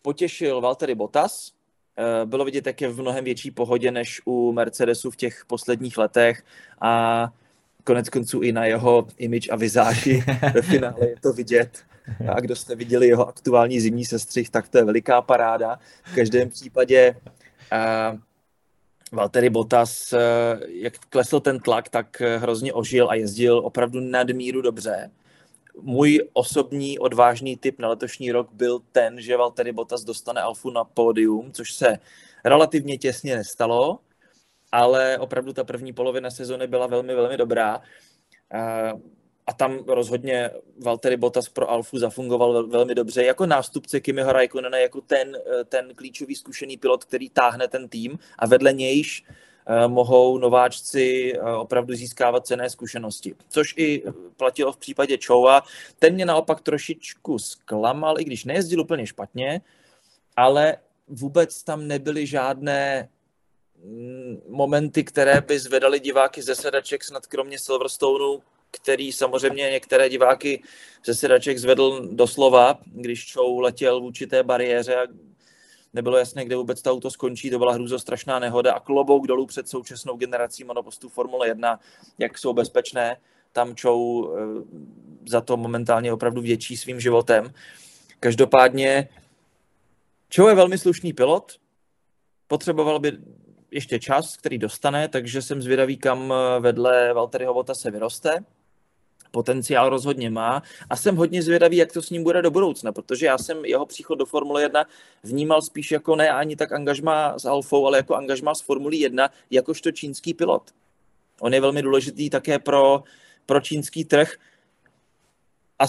potěšil 0.03 0.61
Valtteri 0.61 0.95
Bottas, 0.95 1.53
eh, 1.97 2.27
bylo 2.27 2.45
vidět, 2.45 2.67
jak 2.67 2.81
je 2.81 2.89
v 2.89 3.01
mnohem 3.01 3.25
větší 3.25 3.51
pohodě 3.51 3.91
než 3.91 4.21
u 4.25 4.53
Mercedesu 4.53 5.11
v 5.11 5.17
těch 5.17 5.45
posledních 5.47 5.99
letech 5.99 6.43
a 6.81 7.29
konec 7.85 8.09
konců 8.09 8.41
i 8.41 8.53
na 8.53 8.65
jeho 8.65 9.07
image 9.17 9.49
a 9.51 9.57
vizáži 9.57 10.25
ve 10.55 10.63
finále 10.63 11.09
je 11.09 11.17
to 11.23 11.33
vidět. 11.33 11.79
A 12.29 12.41
kdo 12.41 12.57
jste 12.57 12.75
viděli 12.75 13.07
jeho 13.09 13.29
aktuální 13.29 13.81
zimní 13.81 14.05
sestřih, 14.05 14.51
tak 14.51 14.69
to 14.69 14.79
je 14.79 14.85
veliká 14.85 15.23
paráda. 15.23 15.79
V 16.05 16.15
každém 16.15 16.51
případě 16.51 17.17
uh, 17.73 18.19
Valtteri 19.13 19.51
Bottas, 19.51 20.13
uh, 20.13 20.19
jak 20.69 20.99
klesl 20.99 21.41
ten 21.41 21.61
tlak, 21.61 21.89
tak 21.89 22.23
hrozně 22.37 22.73
ožil 22.73 23.11
a 23.11 23.15
jezdil 23.15 23.59
opravdu 23.59 24.01
nadmíru 24.01 24.63
dobře. 24.63 25.11
Můj 25.83 26.29
osobní 26.33 26.99
odvážný 26.99 27.57
tip 27.57 27.79
na 27.79 27.89
letošní 27.89 28.33
rok 28.33 28.49
byl 28.53 28.81
ten, 28.93 29.21
že 29.21 29.37
Valtteri 29.37 29.73
Bottas 29.73 30.05
dostane 30.05 30.41
Alfu 30.41 30.71
na 30.71 30.85
pódium, 30.85 31.53
což 31.53 31.73
se 31.73 31.99
relativně 32.45 32.99
těsně 32.99 33.37
nestalo 33.37 33.99
ale 34.73 35.19
opravdu 35.19 35.53
ta 35.53 35.65
první 35.65 35.93
polovina 35.93 36.31
sezony 36.31 36.67
byla 36.67 36.87
velmi, 36.87 37.15
velmi 37.15 37.37
dobrá. 37.37 37.81
A 39.49 39.53
tam 39.53 39.79
rozhodně 39.87 40.51
Valtteri 40.85 41.17
Bottas 41.17 41.49
pro 41.49 41.71
Alfu 41.71 41.99
zafungoval 41.99 42.67
velmi 42.67 42.95
dobře 42.95 43.25
jako 43.25 43.47
nástupce 43.47 44.01
Kimiho 44.01 44.33
Raikkonena, 44.33 44.79
jako 44.79 45.01
ten, 45.01 45.37
ten 45.65 45.95
klíčový 45.95 46.35
zkušený 46.35 46.77
pilot, 46.77 47.05
který 47.05 47.31
táhne 47.31 47.69
ten 47.69 47.89
tým 47.89 48.19
a 48.39 48.47
vedle 48.47 48.73
nějž 48.73 49.25
eh, 49.67 49.89
mohou 49.89 50.39
nováčci 50.39 51.33
eh, 51.35 51.53
opravdu 51.53 51.95
získávat 51.95 52.47
cené 52.47 52.71
zkušenosti. 52.71 53.35
Což 53.49 53.75
i 53.77 54.03
platilo 54.37 54.73
v 54.73 54.77
případě 54.77 55.19
Choua. 55.27 55.63
Ten 55.99 56.15
mě 56.15 56.27
naopak 56.27 56.61
trošičku 56.61 57.39
zklamal, 57.39 58.21
i 58.21 58.25
když 58.25 58.45
nejezdil 58.45 58.81
úplně 58.81 59.07
špatně, 59.07 59.61
ale 60.37 60.77
vůbec 61.07 61.63
tam 61.63 61.87
nebyly 61.87 62.27
žádné 62.27 63.09
mm, 63.85 64.41
momenty, 64.49 65.05
které 65.05 65.41
by 65.41 65.59
zvedaly 65.59 66.01
diváky 66.01 66.43
ze 66.43 66.55
sedaček, 66.55 67.05
snad 67.05 67.27
kromě 67.27 67.59
Silverstoneu, 67.59 68.41
který 68.71 69.13
samozřejmě 69.13 69.71
některé 69.71 70.09
diváky 70.09 70.63
ze 71.05 71.15
sedaček 71.15 71.59
zvedl 71.59 72.09
doslova, 72.13 72.79
když 72.87 73.33
Chou 73.33 73.61
letěl 73.61 74.01
vůči 74.01 74.27
té 74.27 74.43
bariéře 74.43 74.97
a 74.97 75.07
nebylo 75.95 76.17
jasné, 76.17 76.45
kde 76.45 76.57
vůbec 76.57 76.83
to 76.83 76.93
auto 76.93 77.11
skončí, 77.11 77.51
to 77.51 77.59
byla 77.59 77.79
strašná 77.97 78.39
nehoda 78.39 78.73
a 78.73 78.81
klobouk 78.81 79.27
dolů 79.27 79.47
před 79.47 79.69
současnou 79.69 80.17
generací 80.17 80.65
monopostů 80.65 81.09
Formule 81.09 81.49
1, 81.49 81.81
jak 82.19 82.39
jsou 82.39 82.53
bezpečné. 82.53 83.17
Tam 83.53 83.75
Chou 83.83 84.35
eh, 84.37 84.41
za 85.27 85.41
to 85.41 85.57
momentálně 85.57 86.13
opravdu 86.13 86.41
větší 86.41 86.77
svým 86.77 87.01
životem. 87.01 87.53
Každopádně 88.21 89.09
Chou 90.37 90.49
je 90.49 90.55
velmi 90.55 90.79
slušný 90.79 91.13
pilot, 91.13 91.53
potřeboval 92.47 92.99
by 92.99 93.13
ještě 93.71 93.99
čas, 93.99 94.37
který 94.37 94.59
dostane, 94.59 95.09
takže 95.09 95.43
jsem 95.43 95.63
zvědavý, 95.63 95.97
kam 95.97 96.35
vedle 96.61 97.13
Valtteriho 97.13 97.55
Vota 97.55 97.75
se 97.75 97.91
vyroste 97.91 98.45
potenciál 99.31 99.89
rozhodně 99.89 100.31
má 100.31 100.63
a 100.91 100.97
jsem 100.97 101.17
hodně 101.17 101.43
zvědavý, 101.43 101.77
jak 101.77 101.93
to 101.93 102.03
s 102.03 102.11
ním 102.11 102.23
bude 102.23 102.43
do 102.43 102.51
budoucna, 102.51 102.93
protože 102.93 103.27
já 103.27 103.39
jsem 103.39 103.65
jeho 103.65 103.87
příchod 103.87 104.19
do 104.19 104.27
Formule 104.27 104.63
1 104.63 104.87
vnímal 105.23 105.63
spíš 105.63 105.91
jako 105.91 106.17
ne 106.17 106.31
ani 106.31 106.57
tak 106.57 106.73
angažma 106.73 107.39
s 107.39 107.45
Alfou, 107.45 107.87
ale 107.87 107.99
jako 107.99 108.15
angažma 108.15 108.55
s 108.55 108.61
Formule 108.61 108.97
1, 108.97 109.31
jakožto 109.51 109.93
čínský 109.93 110.35
pilot. 110.35 110.71
On 111.41 111.55
je 111.55 111.61
velmi 111.61 111.83
důležitý 111.83 112.31
také 112.31 112.59
pro, 112.59 113.03
pro 113.47 113.61
čínský 113.61 114.05
trh 114.05 114.37
a 115.79 115.85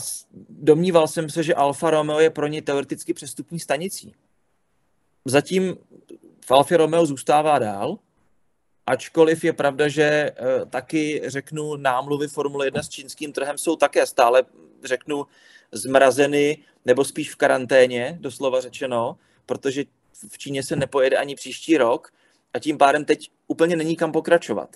domníval 0.49 1.07
jsem 1.07 1.29
se, 1.29 1.43
že 1.43 1.55
Alfa 1.55 1.89
Romeo 1.89 2.19
je 2.19 2.29
pro 2.29 2.47
ně 2.47 2.61
teoreticky 2.61 3.13
přestupní 3.13 3.59
stanicí. 3.59 4.15
Zatím 5.25 5.77
v 6.45 6.51
Alfa 6.51 6.77
Romeo 6.77 7.05
zůstává 7.05 7.59
dál, 7.59 7.97
ačkoliv 8.89 9.43
je 9.43 9.53
pravda, 9.53 9.87
že 9.87 10.03
eh, 10.03 10.33
taky 10.69 11.21
řeknu 11.25 11.75
námluvy 11.75 12.27
Formule 12.27 12.67
1 12.67 12.83
s 12.83 12.89
čínským 12.89 13.31
trhem 13.33 13.57
jsou 13.57 13.75
také 13.75 14.05
stále, 14.05 14.43
řeknu, 14.83 15.25
zmrazeny 15.71 16.57
nebo 16.85 17.05
spíš 17.05 17.31
v 17.31 17.35
karanténě, 17.35 18.17
doslova 18.21 18.61
řečeno, 18.61 19.17
protože 19.45 19.83
v 20.29 20.37
Číně 20.37 20.63
se 20.63 20.75
nepojede 20.75 21.17
ani 21.17 21.35
příští 21.35 21.77
rok 21.77 22.13
a 22.53 22.59
tím 22.59 22.77
pádem 22.77 23.05
teď 23.05 23.29
úplně 23.47 23.75
není 23.75 23.95
kam 23.95 24.11
pokračovat. 24.11 24.75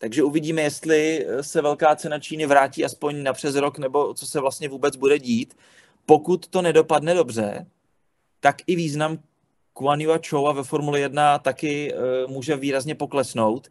Takže 0.00 0.22
uvidíme, 0.22 0.62
jestli 0.62 1.26
eh, 1.26 1.42
se 1.42 1.62
velká 1.62 1.96
cena 1.96 2.18
Číny 2.18 2.46
vrátí 2.46 2.84
aspoň 2.84 3.22
na 3.22 3.32
přes 3.32 3.54
rok, 3.54 3.78
nebo 3.78 4.14
co 4.14 4.26
se 4.26 4.40
vlastně 4.40 4.68
vůbec 4.68 4.96
bude 4.96 5.18
dít. 5.18 5.56
Pokud 6.06 6.46
to 6.46 6.62
nedopadne 6.62 7.14
dobře, 7.14 7.66
tak 8.40 8.56
i 8.66 8.76
význam 8.76 9.18
Kuan 9.78 10.00
Yu 10.00 10.10
Choua 10.28 10.52
ve 10.52 10.64
Formule 10.64 11.00
1 11.00 11.38
taky 11.38 11.94
uh, 11.94 12.30
může 12.30 12.56
výrazně 12.56 12.94
poklesnout 12.94 13.68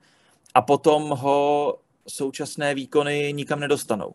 a 0.54 0.62
potom 0.62 1.10
ho 1.10 1.78
současné 2.08 2.76
výkony 2.76 3.34
nikam 3.34 3.60
nedostanou. 3.60 4.14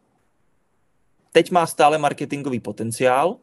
Teď 1.33 1.51
má 1.51 1.67
stále 1.67 1.99
marketingový 1.99 2.61
potenciál, 2.61 3.37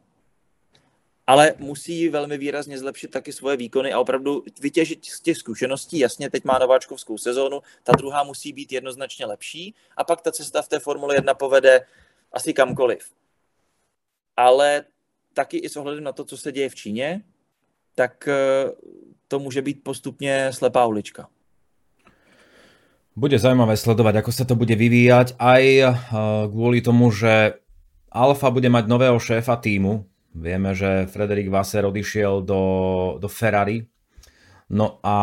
ale 1.26 1.54
musí 1.58 2.08
velmi 2.08 2.38
výrazně 2.38 2.78
zlepšit 2.78 3.10
taky 3.10 3.32
svoje 3.32 3.56
výkony 3.56 3.92
a 3.92 4.00
opravdu 4.00 4.44
vytěžit 4.60 5.04
z 5.04 5.20
těch 5.20 5.36
zkušeností. 5.36 5.98
Jasně, 5.98 6.30
teď 6.30 6.44
má 6.44 6.58
nováčkovskou 6.58 7.18
sezónu, 7.18 7.60
ta 7.82 7.92
druhá 7.92 8.24
musí 8.24 8.52
být 8.52 8.72
jednoznačně 8.72 9.26
lepší 9.26 9.74
a 9.96 10.04
pak 10.04 10.20
ta 10.20 10.32
cesta 10.32 10.62
v 10.62 10.68
té 10.68 10.78
Formule 10.78 11.14
1 11.14 11.34
povede 11.34 11.86
asi 12.32 12.52
kamkoliv. 12.52 13.10
Ale 14.36 14.84
taky 15.34 15.56
i 15.56 15.68
s 15.68 15.76
ohledem 15.76 16.04
na 16.04 16.12
to, 16.12 16.24
co 16.24 16.36
se 16.36 16.52
děje 16.52 16.68
v 16.68 16.74
Číně, 16.74 17.22
tak 18.00 18.28
eh, 18.28 18.72
to 19.28 19.38
může 19.38 19.62
být 19.62 19.84
postupně 19.84 20.48
slepá 20.52 20.86
ulička. 20.86 21.28
Bude 23.16 23.36
zaujímavé 23.36 23.76
sledovať, 23.76 24.22
ako 24.22 24.32
sa 24.32 24.44
to 24.48 24.54
bude 24.56 24.72
vyvíjať, 24.72 25.36
aj 25.36 25.64
eh, 25.76 25.92
kvôli 26.48 26.80
tomu, 26.80 27.12
že 27.12 27.60
Alfa 28.08 28.48
bude 28.48 28.72
mať 28.72 28.88
nového 28.88 29.18
šéfa 29.20 29.60
týmu. 29.60 30.08
Vieme, 30.32 30.72
že 30.72 31.10
Frederik 31.10 31.52
Vasser 31.52 31.84
odišiel 31.84 32.40
do, 32.40 32.62
do 33.20 33.28
Ferrari. 33.28 33.84
No 34.70 35.02
a 35.04 35.16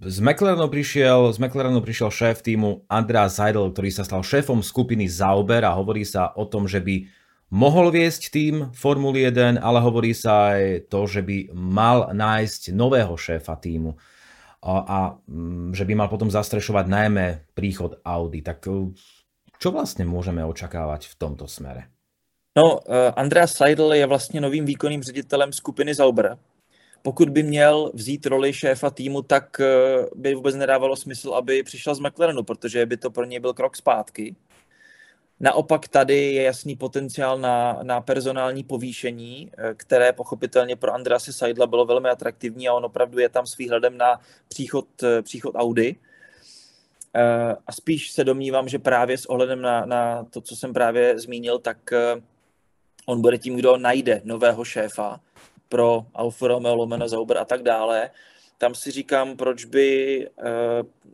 z 0.00 0.18
McLarenu 0.22 0.70
prišiel, 0.70 1.28
z 1.34 1.38
McLarenu 1.44 1.82
prišiel 1.84 2.08
šéf 2.08 2.40
týmu 2.40 2.88
Andrea 2.88 3.28
Seidel, 3.28 3.68
ktorý 3.74 3.90
sa 3.92 4.06
stal 4.06 4.24
šéfom 4.24 4.64
skupiny 4.64 5.04
Zauber 5.10 5.66
a 5.66 5.76
hovorí 5.76 6.06
sa 6.06 6.32
o 6.38 6.48
tom, 6.48 6.64
že 6.64 6.80
by 6.80 7.04
mohol 7.50 7.90
viesť 7.90 8.22
tým 8.30 8.54
Formuly 8.70 9.26
1, 9.26 9.58
ale 9.58 9.78
hovorí 9.82 10.14
sa 10.14 10.54
aj 10.54 10.86
to, 10.86 11.06
že 11.10 11.20
by 11.26 11.50
mal 11.54 12.14
nájsť 12.14 12.70
nového 12.72 13.14
šéfa 13.18 13.58
týmu 13.58 13.98
a, 14.62 14.72
a 14.86 14.98
mm, 15.26 15.74
že 15.74 15.84
by 15.84 15.92
mal 15.98 16.08
potom 16.08 16.30
zastrešovať 16.30 16.86
najmä 16.86 17.26
príchod 17.56 17.98
Audi. 18.04 18.44
Tak 18.44 18.58
e, 18.68 18.92
čo 19.58 19.68
vlastne 19.74 20.06
môžeme 20.06 20.44
očakávať 20.44 21.10
v 21.10 21.14
tomto 21.18 21.48
smere? 21.50 21.90
No, 22.56 22.80
e, 22.86 23.12
Andreas 23.16 23.52
Seidel 23.52 23.92
je 23.92 24.06
vlastně 24.06 24.40
novým 24.40 24.64
výkonným 24.64 25.02
ředitelem 25.02 25.52
skupiny 25.52 25.94
Zauber. 25.94 26.38
Pokud 27.02 27.30
by 27.30 27.42
měl 27.42 27.90
vzít 27.94 28.26
roli 28.26 28.52
šéfa 28.52 28.90
týmu, 28.90 29.22
tak 29.22 29.60
e, 29.60 29.64
by 30.14 30.34
vůbec 30.34 30.56
nedávalo 30.56 30.96
smysl, 30.96 31.34
aby 31.34 31.62
přišel 31.62 31.94
z 31.94 32.00
McLarenu, 32.00 32.42
protože 32.42 32.86
by 32.86 32.96
to 32.96 33.10
pro 33.10 33.24
něj 33.24 33.40
byl 33.40 33.54
krok 33.54 33.76
zpátky. 33.76 34.36
Naopak 35.42 35.88
tady 35.88 36.32
je 36.32 36.42
jasný 36.42 36.76
potenciál 36.76 37.38
na, 37.38 37.78
na 37.82 38.00
personální 38.00 38.64
povýšení, 38.64 39.50
eh, 39.58 39.74
které 39.74 40.12
pochopitelně 40.12 40.76
pro 40.76 40.94
Andrase 40.94 41.32
Seidla 41.32 41.66
bylo 41.66 41.84
velmi 41.84 42.08
atraktivní 42.08 42.68
a 42.68 42.72
on 42.72 42.84
opravdu 42.84 43.18
je 43.18 43.28
tam 43.28 43.46
s 43.46 43.56
výhledem 43.56 43.96
na 43.96 44.20
příchod, 44.48 45.02
eh, 45.02 45.22
příchod 45.22 45.54
Audi. 45.54 45.96
Eh, 47.14 47.56
a 47.66 47.72
spíš 47.72 48.10
se 48.10 48.24
domnívám, 48.24 48.68
že 48.68 48.78
právě 48.78 49.18
s 49.18 49.26
ohledem 49.26 49.60
na, 49.60 49.86
na 49.86 50.24
to, 50.24 50.40
co 50.40 50.56
jsem 50.56 50.72
právě 50.72 51.18
zmínil, 51.18 51.58
tak 51.58 51.78
on 53.06 53.20
bude 53.20 53.38
tím, 53.38 53.56
kdo 53.56 53.76
najde 53.76 54.20
nového 54.24 54.64
šéfa 54.64 55.20
pro 55.68 56.06
Alfa 56.14 56.48
Romeo, 56.48 56.74
Lomena 56.74 57.08
Zauber 57.08 57.38
a 57.38 57.44
tak 57.44 57.62
dále 57.62 58.10
tam 58.60 58.74
si 58.74 58.90
říkám, 58.90 59.36
proč 59.36 59.64
by 59.64 60.28
uh, 60.38 60.44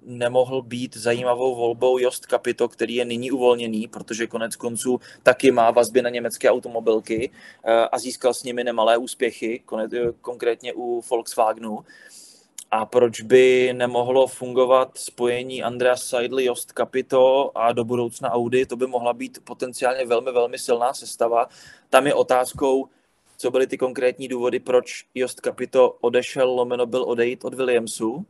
nemohl 0.03 0.63
být 0.63 0.97
zajímavou 0.97 1.55
volbou 1.55 1.99
Jost 1.99 2.27
Capito, 2.31 2.69
který 2.69 2.95
je 2.95 3.05
nyní 3.05 3.31
uvolněný, 3.31 3.89
protože 3.89 4.27
konec 4.27 4.57
konců 4.57 5.01
taky 5.23 5.51
má 5.51 5.71
vazby 5.71 6.03
na 6.03 6.11
německé 6.11 6.51
automobilky 6.51 7.31
uh, 7.31 7.71
a 7.93 7.99
získal 7.99 8.35
s 8.35 8.43
nimi 8.43 8.65
nemalé 8.65 8.97
úspěchy, 8.97 9.63
konec, 9.65 9.93
konkrétně 10.21 10.73
u 10.75 11.03
Volkswagenu. 11.11 11.79
A 12.71 12.87
proč 12.87 13.21
by 13.21 13.73
nemohlo 13.73 14.27
fungovat 14.27 14.99
spojení 14.99 15.63
Andreas 15.63 16.03
Seidl, 16.03 16.41
Jost 16.41 16.73
Capito 16.77 17.51
a 17.55 17.73
do 17.73 17.85
budoucna 17.85 18.31
Audi? 18.33 18.67
To 18.67 18.77
by 18.77 18.87
mohla 18.87 19.13
být 19.13 19.39
potenciálně 19.45 20.07
velmi, 20.07 20.33
velmi 20.33 20.59
silná 20.59 20.95
sestava. 20.95 21.49
Tam 21.91 22.07
je 22.07 22.15
otázkou, 22.15 22.89
co 23.37 23.51
byly 23.51 23.67
ty 23.67 23.79
konkrétní 23.79 24.29
důvody, 24.29 24.61
proč 24.61 25.05
Jost 25.15 25.41
Capito 25.45 25.91
odešel, 26.01 26.51
lomeno 26.51 26.87
byl 26.87 27.03
odejít 27.03 27.45
od 27.45 27.55
Williamsu 27.55 28.27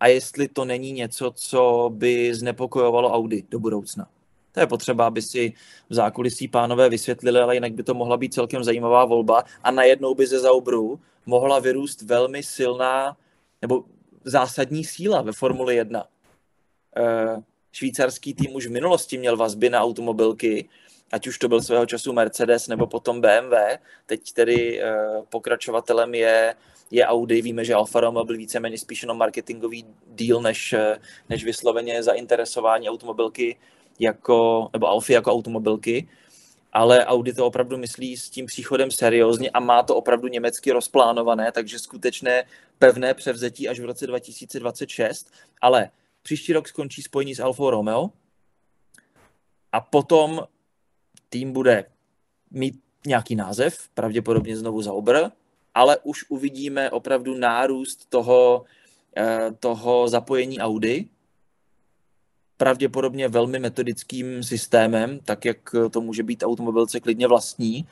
a 0.00 0.06
jestli 0.06 0.48
to 0.48 0.64
není 0.64 0.92
něco, 0.92 1.32
co 1.34 1.90
by 1.94 2.34
znepokojovalo 2.34 3.12
Audi 3.12 3.44
do 3.50 3.58
budoucna. 3.58 4.08
To 4.52 4.60
je 4.60 4.66
potřeba, 4.66 5.06
aby 5.06 5.22
si 5.22 5.52
v 5.90 5.94
zákulisí 5.94 6.48
pánové 6.48 6.88
vysvětlili, 6.88 7.40
ale 7.40 7.54
jinak 7.54 7.72
by 7.72 7.82
to 7.82 7.94
mohla 7.94 8.16
být 8.16 8.34
celkem 8.34 8.64
zajímavá 8.64 9.04
volba 9.04 9.44
a 9.64 9.70
najednou 9.70 10.14
by 10.14 10.26
ze 10.26 10.40
Zaubru 10.40 11.00
mohla 11.26 11.58
vyrůst 11.58 12.02
velmi 12.02 12.42
silná 12.42 13.16
nebo 13.62 13.84
zásadní 14.24 14.84
síla 14.84 15.22
ve 15.22 15.32
Formuli 15.32 15.76
1. 15.76 16.04
Eh, 16.96 17.42
švýcarský 17.72 18.34
tým 18.34 18.54
už 18.54 18.66
v 18.66 18.70
minulosti 18.70 19.18
měl 19.18 19.36
vazby 19.36 19.70
na 19.70 19.80
automobilky, 19.80 20.68
ať 21.12 21.26
už 21.26 21.38
to 21.38 21.48
byl 21.48 21.62
svého 21.62 21.86
času 21.86 22.12
Mercedes 22.12 22.68
nebo 22.68 22.86
potom 22.86 23.20
BMW. 23.20 23.54
Teď 24.06 24.32
tedy 24.32 24.82
uh, 24.82 25.24
pokračovatelem 25.28 26.14
je, 26.14 26.54
je 26.90 27.06
Audi. 27.06 27.42
Víme, 27.42 27.64
že 27.64 27.74
Alfa 27.74 28.00
Romeo 28.00 28.24
byl 28.24 28.36
víceméně 28.36 28.78
spíš 28.78 29.02
jenom 29.02 29.18
marketingový 29.18 29.86
deal, 30.06 30.42
než, 30.42 30.72
eh, 30.72 30.98
než 31.28 31.44
vysloveně 31.44 32.02
zainteresování 32.02 32.90
automobilky 32.90 33.56
jako, 33.98 34.68
nebo 34.72 34.86
Alfy 34.86 35.12
jako 35.12 35.32
automobilky. 35.32 36.08
Ale 36.72 37.06
Audi 37.06 37.32
to 37.32 37.46
opravdu 37.46 37.76
myslí 37.76 38.16
s 38.16 38.30
tím 38.30 38.46
příchodem 38.46 38.90
seriózně 38.90 39.50
a 39.50 39.60
má 39.60 39.82
to 39.82 39.96
opravdu 39.96 40.28
německy 40.28 40.72
rozplánované, 40.72 41.52
takže 41.52 41.78
skutečné 41.78 42.44
pevné 42.78 43.14
převzetí 43.14 43.68
až 43.68 43.80
v 43.80 43.84
roce 43.84 44.06
2026. 44.06 45.32
Ale 45.60 45.90
příští 46.22 46.52
rok 46.52 46.68
skončí 46.68 47.02
spojení 47.02 47.34
s 47.34 47.40
Alfa 47.40 47.70
Romeo 47.70 48.10
a 49.72 49.80
potom 49.80 50.46
tým 51.32 51.52
bude 51.52 51.84
mít 52.50 52.74
nějaký 53.06 53.36
název, 53.36 53.88
pravděpodobně 53.94 54.56
znovu 54.56 54.82
Zauber, 54.82 55.32
ale 55.74 55.98
už 56.02 56.24
uvidíme 56.28 56.90
opravdu 56.90 57.38
nárůst 57.38 58.06
toho, 58.08 58.64
eh, 59.16 59.50
toho 59.60 60.08
zapojení 60.08 60.60
Audi, 60.60 61.08
pravděpodobně 62.56 63.28
velmi 63.28 63.58
metodickým 63.58 64.42
systémem, 64.42 65.18
tak 65.24 65.44
jak 65.44 65.74
to 65.90 66.00
může 66.00 66.22
být 66.22 66.42
automobilce 66.42 67.00
klidně 67.00 67.26
vlastní. 67.26 67.86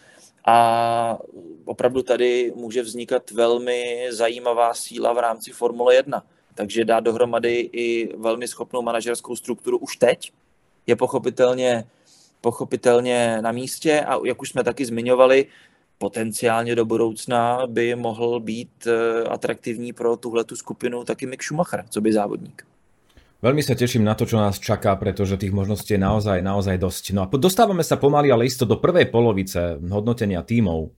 a 0.46 1.18
opravdu 1.64 2.02
tady 2.02 2.52
může 2.56 2.82
vznikat 2.82 3.30
velmi 3.30 4.08
zajímavá 4.10 4.74
síla 4.74 5.12
v 5.12 5.18
rámci 5.18 5.52
Formule 5.52 5.94
1. 5.94 6.24
Takže 6.54 6.84
dá 6.84 7.00
dohromady 7.00 7.70
i 7.72 8.16
velmi 8.16 8.48
schopnou 8.48 8.82
manažerskou 8.82 9.36
strukturu 9.36 9.78
už 9.78 9.96
teď. 9.96 10.32
Je 10.86 10.96
pochopitelně, 10.96 11.84
pochopitelně 12.40 13.38
na 13.42 13.52
místě 13.52 14.00
a 14.00 14.18
jak 14.24 14.42
už 14.42 14.48
jsme 14.48 14.64
taky 14.64 14.84
zmiňovali, 14.84 15.46
potenciálně 15.98 16.74
do 16.74 16.84
budoucna 16.84 17.66
by 17.66 17.94
mohl 17.94 18.40
být 18.40 18.86
eh, 18.86 19.24
atraktivní 19.28 19.92
pro 19.92 20.16
tuhle 20.16 20.44
skupinu 20.54 21.04
taky 21.04 21.26
Mick 21.26 21.42
Schumacher, 21.42 21.84
co 21.90 22.00
by 22.00 22.12
závodník. 22.12 22.62
Veľmi 23.40 23.64
sa 23.64 23.72
teším 23.72 24.04
na 24.04 24.12
to, 24.12 24.28
čo 24.28 24.36
nás 24.36 24.60
čaká, 24.60 25.00
pretože 25.00 25.40
tých 25.40 25.56
možností 25.56 25.96
je 25.96 26.04
naozaj, 26.04 26.44
naozaj 26.44 26.76
dosť. 26.76 27.04
No 27.16 27.24
a 27.24 27.26
dostávame 27.40 27.80
sa 27.80 27.96
pomaly, 27.96 28.28
ale 28.28 28.44
isto 28.44 28.68
do 28.68 28.76
prvej 28.76 29.08
polovice 29.08 29.80
hodnotenia 29.80 30.44
tímov. 30.44 30.92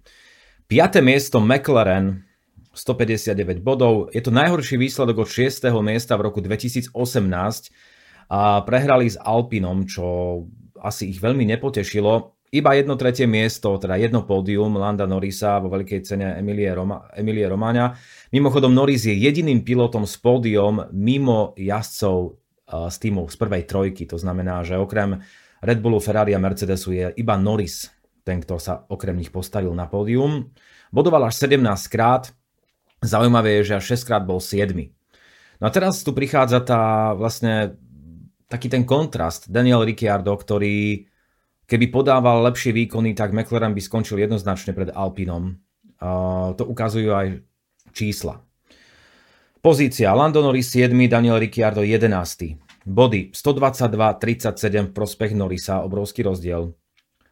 Piaté 0.67 0.99
miesto 1.07 1.39
McLaren, 1.39 2.27
159 2.75 3.63
bodov. 3.63 4.11
Je 4.11 4.19
to 4.19 4.35
najhorší 4.35 4.75
výsledok 4.75 5.23
od 5.23 5.29
6. 5.31 5.71
miesta 5.87 6.19
v 6.19 6.27
roku 6.27 6.43
2018 6.43 6.91
a 8.27 8.41
prehrali 8.67 9.07
s 9.07 9.21
Alpinom, 9.23 9.87
čo 9.87 10.03
asi 10.83 11.15
ich 11.15 11.23
veľmi 11.23 11.47
nepotešilo. 11.47 12.35
Iba 12.53 12.77
jedno 12.77 13.01
tretie 13.01 13.25
miesto, 13.25 13.79
teda 13.81 13.97
jedno 13.97 14.29
pódium 14.29 14.77
Landa 14.77 15.09
Norrisa 15.09 15.57
vo 15.63 15.73
veľkej 15.73 16.05
cene 16.05 16.37
Emilie, 16.37 16.69
Roma, 16.75 17.09
Emilie 17.17 17.49
Romagna. 17.49 17.97
Mimochodom 18.29 18.75
Norris 18.77 19.09
je 19.09 19.17
jediným 19.17 19.65
pilotom 19.65 20.05
s 20.05 20.21
pódium 20.21 20.85
mimo 20.93 21.57
jazdcov 21.57 22.37
z 22.69 22.97
týmu 23.01 23.31
z 23.33 23.37
prvej 23.41 23.65
trojky. 23.65 24.05
To 24.11 24.21
znamená, 24.21 24.61
že 24.67 24.77
okrem 24.77 25.25
Red 25.65 25.81
Bullu, 25.81 25.97
Ferrari 25.97 26.37
a 26.37 26.43
Mercedesu 26.43 26.93
je 26.93 27.09
iba 27.17 27.41
Norris 27.41 27.89
ten, 28.23 28.39
kto 28.39 28.59
sa 28.59 28.87
okrem 28.87 29.19
nich 29.19 29.35
postavil 29.35 29.75
na 29.75 29.91
pódium. 29.91 30.55
Bodoval 30.95 31.27
až 31.27 31.43
17 31.47 31.63
krát. 31.91 32.31
Zaujímavé 33.03 33.63
je, 33.63 33.75
že 33.75 33.79
až 33.83 33.99
6 33.99 34.07
krát 34.07 34.23
bol 34.23 34.39
7. 34.39 34.71
No 35.59 35.65
a 35.67 35.71
teraz 35.75 36.07
tu 36.07 36.15
prichádza 36.15 36.63
tá 36.63 37.15
vlastne 37.19 37.79
taký 38.53 38.69
ten 38.69 38.85
kontrast. 38.85 39.49
Daniel 39.49 39.89
Ricciardo, 39.89 40.37
ktorý 40.37 41.09
Keby 41.73 41.89
podával 41.89 42.45
lepšie 42.53 42.77
výkony, 42.77 43.17
tak 43.17 43.33
McLaren 43.33 43.73
by 43.73 43.81
skončil 43.81 44.21
jednoznačne 44.21 44.77
pred 44.77 44.93
Alpinom. 44.93 45.57
Uh, 45.97 46.53
to 46.53 46.69
ukazujú 46.69 47.17
aj 47.17 47.41
čísla. 47.97 48.45
Pozícia 49.65 50.13
Lando 50.13 50.45
Norris 50.45 50.69
7, 50.69 50.93
Daniel 51.09 51.41
Ricciardo 51.41 51.81
11. 51.81 52.85
Body 52.85 53.33
122-37 53.33 54.91
v 54.91 54.93
prospech 54.93 55.33
Norrisa, 55.33 55.81
obrovský 55.81 56.29
rozdiel. 56.29 56.77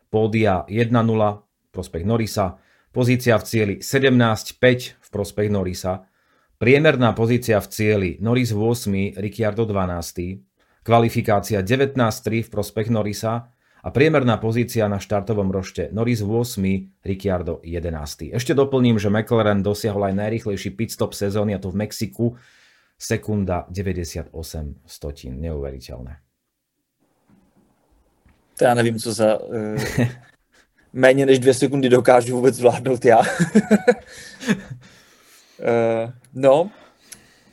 Pódia 0.09 0.65
1-0 0.65 0.89
v 0.89 1.69
prospech 1.69 2.09
Norrisa. 2.09 2.57
Pozícia 2.97 3.37
v 3.37 3.45
cieli 3.45 3.75
17-5 3.85 5.05
v 5.05 5.09
prospech 5.13 5.53
Norrisa. 5.53 6.09
Priemerná 6.57 7.13
pozícia 7.13 7.61
v 7.61 7.69
cieli 7.69 8.11
Norris 8.25 8.57
8, 8.57 9.21
Ricciardo 9.21 9.69
12. 9.69 10.50
Kvalifikácia 10.91 11.63
19-3 11.63 12.43
v 12.43 12.51
prospech 12.51 12.91
Norrisa 12.91 13.47
a 13.79 13.89
priemerná 13.95 14.43
pozícia 14.43 14.91
na 14.91 14.99
štartovom 14.99 15.47
rošte 15.47 15.87
Norris 15.95 16.19
8, 16.19 16.59
Ricciardo 17.07 17.63
11. 17.63 18.35
Ešte 18.35 18.59
doplním, 18.59 18.99
že 18.99 19.07
McLaren 19.07 19.63
dosiahol 19.63 20.11
aj 20.11 20.19
najrychlejší 20.19 20.75
pitstop 20.75 21.15
sezóny 21.15 21.55
a 21.55 21.63
to 21.63 21.71
v 21.71 21.87
Mexiku 21.87 22.35
sekunda 22.99 23.71
98 23.71 24.35
stotín. 24.83 25.39
Neuveriteľné. 25.39 26.19
To 28.59 28.65
já 28.65 28.75
nevím, 28.75 28.99
co 28.99 29.13
za 29.13 29.41
uh, 29.41 29.79
méně 30.93 31.27
než 31.27 31.39
dvě 31.39 31.55
sekundy 31.55 31.89
dokážu 31.89 32.37
vůbec 32.37 32.55
zvládnout 32.55 33.05
já. 33.05 33.19
uh, 33.19 33.25
no, 36.35 36.71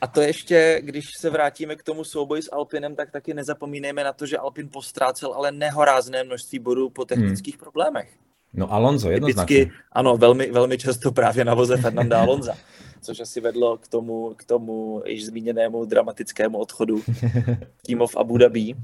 a 0.00 0.06
to 0.06 0.20
ještě, 0.20 0.80
když 0.84 1.06
se 1.18 1.30
vrátíme 1.30 1.76
k 1.76 1.82
tomu 1.82 2.04
souboji 2.04 2.42
s 2.42 2.52
Alpinem, 2.52 2.96
tak 2.96 3.10
taky 3.10 3.34
nezapomínejme 3.34 4.04
na 4.04 4.12
to, 4.12 4.26
že 4.26 4.38
Alpin 4.38 4.68
postrácel 4.68 5.32
ale 5.32 5.52
nehorázné 5.52 6.24
množství 6.24 6.58
bodů 6.58 6.90
po 6.90 7.04
technických 7.04 7.54
hmm. 7.54 7.60
problémech. 7.60 8.08
No 8.54 8.72
Alonso, 8.72 9.10
jednoznačně. 9.10 9.56
Typicky, 9.56 9.78
ano, 9.92 10.16
velmi, 10.16 10.50
velmi 10.50 10.78
často 10.78 11.12
právě 11.12 11.44
na 11.44 11.54
voze 11.54 11.76
Fernanda 11.76 12.20
Alonza, 12.20 12.54
což 13.02 13.20
asi 13.20 13.40
vedlo 13.40 13.76
k 13.76 13.88
tomu, 13.88 14.34
k 14.36 14.44
tomu 14.44 15.02
již 15.06 15.26
zmíněnému 15.26 15.84
dramatickému 15.84 16.58
odchodu 16.58 17.02
týmu 17.82 18.06
v 18.06 18.16
Abu 18.16 18.38
Dhabi. 18.38 18.74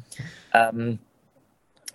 Um, 0.73 0.99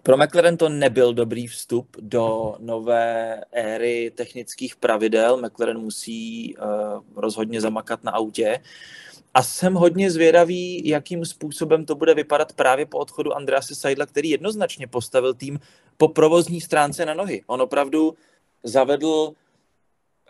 pro 0.04 0.18
McLaren 0.18 0.58
to 0.58 0.70
nebyl 0.70 1.14
dobrý 1.14 1.48
vstup 1.48 1.98
do 2.00 2.56
nové 2.60 3.42
éry 3.52 4.12
technických 4.16 4.76
pravidel. 4.76 5.42
McLaren 5.42 5.78
musí 5.78 6.56
uh, 6.58 7.04
rozhodně 7.16 7.62
zamakat 7.62 8.04
na 8.04 8.12
autě. 8.12 8.60
A 9.34 9.44
jsem 9.44 9.74
hodně 9.74 10.12
zvědavý, 10.12 10.88
jakým 10.88 11.26
způsobem 11.26 11.86
to 11.86 11.96
bude 11.96 12.14
vypadat 12.14 12.54
právě 12.54 12.86
po 12.86 12.98
odchodu 12.98 13.34
Andrease 13.34 13.76
Seidla, 13.76 14.06
který 14.06 14.30
jednoznačně 14.30 14.88
postavil 14.88 15.34
tým 15.34 15.60
po 15.98 16.08
provozní 16.08 16.62
stránce 16.62 17.06
na 17.06 17.14
nohy. 17.14 17.42
On 17.48 17.62
opravdu 17.62 18.16
zavedl 18.64 19.34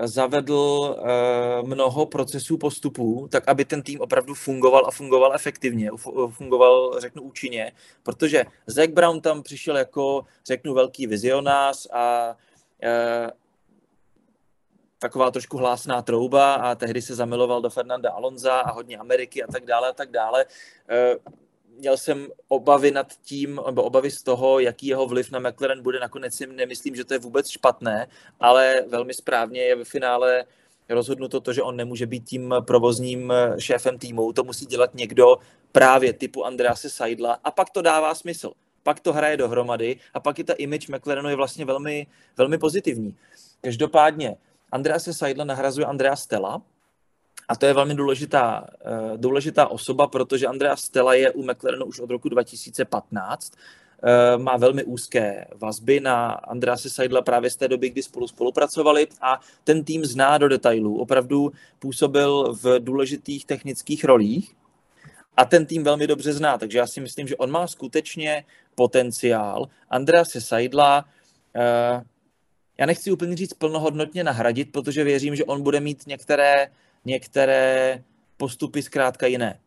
zavedl 0.03 0.53
uh, 0.53 1.67
mnoho 1.67 2.05
procesů 2.05 2.57
postupů, 2.57 3.27
tak 3.31 3.47
aby 3.47 3.65
ten 3.65 3.81
tým 3.81 4.01
opravdu 4.01 4.33
fungoval 4.33 4.85
a 4.87 4.91
fungoval 4.91 5.35
efektivně, 5.35 5.89
fungoval, 6.29 6.99
řeknu, 6.99 7.21
účinně, 7.21 7.71
protože 8.03 8.45
Zack 8.67 8.91
Brown 8.91 9.21
tam 9.21 9.43
přišel 9.43 9.77
jako, 9.77 10.25
řeknu, 10.45 10.73
velký 10.73 11.07
vizionář 11.07 11.87
a 11.93 12.35
uh, 12.83 13.29
taková 14.99 15.31
trošku 15.31 15.57
hlásná 15.57 16.01
trouba 16.01 16.53
a 16.53 16.75
tehdy 16.75 17.01
se 17.01 17.15
zamiloval 17.15 17.61
do 17.61 17.69
Fernanda 17.69 18.11
Alonza 18.11 18.59
a 18.59 18.71
hodně 18.71 18.97
Ameriky 18.97 19.43
a 19.43 19.47
tak 19.51 19.65
dále 19.65 19.89
a 19.89 19.93
tak 19.93 20.11
dále. 20.11 20.45
Eh, 20.89 21.15
měl 21.77 21.97
jsem 21.97 22.27
obavy 22.47 22.91
nad 22.91 23.13
tím, 23.23 23.61
nebo 23.65 23.83
obavy 23.83 24.11
z 24.11 24.23
toho, 24.23 24.59
jaký 24.59 24.87
jeho 24.87 25.07
vliv 25.07 25.31
na 25.31 25.39
McLaren 25.39 25.81
bude. 25.83 25.99
Nakonec 25.99 26.33
si 26.33 26.47
nemyslím, 26.47 26.95
že 26.95 27.05
to 27.05 27.13
je 27.13 27.19
vůbec 27.19 27.49
špatné, 27.49 28.07
ale 28.39 28.83
velmi 28.87 29.13
správně 29.13 29.61
je 29.61 29.75
ve 29.75 29.85
finále 29.85 30.45
rozhodnuto 30.89 31.39
to, 31.39 31.53
že 31.53 31.61
on 31.61 31.75
nemůže 31.75 32.05
být 32.05 32.29
tím 32.29 32.55
provozním 32.67 33.33
šéfem 33.59 33.97
týmu. 33.97 34.33
To 34.33 34.43
musí 34.43 34.65
dělat 34.65 34.95
někdo 34.95 35.37
právě 35.71 36.13
typu 36.13 36.45
Andrease 36.45 36.89
Seidla 36.89 37.37
a 37.43 37.51
pak 37.51 37.69
to 37.69 37.81
dává 37.81 38.15
smysl. 38.15 38.51
Pak 38.83 38.99
to 38.99 39.13
hraje 39.13 39.37
dohromady 39.37 39.99
a 40.13 40.19
pak 40.19 40.39
i 40.39 40.43
ta 40.43 40.53
image 40.53 40.87
McLarenu 40.89 41.29
je 41.29 41.35
vlastně 41.35 41.65
velmi, 41.65 42.07
velmi 42.37 42.57
pozitivní. 42.57 43.15
Každopádně 43.61 44.35
Andrease 44.71 45.13
Seidla 45.13 45.45
nahrazuje 45.45 45.85
Andrea 45.85 46.15
Stella, 46.15 46.61
a 47.49 47.55
to 47.55 47.65
je 47.65 47.73
velmi 47.73 47.95
důležitá, 47.95 48.67
eh, 48.85 49.17
důležitá 49.17 49.67
osoba, 49.67 50.07
protože 50.07 50.47
Andrea 50.47 50.75
Stella 50.75 51.13
je 51.13 51.31
u 51.31 51.43
McLarenu 51.43 51.85
už 51.85 51.99
od 51.99 52.09
roku 52.09 52.29
2015. 52.29 53.53
Eh, 54.03 54.37
má 54.37 54.57
velmi 54.57 54.83
úzké 54.83 55.47
vazby 55.55 55.99
na 55.99 56.31
Andrease 56.31 56.89
Seidla 56.89 57.21
právě 57.21 57.49
z 57.49 57.55
té 57.55 57.67
doby, 57.67 57.89
kdy 57.89 58.03
spolu 58.03 58.27
spolupracovali 58.27 59.07
a 59.21 59.39
ten 59.63 59.83
tým 59.83 60.05
zná 60.05 60.37
do 60.37 60.47
detailů. 60.47 60.99
Opravdu 60.99 61.51
působil 61.79 62.53
v 62.63 62.79
důležitých 62.79 63.45
technických 63.45 64.03
rolích 64.03 64.55
a 65.37 65.45
ten 65.45 65.65
tým 65.65 65.83
velmi 65.83 66.07
dobře 66.07 66.33
zná, 66.33 66.57
takže 66.57 66.77
já 66.77 66.87
si 66.87 67.01
myslím, 67.01 67.27
že 67.27 67.37
on 67.37 67.51
má 67.51 67.67
skutečně 67.67 68.45
potenciál. 68.75 69.69
Andrease 69.89 70.41
Seidla 70.41 71.05
eh, 71.55 72.01
já 72.79 72.85
nechci 72.85 73.11
úplně 73.11 73.35
říct 73.35 73.53
plnohodnotně 73.53 74.23
nahradit, 74.23 74.71
protože 74.71 75.03
věřím, 75.03 75.35
že 75.35 75.45
on 75.45 75.63
bude 75.63 75.79
mít 75.79 76.07
některé, 76.07 76.67
některé 77.05 78.03
postupy 78.37 78.81
zkrátka 78.81 79.27
jiné. 79.27 79.59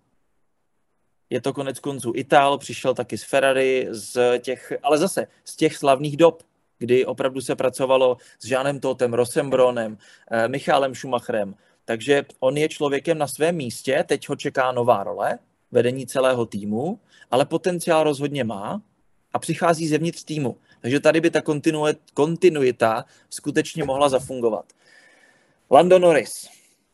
Je 1.30 1.40
to 1.40 1.52
konec 1.52 1.78
konců 1.80 2.12
Itál, 2.16 2.59
přišel 2.59 2.94
taky 2.94 3.18
z 3.18 3.24
Ferrari, 3.24 3.89
z 3.90 4.39
těch, 4.39 4.72
ale 4.82 4.98
zase 4.98 5.26
z 5.44 5.56
těch 5.56 5.76
slavných 5.76 6.16
dob, 6.16 6.43
kdy 6.78 7.06
opravdu 7.06 7.40
se 7.40 7.56
pracovalo 7.56 8.16
s 8.39 8.47
Žánem 8.47 8.80
Totem, 8.80 9.14
Rosembronem, 9.14 9.98
eh, 10.30 10.48
Michálem 10.48 10.94
Schumacherem. 10.94 11.55
Takže 11.84 12.24
on 12.40 12.56
je 12.56 12.68
člověkem 12.68 13.18
na 13.18 13.26
svém 13.26 13.56
místě, 13.56 14.05
teď 14.09 14.28
ho 14.28 14.36
čeká 14.36 14.72
nová 14.72 15.05
role, 15.05 15.39
vedení 15.70 16.06
celého 16.06 16.47
týmu, 16.47 17.01
ale 17.30 17.47
potenciál 17.47 18.05
rozhodně 18.05 18.44
má 18.44 18.82
a 19.32 19.39
přichází 19.39 19.89
zevnitř 19.89 20.24
týmu. 20.24 20.56
Takže 20.82 21.00
tady 21.00 21.20
by 21.20 21.30
ta 21.30 21.42
kontinuita 22.14 23.04
skutečně 23.30 23.84
mohla 23.84 24.09
zafungovat. 24.09 24.64
Lando 25.70 25.98
Norris, 25.98 26.30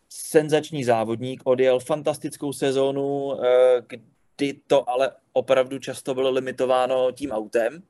senzační 0.09 0.85
závodník, 0.85 1.41
odjel 1.45 1.81
fantastickou 1.81 2.53
sezónu, 2.53 3.33
eh, 3.45 3.83
kdy 3.89 4.61
to 4.67 4.91
ale 4.91 5.11
opravdu 5.33 5.79
často 5.79 6.15
bylo 6.15 6.31
limitováno 6.31 7.13
tím 7.13 7.31
autem. 7.31 7.83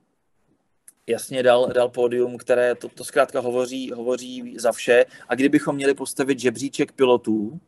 Jasně 1.06 1.42
dal, 1.42 1.68
dal 1.74 1.88
pódium, 1.88 2.38
které 2.38 2.74
to, 2.74 2.88
to 2.88 3.04
zkrátka 3.04 3.40
hovoří, 3.40 3.90
hovoří 3.92 4.54
za 4.58 4.72
vše. 4.72 5.04
A 5.28 5.34
kdybychom 5.34 5.76
měli 5.76 5.94
postavit 5.94 6.38
žebříček 6.38 6.92
pilotů 6.92 7.60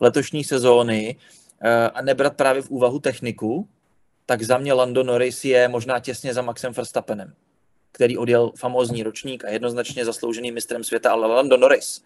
letošní 0.00 0.44
sezóny 0.44 1.16
eh, 1.62 1.88
a 1.88 2.02
nebrat 2.02 2.36
právě 2.36 2.62
v 2.62 2.70
úvahu 2.70 2.98
techniku, 2.98 3.68
tak 4.26 4.42
za 4.42 4.58
mě 4.58 4.72
Lando 4.72 5.02
Norris 5.02 5.44
je 5.44 5.68
možná 5.68 6.00
těsně 6.00 6.34
za 6.34 6.42
Maxem 6.42 6.72
Verstappenem. 6.72 7.34
Který 7.92 8.18
odjel 8.18 8.52
famózní 8.56 9.02
ročník 9.02 9.44
a 9.44 9.50
jednoznačně 9.50 10.04
zasloužený 10.04 10.52
mistrem 10.52 10.84
světa, 10.84 11.12
ale 11.12 11.26
Lando 11.26 11.56
Norris, 11.56 12.02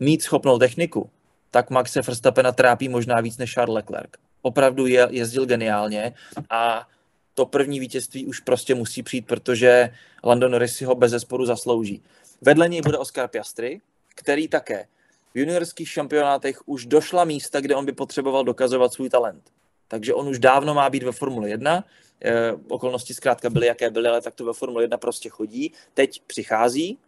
mít 0.00 0.22
schopnou 0.22 0.58
techniku, 0.58 1.10
tak 1.50 1.70
Maxe 1.70 2.02
Verstappena 2.02 2.52
trápí 2.52 2.88
možná 2.88 3.20
víc 3.20 3.38
než 3.38 3.52
Charles 3.52 3.74
Leclerc. 3.74 4.10
Opravdu 4.42 4.86
je, 4.86 5.08
jezdil 5.10 5.46
geniálně 5.46 6.14
a 6.50 6.88
to 7.34 7.46
první 7.46 7.80
vítězství 7.80 8.26
už 8.26 8.40
prostě 8.40 8.74
musí 8.74 9.02
přijít, 9.02 9.26
protože 9.26 9.90
Lando 10.24 10.48
Norris 10.48 10.76
si 10.76 10.84
ho 10.84 10.94
bez 10.94 11.10
zesporu 11.10 11.46
zaslouží. 11.46 12.02
Vedle 12.40 12.68
něj 12.68 12.82
bude 12.82 12.98
Oscar 12.98 13.28
Piastri, 13.28 13.80
který 14.14 14.48
také 14.48 14.86
v 15.34 15.38
juniorských 15.38 15.88
šampionátech 15.88 16.68
už 16.68 16.86
došla 16.86 17.24
místa, 17.24 17.60
kde 17.60 17.74
on 17.74 17.86
by 17.86 17.92
potřeboval 17.92 18.44
dokazovat 18.44 18.92
svůj 18.92 19.10
talent. 19.10 19.42
Takže 19.88 20.14
on 20.14 20.28
už 20.28 20.38
dávno 20.38 20.74
má 20.74 20.90
být 20.90 21.02
ve 21.02 21.12
Formule 21.12 21.48
1. 21.48 21.84
E, 22.24 22.52
okolnosti 22.68 23.14
zkrátka 23.14 23.50
byly, 23.50 23.66
jaké 23.66 23.90
byly, 23.90 24.08
ale 24.08 24.20
tak 24.20 24.34
to 24.34 24.44
ve 24.44 24.52
Formule 24.52 24.84
1 24.84 24.96
prostě 24.96 25.28
chodí. 25.28 25.72
Teď 25.94 26.22
přichází 26.26 26.98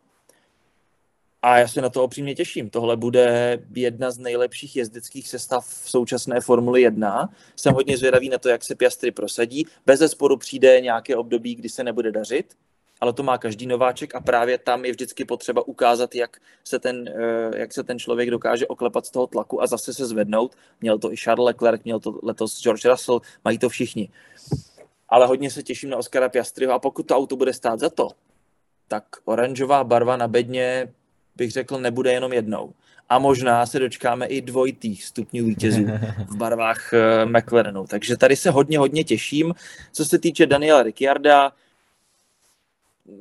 a 1.45 1.59
já 1.59 1.69
se 1.69 1.81
na 1.81 1.89
to 1.89 2.05
opřímně 2.05 2.35
těším. 2.35 2.71
Tohle 2.71 2.97
bude 2.97 3.59
jedna 3.75 4.11
z 4.11 4.19
nejlepších 4.19 4.77
jezdeckých 4.77 5.29
sestav 5.29 5.69
v 5.69 5.91
současné 5.91 6.41
Formuli 6.41 6.83
1. 6.83 7.29
Jsem 7.57 7.75
hodně 7.75 7.99
zvědavý 7.99 8.29
na 8.29 8.39
to, 8.39 8.49
jak 8.49 8.65
se 8.65 8.75
Piastry 8.75 9.11
prosadí. 9.11 9.67
Bez 9.87 9.99
zesporu 9.99 10.37
přijde 10.37 10.81
nějaké 10.81 11.17
období, 11.17 11.55
kdy 11.55 11.69
se 11.69 11.85
nebude 11.85 12.13
dařit, 12.13 12.55
ale 13.01 13.13
to 13.13 13.23
má 13.23 13.39
každý 13.39 13.67
nováček 13.67 14.15
a 14.15 14.21
právě 14.21 14.59
tam 14.59 14.85
je 14.85 14.91
vždycky 14.91 15.25
potřeba 15.25 15.69
ukázat, 15.69 16.15
jak 16.15 16.37
se 16.65 16.79
ten, 16.79 17.09
eh, 17.09 17.59
jak 17.59 17.73
se 17.73 17.83
ten 17.83 17.99
člověk 17.99 18.31
dokáže 18.31 18.67
oklepat 18.67 19.07
z 19.07 19.11
toho 19.11 19.27
tlaku 19.27 19.63
a 19.63 19.67
zase 19.67 19.95
se 19.95 20.07
zvednout. 20.07 20.57
Měl 20.81 20.99
to 20.99 21.13
i 21.13 21.17
Charles 21.17 21.47
Leclerc, 21.47 21.85
měl 21.85 22.01
to 22.01 22.19
letos 22.23 22.63
George 22.63 22.85
Russell, 22.85 23.21
mají 23.45 23.59
to 23.59 23.69
všichni. 23.69 24.11
Ale 25.15 25.27
hodně 25.27 25.51
se 25.51 25.63
těším 25.63 25.91
na 25.91 25.97
Oscara 25.97 26.29
Piastriho 26.29 26.73
a 26.73 26.79
pokud 26.79 27.03
to 27.07 27.17
auto 27.17 27.37
bude 27.37 27.53
stát 27.53 27.81
za 27.81 27.91
to, 27.91 28.09
tak 28.89 29.05
oranžová 29.25 29.85
barva 29.85 30.17
na 30.17 30.29
bedně 30.29 30.93
bych 31.37 31.51
řekl, 31.51 31.79
nebude 31.79 32.13
jenom 32.13 32.33
jednou. 32.33 32.73
A 33.09 33.19
možná 33.19 33.67
se 33.67 33.79
dočkáme 33.79 34.27
i 34.27 34.41
dvojitých 34.41 35.05
stupňů 35.05 35.45
vítězů 35.45 35.87
v 36.29 36.37
barvách 36.37 36.91
uh, 36.93 37.31
McLarenu. 37.31 37.87
Takže 37.87 38.17
tady 38.17 38.37
se 38.37 38.51
hodně, 38.51 38.79
hodně 38.79 39.05
těším. 39.05 39.55
Co 39.93 40.05
se 40.05 40.19
týče 40.19 40.47
Daniela 40.47 40.83
Ricciarda, 40.83 41.53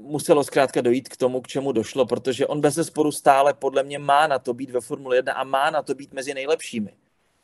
muselo 0.02 0.44
zkrátka 0.44 0.82
dojít 0.82 1.10
k 1.10 1.18
tomu, 1.18 1.42
k 1.42 1.48
čemu 1.48 1.72
došlo, 1.72 2.06
protože 2.06 2.48
on 2.48 2.62
bez 2.62 2.74
zesporu 2.74 3.12
stále 3.12 3.54
podle 3.54 3.84
mě 3.84 4.00
má 4.00 4.28
na 4.28 4.40
to 4.40 4.54
být 4.54 4.70
ve 4.70 4.82
Formule 4.82 5.16
1 5.16 5.34
a 5.34 5.44
má 5.44 5.70
na 5.70 5.82
to 5.82 5.94
být 5.94 6.14
mezi 6.14 6.34
nejlepšími. 6.34 6.94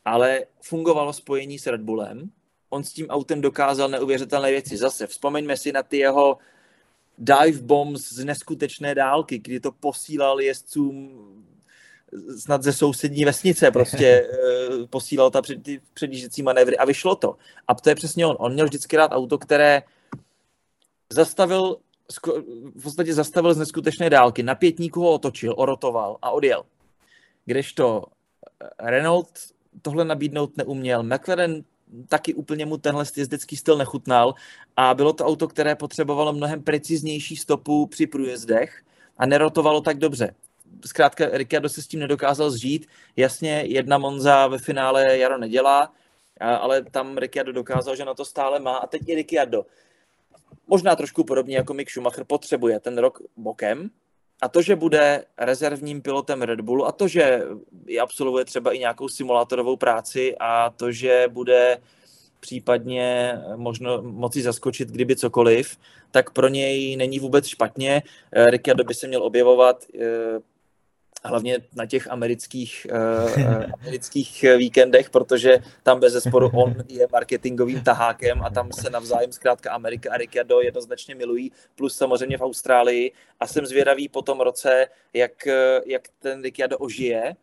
Ale 0.04 0.40
fungovalo 0.60 1.12
spojení 1.12 1.58
s 1.58 1.66
Red 1.66 1.80
Bullem, 1.80 2.30
on 2.70 2.84
s 2.84 2.92
tím 2.92 3.06
autem 3.08 3.40
dokázal 3.40 3.88
neuvěřitelné 3.88 4.50
věci. 4.50 4.76
Zase 4.76 5.06
vzpomeňme 5.06 5.56
si 5.56 5.72
na 5.72 5.82
ty 5.82 5.98
jeho 5.98 6.38
dive 7.18 7.62
bombs 7.62 8.12
z 8.12 8.24
neskutečné 8.24 8.94
dálky, 8.94 9.38
kdy 9.38 9.60
to 9.60 9.72
posílal 9.72 10.40
jezdcům 10.40 11.10
snad 12.38 12.62
ze 12.62 12.72
sousední 12.72 13.24
vesnice, 13.24 13.70
prostě 13.70 14.06
eh, 14.32 14.86
posílal 14.90 15.30
ta 15.30 15.42
před, 15.42 15.62
ty 15.62 15.80
předjížděcí 15.94 16.42
manévry 16.42 16.76
a 16.76 16.84
vyšlo 16.84 17.16
to. 17.16 17.36
A 17.68 17.74
to 17.74 17.88
je 17.88 17.94
přesně 17.94 18.26
on. 18.26 18.36
On 18.38 18.52
měl 18.52 18.66
vždycky 18.66 18.96
rád 18.96 19.12
auto, 19.12 19.38
které 19.38 19.82
zastavil, 21.10 21.76
v 22.74 22.82
podstatě 22.82 23.14
zastavil 23.14 23.54
z 23.54 23.58
neskutečné 23.58 24.10
dálky, 24.10 24.42
na 24.42 24.54
pětníku 24.54 25.00
ho 25.00 25.12
otočil, 25.12 25.54
orotoval 25.56 26.16
a 26.22 26.30
odjel. 26.30 26.62
Kdežto 27.46 28.04
Renault 28.78 29.28
tohle 29.82 30.04
nabídnout 30.04 30.56
neuměl. 30.56 31.02
McLaren 31.02 31.64
taky 32.08 32.34
úplně 32.34 32.66
mu 32.66 32.76
tenhle 32.76 33.04
jezdecký 33.16 33.56
styl 33.56 33.76
nechutnal 33.76 34.34
a 34.76 34.94
bylo 34.94 35.12
to 35.12 35.26
auto, 35.26 35.48
které 35.48 35.74
potřebovalo 35.74 36.32
mnohem 36.32 36.62
preciznější 36.62 37.36
stopu 37.36 37.86
při 37.86 38.06
průjezdech 38.06 38.82
a 39.18 39.26
nerotovalo 39.26 39.80
tak 39.80 39.98
dobře. 39.98 40.34
Zkrátka 40.86 41.26
Ricciardo 41.32 41.68
se 41.68 41.82
s 41.82 41.86
tím 41.86 42.00
nedokázal 42.00 42.50
zžít. 42.50 42.86
Jasně, 43.16 43.64
jedna 43.66 43.98
Monza 43.98 44.46
ve 44.46 44.58
finále 44.58 45.18
Jaro 45.18 45.38
nedělá, 45.38 45.92
ale 46.40 46.82
tam 46.84 47.18
Ricciardo 47.18 47.52
dokázal, 47.52 47.96
že 47.96 48.04
na 48.04 48.14
to 48.14 48.24
stále 48.24 48.60
má. 48.60 48.76
A 48.76 48.86
teď 48.86 49.02
i 49.06 49.14
Ricciardo. 49.14 49.66
Možná 50.66 50.96
trošku 50.96 51.24
podobně 51.24 51.56
jako 51.56 51.74
Mick 51.74 51.90
Schumacher 51.90 52.24
potřebuje 52.24 52.80
ten 52.80 52.98
rok 52.98 53.22
bokem, 53.36 53.90
a 54.42 54.48
to, 54.48 54.62
že 54.62 54.76
bude 54.76 55.24
rezervním 55.38 56.02
pilotem 56.02 56.42
Red 56.42 56.60
Bullu 56.60 56.86
a 56.86 56.92
to, 56.92 57.08
že 57.08 57.42
absolvuje 58.02 58.44
třeba 58.44 58.72
i 58.72 58.78
nějakou 58.78 59.08
simulátorovou 59.08 59.76
práci 59.76 60.36
a 60.40 60.70
to, 60.70 60.92
že 60.92 61.24
bude 61.28 61.78
případně 62.40 63.38
možno 63.56 64.02
moci 64.02 64.42
zaskočit 64.42 64.88
kdyby 64.88 65.16
cokoliv, 65.16 65.76
tak 66.10 66.30
pro 66.30 66.48
něj 66.48 66.96
není 66.96 67.18
vůbec 67.18 67.46
špatně. 67.46 68.02
Ricciardo 68.32 68.84
by 68.84 68.94
se 68.94 69.06
měl 69.06 69.22
objevovat 69.22 69.84
eh, 69.94 70.00
hlavně 71.24 71.58
na 71.76 71.86
těch 71.86 72.10
amerických, 72.10 72.86
uh, 72.92 73.64
amerických 73.80 74.44
víkendech, 74.56 75.10
protože 75.10 75.58
tam 75.82 76.00
bez 76.00 76.12
zesporu 76.12 76.50
on 76.54 76.74
je 76.88 77.06
marketingovým 77.12 77.80
tahákem 77.80 78.42
a 78.42 78.50
tam 78.50 78.72
se 78.72 78.90
navzájem 78.90 79.32
zkrátka 79.32 79.72
Amerika 79.72 80.12
a 80.12 80.16
Ricciardo 80.16 80.60
jednoznačně 80.60 81.14
milují, 81.14 81.52
plus 81.74 81.96
samozřejmě 81.96 82.38
v 82.38 82.42
Austrálii 82.42 83.12
a 83.40 83.46
jsem 83.46 83.66
zvědavý 83.66 84.08
po 84.08 84.22
tom 84.22 84.40
roce, 84.40 84.86
jak, 85.14 85.46
jak 85.86 86.08
ten 86.18 86.42
Ricciardo 86.42 86.78
ožije. 86.78 87.36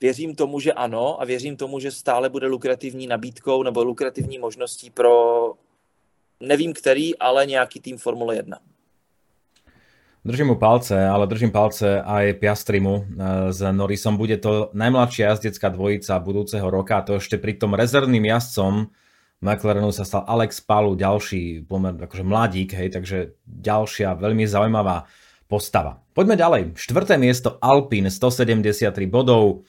Věřím 0.00 0.34
tomu, 0.34 0.60
že 0.60 0.72
ano 0.72 1.20
a 1.22 1.24
věřím 1.24 1.56
tomu, 1.56 1.80
že 1.80 1.90
stále 1.90 2.28
bude 2.28 2.46
lukrativní 2.46 3.06
nabídkou 3.06 3.62
nebo 3.62 3.84
lukrativní 3.84 4.38
možností 4.38 4.90
pro 4.90 5.52
nevím 6.40 6.72
který, 6.72 7.18
ale 7.18 7.46
nějaký 7.46 7.80
tým 7.80 7.98
Formule 7.98 8.36
1. 8.36 8.58
Držím 10.26 10.46
mu 10.46 10.56
palce, 10.58 11.06
ale 11.06 11.30
držím 11.30 11.54
palce 11.54 12.02
aj 12.02 12.42
Piastrimu 12.42 12.94
e, 12.98 13.02
s 13.54 13.62
Norrisom. 13.62 14.18
Bude 14.18 14.34
to 14.42 14.74
najmladšia 14.74 15.30
jazdecká 15.30 15.70
dvojica 15.70 16.18
budúceho 16.18 16.66
roka. 16.66 16.98
To 17.06 17.22
ešte 17.22 17.38
pri 17.38 17.54
tom 17.54 17.78
rezervným 17.78 18.26
jazdcom 18.34 18.90
McLarenu 19.38 19.94
sa 19.94 20.02
stal 20.02 20.26
Alex 20.26 20.58
Palu, 20.66 20.98
ďalší 20.98 21.62
pomer, 21.70 21.94
akože 21.94 22.26
mladík, 22.26 22.74
hej, 22.74 22.90
takže 22.90 23.38
ďalšia 23.46 24.18
veľmi 24.18 24.42
zaujímavá 24.50 25.06
postava. 25.46 26.02
Poďme 26.10 26.34
ďalej. 26.34 26.62
Štvrté 26.74 27.22
miesto 27.22 27.62
Alpine, 27.62 28.10
173 28.10 28.90
bodov 29.06 29.62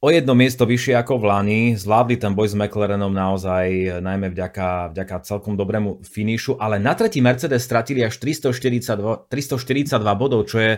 o 0.00 0.08
jedno 0.08 0.32
miesto 0.32 0.64
vyššie 0.64 0.96
ako 0.96 1.20
v 1.20 1.24
Lani. 1.28 1.62
Zvládli 1.76 2.16
ten 2.16 2.32
boj 2.32 2.48
s 2.48 2.56
McLarenom 2.56 3.12
naozaj 3.12 4.00
najmä 4.00 4.32
vďaka, 4.32 4.96
vďaka 4.96 5.14
celkom 5.28 5.60
dobrému 5.60 6.00
finišu, 6.00 6.56
ale 6.56 6.80
na 6.80 6.96
tretí 6.96 7.20
Mercedes 7.20 7.68
stratili 7.68 8.00
až 8.00 8.16
342, 8.16 9.28
342 9.28 10.00
bodov, 10.16 10.48
čo 10.48 10.56
je, 10.56 10.72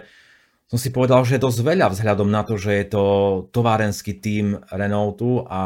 som 0.67 0.79
si 0.79 0.91
povedal, 0.91 1.23
že 1.23 1.39
je 1.39 1.47
dosť 1.47 1.59
veľa 1.63 1.87
vzhľadom 1.95 2.29
na 2.29 2.43
to, 2.43 2.59
že 2.59 2.83
je 2.83 2.87
to 2.91 3.05
továrenský 3.55 4.19
tým 4.19 4.59
Renaultu 4.75 5.47
a 5.47 5.61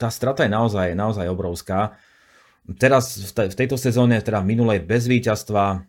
tá 0.00 0.08
strata 0.08 0.48
je 0.48 0.52
naozaj, 0.52 0.96
naozaj 0.96 1.28
obrovská. 1.28 1.96
Teraz 2.80 3.20
v, 3.36 3.54
tejto 3.54 3.76
sezóne, 3.76 4.18
teda 4.20 4.42
v 4.42 4.56
minulej 4.56 4.80
bez 4.82 5.06
víťazstva, 5.06 5.84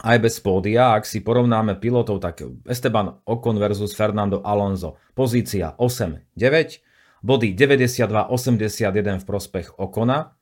aj 0.00 0.16
bez 0.20 0.40
pódia. 0.40 0.96
Ak 0.96 1.04
si 1.04 1.20
porovnáme 1.20 1.76
pilotov, 1.76 2.20
tak 2.24 2.44
Esteban 2.66 3.20
Ocon 3.28 3.60
versus 3.60 3.92
Fernando 3.92 4.40
Alonso. 4.40 4.96
Pozícia 5.12 5.76
8-9, 5.76 6.80
body 7.20 7.52
92-81 7.52 9.20
v 9.20 9.24
prospech 9.28 9.66
Okona, 9.76 10.32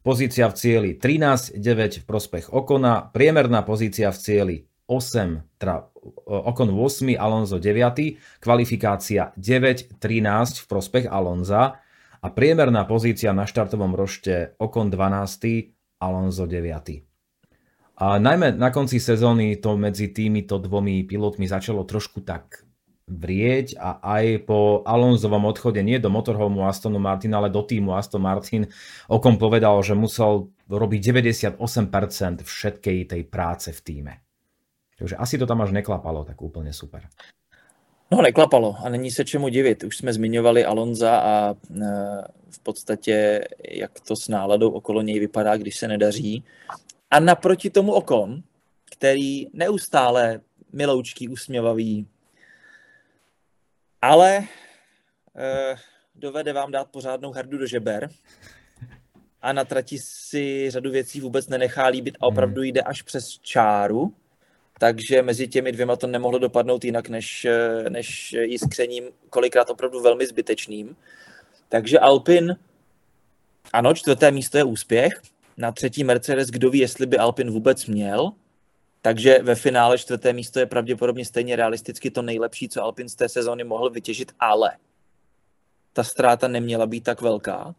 pozícia 0.00 0.48
v 0.48 0.54
cieli 0.56 0.90
13-9 0.96 2.02
v 2.02 2.04
prospech 2.08 2.44
Okona, 2.50 3.12
priemerná 3.12 3.62
pozícia 3.62 4.08
v 4.08 4.18
cieli 4.18 4.56
8, 4.88 5.60
teda 5.60 5.92
Okon 6.26 6.74
8, 6.74 7.14
Alonso 7.14 7.60
9, 7.60 8.40
kvalifikácia 8.42 9.30
9-13 9.38 10.64
v 10.64 10.66
prospech 10.66 11.06
Alonza 11.06 11.78
a 12.22 12.26
priemerná 12.32 12.88
pozícia 12.88 13.30
na 13.30 13.46
štartovom 13.46 13.94
rošte 13.94 14.56
Okon 14.58 14.90
12, 14.90 16.00
Alonso 16.02 16.44
9. 16.48 17.11
A 17.96 18.18
najmä 18.18 18.56
na 18.56 18.72
konci 18.72 19.00
sezóny 19.00 19.60
to 19.60 19.76
medzi 19.76 20.08
týmito 20.08 20.58
dvomi 20.58 21.04
pilotmi 21.04 21.44
začalo 21.44 21.84
trošku 21.84 22.24
tak 22.24 22.64
vrieť 23.12 23.76
a 23.76 24.00
aj 24.00 24.48
po 24.48 24.80
Alonzovom 24.86 25.44
odchode 25.44 25.84
nie 25.84 26.00
do 26.00 26.08
motorhomu 26.08 26.64
Astonu 26.64 26.96
Martin, 26.96 27.34
ale 27.34 27.52
do 27.52 27.60
týmu 27.60 27.92
Aston 27.92 28.22
Martin 28.22 28.64
okom 29.10 29.36
povedal, 29.36 29.82
že 29.84 29.92
musel 29.92 30.48
robiť 30.70 31.00
98% 31.60 31.60
všetkej 32.40 32.98
tej 33.12 33.22
práce 33.28 33.68
v 33.74 33.80
týme. 33.84 34.14
Takže 34.96 35.18
asi 35.18 35.34
to 35.36 35.44
tam 35.44 35.60
až 35.60 35.74
neklapalo 35.76 36.24
tak 36.24 36.38
úplne 36.40 36.72
super. 36.72 37.04
No 38.12 38.22
neklapalo 38.22 38.76
a 38.84 38.88
není 38.88 39.10
se 39.10 39.24
čemu 39.24 39.48
divit. 39.48 39.84
Už 39.84 39.96
jsme 39.96 40.12
zmiňovali 40.12 40.64
Alonza 40.64 41.16
a 41.16 41.54
e, 41.54 41.56
v 42.50 42.58
podstatě 42.62 43.44
jak 43.70 44.00
to 44.00 44.16
s 44.16 44.28
náladou 44.28 44.70
okolo 44.70 45.02
něj 45.02 45.20
vypadá, 45.20 45.56
když 45.56 45.76
se 45.76 45.88
nedaří. 45.88 46.44
A 47.12 47.20
naproti 47.20 47.70
tomu 47.70 47.92
Okon, 47.92 48.42
který 48.92 49.46
neustále 49.52 50.40
miloučký, 50.72 51.28
usměvavý, 51.28 52.06
ale 54.02 54.44
eh, 55.36 55.76
dovede 56.14 56.52
vám 56.52 56.72
dát 56.72 56.90
pořádnou 56.90 57.32
herdu 57.32 57.58
do 57.58 57.66
žeber. 57.66 58.10
a 59.42 59.52
na 59.52 59.64
trati 59.64 59.98
si 59.98 60.70
řadu 60.70 60.90
věcí 60.90 61.20
vůbec 61.20 61.48
nenechá 61.48 61.86
líbit 61.86 62.16
a 62.20 62.26
opravdu 62.26 62.60
hmm. 62.60 62.64
jde 62.64 62.80
až 62.80 63.02
přes 63.02 63.28
čáru, 63.28 64.14
takže 64.78 65.22
mezi 65.22 65.48
těmi 65.48 65.72
dvěma 65.72 65.96
to 65.96 66.06
nemohlo 66.06 66.38
dopadnout 66.38 66.84
jinak, 66.84 67.08
než, 67.08 67.46
než 67.88 68.32
jiskřením 68.32 69.04
kolikrát 69.30 69.70
opravdu 69.70 70.02
velmi 70.02 70.26
zbytečným. 70.26 70.96
Takže 71.68 71.98
Alpin, 71.98 72.56
ano, 73.72 73.94
čtvrté 73.94 74.30
místo 74.30 74.58
je 74.58 74.64
úspěch, 74.64 75.12
na 75.56 75.72
třetí 75.72 76.04
Mercedes, 76.04 76.48
kdo 76.48 76.70
ví, 76.70 76.78
jestli 76.78 77.06
by 77.06 77.18
Alpin 77.18 77.50
vůbec 77.50 77.86
měl, 77.86 78.32
takže 79.02 79.38
ve 79.42 79.54
finále 79.54 79.98
čtvrté 79.98 80.32
místo 80.32 80.60
je 80.60 80.66
pravděpodobně 80.66 81.24
stejně 81.24 81.56
realisticky 81.56 82.10
to 82.10 82.22
nejlepší, 82.22 82.68
co 82.68 82.82
Alpin 82.82 83.08
z 83.08 83.14
té 83.14 83.28
sezóny 83.28 83.64
mohl 83.64 83.90
vytěžit, 83.90 84.32
ale 84.40 84.72
ta 85.92 86.04
ztráta 86.04 86.48
neměla 86.48 86.86
být 86.86 87.04
tak 87.04 87.20
velká, 87.20 87.74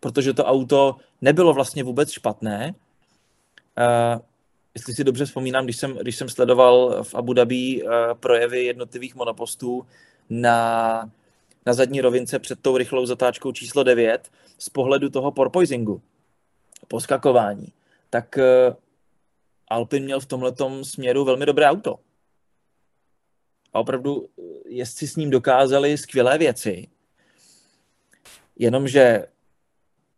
protože 0.00 0.32
to 0.32 0.44
auto 0.44 0.96
nebylo 1.20 1.52
vlastně 1.52 1.84
vůbec 1.84 2.10
špatné. 2.10 2.74
Uh, 3.78 4.20
jestli 4.74 4.94
si 4.94 5.04
dobře 5.04 5.24
vzpomínám, 5.24 5.64
když 5.64 5.76
jsem, 5.76 5.96
když 5.96 6.16
jsem 6.16 6.28
sledoval 6.28 7.04
v 7.04 7.14
Abu 7.14 7.32
Dhabi 7.32 7.82
uh, 7.82 7.90
projevy 8.14 8.64
jednotlivých 8.64 9.14
monopostů 9.14 9.86
na, 10.30 11.10
na 11.66 11.72
zadní 11.72 12.00
rovince 12.00 12.38
před 12.38 12.60
tou 12.60 12.76
rychlou 12.76 13.06
zatáčkou 13.06 13.52
číslo 13.52 13.82
9 13.82 14.30
z 14.58 14.68
pohledu 14.68 15.10
toho 15.10 15.32
porpoisingu, 15.32 16.02
poskakování, 16.88 17.72
tak 18.10 18.38
uh, 18.38 18.74
Alpin 19.68 20.04
měl 20.04 20.20
v 20.20 20.26
tomhle 20.26 20.52
směru 20.82 21.24
velmi 21.24 21.46
dobré 21.46 21.66
auto. 21.66 21.98
A 23.72 23.80
opravdu 23.80 24.28
jezdci 24.66 25.08
s 25.08 25.16
ním 25.16 25.30
dokázali 25.30 25.98
skvělé 25.98 26.38
věci. 26.38 26.88
Jenomže 28.56 29.26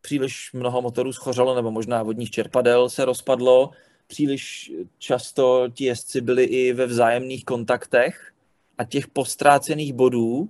příliš 0.00 0.52
mnoho 0.52 0.82
motorů 0.82 1.12
schořelo, 1.12 1.54
nebo 1.54 1.70
možná 1.70 2.02
vodních 2.02 2.30
čerpadel 2.30 2.88
se 2.88 3.04
rozpadlo, 3.04 3.70
příliš 4.06 4.72
často 4.98 5.68
ti 5.74 5.84
jezdci 5.84 6.20
byli 6.20 6.44
i 6.44 6.72
ve 6.72 6.86
vzájemných 6.86 7.44
kontaktech 7.44 8.32
a 8.78 8.84
těch 8.84 9.08
postrácených 9.08 9.92
bodů. 9.92 10.48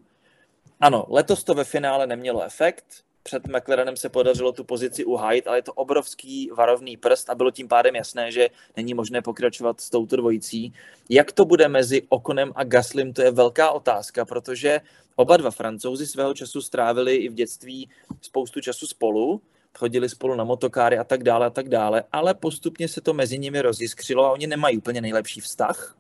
Ano, 0.81 1.07
letos 1.09 1.45
to 1.45 1.55
ve 1.55 1.65
finále 1.65 2.07
nemělo 2.07 2.43
efekt, 2.43 3.05
před 3.23 3.49
McLarenem 3.49 3.97
se 3.97 4.09
podařilo 4.09 4.53
tu 4.53 4.65
pozici 4.65 5.05
uhájit, 5.05 5.47
ale 5.47 5.59
je 5.59 5.63
to 5.63 5.73
obrovský 5.73 6.51
varovný 6.57 6.97
prst 6.97 7.31
a 7.31 7.35
bylo 7.35 7.51
tím 7.51 7.69
pádem 7.69 7.97
jasné, 7.97 8.33
že 8.33 8.49
není 8.77 8.95
možné 8.95 9.23
pokračovat 9.23 9.81
s 9.81 9.91
touto 9.91 10.17
dvojicí. 10.17 10.73
Jak 11.09 11.33
to 11.33 11.45
bude 11.45 11.69
mezi 11.69 12.03
Okonem 12.09 12.53
a 12.55 12.65
Gaslym, 12.65 13.13
to 13.13 13.23
je 13.23 13.31
velká 13.31 13.71
otázka, 13.71 14.25
protože 14.25 14.81
oba 15.17 15.37
dva 15.37 15.51
francouzi 15.51 16.07
svého 16.07 16.35
času 16.35 16.63
strávili 16.63 17.17
i 17.17 17.29
v 17.29 17.35
dětství 17.35 17.89
spoustu 18.21 18.61
času 18.61 18.87
spolu, 18.87 19.43
chodili 19.79 20.09
spolu 20.09 20.35
na 20.35 20.45
motokáry 20.45 20.99
a 20.99 21.05
tak 21.05 21.23
dále 21.23 21.47
a 21.47 21.51
tak 21.51 21.69
dále, 21.69 22.05
ale 22.13 22.35
postupně 22.35 22.89
se 22.89 23.01
to 23.01 23.15
mezi 23.15 23.39
nimi 23.39 23.63
rozjiskřilo 23.63 24.25
a 24.25 24.33
oni 24.33 24.47
nemají 24.47 24.79
úplně 24.79 25.01
nejlepší 25.01 25.41
vztah, 25.41 25.97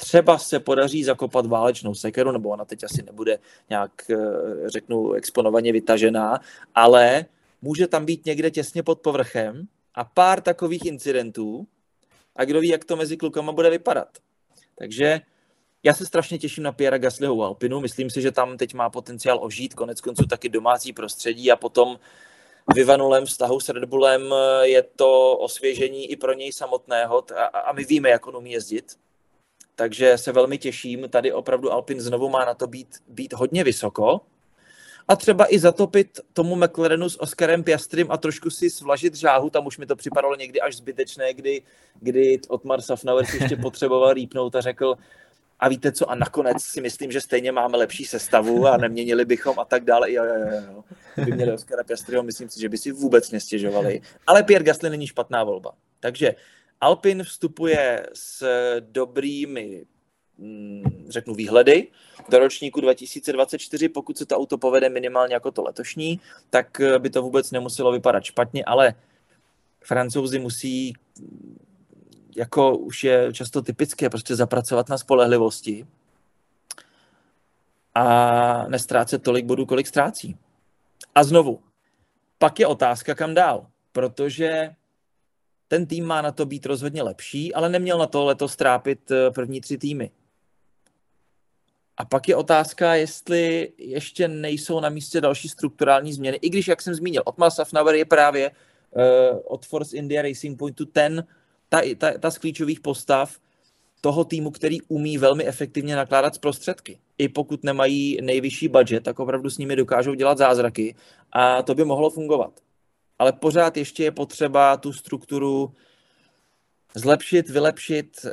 třeba 0.00 0.38
se 0.38 0.60
podaří 0.60 1.04
zakopat 1.04 1.46
válečnou 1.46 1.94
sekeru, 1.94 2.32
nebo 2.32 2.48
ona 2.48 2.64
teď 2.64 2.84
asi 2.84 3.02
nebude 3.02 3.38
nějak, 3.70 4.10
eh, 4.10 4.16
řeknu, 4.66 5.12
exponovaně 5.12 5.72
vytažená, 5.72 6.40
ale 6.74 7.24
může 7.62 7.86
tam 7.86 8.04
být 8.04 8.26
někde 8.26 8.50
těsně 8.50 8.82
pod 8.82 9.00
povrchem 9.00 9.66
a 9.94 10.04
pár 10.04 10.40
takových 10.40 10.84
incidentů 10.84 11.66
a 12.36 12.44
kdo 12.44 12.60
ví, 12.60 12.68
jak 12.68 12.84
to 12.84 12.96
mezi 12.96 13.16
klukama 13.16 13.52
bude 13.52 13.70
vypadat. 13.70 14.08
Takže 14.78 15.20
já 15.82 15.94
se 15.94 16.06
strašně 16.06 16.38
těším 16.38 16.64
na 16.64 16.72
Piera 16.72 16.98
Gaslyho 16.98 17.42
Alpinu, 17.42 17.80
myslím 17.80 18.10
si, 18.10 18.22
že 18.22 18.32
tam 18.32 18.56
teď 18.56 18.74
má 18.74 18.90
potenciál 18.90 19.38
ožít, 19.42 19.74
konec 19.74 20.00
konců 20.00 20.26
taky 20.26 20.48
domácí 20.48 20.92
prostředí 20.92 21.52
a 21.52 21.56
potom 21.56 21.98
vyvanulém 22.74 23.26
vztahu 23.26 23.60
s 23.60 23.68
Red 23.68 23.84
Bullem 23.84 24.32
eh, 24.32 24.68
je 24.68 24.82
to 24.82 25.36
osvěžení 25.36 26.10
i 26.10 26.16
pro 26.16 26.32
něj 26.32 26.52
samotného. 26.52 27.24
A, 27.36 27.44
a 27.44 27.72
my 27.72 27.84
víme, 27.84 28.08
jak 28.10 28.26
on 28.26 28.36
umí 28.36 28.52
jezdit, 28.52 28.96
takže 29.80 30.18
se 30.18 30.32
velmi 30.32 30.58
těším. 30.58 31.08
Tady 31.08 31.32
opravdu 31.32 31.72
Alpin 31.72 32.00
znovu 32.00 32.28
má 32.28 32.44
na 32.44 32.54
to 32.54 32.66
být, 32.66 32.88
být 33.08 33.32
hodně 33.32 33.64
vysoko. 33.64 34.20
A 35.08 35.16
třeba 35.16 35.54
i 35.54 35.58
zatopit 35.58 36.20
tomu 36.32 36.56
McLarenu 36.56 37.08
s 37.08 37.20
Oskarem 37.20 37.64
Piastrym 37.64 38.10
a 38.10 38.16
trošku 38.16 38.50
si 38.50 38.70
svlažit 38.70 39.14
žáhu, 39.14 39.50
tam 39.50 39.66
už 39.66 39.78
mi 39.78 39.86
to 39.86 39.96
připadalo 39.96 40.36
někdy 40.36 40.60
až 40.60 40.76
zbytečné, 40.76 41.34
kdy, 41.34 41.62
kdy 42.00 42.40
Otmar 42.48 42.80
Safnauer 42.80 43.24
si 43.24 43.36
ještě 43.36 43.56
potřeboval 43.56 44.12
rýpnout 44.12 44.56
a 44.56 44.60
řekl, 44.60 44.94
a 45.60 45.68
víte 45.68 45.92
co, 45.92 46.10
a 46.10 46.14
nakonec 46.14 46.62
si 46.62 46.80
myslím, 46.80 47.12
že 47.12 47.20
stejně 47.20 47.52
máme 47.52 47.78
lepší 47.78 48.04
sestavu 48.04 48.66
a 48.66 48.76
neměnili 48.76 49.24
bychom 49.24 49.58
a 49.58 49.64
tak 49.64 49.84
dále. 49.84 50.12
Jo, 50.12 50.24
jo, 50.24 50.34
jo, 50.34 50.62
jo. 50.72 50.84
Kdyby 51.14 51.32
měli 51.32 51.52
Oscara 51.52 51.84
Piastriho, 51.84 52.22
myslím 52.22 52.48
si, 52.48 52.60
že 52.60 52.68
by 52.68 52.78
si 52.78 52.92
vůbec 52.92 53.30
nestěžovali. 53.30 54.00
Ale 54.26 54.42
Pierre 54.42 54.64
Gasly 54.64 54.90
není 54.90 55.06
špatná 55.06 55.44
volba. 55.44 55.72
Takže 56.00 56.34
Alpin 56.80 57.22
vstupuje 57.24 58.06
s 58.14 58.44
dobrými 58.80 59.84
mm, 60.38 61.06
řeknu 61.08 61.34
výhledy 61.34 61.88
do 62.28 62.38
ročníku 62.38 62.80
2024, 62.80 63.88
pokud 63.88 64.18
se 64.18 64.26
to 64.26 64.36
auto 64.36 64.58
povede 64.58 64.88
minimálně 64.88 65.34
jako 65.34 65.50
to 65.50 65.62
letošní, 65.62 66.20
tak 66.50 66.80
by 66.98 67.10
to 67.10 67.22
vůbec 67.22 67.50
nemuselo 67.50 67.92
vypadat 67.92 68.24
špatně, 68.24 68.64
ale 68.64 68.94
francouzi 69.84 70.38
musí, 70.38 70.92
jako 72.36 72.78
už 72.78 73.04
je 73.04 73.32
často 73.32 73.62
typické, 73.62 74.10
prostě 74.10 74.36
zapracovat 74.36 74.88
na 74.88 74.98
spolehlivosti 74.98 75.86
a 77.94 78.66
nestrácet 78.68 79.22
tolik 79.22 79.44
bodů, 79.44 79.66
kolik 79.66 79.86
ztrácí. 79.86 80.36
A 81.14 81.24
znovu, 81.24 81.60
pak 82.38 82.60
je 82.60 82.66
otázka, 82.66 83.14
kam 83.14 83.34
dál, 83.34 83.66
protože 83.92 84.74
ten 85.70 85.86
tým 85.86 86.04
má 86.04 86.22
na 86.22 86.32
to 86.32 86.46
být 86.46 86.66
rozhodně 86.66 87.02
lepší, 87.02 87.54
ale 87.54 87.68
neměl 87.68 87.98
na 87.98 88.06
to 88.06 88.24
letos 88.24 88.56
trápit 88.56 89.10
eh, 89.10 89.30
první 89.30 89.60
tři 89.60 89.78
týmy. 89.78 90.10
A 91.96 92.04
pak 92.04 92.28
je 92.28 92.36
otázka, 92.36 92.94
jestli 92.94 93.72
ještě 93.78 94.28
nejsou 94.28 94.80
na 94.80 94.88
místě 94.88 95.20
další 95.20 95.48
strukturální 95.48 96.12
změny, 96.12 96.38
i 96.42 96.50
když, 96.50 96.68
jak 96.68 96.82
jsem 96.82 96.94
zmínil, 96.94 97.22
Otmar 97.26 97.50
Safnauer 97.50 97.94
je 97.94 98.04
právě 98.04 98.50
uh, 98.50 99.02
od 99.44 99.66
Force 99.66 99.96
India 99.96 100.22
Racing 100.22 100.58
Pointu 100.58 100.84
ten, 100.84 101.26
ta, 101.68 101.80
ta, 101.98 102.18
ta 102.18 102.30
z 102.30 102.38
klíčových 102.38 102.80
postav 102.80 103.36
toho 104.00 104.24
týmu, 104.24 104.50
který 104.50 104.82
umí 104.82 105.18
velmi 105.18 105.44
efektivně 105.44 105.96
nakládat 105.96 106.34
z 106.34 106.38
prostředky. 106.38 106.98
I 107.18 107.28
pokud 107.28 107.64
nemají 107.64 108.18
nejvyšší 108.22 108.68
budget, 108.68 109.04
tak 109.04 109.18
opravdu 109.18 109.50
s 109.50 109.58
nimi 109.58 109.76
dokážou 109.76 110.14
dělat 110.14 110.38
zázraky 110.38 110.94
a 111.32 111.62
to 111.62 111.74
by 111.74 111.84
mohlo 111.84 112.10
fungovat 112.10 112.60
ale 113.20 113.32
pořád 113.32 113.76
ještě 113.76 114.04
je 114.04 114.10
potřeba 114.10 114.76
tu 114.76 114.92
strukturu 114.92 115.72
zlepšit, 116.96 117.48
vylepšit, 117.48 118.10
eh, 118.24 118.30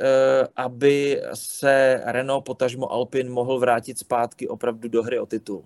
aby 0.56 1.20
se 1.34 2.00
Renault, 2.04 2.44
potažmo 2.44 2.92
Alpin 2.92 3.30
mohl 3.30 3.58
vrátit 3.58 3.98
zpátky 3.98 4.48
opravdu 4.48 4.88
do 4.88 5.02
hry 5.02 5.18
o 5.20 5.26
titul. 5.26 5.64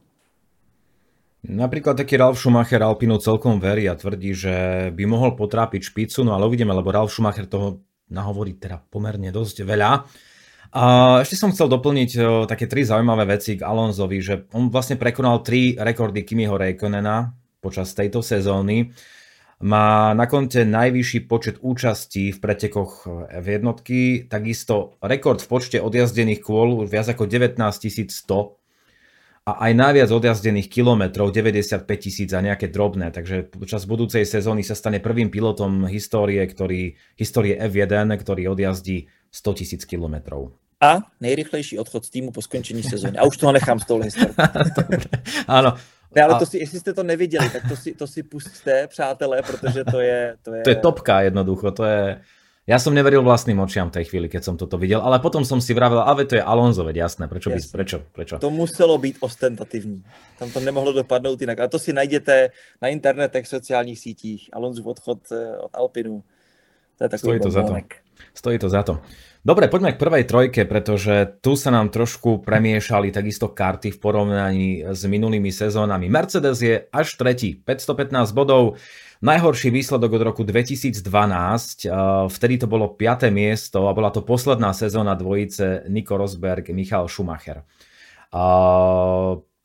Napríklad 1.43 1.99
taký 1.99 2.16
Ralf 2.16 2.39
Schumacher 2.39 2.82
Alpinu 2.82 3.19
celkom 3.19 3.59
verí 3.59 3.90
a 3.90 3.99
tvrdí, 3.99 4.31
že 4.31 4.55
by 4.94 5.11
mohol 5.11 5.35
potrápiť 5.35 5.90
špicu, 5.90 6.23
no 6.23 6.39
ale 6.39 6.47
uvidíme, 6.47 6.70
lebo 6.70 6.94
Ralf 6.94 7.11
Schumacher 7.11 7.51
toho 7.51 7.82
nahovorí 8.11 8.55
teda 8.55 8.78
pomerne 8.90 9.35
dosť 9.35 9.66
veľa. 9.66 10.07
A 10.70 10.82
ešte 11.19 11.35
som 11.35 11.51
chcel 11.51 11.70
doplniť 11.70 12.11
eh, 12.19 12.23
také 12.51 12.66
tri 12.66 12.82
zaujímavé 12.82 13.39
veci 13.39 13.55
k 13.55 13.62
Alonsovi, 13.62 14.19
že 14.19 14.35
on 14.51 14.66
vlastne 14.66 14.99
prekonal 14.99 15.47
tri 15.47 15.78
rekordy 15.78 16.27
Kimiho 16.27 16.59
Räikkönena, 16.59 17.41
počas 17.62 17.94
tejto 17.94 18.20
sezóny. 18.20 18.90
Má 19.62 20.10
na 20.18 20.26
konte 20.26 20.66
najvyšší 20.66 21.30
počet 21.30 21.62
účastí 21.62 22.34
v 22.34 22.39
pretekoch 22.43 23.06
v 23.30 23.47
jednotky, 23.47 24.26
takisto 24.26 24.98
rekord 24.98 25.39
v 25.39 25.47
počte 25.47 25.78
odjazdených 25.78 26.43
kôl 26.43 26.82
už 26.82 26.90
viac 26.90 27.06
ako 27.14 27.30
19 27.30 27.62
100 27.62 28.62
a 29.43 29.52
aj 29.66 29.72
najviac 29.74 30.10
odjazdených 30.10 30.70
kilometrov 30.70 31.34
95 31.34 31.86
tisíc 31.98 32.30
a 32.30 32.43
nejaké 32.43 32.70
drobné, 32.70 33.10
takže 33.10 33.51
počas 33.55 33.86
budúcej 33.90 34.22
sezóny 34.22 34.62
sa 34.62 34.78
stane 34.78 35.02
prvým 35.02 35.30
pilotom 35.34 35.86
histórie, 35.90 36.43
ktorý, 36.47 36.94
histórie 37.18 37.59
F1, 37.59 38.06
ktorý 38.18 38.51
odjazdí 38.55 39.10
100 39.34 39.59
tisíc 39.59 39.82
kilometrov. 39.82 40.55
A 40.82 40.98
nejrychlejší 41.22 41.78
odchod 41.78 42.02
z 42.06 42.10
týmu 42.10 42.34
po 42.34 42.43
skončení 42.43 42.82
sezóny. 42.82 43.14
A 43.14 43.22
už 43.22 43.39
toho 43.39 43.55
nechám 43.55 43.78
z 43.78 43.86
touhle 43.86 44.10
historie. 44.10 44.34
Áno, 45.47 45.78
ne, 46.14 46.22
ale 46.22 46.34
a... 46.34 46.39
to 46.39 46.47
si, 46.47 46.59
jestli 46.59 46.80
jste 46.80 46.93
to 46.93 47.02
neviděli, 47.02 47.51
tak 47.51 47.62
to 47.68 47.76
si, 47.76 47.94
to 47.94 48.06
si 48.06 48.22
pustíte, 48.22 48.86
přátelé, 48.86 49.43
protože 49.43 49.84
to 49.84 50.01
je... 50.01 50.36
To 50.43 50.55
je, 50.55 50.62
to 50.62 50.70
je 50.70 50.76
topka 50.76 51.20
jednoducho, 51.20 51.70
to 51.70 51.84
je... 51.84 52.20
Ja 52.62 52.78
som 52.78 52.94
neveril 52.94 53.26
vlastným 53.26 53.59
očiam 53.59 53.90
v 53.90 53.98
tej 53.98 54.05
chvíli, 54.06 54.30
keď 54.30 54.43
som 54.47 54.55
toto 54.55 54.78
videl, 54.78 55.02
ale 55.02 55.18
potom 55.18 55.43
som 55.43 55.59
si 55.59 55.74
vravil, 55.74 55.98
ale 55.98 56.22
to 56.22 56.39
je 56.39 56.44
Alonso, 56.47 56.86
veď 56.86 57.10
jasné, 57.10 57.26
prečo, 57.26 57.51
by, 57.51 57.59
prečo, 57.59 57.98
prečo? 58.14 58.39
To 58.39 58.55
muselo 58.55 58.94
být 59.02 59.18
ostentativní. 59.18 59.98
Tam 60.39 60.47
to 60.47 60.62
nemohlo 60.62 60.94
dopadnout 60.94 61.40
jinak. 61.40 61.59
A 61.59 61.68
to 61.68 61.78
si 61.78 61.93
najděte 61.93 62.51
na 62.82 62.89
internetech, 62.89 63.47
sociálních 63.47 63.98
sítích. 63.98 64.47
Alonso 64.52 64.82
odchod 64.82 65.18
eh, 65.32 65.59
od 65.59 65.74
Alpinu. 65.74 66.22
To 66.98 67.05
je 67.05 67.09
takový 67.09 67.39
Stojí 67.39 67.40
to 67.40 67.51
za 67.51 67.62
to. 67.62 67.74
Stojí 68.34 68.59
to 68.59 68.68
za 68.68 68.82
to. 68.82 68.94
Dobre, 69.43 69.66
poďme 69.66 69.90
k 69.90 69.98
prvej 69.98 70.23
trojke, 70.23 70.62
pretože 70.70 71.43
tu 71.43 71.59
sa 71.59 71.74
nám 71.74 71.90
trošku 71.90 72.47
premiešali 72.47 73.10
takisto 73.10 73.51
karty 73.51 73.90
v 73.90 73.98
porovnaní 73.98 74.86
s 74.86 75.02
minulými 75.02 75.51
sezónami. 75.51 76.06
Mercedes 76.06 76.62
je 76.62 76.86
až 76.94 77.19
tretí, 77.19 77.59
515 77.59 78.31
bodov, 78.39 78.78
najhorší 79.19 79.74
výsledok 79.74 80.14
od 80.14 80.23
roku 80.31 80.43
2012, 80.47 81.02
vtedy 82.31 82.55
to 82.55 82.70
bolo 82.70 82.94
5. 82.94 83.35
miesto 83.35 83.90
a 83.90 83.97
bola 83.98 84.14
to 84.14 84.23
posledná 84.23 84.70
sezóna 84.70 85.19
dvojice 85.19 85.90
Nico 85.90 86.14
Rosberg, 86.14 86.70
Michal 86.70 87.10
Schumacher. 87.10 87.66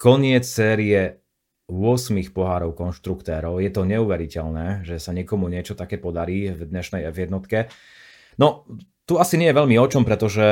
Koniec 0.02 0.46
série 0.50 1.22
8 1.70 2.34
pohárov 2.34 2.74
konštruktérov. 2.74 3.62
Je 3.62 3.70
to 3.70 3.86
neuveriteľné, 3.86 4.90
že 4.90 4.98
sa 4.98 5.14
niekomu 5.14 5.54
niečo 5.54 5.78
také 5.78 6.02
podarí 6.02 6.50
v 6.50 6.66
dnešnej 6.66 7.14
F1. 7.14 7.30
No, 8.42 8.66
tu 9.08 9.16
asi 9.16 9.40
nie 9.40 9.48
je 9.48 9.56
veľmi 9.56 9.80
o 9.80 9.88
čom, 9.88 10.04
pretože 10.04 10.44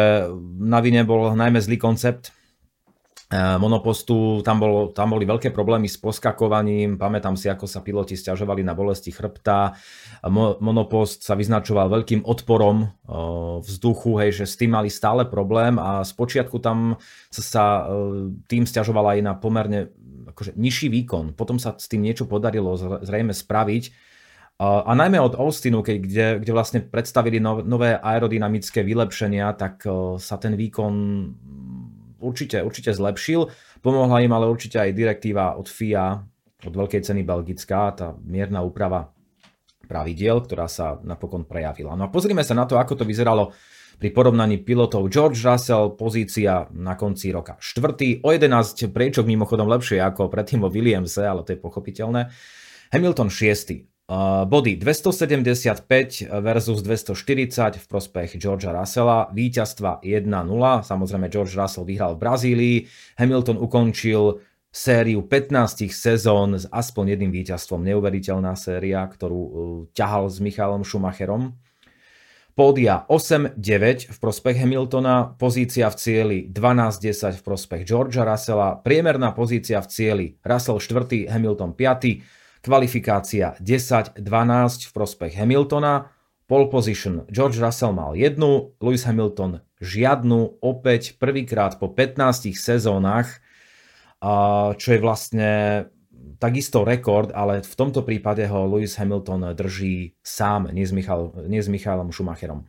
na 0.64 0.80
vine 0.80 1.04
bol 1.04 1.36
najmä 1.36 1.60
zlý 1.60 1.76
koncept 1.76 2.32
e, 2.32 3.36
monopostu, 3.60 4.40
tam, 4.48 4.64
bolo, 4.64 4.96
tam 4.96 5.12
boli 5.12 5.28
veľké 5.28 5.52
problémy 5.52 5.92
s 5.92 6.00
poskakovaním, 6.00 6.96
pamätám 6.96 7.36
si, 7.36 7.52
ako 7.52 7.68
sa 7.68 7.84
piloti 7.84 8.16
stiažovali 8.16 8.64
na 8.64 8.72
bolesti 8.72 9.12
chrbta, 9.12 9.76
monopost 10.64 11.28
sa 11.28 11.36
vyznačoval 11.36 11.92
veľkým 11.92 12.24
odporom 12.24 12.88
e, 12.88 12.88
vzduchu, 13.60 14.24
hej, 14.24 14.32
že 14.40 14.46
s 14.48 14.56
tým 14.56 14.72
mali 14.72 14.88
stále 14.88 15.28
problém 15.28 15.76
a 15.76 16.08
spočiatku 16.08 16.56
tam 16.64 16.96
sa, 17.28 17.44
sa 17.44 17.64
e, 17.84 17.84
tým 18.48 18.64
stiažovala 18.64 19.20
aj 19.20 19.22
na 19.22 19.34
pomerne 19.36 19.92
akože, 20.32 20.56
nižší 20.56 20.88
výkon, 20.88 21.36
potom 21.36 21.60
sa 21.60 21.76
s 21.76 21.92
tým 21.92 22.08
niečo 22.08 22.24
podarilo 22.24 22.80
zrejme 23.04 23.36
spraviť, 23.36 24.15
a, 24.62 24.92
najmä 24.96 25.20
od 25.20 25.36
Austinu, 25.36 25.84
keď, 25.84 25.98
kde, 26.00 26.26
kde 26.40 26.52
vlastne 26.56 26.80
predstavili 26.80 27.44
no, 27.44 27.60
nové 27.60 28.00
aerodynamické 28.00 28.88
vylepšenia, 28.88 29.52
tak 29.60 29.84
sa 30.16 30.36
ten 30.40 30.56
výkon 30.56 30.94
určite, 32.24 32.64
určite 32.64 32.96
zlepšil. 32.96 33.52
Pomohla 33.84 34.24
im 34.24 34.34
ale 34.34 34.50
určite 34.50 34.82
aj 34.82 34.96
direktíva 34.96 35.60
od 35.60 35.68
FIA, 35.68 36.24
od 36.66 36.74
veľkej 36.74 37.02
ceny 37.06 37.22
Belgická, 37.22 37.94
tá 37.94 38.08
mierna 38.26 38.66
úprava 38.66 39.14
pravidiel, 39.86 40.42
ktorá 40.42 40.66
sa 40.66 40.98
napokon 41.06 41.46
prejavila. 41.46 41.94
No 41.94 42.10
a 42.10 42.14
pozrime 42.14 42.42
sa 42.42 42.58
na 42.58 42.66
to, 42.66 42.82
ako 42.82 42.98
to 42.98 43.06
vyzeralo 43.06 43.54
pri 43.96 44.12
porovnaní 44.12 44.60
pilotov 44.60 45.08
George 45.08 45.40
Russell, 45.40 45.96
pozícia 45.96 46.68
na 46.76 47.00
konci 47.00 47.32
roka 47.32 47.56
štvrtý, 47.62 48.26
o 48.28 48.34
11 48.34 48.92
priečok 48.92 49.24
mimochodom 49.24 49.72
lepšie 49.72 50.04
ako 50.04 50.28
predtým 50.28 50.60
vo 50.66 50.74
Williamse, 50.74 51.24
ale 51.24 51.48
to 51.48 51.56
je 51.56 51.60
pochopiteľné. 51.62 52.28
Hamilton 52.92 53.32
6. 53.32 53.95
Uh, 54.06 54.46
body 54.46 54.78
275 54.78 56.30
versus 56.30 56.86
240 56.86 57.82
v 57.82 57.86
prospech 57.90 58.38
Georgia 58.38 58.70
Russella, 58.70 59.34
víťazstva 59.34 60.06
1-0, 60.06 60.30
samozrejme 60.86 61.26
George 61.26 61.58
Russell 61.58 61.90
vyhral 61.90 62.14
v 62.14 62.22
Brazílii, 62.22 62.78
Hamilton 63.18 63.58
ukončil 63.58 64.46
sériu 64.70 65.26
15 65.26 65.90
sezón 65.90 66.54
s 66.54 66.70
aspoň 66.70 67.18
jedným 67.18 67.34
víťazstvom, 67.34 67.82
neuveriteľná 67.82 68.54
séria, 68.54 69.02
ktorú 69.10 69.42
uh, 69.42 69.52
ťahal 69.98 70.30
s 70.30 70.38
Michalom 70.38 70.86
Schumacherom. 70.86 71.58
Pódia 72.54 73.10
8-9 73.10 73.58
v 74.14 74.18
prospech 74.22 74.62
Hamiltona, 74.62 75.34
pozícia 75.34 75.90
v 75.90 75.98
cieli 75.98 76.38
12-10 76.54 77.42
v 77.42 77.44
prospech 77.44 77.82
Georgia 77.90 78.22
Russella, 78.22 78.78
priemerná 78.78 79.34
pozícia 79.34 79.82
v 79.82 79.90
cieli. 79.90 80.28
Russell 80.46 80.78
4, 80.78 81.26
Hamilton 81.26 81.74
5, 81.74 82.45
Kvalifikácia 82.66 83.54
10-12 83.62 84.26
v 84.90 84.92
prospech 84.98 85.38
Hamiltona. 85.38 86.10
Pole 86.50 86.66
position 86.70 87.22
George 87.30 87.62
Russell 87.62 87.94
mal 87.94 88.18
jednu, 88.18 88.74
Lewis 88.82 89.06
Hamilton 89.06 89.62
žiadnu, 89.78 90.66
opäť 90.66 91.18
prvýkrát 91.22 91.78
po 91.78 91.94
15 91.94 92.58
sezónach, 92.58 93.38
čo 94.78 94.88
je 94.90 95.00
vlastne 95.02 95.50
takisto 96.42 96.82
rekord, 96.82 97.30
ale 97.34 97.62
v 97.62 97.76
tomto 97.78 98.02
prípade 98.02 98.46
ho 98.50 98.66
Lewis 98.66 98.98
Hamilton 98.98 99.54
drží 99.54 100.18
sám, 100.26 100.74
nie 100.74 100.86
s, 100.86 100.94
Michal, 100.94 101.34
nie 101.46 101.62
s 101.62 101.70
Michalom 101.70 102.10
Schumacherom. 102.10 102.66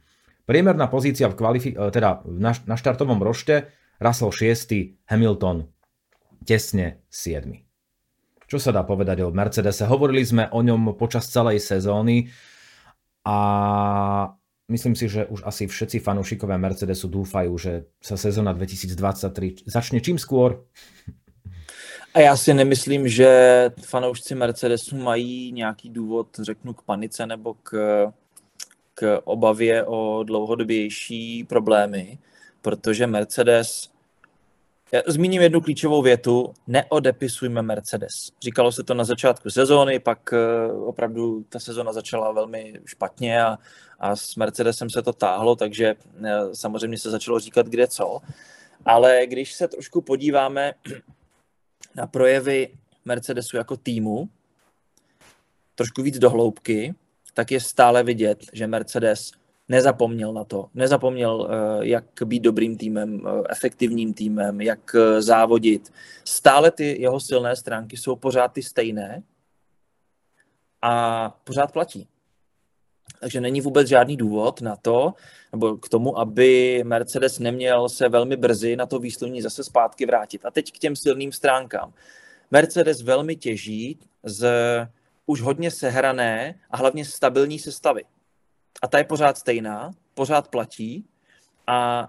Priemerná 0.46 0.86
pozícia 0.86 1.26
v 1.26 1.34
kvalifi- 1.34 1.74
e, 1.74 1.90
teda 1.90 2.22
na, 2.30 2.54
na 2.54 2.76
štartovom 2.78 3.18
rošte 3.18 3.66
Russell 3.98 4.30
6, 4.30 5.10
Hamilton 5.10 5.66
tesne 6.46 7.02
7. 7.10 7.65
Čo 8.46 8.62
sa 8.62 8.70
dá 8.70 8.86
povedať 8.86 9.26
o 9.26 9.34
Mercedese? 9.34 9.90
Hovorili 9.90 10.22
sme 10.22 10.46
o 10.54 10.62
ňom 10.62 10.94
počas 10.94 11.26
celej 11.26 11.58
sezóny 11.58 12.30
a 13.26 13.36
myslím 14.70 14.94
si, 14.94 15.10
že 15.10 15.26
už 15.26 15.42
asi 15.42 15.66
všetci 15.66 15.98
fanúšikovia 15.98 16.54
Mercedesu 16.54 17.10
dúfajú, 17.10 17.58
že 17.58 17.90
sa 17.98 18.14
sezóna 18.14 18.54
2023 18.54 19.66
začne 19.66 19.98
čím 19.98 20.14
skôr. 20.14 20.62
A 22.14 22.20
já 22.20 22.36
si 22.36 22.54
nemyslím, 22.54 23.08
že 23.08 23.30
fanoušci 23.82 24.34
Mercedesu 24.34 24.96
mají 24.96 25.52
nějaký 25.52 25.90
důvod, 25.90 26.28
řeknu, 26.42 26.74
k 26.74 26.82
panice 26.82 27.26
nebo 27.26 27.54
k, 27.54 27.70
k 28.94 29.20
obavě 29.24 29.84
o 29.84 30.22
dlouhodobější 30.22 31.44
problémy, 31.44 32.18
protože 32.62 33.06
Mercedes 33.06 33.90
zmíním 35.06 35.42
jednu 35.42 35.60
klíčovou 35.60 36.02
větu. 36.02 36.54
Neodepisujme 36.66 37.62
Mercedes. 37.62 38.30
Říkalo 38.42 38.72
se 38.72 38.82
to 38.82 38.94
na 38.94 39.04
začátku 39.04 39.50
sezóny, 39.50 39.98
pak 39.98 40.32
eh, 40.32 40.72
opravdu 40.72 41.44
ta 41.48 41.58
sezóna 41.58 41.92
začala 41.92 42.32
velmi 42.32 42.74
špatně 42.84 43.42
a, 43.42 43.58
a 44.00 44.16
s 44.16 44.36
Mercedesem 44.36 44.90
se 44.90 45.02
to 45.02 45.12
táhlo, 45.12 45.56
takže 45.56 45.94
eh, 46.24 46.40
samozřejmě 46.52 46.98
se 46.98 47.10
začalo 47.10 47.38
říkat 47.38 47.66
kde 47.66 47.86
co. 47.86 48.20
Ale 48.84 49.26
když 49.26 49.52
se 49.52 49.68
trošku 49.68 50.00
podíváme 50.00 50.74
na 51.94 52.06
projevy 52.06 52.68
Mercedesu 53.04 53.56
jako 53.56 53.76
týmu, 53.76 54.28
trošku 55.74 56.02
víc 56.02 56.18
do 56.18 56.30
hloubky, 56.30 56.94
tak 57.34 57.50
je 57.50 57.60
stále 57.60 58.02
vidět, 58.02 58.38
že 58.52 58.66
Mercedes 58.66 59.32
nezapomněl 59.68 60.32
na 60.32 60.44
to. 60.44 60.68
Nezapomněl, 60.74 61.48
eh, 61.50 61.86
jak 61.86 62.04
být 62.24 62.40
dobrým 62.40 62.76
týmem, 62.76 63.22
eh, 63.26 63.42
efektivním 63.50 64.14
týmem, 64.14 64.60
jak 64.60 64.94
eh, 64.94 65.22
závodit. 65.22 65.92
Stále 66.24 66.70
ty 66.70 67.00
jeho 67.02 67.20
silné 67.20 67.56
stránky 67.56 67.96
jsou 67.96 68.16
pořád 68.16 68.48
ty 68.48 68.62
stejné 68.62 69.22
a 70.82 71.30
pořád 71.44 71.72
platí. 71.72 72.08
Takže 73.20 73.40
není 73.40 73.60
vůbec 73.60 73.88
žádný 73.88 74.16
důvod 74.16 74.60
na 74.60 74.76
to, 74.76 75.14
nebo 75.52 75.76
k 75.76 75.88
tomu, 75.88 76.18
aby 76.18 76.82
Mercedes 76.84 77.38
neměl 77.38 77.88
se 77.88 78.08
velmi 78.08 78.36
brzy 78.36 78.76
na 78.76 78.86
to 78.86 78.98
výslední 78.98 79.42
zase 79.42 79.64
zpátky 79.64 80.06
vrátit. 80.06 80.44
A 80.44 80.50
teď 80.50 80.72
k 80.72 80.78
těm 80.78 80.96
silným 80.96 81.32
stránkám. 81.32 81.92
Mercedes 82.50 83.02
velmi 83.02 83.36
těží 83.36 83.98
z 84.22 84.48
už 85.26 85.40
hodně 85.40 85.70
sehrané 85.70 86.54
a 86.70 86.76
hlavně 86.76 87.04
stabilní 87.04 87.58
sestavy 87.58 88.04
a 88.82 88.88
ta 88.88 88.98
je 88.98 89.04
pořád 89.04 89.38
stejná, 89.38 89.90
pořád 90.14 90.48
platí 90.48 91.04
a 91.66 92.08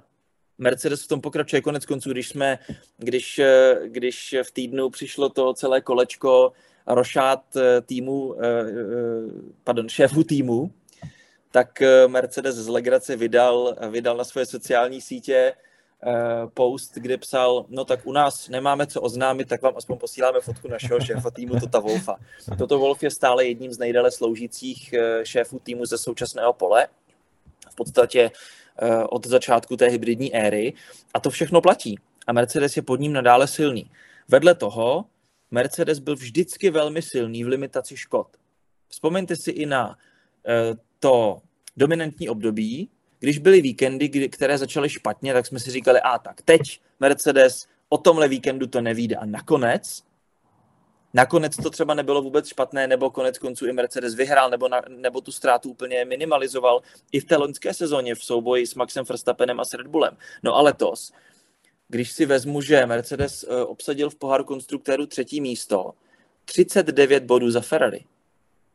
Mercedes 0.58 1.04
v 1.04 1.08
tom 1.08 1.22
pokračuje. 1.22 1.62
Konec 1.62 1.86
konců, 1.86 2.12
když 2.12 2.30
jsme, 2.30 2.60
když, 2.98 3.42
když 3.86 4.36
v 4.44 4.52
týdnu 4.52 4.90
přišlo 4.90 5.30
to 5.30 5.54
celé 5.54 5.82
kolečko 5.82 6.54
rošát 6.88 7.56
eh, 7.56 7.82
týmu, 7.82 8.36
eh, 8.40 8.46
eh, 8.46 8.74
pardon, 9.64 9.90
šéfu 9.90 10.24
týmu, 10.24 10.72
tak 11.52 11.84
Mercedes 12.08 12.56
z 12.56 12.68
legrace 12.68 13.16
vydal, 13.16 13.76
vydal 13.90 14.18
na 14.18 14.24
svoje 14.24 14.46
sociální 14.46 15.02
sítě 15.02 15.54
post, 16.54 16.94
kde 16.96 17.18
psal, 17.18 17.66
no 17.70 17.86
tak 17.86 18.08
u 18.08 18.12
nás 18.12 18.50
nemáme 18.50 18.88
co 18.88 19.02
oznámit, 19.02 19.48
tak 19.48 19.62
vám 19.62 19.74
aspoň 19.78 19.98
posíláme 19.98 20.42
fotku 20.42 20.68
našeho 20.68 21.00
šéfa 21.00 21.32
týmu 21.32 21.60
Tota 21.60 21.80
Wolfa. 21.80 22.16
Toto 22.58 22.80
Wolf 22.80 23.04
je 23.04 23.12
stále 23.12 23.46
jedním 23.46 23.74
z 23.74 23.78
nejdéle 23.78 24.12
sloužících 24.12 24.94
šéfů 25.24 25.60
týmu 25.60 25.86
ze 25.86 25.98
současného 25.98 26.54
pole. 26.54 26.88
V 27.72 27.76
podstatě 27.76 28.32
od 29.10 29.28
začátku 29.28 29.78
té 29.78 29.88
hybridní 29.88 30.36
éry. 30.36 30.74
A 31.14 31.20
to 31.20 31.30
všechno 31.30 31.62
platí. 31.62 32.00
A 32.28 32.34
Mercedes 32.34 32.78
je 32.78 32.82
pod 32.82 33.00
ním 33.00 33.14
nadále 33.14 33.48
silný. 33.48 33.92
Vedle 34.28 34.56
toho 34.56 35.06
Mercedes 35.52 36.00
byl 36.00 36.16
vždycky 36.16 36.70
velmi 36.70 37.02
silný 37.02 37.44
v 37.44 37.48
limitaci 37.48 37.98
škod. 37.98 38.28
Vzpomeňte 38.88 39.36
si 39.36 39.52
i 39.52 39.66
na 39.66 39.98
to 41.00 41.42
dominantní 41.78 42.30
období, 42.30 42.90
když 43.20 43.38
byly 43.38 43.62
víkendy, 43.62 44.30
které 44.30 44.58
začaly 44.58 44.90
špatně, 44.90 45.34
tak 45.34 45.46
jsme 45.46 45.60
si 45.60 45.72
říkali, 45.72 46.02
a 46.02 46.18
tak 46.18 46.42
teď 46.42 46.82
Mercedes 47.00 47.68
o 47.90 47.98
tomhle 47.98 48.28
víkendu 48.28 48.68
to 48.68 48.82
nevíde. 48.82 49.16
A 49.16 49.26
nakonec, 49.26 50.04
nakonec 51.14 51.56
to 51.56 51.70
třeba 51.70 51.94
nebylo 51.94 52.22
vůbec 52.22 52.48
špatné, 52.48 52.88
nebo 52.88 53.10
konec 53.10 53.38
konců 53.38 53.68
i 53.68 53.74
Mercedes 53.74 54.16
vyhrál, 54.16 54.50
nebo, 54.50 54.68
na, 54.70 54.82
nebo 54.88 55.22
tu 55.22 55.32
ztrátu 55.32 55.70
úplně 55.70 56.06
minimalizoval 56.06 56.82
i 57.12 57.20
v 57.20 57.26
té 57.26 57.36
loňské 57.36 57.74
sezóně 57.74 58.16
v 58.16 58.24
souboji 58.24 58.68
s 58.68 58.76
Maxem 58.76 59.06
Verstappenem 59.06 59.60
a 59.60 59.66
s 59.66 59.74
Red 59.74 59.88
Bullem. 59.88 60.18
No 60.44 60.56
a 60.56 60.62
letos, 60.62 61.12
když 61.88 62.12
si 62.12 62.26
vezmu, 62.26 62.62
že 62.62 62.86
Mercedes 62.86 63.44
eh, 63.44 63.64
obsadil 63.64 64.10
v 64.10 64.16
poháru 64.16 64.44
konstruktéru 64.44 65.06
třetí 65.06 65.42
místo, 65.42 65.94
39 66.46 67.24
bodů 67.24 67.52
za 67.52 67.62
Ferrari. 67.62 68.04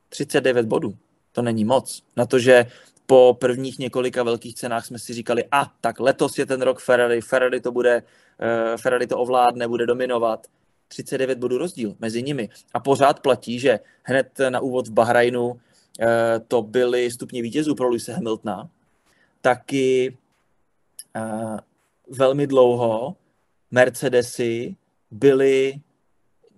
39 0.09 0.67
bodů. 0.67 0.97
To 1.33 1.43
není 1.43 1.65
moc. 1.65 2.03
Na 2.17 2.27
to, 2.27 2.39
že 2.39 2.67
po 3.13 3.37
prvních 3.41 3.79
několika 3.79 4.23
velkých 4.23 4.55
cenách 4.55 4.87
jsme 4.87 4.99
si 4.99 5.15
říkali, 5.15 5.45
a 5.53 5.73
tak 5.81 6.01
letos 6.01 6.39
je 6.39 6.47
ten 6.47 6.63
rok 6.63 6.81
Ferrari, 6.81 7.21
Ferrari 7.21 7.61
to 7.61 7.73
bude, 7.73 8.03
uh, 8.03 8.77
Ferrari 8.77 9.07
to 9.07 9.19
ovládne, 9.19 9.69
bude 9.69 9.87
dominovat. 9.87 10.47
39 10.89 11.39
bodů 11.39 11.59
rozdíl 11.59 11.97
mezi 12.01 12.23
nimi. 12.23 12.49
A 12.75 12.81
pořád 12.81 13.21
platí, 13.21 13.59
že 13.59 13.81
hned 14.03 14.39
na 14.49 14.61
úvod 14.61 14.89
v 14.89 14.93
Bahrajnu 14.93 15.47
uh, 15.47 15.59
to 16.49 16.63
byly 16.63 17.11
stupně 17.11 17.43
vítězů 17.43 17.75
pro 17.75 17.89
Luise 17.89 18.13
Hamiltona, 18.13 18.69
taky 19.41 20.17
uh, 21.17 21.57
velmi 22.09 22.47
dlouho 22.47 23.17
Mercedesy 23.71 24.77
byly 25.11 25.81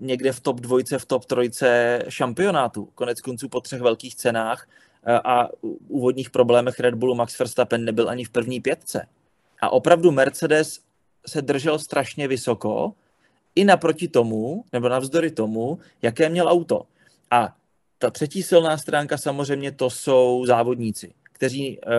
někde 0.01 0.33
v 0.33 0.41
top 0.41 0.61
dvojce, 0.61 0.99
v 0.99 1.05
top 1.05 1.25
trojce 1.25 1.99
šampionátu. 2.09 2.89
Konec 2.95 3.21
konců 3.21 3.49
po 3.49 3.61
třech 3.61 3.81
velkých 3.81 4.15
cenách 4.15 4.69
a 5.07 5.49
úvodních 5.89 6.31
problémech 6.31 6.81
Red 6.81 6.95
Bullu 6.95 7.15
Max 7.15 7.39
Verstappen 7.39 7.85
nebyl 7.85 8.11
ani 8.11 8.25
v 8.25 8.31
první 8.31 8.61
pětce. 8.61 9.07
A 9.61 9.73
opravdu 9.73 10.11
Mercedes 10.11 10.81
se 11.27 11.43
držel 11.43 11.79
strašně 11.79 12.29
vysoko, 12.29 12.93
i 13.55 13.65
naproti 13.65 14.09
tomu, 14.09 14.65
nebo 14.73 14.89
navzdory 14.89 15.31
tomu, 15.31 15.79
jaké 16.03 16.29
měl 16.29 16.49
auto. 16.49 16.83
A 17.31 17.57
ta 17.99 18.11
třetí 18.11 18.43
silná 18.43 18.79
stránka 18.79 19.19
samozřejmě 19.19 19.73
to 19.73 19.91
jsou 19.91 20.45
závodníci, 20.47 21.15
kteří 21.33 21.79
uh, 21.79 21.93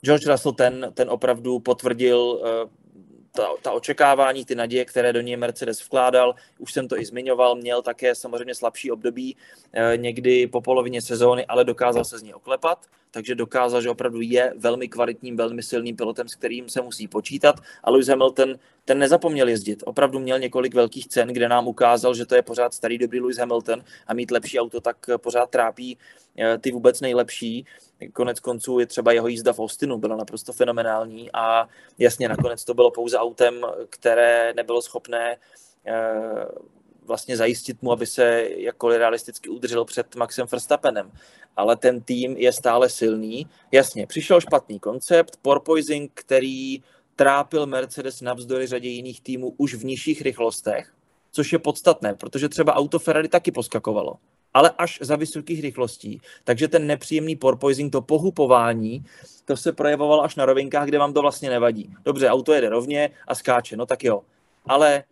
George 0.00 0.26
Russell 0.26 0.52
ten, 0.52 0.92
ten 0.94 1.10
opravdu 1.10 1.58
potvrdil 1.58 2.18
uh, 2.18 2.70
ta, 3.32 3.48
ta 3.62 3.72
očekávání, 3.72 4.44
ty 4.44 4.54
naděje, 4.54 4.84
které 4.84 5.12
do 5.12 5.20
něj 5.20 5.36
Mercedes 5.36 5.80
vkládal, 5.80 6.34
už 6.58 6.72
jsem 6.72 6.88
to 6.88 6.98
i 6.98 7.04
zmiňoval, 7.04 7.56
měl 7.56 7.82
také 7.82 8.14
samozřejmě 8.14 8.54
slabší 8.54 8.90
období 8.90 9.36
eh, 9.72 9.96
někdy 9.96 10.46
po 10.46 10.60
polovině 10.60 11.02
sezóny, 11.02 11.46
ale 11.46 11.64
dokázal 11.64 12.04
se 12.04 12.18
z 12.18 12.22
něj 12.22 12.34
oklepat, 12.34 12.86
takže 13.10 13.34
dokázal, 13.34 13.82
že 13.82 13.90
opravdu 13.90 14.20
je 14.20 14.52
velmi 14.56 14.88
kvalitním, 14.88 15.36
velmi 15.36 15.62
silným 15.62 15.96
pilotem, 15.96 16.28
s 16.28 16.34
kterým 16.34 16.68
se 16.68 16.82
musí 16.82 17.08
počítat. 17.08 17.56
A 17.84 17.90
Lewis 17.90 18.08
Hamilton 18.08 18.54
ten 18.84 18.98
nezapomněl 18.98 19.48
jezdit. 19.48 19.82
Opravdu 19.86 20.18
měl 20.18 20.38
několik 20.38 20.74
velkých 20.74 21.08
cen, 21.08 21.28
kde 21.28 21.48
nám 21.48 21.68
ukázal, 21.68 22.14
že 22.14 22.26
to 22.26 22.34
je 22.34 22.42
pořád 22.42 22.74
starý 22.74 22.98
dobrý 22.98 23.20
Lewis 23.20 23.38
Hamilton 23.38 23.84
a 24.06 24.14
mít 24.14 24.30
lepší 24.30 24.60
auto 24.60 24.80
tak 24.80 24.96
pořád 25.16 25.50
trápí 25.50 25.98
ty 26.60 26.72
vůbec 26.72 27.00
nejlepší. 27.00 27.66
Konec 28.12 28.40
konců 28.40 28.78
je 28.78 28.86
třeba 28.86 29.12
jeho 29.12 29.28
jízda 29.28 29.52
v 29.52 29.58
Austinu, 29.58 29.98
byla 29.98 30.16
naprosto 30.16 30.52
fenomenální 30.52 31.30
a 31.32 31.68
jasně 31.98 32.28
nakonec 32.28 32.64
to 32.64 32.74
bylo 32.74 32.90
pouze 32.90 33.18
autem, 33.18 33.54
které 33.88 34.52
nebylo 34.56 34.82
schopné 34.82 35.36
eh, 35.86 36.46
vlastně 37.06 37.36
zajistit 37.36 37.82
mu, 37.82 37.92
aby 37.92 38.06
se 38.06 38.48
jakkoliv 38.56 38.98
realisticky 38.98 39.48
udržel 39.48 39.84
před 39.84 40.16
Maxem 40.16 40.46
Verstappenem. 40.50 41.12
Ale 41.56 41.76
ten 41.76 42.00
tým 42.00 42.36
je 42.36 42.52
stále 42.52 42.88
silný. 42.88 43.46
Jasně, 43.72 44.06
přišel 44.06 44.40
špatný 44.40 44.80
koncept, 44.80 45.38
porpoising, 45.42 46.10
který 46.14 46.82
trápil 47.16 47.66
Mercedes 47.66 48.20
navzdory 48.20 48.66
řadě 48.66 48.88
jiných 48.88 49.20
týmů 49.20 49.54
už 49.56 49.74
v 49.74 49.84
nižších 49.84 50.22
rychlostech, 50.22 50.94
což 51.32 51.52
je 51.52 51.58
podstatné, 51.58 52.14
protože 52.14 52.48
třeba 52.48 52.74
auto 52.74 52.98
Ferrari 52.98 53.28
taky 53.28 53.52
poskakovalo 53.52 54.14
ale 54.54 54.70
až 54.78 54.98
za 55.02 55.16
vysokých 55.16 55.60
rychlostí. 55.60 56.20
Takže 56.44 56.68
ten 56.68 56.86
nepříjemný 56.86 57.36
porpoising, 57.36 57.92
to 57.92 58.02
pohupování, 58.02 59.04
to 59.44 59.56
se 59.56 59.72
projevovalo 59.72 60.24
až 60.24 60.36
na 60.36 60.46
rovinkách, 60.46 60.86
kde 60.86 60.98
vám 60.98 61.12
to 61.12 61.22
vlastně 61.22 61.50
nevadí. 61.50 61.94
Dobře, 62.04 62.28
auto 62.28 62.52
jede 62.52 62.68
rovně 62.68 63.10
a 63.28 63.34
skáče, 63.34 63.76
no 63.76 63.86
tak 63.86 64.04
jo. 64.04 64.22
Ale 64.66 65.04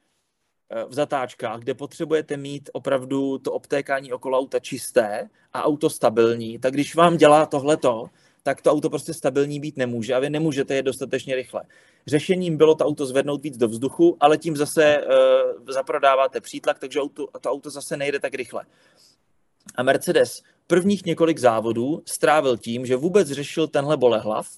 eh, 0.70 0.84
v 0.84 0.94
zatáčkách, 0.94 1.60
kde 1.60 1.74
potřebujete 1.74 2.36
mít 2.36 2.70
opravdu 2.72 3.38
to 3.38 3.52
obtékání 3.52 4.12
okolo 4.12 4.38
auta 4.38 4.58
čisté 4.58 5.28
a 5.52 5.64
auto 5.64 5.90
stabilní, 5.90 6.58
tak 6.58 6.74
když 6.74 6.94
vám 6.94 7.16
dělá 7.16 7.46
tohleto, 7.46 8.10
tak 8.42 8.62
to 8.62 8.70
auto 8.70 8.90
prostě 8.90 9.14
stabilní 9.14 9.60
být 9.60 9.76
nemůže 9.76 10.14
a 10.14 10.18
vy 10.18 10.30
nemůžete 10.30 10.74
je 10.74 10.82
dostatečně 10.82 11.36
rychle. 11.36 11.62
Řešením 12.06 12.56
bylo 12.56 12.74
to 12.74 12.86
auto 12.86 13.06
zvednout 13.06 13.42
víc 13.42 13.56
do 13.56 13.68
vzduchu, 13.68 14.16
ale 14.20 14.38
tím 14.38 14.56
zase 14.56 14.98
uh, 14.98 15.66
zaprodáváte 15.68 16.40
přítlak, 16.40 16.78
takže 16.78 17.00
auto, 17.00 17.28
to 17.40 17.50
auto 17.50 17.70
zase 17.70 17.96
nejde 17.96 18.20
tak 18.20 18.34
rychle. 18.34 18.64
A 19.74 19.82
Mercedes 19.82 20.42
prvních 20.66 21.04
několik 21.04 21.38
závodů 21.38 22.02
strávil 22.06 22.56
tím, 22.56 22.86
že 22.86 22.96
vůbec 22.96 23.28
řešil 23.28 23.66
tenhle 23.66 23.96
bolehlav, 23.96 24.48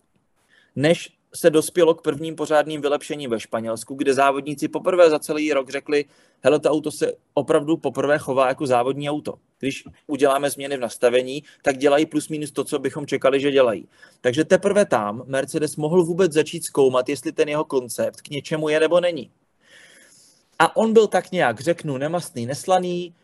než 0.77 1.13
se 1.35 1.51
dospělo 1.51 1.95
k 1.95 2.03
prvním 2.03 2.37
pořádným 2.37 2.81
vylepšením 2.81 3.31
ve 3.31 3.41
Španělsku, 3.41 3.95
kde 3.95 4.15
závodníci 4.15 4.69
poprvé 4.69 5.11
za 5.11 5.19
celý 5.19 5.53
rok 5.53 5.71
řekli, 5.71 6.05
hele, 6.43 6.61
to 6.61 6.71
auto 6.71 6.91
se 6.91 7.13
opravdu 7.35 7.77
poprvé 7.77 8.19
chová 8.19 8.49
jako 8.49 8.67
závodní 8.67 9.11
auto. 9.11 9.35
Když 9.59 9.85
uděláme 10.07 10.51
změny 10.51 10.77
v 10.77 10.81
nastavení, 10.81 11.43
tak 11.63 11.79
dělají 11.79 12.07
plus 12.07 12.29
minus 12.29 12.51
to, 12.51 12.65
co 12.65 12.79
bychom 12.79 13.07
čekali, 13.07 13.41
že 13.41 13.51
dělají. 13.51 13.89
Takže 14.21 14.45
teprve 14.45 14.87
tam 14.87 15.23
Mercedes 15.27 15.77
mohl 15.77 16.05
vůbec 16.05 16.33
začít 16.33 16.65
zkoumat, 16.65 17.09
jestli 17.09 17.33
ten 17.33 17.49
jeho 17.49 17.65
koncept 17.65 18.21
k 18.21 18.31
něčemu 18.31 18.69
je 18.69 18.81
nebo 18.81 19.01
není. 19.01 19.31
A 20.59 20.77
on 20.77 20.93
byl 20.93 21.07
tak 21.07 21.33
nějak, 21.33 21.61
řeknu, 21.61 21.97
nemastný, 21.97 22.47
neslaný, 22.47 23.15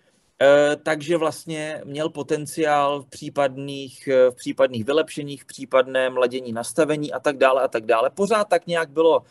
takže 0.82 1.16
vlastně 1.16 1.82
měl 1.84 2.08
potenciál 2.08 3.02
v 3.02 3.06
případných, 3.06 4.08
eh, 4.08 4.30
v 4.30 4.34
případných 4.34 4.84
vylepšeních, 4.84 5.42
v 5.42 5.46
případném 5.46 6.16
ladění 6.16 6.52
nastavení 6.52 7.12
a 7.12 7.20
tak 7.20 7.38
dále 7.38 7.62
a 7.62 7.68
tak 7.68 7.86
dále. 7.86 8.10
Pořád 8.10 8.44
tak 8.44 8.66
nějak 8.66 8.90
bylo, 8.90 9.22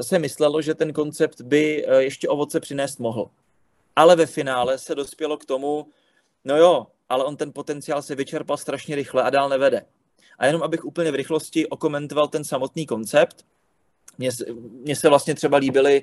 se 0.00 0.18
myslelo, 0.18 0.62
že 0.62 0.74
ten 0.74 0.92
koncept 0.92 1.40
by 1.40 1.86
eh, 1.86 2.02
ještě 2.02 2.28
ovoce 2.28 2.60
přinést 2.60 2.98
mohl. 2.98 3.30
Ale 3.96 4.16
ve 4.16 4.26
finále 4.26 4.78
se 4.78 4.94
dospělo 4.94 5.36
k 5.36 5.44
tomu, 5.44 5.86
no 6.44 6.56
jo, 6.56 6.86
ale 7.08 7.24
on 7.24 7.36
ten 7.36 7.52
potenciál 7.52 8.02
se 8.02 8.14
vyčerpal 8.14 8.56
strašně 8.56 8.96
rychle 8.96 9.22
a 9.22 9.30
dál 9.30 9.48
nevede. 9.48 9.84
A 10.38 10.46
jenom 10.46 10.62
abych 10.62 10.84
úplně 10.84 11.10
v 11.10 11.14
rychlosti 11.14 11.66
okomentoval 11.66 12.28
ten 12.28 12.44
samotný 12.44 12.86
koncept, 12.86 13.44
mně 14.70 14.96
se 14.96 15.08
vlastně 15.08 15.34
třeba 15.34 15.56
líbily 15.56 16.02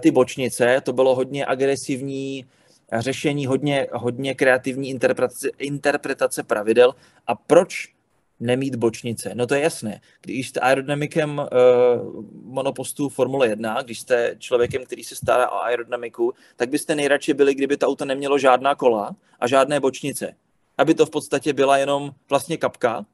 ty 0.00 0.10
bočnice, 0.10 0.80
to 0.84 0.92
bylo 0.92 1.14
hodně 1.14 1.46
agresivní, 1.46 2.46
řešení, 2.92 3.46
hodně, 3.46 3.86
hodně 3.92 4.34
kreativní 4.34 4.90
interpretace, 4.90 5.48
interpretace 5.58 6.42
pravidel. 6.42 6.94
A 7.26 7.34
proč 7.34 7.94
nemít 8.40 8.76
bočnice? 8.76 9.30
No 9.34 9.46
to 9.46 9.54
je 9.54 9.60
jasné. 9.60 10.00
Když 10.22 10.48
jste 10.48 10.60
aerodynamikem 10.60 11.38
uh, 11.38 12.24
monopostu 12.42 13.08
Formule 13.08 13.48
1, 13.48 13.82
když 13.82 14.00
jste 14.00 14.36
člověkem, 14.38 14.84
který 14.84 15.04
se 15.04 15.16
stará 15.16 15.50
o 15.50 15.62
aerodynamiku, 15.62 16.32
tak 16.56 16.68
byste 16.68 16.94
nejradši 16.94 17.34
byli, 17.34 17.54
kdyby 17.54 17.76
to 17.76 17.86
auto 17.86 18.04
nemělo 18.04 18.38
žádná 18.38 18.74
kola 18.74 19.16
a 19.40 19.48
žádné 19.48 19.80
bočnice. 19.80 20.34
Aby 20.78 20.94
to 20.94 21.06
v 21.06 21.10
podstatě 21.10 21.52
byla 21.52 21.78
jenom 21.78 22.10
vlastně 22.30 22.56
kapka, 22.56 23.06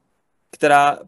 která 0.51 0.99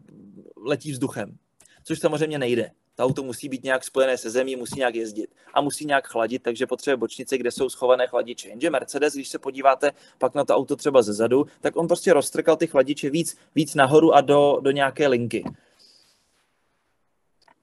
letí 0.66 0.92
vzduchem. 0.92 1.36
Což 1.84 1.98
samozřejmě 1.98 2.38
nejde 2.38 2.70
to 2.96 3.04
auto 3.04 3.22
musí 3.22 3.48
být 3.48 3.64
nějak 3.64 3.84
spojené 3.84 4.18
se 4.18 4.30
zemí, 4.30 4.56
musí 4.56 4.78
nějak 4.78 4.94
jezdit 4.94 5.30
a 5.54 5.60
musí 5.60 5.86
nějak 5.86 6.08
chladit, 6.08 6.42
takže 6.42 6.66
potřebuje 6.66 6.96
bočnice, 6.96 7.38
kde 7.38 7.50
jsou 7.50 7.68
schované 7.68 8.06
chladiče. 8.06 8.48
Jenže 8.48 8.70
Mercedes, 8.70 9.14
když 9.14 9.28
se 9.28 9.38
podíváte 9.38 9.92
pak 10.18 10.34
na 10.34 10.44
to 10.44 10.56
auto 10.56 10.76
třeba 10.76 11.02
ze 11.02 11.14
zadu, 11.14 11.46
tak 11.60 11.76
on 11.76 11.86
prostě 11.86 12.12
roztrkal 12.12 12.56
ty 12.56 12.66
chladiče 12.66 13.10
víc, 13.10 13.36
víc 13.54 13.74
nahoru 13.74 14.14
a 14.14 14.20
do, 14.20 14.58
do 14.60 14.70
nějaké 14.70 15.08
linky. 15.08 15.44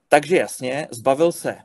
Takže 0.10 0.38
jasně, 0.38 0.88
zbavil 0.92 1.32
se 1.32 1.58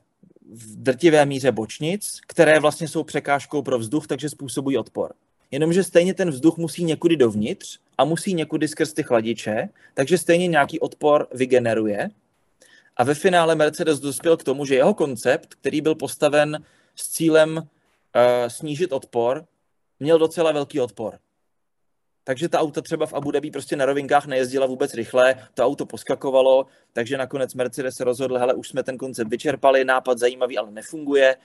v 0.51 0.83
drtivé 0.83 1.27
míře 1.27 1.53
bočnic, 1.53 2.21
které 2.27 2.61
vlastně 2.61 2.89
jsou 2.89 3.05
překážkou 3.05 3.63
pro 3.63 3.79
vzduch, 3.79 4.07
takže 4.07 4.29
způsobují 4.29 4.79
odpor. 4.79 5.13
Jenomže 5.51 5.85
stejně 5.85 6.15
ten 6.15 6.31
vzduch 6.31 6.57
musí 6.57 6.85
někudy 6.85 7.17
dovnitř 7.17 7.79
a 7.99 8.05
musí 8.05 8.35
někudy 8.35 8.69
skrz 8.69 8.93
ty 8.93 9.03
chladiče, 9.03 9.69
takže 9.95 10.19
stejně 10.19 10.47
nějaký 10.47 10.81
odpor 10.81 11.29
vygeneruje 11.35 12.11
a 12.99 13.05
ve 13.05 13.15
finále 13.15 13.55
Mercedes 13.55 14.01
dospěl 14.01 14.37
k 14.37 14.45
tomu, 14.45 14.65
že 14.65 14.75
jeho 14.75 14.95
koncept, 14.95 15.55
který 15.55 15.81
byl 15.81 15.95
postaven 15.95 16.65
s 16.97 17.09
cílem 17.09 17.57
uh, 17.57 17.63
snížit 18.49 18.93
odpor, 18.93 19.45
měl 20.01 20.19
docela 20.19 20.53
velký 20.53 20.81
odpor. 20.81 21.19
Takže 22.25 22.49
ta 22.49 22.61
auta 22.61 22.83
třeba 22.83 23.07
v 23.07 23.15
Abu 23.15 23.31
Dhabi 23.31 23.51
prostě 23.51 23.77
na 23.77 23.87
rovinkách 23.87 24.27
nejezdila 24.27 24.67
vůbec 24.67 24.95
rychle, 24.95 25.49
to 25.55 25.65
auto 25.65 25.87
poskakovalo, 25.87 26.67
takže 26.93 27.19
nakonec 27.19 27.55
Mercedes 27.55 27.95
se 27.95 28.05
rozhodl, 28.05 28.39
hele, 28.39 28.55
už 28.55 28.69
jsme 28.69 28.83
ten 28.83 28.99
koncept 28.99 29.29
vyčerpali, 29.29 29.85
nápad 29.85 30.19
zajímavý, 30.19 30.59
ale 30.59 30.71
nefunguje, 30.71 31.37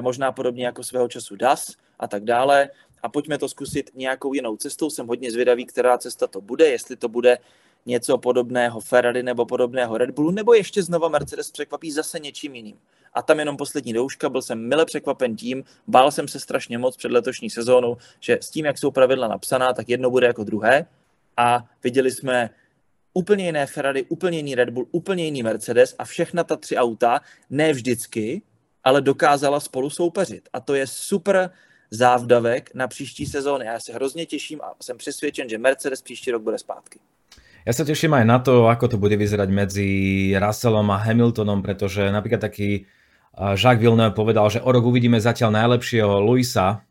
možná 0.00 0.32
podobně 0.32 0.66
jako 0.66 0.84
svého 0.84 1.08
času 1.08 1.36
DAS 1.36 1.64
a 1.98 2.08
tak 2.08 2.24
dále. 2.24 2.70
A 3.02 3.08
pojďme 3.08 3.38
to 3.38 3.48
zkusit 3.48 3.90
nějakou 3.94 4.34
jinou 4.34 4.56
cestou. 4.56 4.90
Jsem 4.90 5.06
hodně 5.06 5.30
zvědavý, 5.30 5.66
která 5.66 5.98
cesta 5.98 6.26
to 6.26 6.40
bude, 6.40 6.68
jestli 6.68 6.96
to 6.96 7.08
bude 7.08 7.38
něco 7.86 8.18
podobného 8.18 8.80
Ferrari 8.80 9.22
nebo 9.22 9.46
podobného 9.46 9.98
Red 9.98 10.10
Bullu, 10.10 10.30
nebo 10.30 10.54
ještě 10.54 10.82
znova 10.82 11.08
Mercedes 11.08 11.50
překvapí 11.50 11.92
zase 11.92 12.18
něčím 12.18 12.54
jiným. 12.54 12.78
A 13.14 13.22
tam 13.22 13.38
jenom 13.38 13.56
poslední 13.56 13.92
douška, 13.92 14.28
byl 14.28 14.42
jsem 14.42 14.68
mile 14.68 14.84
překvapen 14.84 15.36
tím, 15.36 15.64
bál 15.86 16.10
jsem 16.10 16.28
se 16.28 16.40
strašně 16.40 16.78
moc 16.78 16.96
před 16.96 17.12
letošní 17.12 17.50
sezónou, 17.50 17.96
že 18.20 18.38
s 18.40 18.50
tím, 18.50 18.64
jak 18.64 18.78
jsou 18.78 18.90
pravidla 18.90 19.28
napsaná, 19.28 19.72
tak 19.72 19.88
jedno 19.88 20.10
bude 20.10 20.26
jako 20.26 20.44
druhé. 20.44 20.86
A 21.36 21.64
viděli 21.84 22.10
jsme 22.10 22.50
úplně 23.14 23.46
jiné 23.46 23.66
Ferrari, 23.66 24.04
úplně 24.08 24.36
jiný 24.36 24.54
Red 24.54 24.70
Bull, 24.70 24.86
úplně 24.90 25.24
jiný 25.24 25.42
Mercedes 25.42 25.94
a 25.98 26.04
všechna 26.04 26.44
ta 26.44 26.56
tři 26.56 26.76
auta, 26.76 27.20
ne 27.50 27.72
vždycky, 27.72 28.42
ale 28.84 29.00
dokázala 29.00 29.60
spolu 29.60 29.90
soupeřit. 29.90 30.48
A 30.52 30.60
to 30.60 30.74
je 30.74 30.86
super 30.86 31.50
závdavek 31.90 32.74
na 32.74 32.88
příští 32.88 33.26
sezóny. 33.26 33.66
Já 33.66 33.80
se 33.80 33.92
hrozně 33.92 34.26
těším 34.26 34.60
a 34.62 34.74
jsem 34.82 34.98
přesvědčen, 34.98 35.48
že 35.48 35.58
Mercedes 35.58 36.02
příští 36.02 36.30
rok 36.30 36.42
bude 36.42 36.58
zpátky. 36.58 36.98
Ja 37.62 37.70
sa 37.70 37.86
teším 37.86 38.18
aj 38.18 38.24
na 38.26 38.42
to, 38.42 38.66
ako 38.66 38.90
to 38.90 38.96
bude 38.98 39.14
vyzerať 39.14 39.48
medzi 39.54 39.88
Russellom 40.34 40.90
a 40.90 40.98
Hamiltonom, 40.98 41.62
pretože 41.62 42.10
napríklad 42.10 42.42
taký 42.42 42.90
Jacques 43.32 43.78
Villeneuve 43.78 44.18
povedal, 44.18 44.50
že 44.50 44.58
o 44.58 44.66
rok 44.66 44.82
uvidíme 44.82 45.22
zatiaľ 45.22 45.54
najlepšieho 45.54 46.20
Luisa. 46.26 46.82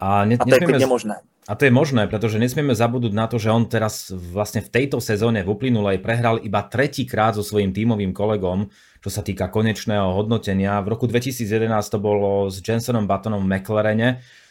A, 0.00 0.26
ne, 0.26 0.34
a 0.34 0.42
to 0.42 0.50
nesmieme, 0.50 0.82
je 0.82 0.90
možné. 0.90 1.14
A 1.46 1.54
to 1.54 1.62
je 1.64 1.72
možné, 1.72 2.10
pretože 2.10 2.42
nesmieme 2.42 2.74
zabudnúť 2.74 3.14
na 3.14 3.30
to, 3.30 3.38
že 3.38 3.54
on 3.54 3.70
teraz 3.70 4.10
vlastne 4.10 4.66
v 4.66 4.70
tejto 4.70 4.98
sezóne 4.98 5.46
v 5.46 5.52
uplynulej 5.54 6.02
prehral 6.02 6.42
iba 6.42 6.66
tretíkrát 6.66 7.38
so 7.38 7.46
svojím 7.46 7.70
tímovým 7.70 8.10
kolegom, 8.10 8.66
čo 9.00 9.10
sa 9.14 9.22
týka 9.22 9.46
konečného 9.46 10.10
hodnotenia. 10.10 10.82
V 10.82 10.90
roku 10.90 11.06
2011 11.06 11.46
to 11.86 11.98
bolo 12.02 12.50
s 12.50 12.58
Jensonom 12.60 13.06
Buttonom 13.06 13.46
v 13.46 13.50
McLarene, 13.56 14.10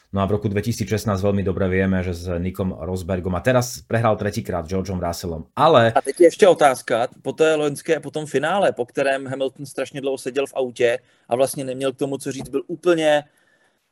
No 0.10 0.22
a 0.22 0.26
v 0.26 0.42
roku 0.42 0.50
2016 0.50 1.06
veľmi 1.22 1.46
dobre 1.46 1.70
vieme, 1.70 2.02
že 2.02 2.18
s 2.18 2.26
Nikom 2.42 2.74
Rosbergom 2.74 3.38
a 3.38 3.46
teraz 3.46 3.86
prehral 3.86 4.18
tretíkrát 4.18 4.66
Georgeom 4.66 4.98
Russellom. 4.98 5.46
Ale... 5.54 5.94
A 5.94 6.02
teď 6.02 6.20
je 6.20 6.28
ještě 6.28 6.48
otázka, 6.48 7.08
po 7.22 7.34
té 7.34 7.56
loňské 7.56 8.00
po 8.00 8.12
tom 8.12 8.26
finále, 8.26 8.74
po 8.74 8.86
kterém 8.86 9.28
Hamilton 9.28 9.66
strašně 9.66 10.02
dlouho 10.02 10.18
seděl 10.18 10.48
v 10.48 10.54
autě 10.54 11.00
a 11.30 11.36
vlastně 11.36 11.64
neměl 11.64 11.94
k 11.94 11.98
tomu, 11.98 12.18
co 12.18 12.32
říct, 12.32 12.50
byl 12.50 12.64
úplně 12.68 13.24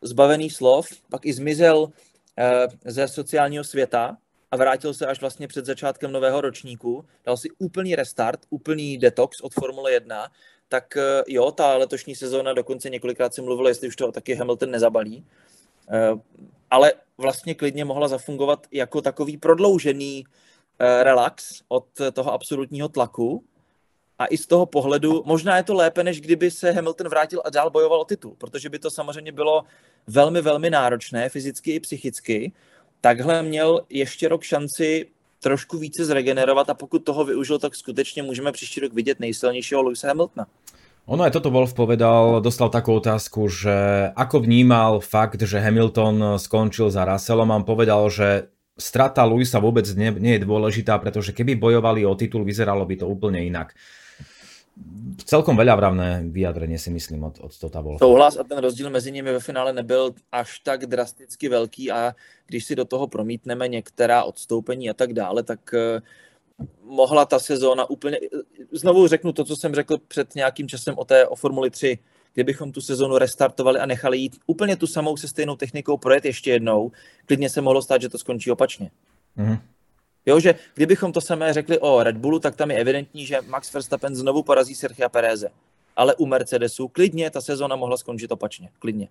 zbavený 0.01 0.49
slov, 0.49 0.87
pak 1.09 1.25
i 1.25 1.33
zmizel 1.33 1.89
eh, 2.37 2.67
ze 2.85 3.07
sociálního 3.07 3.63
světa 3.63 4.17
a 4.51 4.57
vrátil 4.57 4.93
se 4.93 5.05
až 5.05 5.21
vlastně 5.21 5.47
před 5.47 5.65
začátkem 5.65 6.11
nového 6.11 6.41
ročníku, 6.41 7.05
dal 7.25 7.37
si 7.37 7.49
úplný 7.57 7.95
restart, 7.95 8.39
úplný 8.49 8.97
detox 8.97 9.41
od 9.41 9.53
Formule 9.53 9.91
1, 9.91 10.27
tak 10.67 10.97
eh, 10.97 11.23
jo, 11.27 11.51
ta 11.51 11.77
letošní 11.77 12.15
sezóna 12.15 12.53
dokonce 12.53 12.89
několikrát 12.89 13.33
se 13.33 13.41
mluvilo, 13.41 13.69
jestli 13.69 13.87
už 13.87 13.95
to 13.95 14.11
taky 14.11 14.35
Hamilton 14.35 14.71
nezabalí, 14.71 15.25
ale 16.71 16.93
vlastně 17.17 17.55
klidně 17.55 17.85
mohla 17.85 18.07
zafungovat 18.07 18.67
jako 18.71 19.01
takový 19.01 19.37
prodloužený 19.37 20.25
eh, 20.79 21.03
relax 21.03 21.61
od 21.67 21.87
toho 22.13 22.33
absolutního 22.33 22.89
tlaku. 22.89 23.43
A 24.19 24.25
i 24.25 24.37
z 24.37 24.47
toho 24.47 24.65
pohledu, 24.65 25.23
možná 25.25 25.57
je 25.57 25.63
to 25.63 25.73
lépe, 25.73 26.03
než 26.03 26.21
kdyby 26.21 26.51
se 26.51 26.71
Hamilton 26.71 27.07
vrátil 27.07 27.41
a 27.45 27.49
dál 27.49 27.69
bojoval 27.69 28.01
o 28.01 28.05
titul, 28.05 28.35
protože 28.37 28.69
by 28.69 28.79
to 28.79 28.91
samozřejmě 28.91 29.31
bylo 29.31 29.63
velmi, 30.07 30.41
velmi 30.41 30.69
náročné, 30.69 31.29
fyzicky 31.29 31.71
i 31.71 31.79
psychicky. 31.79 32.51
Takhle 33.01 33.43
měl 33.43 33.85
ještě 33.89 34.27
rok 34.27 34.43
šanci 34.43 35.05
trošku 35.39 35.77
více 35.77 36.05
zregenerovat 36.05 36.69
a 36.69 36.73
pokud 36.73 36.99
toho 36.99 37.25
využil, 37.25 37.59
tak 37.59 37.75
skutečně 37.75 38.23
můžeme 38.23 38.51
příští 38.51 38.79
rok 38.79 38.93
vidět 38.93 39.19
nejsilnějšího 39.19 39.83
Lewisa 39.83 40.07
Hamiltona. 40.07 40.47
Ono 41.07 41.23
aj 41.23 41.39
toto 41.39 41.47
Wolf 41.55 41.71
povedal, 41.71 42.43
dostal 42.43 42.67
takú 42.67 42.99
otázku, 42.99 43.47
že 43.47 44.11
ako 44.11 44.43
vnímal 44.43 44.99
fakt, 44.99 45.39
že 45.39 45.63
Hamilton 45.63 46.35
skončil 46.35 46.91
za 46.91 47.07
Russellom 47.07 47.47
a 47.47 47.63
povedal, 47.63 48.11
že 48.11 48.51
strata 48.75 49.23
Luisa 49.23 49.63
vôbec 49.63 49.87
nie, 49.95 50.11
nie 50.19 50.35
je 50.35 50.43
dôležitá, 50.43 50.99
pretože 50.99 51.31
keby 51.31 51.55
bojovali 51.55 52.03
o 52.03 52.11
titul, 52.11 52.43
vyzeralo 52.43 52.83
by 52.83 52.99
to 52.99 53.07
úplne 53.07 53.39
inak. 53.39 53.71
Celkom 55.23 55.55
veľavravné 55.57 56.27
vyjadrenie 56.29 56.77
si 56.77 56.91
myslím 56.91 57.31
od, 57.31 57.39
od 57.39 57.55
Tota 57.55 57.81
Wolfa. 57.81 58.03
Souhlas 58.03 58.37
a 58.37 58.43
ten 58.43 58.59
rozdíl 58.59 58.91
mezi 58.91 59.09
nimi 59.09 59.31
ve 59.31 59.39
finále 59.39 59.73
nebyl 59.73 60.13
až 60.29 60.59
tak 60.59 60.85
drasticky 60.85 61.49
velký 61.49 61.91
a 61.91 62.13
když 62.45 62.63
si 62.65 62.75
do 62.75 62.85
toho 62.85 63.07
promítneme 63.07 63.67
některá 63.67 64.23
odstoupení 64.23 64.89
a 64.89 64.93
tak 64.93 65.13
dále, 65.13 65.43
tak 65.43 65.59
uh, 65.73 66.03
mohla 66.83 67.25
ta 67.25 67.39
sezóna 67.39 67.89
úplně, 67.89 68.17
znovu 68.71 69.07
řeknu 69.07 69.33
to, 69.33 69.43
co 69.43 69.55
jsem 69.55 69.75
řekl 69.75 69.97
před 69.97 70.35
nějakým 70.35 70.67
časem 70.67 70.97
o 70.97 71.05
té 71.05 71.27
o 71.27 71.35
Formuli 71.35 71.69
3, 71.69 71.97
kdybychom 72.33 72.71
tu 72.71 72.81
sezonu 72.81 73.17
restartovali 73.17 73.79
a 73.79 73.85
nechali 73.85 74.17
jít 74.17 74.37
úplně 74.45 74.75
tu 74.75 74.87
samou 74.87 75.17
se 75.17 75.27
stejnou 75.27 75.55
technikou 75.55 75.97
projet 75.97 76.25
ještě 76.25 76.51
jednou, 76.51 76.91
klidně 77.25 77.49
se 77.49 77.61
mohlo 77.61 77.81
stát, 77.81 78.01
že 78.01 78.09
to 78.09 78.17
skončí 78.17 78.51
opačně. 78.51 78.91
Mm-hmm. 79.37 79.59
Jo, 80.25 80.39
že 80.39 80.55
kdybychom 80.75 81.11
to 81.11 81.21
samé 81.21 81.53
řekli 81.53 81.79
o 81.79 82.03
Red 82.03 82.17
Bullu, 82.17 82.39
tak 82.39 82.55
tam 82.55 82.71
je 82.71 82.77
evidentní, 82.77 83.25
že 83.25 83.41
Max 83.47 83.73
Verstappen 83.73 84.15
znovu 84.15 84.43
porazí 84.43 84.75
Sergio 84.75 85.09
Pereze. 85.09 85.49
Ale 85.95 86.15
u 86.15 86.25
Mercedesu 86.25 86.87
klidně 86.87 87.29
ta 87.29 87.41
sezóna 87.41 87.75
mohla 87.75 87.97
skončit 87.97 88.31
opačně. 88.31 88.69
Klidně. 88.79 89.07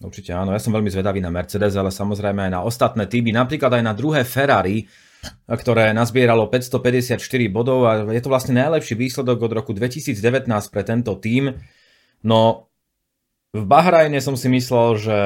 Určite 0.00 0.32
áno, 0.32 0.56
ja 0.56 0.60
som 0.64 0.72
veľmi 0.72 0.88
zvedavý 0.88 1.20
na 1.20 1.28
Mercedes, 1.28 1.76
ale 1.76 1.92
samozrejme 1.92 2.48
aj 2.48 2.52
na 2.56 2.64
ostatné 2.64 3.04
týmy, 3.04 3.36
napríklad 3.36 3.68
aj 3.68 3.84
na 3.84 3.92
druhé 3.92 4.24
Ferrari, 4.24 4.88
ktoré 5.46 5.92
nazbieralo 5.92 6.48
554 6.48 7.20
bodov 7.50 7.84
a 7.86 8.06
je 8.08 8.22
to 8.22 8.32
vlastne 8.32 8.56
najlepší 8.56 8.96
výsledok 8.96 9.38
od 9.46 9.52
roku 9.52 9.70
2019 9.76 10.46
pre 10.72 10.82
tento 10.82 11.16
tým. 11.18 11.58
No 12.24 12.70
v 13.50 13.62
Bahrajne 13.66 14.22
som 14.22 14.38
si 14.38 14.46
myslel, 14.46 14.88
že 14.96 15.18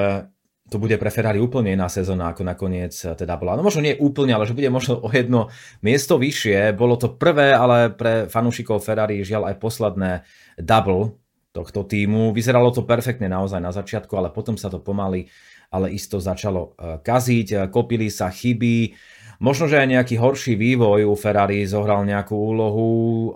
to 0.73 0.81
bude 0.81 0.97
pre 0.97 1.13
Ferrari 1.13 1.37
úplne 1.37 1.77
iná 1.77 1.93
sezóna, 1.93 2.33
ako 2.33 2.41
nakoniec 2.41 2.97
teda 2.97 3.37
bola. 3.37 3.53
No 3.53 3.61
možno 3.61 3.85
nie 3.85 4.01
úplne, 4.01 4.33
ale 4.33 4.49
že 4.49 4.57
bude 4.57 4.73
možno 4.73 4.97
o 4.97 5.13
jedno 5.13 5.53
miesto 5.85 6.17
vyššie. 6.17 6.73
Bolo 6.73 6.97
to 6.97 7.13
prvé, 7.13 7.53
ale 7.53 7.93
pre 7.93 8.33
fanúšikov 8.33 8.81
Ferrari 8.81 9.21
žiaľ 9.21 9.53
aj 9.53 9.61
posledné 9.61 10.11
double 10.57 11.21
tohto 11.53 11.85
týmu. 11.85 12.33
Vyzeralo 12.33 12.73
to 12.73 12.83
perfektne 12.89 13.29
naozaj 13.29 13.61
na 13.61 13.71
začiatku, 13.71 14.11
ale 14.17 14.33
potom 14.33 14.57
sa 14.57 14.73
to 14.73 14.81
pomaly, 14.81 15.29
ale 15.69 15.93
isto 15.93 16.17
začalo 16.17 16.73
eh, 16.75 16.97
kaziť. 16.99 17.69
Kopili 17.69 18.09
sa 18.09 18.33
chyby, 18.33 18.97
Možno, 19.43 19.67
že 19.67 19.83
aj 19.83 19.89
nejaký 19.91 20.15
horší 20.19 20.55
vývoj 20.55 21.11
u 21.11 21.15
Ferrari 21.19 21.67
zohral 21.67 22.07
nejakú 22.07 22.35
úlohu. 22.35 22.87
Uh, 22.87 23.31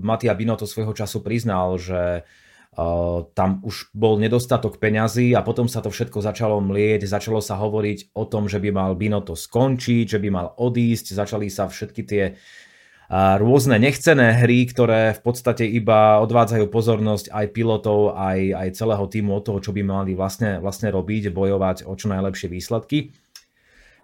Matia 0.00 0.32
Binotto 0.32 0.64
svojho 0.64 0.96
času 0.96 1.20
priznal, 1.20 1.76
že 1.76 2.24
uh, 2.24 3.28
tam 3.36 3.60
už 3.60 3.92
bol 3.92 4.16
nedostatok 4.16 4.80
peňazí 4.80 5.36
a 5.36 5.44
potom 5.44 5.68
sa 5.68 5.84
to 5.84 5.92
všetko 5.92 6.24
začalo 6.24 6.64
mlieť, 6.64 7.04
začalo 7.04 7.44
sa 7.44 7.60
hovoriť 7.60 8.16
o 8.16 8.24
tom, 8.24 8.48
že 8.48 8.56
by 8.56 8.70
mal 8.72 8.90
Binotto 8.96 9.36
skončiť, 9.36 10.16
že 10.16 10.18
by 10.22 10.28
mal 10.32 10.46
odísť, 10.56 11.12
začali 11.12 11.52
sa 11.52 11.68
všetky 11.68 12.02
tie 12.08 12.24
uh, 12.32 13.36
rôzne 13.36 13.76
nechcené 13.76 14.40
hry, 14.40 14.64
ktoré 14.64 15.12
v 15.12 15.20
podstate 15.20 15.68
iba 15.68 16.24
odvádzajú 16.24 16.64
pozornosť 16.72 17.28
aj 17.36 17.46
pilotov, 17.52 18.16
aj, 18.16 18.40
aj 18.64 18.68
celého 18.80 19.04
týmu 19.12 19.36
od 19.36 19.44
toho, 19.44 19.58
čo 19.60 19.76
by 19.76 19.84
mali 19.84 20.16
vlastne, 20.16 20.56
vlastne 20.56 20.88
robiť, 20.88 21.28
bojovať 21.28 21.84
o 21.84 21.92
čo 21.92 22.08
najlepšie 22.08 22.48
výsledky. 22.48 23.12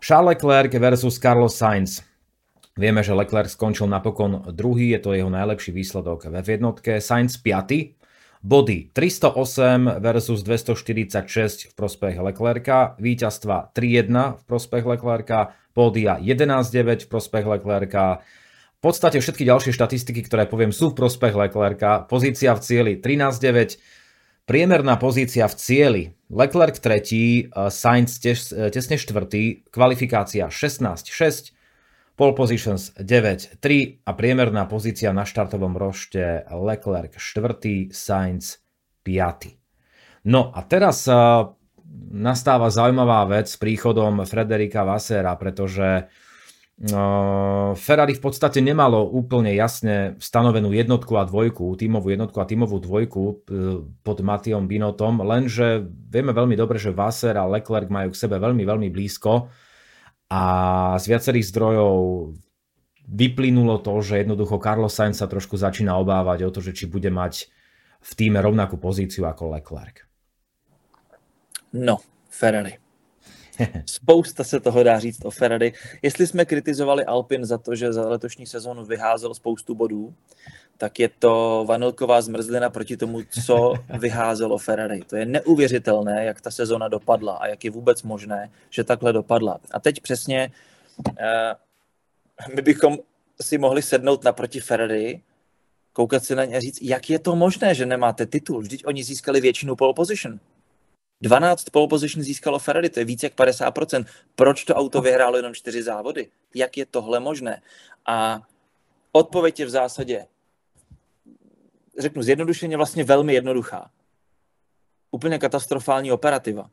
Charles 0.00 0.40
Leclerc 0.40 0.72
versus 0.80 1.20
Carlos 1.20 1.52
Sainz. 1.52 2.00
Vieme, 2.72 3.04
že 3.04 3.12
Leclerc 3.12 3.52
skončil 3.52 3.84
napokon 3.84 4.48
druhý, 4.56 4.96
je 4.96 5.00
to 5.04 5.12
jeho 5.12 5.28
najlepší 5.28 5.76
výsledok 5.76 6.32
ve 6.32 6.40
jednotke. 6.40 7.04
Sainz 7.04 7.36
5. 7.36 8.00
Body 8.40 8.88
308 8.96 10.00
versus 10.00 10.40
246 10.40 11.68
v 11.68 11.72
prospech 11.76 12.16
Leclerca, 12.16 12.96
víťazstva 12.96 13.76
3-1 13.76 14.40
v 14.40 14.42
prospech 14.48 14.84
Leclerca, 14.88 15.52
pódia 15.76 16.16
11-9 16.16 17.04
v 17.04 17.08
prospech 17.12 17.44
Leclerca. 17.44 18.24
V 18.24 18.80
podstate 18.80 19.20
všetky 19.20 19.44
ďalšie 19.44 19.76
štatistiky, 19.76 20.24
ktoré 20.24 20.48
poviem, 20.48 20.72
sú 20.72 20.96
v 20.96 21.04
prospech 21.04 21.36
Leclerca. 21.36 22.08
Pozícia 22.08 22.56
v 22.56 22.64
cieli 22.64 22.92
13-9, 22.96 23.76
Priemerná 24.50 24.98
pozícia 24.98 25.46
v 25.46 25.54
cieli. 25.54 26.02
Leclerc 26.26 26.74
tretí, 26.82 27.46
eh, 27.46 27.70
Sainz 27.70 28.18
eh, 28.18 28.66
tesne 28.74 28.98
štvrtý, 28.98 29.70
kvalifikácia 29.70 30.50
16-6, 30.50 31.54
pole 32.18 32.34
positions 32.34 32.90
9-3 32.98 34.02
a 34.02 34.10
priemerná 34.10 34.66
pozícia 34.66 35.14
na 35.14 35.22
štartovom 35.22 35.78
rošte 35.78 36.42
Leclerc 36.50 37.14
štvrtý, 37.14 37.94
Sainz 37.94 38.58
5. 39.06 39.54
No 40.26 40.50
a 40.50 40.66
teraz 40.66 41.06
eh, 41.06 41.14
nastáva 42.10 42.74
zaujímavá 42.74 43.30
vec 43.30 43.54
s 43.54 43.54
príchodom 43.54 44.26
Frederika 44.26 44.82
Vassera, 44.82 45.30
pretože 45.38 46.10
Ferrari 47.76 48.16
v 48.16 48.22
podstate 48.24 48.64
nemalo 48.64 49.04
úplne 49.04 49.52
jasne 49.52 50.16
stanovenú 50.16 50.72
jednotku 50.72 51.12
a 51.20 51.28
dvojku, 51.28 51.76
tímovú 51.76 52.08
jednotku 52.08 52.40
a 52.40 52.48
tímovú 52.48 52.80
dvojku 52.80 53.20
e, 53.20 53.34
pod 54.00 54.24
Matiom 54.24 54.64
Binotom, 54.64 55.20
lenže 55.20 55.84
vieme 55.84 56.32
veľmi 56.32 56.56
dobre, 56.56 56.80
že 56.80 56.96
Vasser 56.96 57.36
a 57.36 57.44
Leclerc 57.44 57.92
majú 57.92 58.16
k 58.16 58.20
sebe 58.24 58.40
veľmi, 58.40 58.64
veľmi 58.64 58.88
blízko 58.88 59.52
a 60.32 60.42
z 60.96 61.04
viacerých 61.04 61.52
zdrojov 61.52 61.92
vyplynulo 63.12 63.84
to, 63.84 64.00
že 64.00 64.24
jednoducho 64.24 64.56
Carlos 64.56 64.96
Sainz 64.96 65.20
sa 65.20 65.28
trošku 65.28 65.60
začína 65.60 66.00
obávať 66.00 66.48
o 66.48 66.50
to, 66.54 66.64
že 66.64 66.72
či 66.72 66.88
bude 66.88 67.12
mať 67.12 67.52
v 68.00 68.10
týme 68.16 68.40
rovnakú 68.40 68.80
pozíciu 68.80 69.28
ako 69.28 69.52
Leclerc. 69.52 70.08
No, 71.76 72.00
Ferrari. 72.32 72.79
Spousta 73.86 74.44
se 74.44 74.60
toho 74.60 74.82
dá 74.82 74.98
říct 74.98 75.24
o 75.24 75.30
Ferrari. 75.30 75.72
Jestli 76.02 76.26
jsme 76.26 76.44
kritizovali 76.44 77.04
Alpin 77.04 77.44
za 77.44 77.58
to, 77.58 77.74
že 77.74 77.92
za 77.92 78.08
letošní 78.08 78.46
sezónu 78.46 78.84
vyházel 78.84 79.34
spoustu 79.34 79.74
bodů, 79.74 80.14
tak 80.78 81.00
je 81.00 81.08
to 81.18 81.64
vanilková 81.68 82.20
zmrzlina 82.22 82.70
proti 82.70 82.96
tomu, 82.96 83.20
co 83.44 83.74
vyházelo 83.98 84.58
Ferrari. 84.58 85.00
To 85.06 85.16
je 85.16 85.26
neuvěřitelné, 85.26 86.24
jak 86.24 86.40
ta 86.40 86.50
sezóna 86.50 86.88
dopadla 86.88 87.36
a 87.36 87.46
jak 87.46 87.64
je 87.64 87.70
vůbec 87.70 88.02
možné, 88.02 88.50
že 88.70 88.84
takhle 88.84 89.12
dopadla. 89.12 89.58
A 89.70 89.80
teď 89.80 90.00
přesně 90.00 90.52
eh, 91.18 91.54
my 92.54 92.62
bychom 92.62 92.98
si 93.40 93.58
mohli 93.58 93.82
sednout 93.82 94.24
naproti 94.24 94.60
Ferrari, 94.60 95.22
koukat 95.92 96.24
si 96.24 96.34
na 96.34 96.44
ně 96.44 96.56
a 96.56 96.60
říct, 96.60 96.82
jak 96.82 97.10
je 97.10 97.18
to 97.18 97.36
možné, 97.36 97.74
že 97.74 97.86
nemáte 97.86 98.26
titul. 98.26 98.60
Vždyť 98.60 98.86
oni 98.86 99.04
získali 99.04 99.40
většinu 99.40 99.76
pole 99.76 99.94
position. 99.94 100.40
12 101.20 101.64
pole 101.70 101.88
position 101.88 102.22
získalo 102.22 102.58
Ferrari, 102.58 102.90
to 102.90 103.00
je 103.00 103.04
více 103.04 103.26
jak 103.26 103.34
50%. 103.34 104.04
Proč 104.34 104.64
to 104.64 104.74
auto 104.74 105.00
vyhrálo 105.00 105.36
jenom 105.36 105.54
čtyři 105.54 105.82
závody? 105.82 106.30
Jak 106.54 106.76
je 106.76 106.86
tohle 106.86 107.20
možné? 107.20 107.62
A 108.06 108.40
odpověď 109.12 109.60
je 109.60 109.66
v 109.66 109.70
zásadě, 109.70 110.26
řeknu 111.98 112.22
zjednodušeně, 112.22 112.76
vlastně 112.76 113.04
velmi 113.04 113.34
jednoduchá. 113.34 113.90
Úplně 115.10 115.38
katastrofální 115.38 116.12
operativa. 116.12 116.70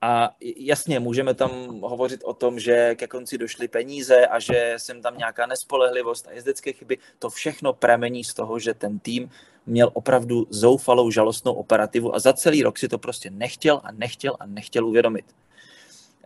A 0.00 0.36
jasně, 0.56 1.00
můžeme 1.00 1.34
tam 1.34 1.80
hovořit 1.80 2.24
o 2.24 2.34
tom, 2.34 2.58
že 2.58 2.94
ke 2.94 3.06
konci 3.06 3.38
došly 3.38 3.68
peníze 3.68 4.26
a 4.26 4.38
že 4.38 4.74
jsem 4.76 5.02
tam 5.02 5.18
nějaká 5.18 5.46
nespolehlivost 5.46 6.28
a 6.28 6.32
jezdecké 6.32 6.72
chyby. 6.72 6.98
To 7.18 7.30
všechno 7.30 7.72
pramení 7.72 8.24
z 8.24 8.34
toho, 8.34 8.58
že 8.58 8.74
ten 8.74 8.98
tým 8.98 9.30
měl 9.66 9.90
opravdu 9.92 10.46
zoufalou, 10.50 11.10
žalostnou 11.10 11.52
operativu 11.52 12.14
a 12.14 12.18
za 12.18 12.32
celý 12.32 12.62
rok 12.62 12.78
si 12.78 12.88
to 12.88 12.98
prostě 12.98 13.30
nechtěl 13.30 13.80
a 13.84 13.92
nechtěl 13.92 14.36
a 14.40 14.46
nechtěl 14.46 14.86
uvědomit. 14.86 15.24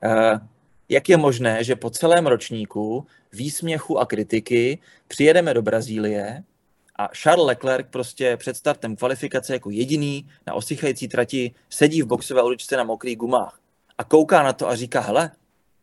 Uh, 0.05 0.39
jak 0.89 1.09
je 1.09 1.17
možné, 1.17 1.65
že 1.65 1.77
po 1.77 1.91
celém 1.91 2.27
ročníku 2.27 3.07
výsměchu 3.33 3.99
a 3.99 4.07
kritiky 4.07 4.79
přijedeme 5.09 5.55
do 5.55 5.63
Brazílie 5.63 6.43
a 6.97 7.09
Charles 7.09 7.47
Leclerc 7.47 7.87
prostě 7.91 8.37
před 8.37 8.57
startem 8.57 8.97
kvalifikace 8.97 9.53
jako 9.53 9.71
jediný 9.71 10.29
na 10.47 10.55
osychající 10.55 11.09
trati 11.09 11.55
sedí 11.71 12.03
v 12.03 12.07
boxové 12.07 12.43
uličce 12.43 12.77
na 12.77 12.85
mokrých 12.85 13.17
gumách 13.17 13.61
a 13.99 14.05
kouká 14.05 14.43
na 14.43 14.53
to 14.53 14.69
a 14.69 14.77
říká, 14.77 15.01
hele, 15.01 15.31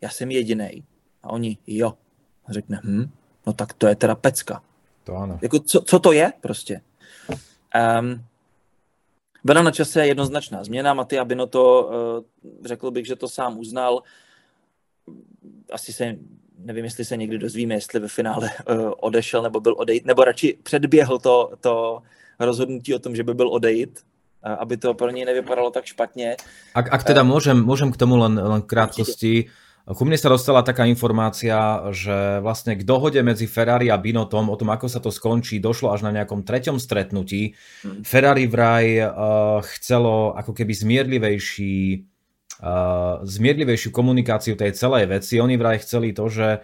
já 0.01 0.09
jsem 0.09 0.31
jediný. 0.31 0.83
A 1.23 1.29
oni, 1.29 1.57
jo. 1.67 1.93
A 2.45 2.53
řekne, 2.53 2.81
hm, 2.83 3.09
no 3.47 3.53
tak 3.53 3.73
to 3.73 3.87
je 3.87 3.95
teda 3.95 4.15
pecka. 4.15 4.63
To 5.03 5.15
ano. 5.15 5.39
Jako, 5.41 5.59
co, 5.59 5.81
co 5.81 5.99
to 5.99 6.11
je 6.11 6.33
prostě? 6.41 6.81
Um, 7.73 8.25
byla 9.43 9.61
na 9.61 9.71
čase 9.71 10.07
jednoznačná 10.07 10.63
změna. 10.63 10.93
Matia 10.93 11.25
Binotto, 11.25 11.83
uh, 11.83 12.23
řekl 12.65 12.91
bych, 12.91 13.05
že 13.05 13.15
to 13.15 13.29
sám 13.29 13.57
uznal. 13.59 14.01
Asi 15.71 15.93
se, 15.93 16.15
nevím, 16.57 16.85
jestli 16.85 17.05
se 17.05 17.17
někdy 17.17 17.37
dozvíme, 17.37 17.73
jestli 17.73 17.99
ve 17.99 18.07
finále 18.07 18.49
uh, 18.69 18.91
odešel 19.01 19.41
nebo 19.41 19.59
byl 19.59 19.75
odejít, 19.77 20.05
nebo 20.05 20.23
radši 20.23 20.57
předběhl 20.63 21.19
to, 21.19 21.51
to 21.61 22.01
rozhodnutí 22.39 22.95
o 22.95 22.99
tom, 22.99 23.15
že 23.15 23.23
by 23.23 23.33
byl 23.33 23.49
odejít, 23.49 23.99
uh, 24.45 24.51
aby 24.59 24.77
to 24.77 24.93
pro 24.93 25.09
něj 25.09 25.25
nevypadalo 25.25 25.71
tak 25.71 25.85
špatně. 25.85 26.35
Ak, 26.73 26.93
ak 26.93 27.03
teda 27.03 27.23
môžem, 27.23 27.57
môžem 27.57 27.91
k 27.91 27.97
tomu 27.97 28.17
len, 28.17 28.39
len 28.39 28.61
krátkosti. 28.61 29.49
Určite 29.49 29.62
ku 29.83 30.07
mne 30.07 30.15
sa 30.15 30.31
dostala 30.31 30.63
taká 30.63 30.87
informácia, 30.87 31.83
že 31.91 32.39
vlastne 32.39 32.79
k 32.79 32.87
dohode 32.87 33.19
medzi 33.19 33.51
Ferrari 33.51 33.91
a 33.91 33.99
Binotom 33.99 34.47
o 34.47 34.55
tom, 34.55 34.71
ako 34.71 34.87
sa 34.87 35.03
to 35.03 35.11
skončí, 35.11 35.59
došlo 35.59 35.91
až 35.91 36.07
na 36.07 36.15
nejakom 36.15 36.47
treťom 36.47 36.79
stretnutí. 36.79 37.59
Hmm. 37.83 37.99
Ferrari 38.07 38.47
vraj 38.47 39.03
uh, 39.03 39.59
chcelo 39.75 40.39
ako 40.39 40.55
keby 40.55 40.71
zmierlivejší, 40.71 42.07
uh, 42.63 43.27
zmierlivejšiu 43.27 43.91
komunikáciu 43.91 44.55
tej 44.55 44.71
celej 44.71 45.11
veci. 45.11 45.43
Oni 45.43 45.59
vraj 45.59 45.83
chceli 45.83 46.15
to, 46.15 46.31
že, 46.31 46.63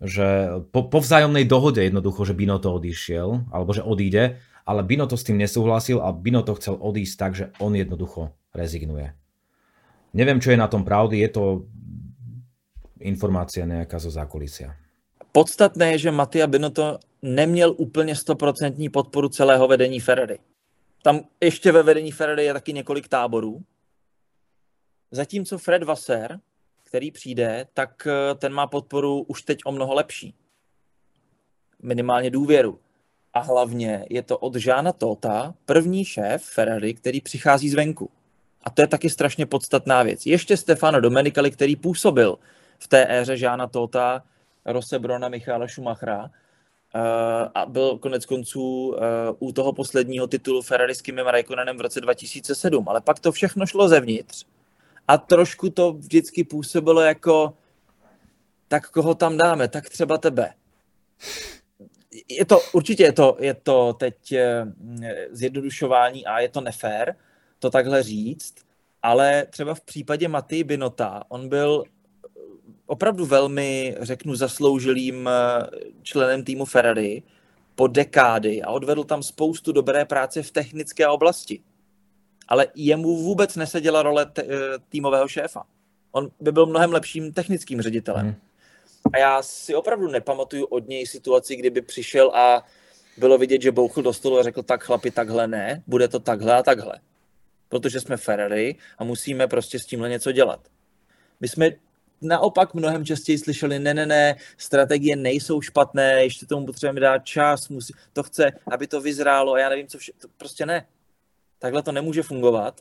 že 0.00 0.56
po, 0.72 0.88
po 0.88 1.04
vzájomnej 1.04 1.44
dohode 1.44 1.84
jednoducho, 1.84 2.24
že 2.24 2.32
Binoto 2.32 2.72
odišiel, 2.80 3.52
alebo 3.52 3.76
že 3.76 3.84
odíde, 3.84 4.40
ale 4.64 4.80
Binoto 4.80 5.20
s 5.20 5.28
tým 5.28 5.36
nesúhlasil 5.36 6.00
a 6.00 6.16
Binoto 6.16 6.56
chcel 6.56 6.80
odísť 6.80 7.14
tak, 7.20 7.32
že 7.36 7.52
on 7.60 7.76
jednoducho 7.76 8.32
rezignuje. 8.56 9.12
Neviem, 10.16 10.40
čo 10.40 10.54
je 10.54 10.62
na 10.62 10.70
tom 10.70 10.86
pravdy, 10.86 11.20
je 11.20 11.30
to 11.34 11.44
informácia 13.00 13.66
nejaká 13.66 13.98
zo 13.98 14.10
zákulisia. 14.10 14.76
Podstatné 15.32 15.92
je, 15.92 15.98
že 15.98 16.10
Matia 16.10 16.46
Binotto 16.46 16.98
neměl 17.22 17.74
úplně 17.76 18.16
stoprocentní 18.16 18.88
podporu 18.88 19.28
celého 19.28 19.68
vedení 19.68 20.00
Ferrari. 20.00 20.38
Tam 21.02 21.20
ještě 21.40 21.72
ve 21.72 21.82
vedení 21.82 22.12
Ferrari 22.12 22.44
je 22.44 22.52
taky 22.52 22.72
několik 22.72 23.08
táborů. 23.08 23.62
Zatímco 25.10 25.58
Fred 25.58 25.82
Vasser, 25.82 26.40
který 26.84 27.10
přijde, 27.10 27.66
tak 27.74 28.06
eh, 28.06 28.34
ten 28.34 28.52
má 28.52 28.66
podporu 28.66 29.22
už 29.22 29.42
teď 29.42 29.58
o 29.64 29.72
mnoho 29.72 29.94
lepší. 29.94 30.34
Minimálně 31.82 32.30
důvěru. 32.30 32.78
A 33.32 33.40
hlavně 33.40 34.06
je 34.10 34.22
to 34.22 34.38
od 34.38 34.54
Žána 34.54 34.92
Tota, 34.92 35.54
první 35.66 36.04
šéf 36.04 36.42
Ferrari, 36.42 36.94
který 36.94 37.20
přichází 37.20 37.68
zvenku. 37.68 38.10
A 38.62 38.70
to 38.70 38.82
je 38.82 38.86
taky 38.86 39.10
strašně 39.10 39.46
podstatná 39.46 40.02
věc. 40.02 40.26
Ještě 40.26 40.56
Stefano 40.56 41.00
Domenicali, 41.00 41.50
který 41.50 41.76
působil 41.76 42.38
v 42.78 42.88
té 42.88 43.06
éře 43.08 43.36
Žána 43.36 43.66
Tota, 43.66 44.22
Rose 44.64 44.98
Brona, 44.98 45.28
Michála 45.28 45.68
Schumachera. 45.68 46.30
Eh, 46.96 47.48
a 47.54 47.66
byl 47.66 47.98
konec 47.98 48.26
konců 48.26 48.96
eh, 48.96 49.00
u 49.38 49.52
toho 49.52 49.72
posledního 49.72 50.26
titulu 50.26 50.62
Ferrari 50.62 50.94
s 50.94 51.02
Kimem 51.02 51.26
Raikkonenem 51.26 51.78
v 51.78 51.80
roce 51.80 52.00
2007, 52.00 52.88
ale 52.88 53.00
pak 53.00 53.20
to 53.20 53.32
všechno 53.32 53.66
šlo 53.66 53.88
zevnitř. 53.88 54.46
A 55.08 55.18
trošku 55.18 55.70
to 55.70 55.92
vždycky 55.92 56.44
působilo 56.44 57.00
jako 57.00 57.54
tak 58.68 58.90
koho 58.90 59.14
tam 59.14 59.36
dáme, 59.36 59.68
tak 59.68 59.88
třeba 59.88 60.18
tebe. 60.18 60.54
Je 62.28 62.44
to, 62.44 62.60
určitě 62.72 63.02
je 63.02 63.12
to, 63.12 63.36
je 63.40 63.54
to 63.54 63.92
teď 63.92 64.32
eh, 64.32 64.66
zjednodušování 65.30 66.26
a 66.26 66.40
je 66.40 66.48
to 66.48 66.60
nefér 66.60 67.16
to 67.58 67.70
takhle 67.70 68.02
říct, 68.02 68.54
ale 69.02 69.46
třeba 69.50 69.74
v 69.74 69.80
případě 69.80 70.28
Maty 70.28 70.64
Binota, 70.64 71.22
on 71.28 71.48
byl 71.48 71.84
opravdu 72.86 73.26
velmi, 73.26 73.96
řeknu, 74.00 74.34
zasloužilým 74.34 75.28
eh, 75.28 75.66
členem 76.02 76.44
týmu 76.44 76.64
Ferrari 76.64 77.22
po 77.74 77.86
dekády 77.86 78.62
a 78.62 78.70
odvedl 78.70 79.04
tam 79.04 79.22
spoustu 79.22 79.72
dobré 79.72 80.04
práce 80.04 80.42
v 80.42 80.50
technické 80.50 81.08
oblasti. 81.08 81.60
Ale 82.48 82.66
jemu 82.74 83.16
vůbec 83.16 83.56
neseděla 83.56 84.02
role 84.02 84.26
t- 84.26 84.42
eh, 84.42 84.78
týmového 84.88 85.28
šéfa. 85.28 85.64
On 86.12 86.30
by 86.40 86.52
byl 86.52 86.66
mnohem 86.66 86.92
lepším 86.92 87.32
technickým 87.32 87.80
ředitelem. 87.82 88.26
Hmm. 88.26 88.34
A 89.12 89.18
já 89.18 89.42
si 89.42 89.74
opravdu 89.74 90.08
nepamatuju 90.08 90.64
od 90.64 90.88
něj 90.88 91.06
situaci, 91.06 91.56
kdyby 91.56 91.82
přišel 91.82 92.30
a 92.34 92.66
bylo 93.16 93.38
vidět, 93.38 93.62
že 93.62 93.72
bouchl 93.72 94.02
do 94.02 94.12
stolu 94.12 94.38
a 94.38 94.42
řekl, 94.42 94.62
tak 94.62 94.84
chlapi, 94.84 95.10
takhle 95.10 95.48
ne, 95.48 95.82
bude 95.86 96.08
to 96.08 96.18
takhle 96.18 96.54
a 96.54 96.62
takhle. 96.62 97.00
Protože 97.68 98.00
jsme 98.00 98.16
Ferrari 98.16 98.76
a 98.98 99.04
musíme 99.04 99.46
prostě 99.46 99.78
s 99.78 99.86
tímhle 99.86 100.08
něco 100.08 100.32
dělat. 100.32 100.60
My 101.40 101.48
jsme 101.48 101.70
naopak 102.24 102.74
mnohem 102.74 103.04
častěji 103.04 103.38
slyšeli, 103.38 103.78
ne, 103.78 103.94
ne, 103.94 104.06
ne, 104.06 104.36
strategie 104.56 105.16
nejsou 105.16 105.60
špatné, 105.60 106.22
ještě 106.22 106.46
tomu 106.46 106.66
potřebujeme 106.66 107.00
dát 107.00 107.18
čas, 107.18 107.68
musí, 107.68 107.92
to 108.12 108.22
chce, 108.22 108.52
aby 108.70 108.86
to 108.86 109.00
vyzrálo 109.00 109.52
a 109.52 109.58
já 109.58 109.68
nevím, 109.68 109.86
co 109.86 109.98
vše, 109.98 110.12
to 110.18 110.28
prostě 110.36 110.66
ne. 110.66 110.86
Takhle 111.58 111.82
to 111.82 111.92
nemůže 111.92 112.22
fungovat 112.22 112.80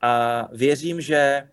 a 0.00 0.42
věřím, 0.52 1.00
že 1.00 1.48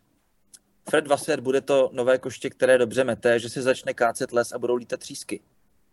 Fred 0.89 1.07
Vasser 1.07 1.41
bude 1.41 1.61
to 1.61 1.89
nové 1.93 2.17
koště, 2.17 2.49
které 2.49 2.77
dobře 2.77 3.03
mete, 3.03 3.39
že 3.39 3.49
se 3.49 3.61
začne 3.61 3.93
kácet 3.93 4.31
les 4.31 4.51
a 4.51 4.59
budou 4.59 4.75
lítat 4.75 4.99
třísky, 4.99 5.41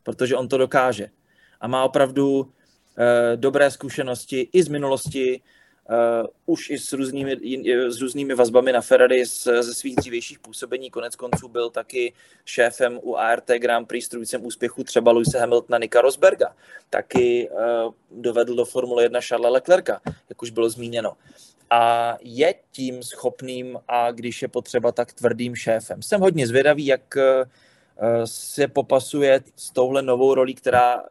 protože 0.03 0.37
on 0.37 0.49
to 0.49 0.59
dokáže. 0.59 1.11
A 1.61 1.69
má 1.69 1.85
opravdu 1.85 2.53
eh, 2.99 3.37
dobré 3.37 3.71
zkušenosti 3.71 4.49
i 4.53 4.63
z 4.63 4.69
minulosti, 4.69 5.43
uh, 5.89 6.27
už 6.47 6.71
i 6.71 6.79
s 6.79 6.93
různými, 6.93 7.37
s 7.89 8.01
různými 8.01 8.35
vazbami 8.35 8.73
na 8.73 8.81
Ferrari 8.81 9.27
z, 9.27 9.49
ze 9.61 9.75
svých 9.75 9.97
dřívějších 9.97 10.39
působení. 10.39 10.91
Konec 10.91 11.17
konců 11.17 11.49
byl 11.49 11.71
taky 11.71 12.13
šéfem 12.45 12.99
u 13.03 13.17
ART 13.17 13.51
Grand 13.59 13.89
Prix 13.89 14.07
strůjcem 14.07 14.47
úspěchu 14.47 14.85
třeba 14.85 15.13
Luise 15.13 15.39
Hamiltona, 15.39 15.79
Nika 15.79 16.01
Rosberga. 16.01 16.57
Taky 16.91 17.49
uh, 17.51 17.95
dovedl 18.23 18.55
do 18.55 18.65
Formule 18.65 19.03
1 19.03 19.21
Charlesa 19.21 19.53
Leclerca, 19.53 20.01
jak 20.29 20.43
už 20.43 20.51
bylo 20.51 20.71
zmíněno. 20.71 21.13
A 21.71 22.17
je 22.21 22.55
tím 22.73 23.03
schopným 23.03 23.79
a 23.89 24.11
když 24.11 24.43
je 24.43 24.49
potřeba, 24.49 24.93
tak 24.93 25.13
tvrdým 25.13 25.57
šéfem. 25.57 26.03
Jsem 26.03 26.21
hodně 26.21 26.47
zvědavý, 26.47 26.87
jak 26.87 27.17
uh, 27.17 27.49
se 28.25 28.69
popasuje 28.69 29.41
s 29.57 29.71
touhle 29.71 30.03
novou 30.03 30.35
rolí, 30.35 30.55
která 30.55 31.03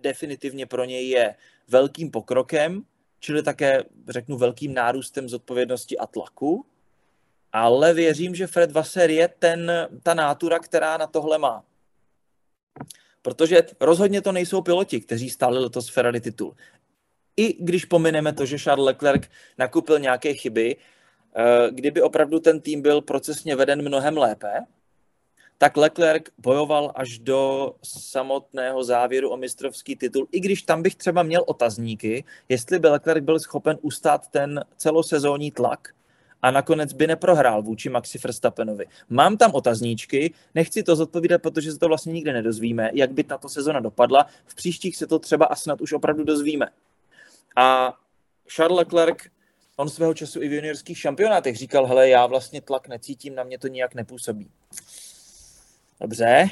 definitivně 0.00 0.66
pro 0.66 0.84
něj 0.84 1.08
je 1.08 1.34
velkým 1.68 2.10
pokrokem, 2.10 2.82
čili 3.26 3.42
také, 3.42 3.84
řeknu, 4.08 4.36
velkým 4.36 4.74
nárůstem 4.74 5.28
zodpovědnosti 5.28 5.98
a 5.98 6.06
tlaku, 6.06 6.66
ale 7.52 7.94
věřím, 7.94 8.34
že 8.34 8.46
Fred 8.46 8.72
Vasser 8.72 9.10
je 9.10 9.28
ten, 9.28 9.72
ta 10.02 10.14
nátura, 10.14 10.58
která 10.58 10.96
na 10.96 11.06
tohle 11.06 11.38
má. 11.38 11.64
Protože 13.22 13.62
rozhodně 13.80 14.22
to 14.22 14.32
nejsou 14.32 14.62
piloti, 14.62 15.00
kteří 15.00 15.30
stáli 15.30 15.58
letos 15.58 15.88
Ferrari 15.88 16.20
titul. 16.20 16.54
I 17.36 17.64
když 17.64 17.84
pomineme 17.84 18.32
to, 18.32 18.46
že 18.46 18.58
Charles 18.58 18.86
Leclerc 18.86 19.28
nakupil 19.58 19.98
nějaké 19.98 20.34
chyby, 20.34 20.76
eh, 20.76 21.70
kdyby 21.70 22.02
opravdu 22.02 22.40
ten 22.40 22.60
tým 22.60 22.82
byl 22.82 23.00
procesně 23.00 23.56
veden 23.56 23.82
mnohem 23.82 24.16
lépe, 24.16 24.52
tak 25.58 25.76
Leclerc 25.76 26.24
bojoval 26.38 26.92
až 26.94 27.18
do 27.18 27.74
samotného 27.82 28.84
závěru 28.84 29.30
o 29.30 29.36
mistrovský 29.36 29.96
titul, 29.96 30.28
i 30.32 30.40
když 30.40 30.62
tam 30.62 30.82
bych 30.82 30.94
třeba 30.94 31.22
měl 31.22 31.44
otazníky, 31.46 32.24
jestli 32.48 32.78
by 32.78 32.88
Leclerc 32.88 33.24
byl 33.24 33.38
schopen 33.38 33.78
ustát 33.82 34.28
ten 34.28 34.64
celosezónní 34.76 35.50
tlak 35.50 35.88
a 36.42 36.50
nakonec 36.50 36.92
by 36.92 37.06
neprohrál 37.06 37.62
vůči 37.62 37.88
Maxi 37.88 38.18
Verstappenovi. 38.18 38.86
Mám 39.08 39.36
tam 39.36 39.54
otazníčky, 39.54 40.34
nechci 40.54 40.82
to 40.82 40.96
zodpovídat, 40.96 41.42
protože 41.42 41.72
se 41.72 41.78
to 41.78 41.88
vlastně 41.88 42.12
nikdy 42.12 42.32
nedozvíme, 42.32 42.90
jak 42.92 43.12
by 43.12 43.24
tato 43.24 43.48
sezona 43.48 43.80
dopadla. 43.80 44.26
V 44.46 44.54
příštích 44.54 44.96
se 44.96 45.06
to 45.06 45.18
třeba 45.18 45.46
a 45.46 45.54
snad 45.54 45.80
už 45.80 45.92
opravdu 45.92 46.24
dozvíme. 46.24 46.68
A 47.56 47.94
Charles 48.48 48.78
Leclerc 48.78 49.18
on 49.76 49.88
svého 49.88 50.14
času 50.14 50.42
i 50.42 50.48
v 50.48 50.52
juniorských 50.52 50.98
šampionátech 50.98 51.56
říkal, 51.56 51.86
hele, 51.86 52.08
já 52.08 52.26
vlastně 52.26 52.60
tlak 52.60 52.88
necítím, 52.88 53.34
na 53.34 53.42
mě 53.42 53.58
to 53.58 53.68
nijak 53.68 53.94
nepůsobí. 53.94 54.50
Dobře, 56.00 56.50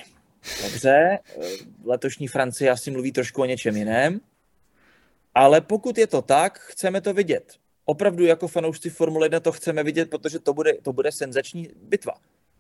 Dobře, 0.63 1.19
letošní 1.85 2.29
Francie 2.29 2.71
asi 2.71 2.91
mluví 2.91 3.13
trošku 3.13 3.43
o 3.43 3.45
něčem 3.45 3.77
jiném, 3.77 4.21
ale 5.35 5.61
pokud 5.61 5.99
je 5.99 6.07
to 6.07 6.23
tak, 6.23 6.59
chceme 6.59 7.01
to 7.01 7.13
vidět. 7.15 7.53
Opravdu 7.85 8.25
jako 8.25 8.49
fanoušci 8.49 8.91
Formule 8.91 9.27
1 9.27 9.41
to 9.41 9.53
chceme 9.53 9.83
vidět, 9.83 10.11
protože 10.11 10.39
to 10.39 10.55
bude, 10.55 10.73
to 10.83 10.93
bude 10.93 11.13
senzační 11.13 11.69
bitva 11.83 12.13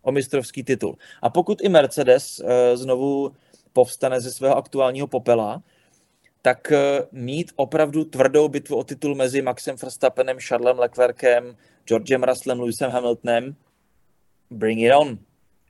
o 0.02 0.12
mistrovský 0.12 0.64
titul. 0.64 0.96
A 1.22 1.30
pokud 1.30 1.62
i 1.62 1.68
Mercedes 1.68 2.40
uh, 2.40 2.48
znovu 2.74 3.32
povstane 3.72 4.20
ze 4.20 4.32
svého 4.32 4.56
aktuálního 4.56 5.06
popela, 5.06 5.62
tak 6.42 6.72
uh, 6.72 7.20
mít 7.20 7.52
opravdu 7.56 8.04
tvrdou 8.04 8.48
bitvu 8.48 8.76
o 8.76 8.84
titul 8.84 9.14
mezi 9.14 9.42
Maxem 9.42 9.76
Verstappenem, 9.76 10.38
Charlesem 10.40 10.78
Leclercem, 10.78 11.56
Georgem 11.84 12.24
Russellem, 12.24 12.60
Lewisem 12.60 12.90
Hamiltonem, 12.90 13.56
bring 14.50 14.80
it 14.80 14.92
on. 14.96 15.18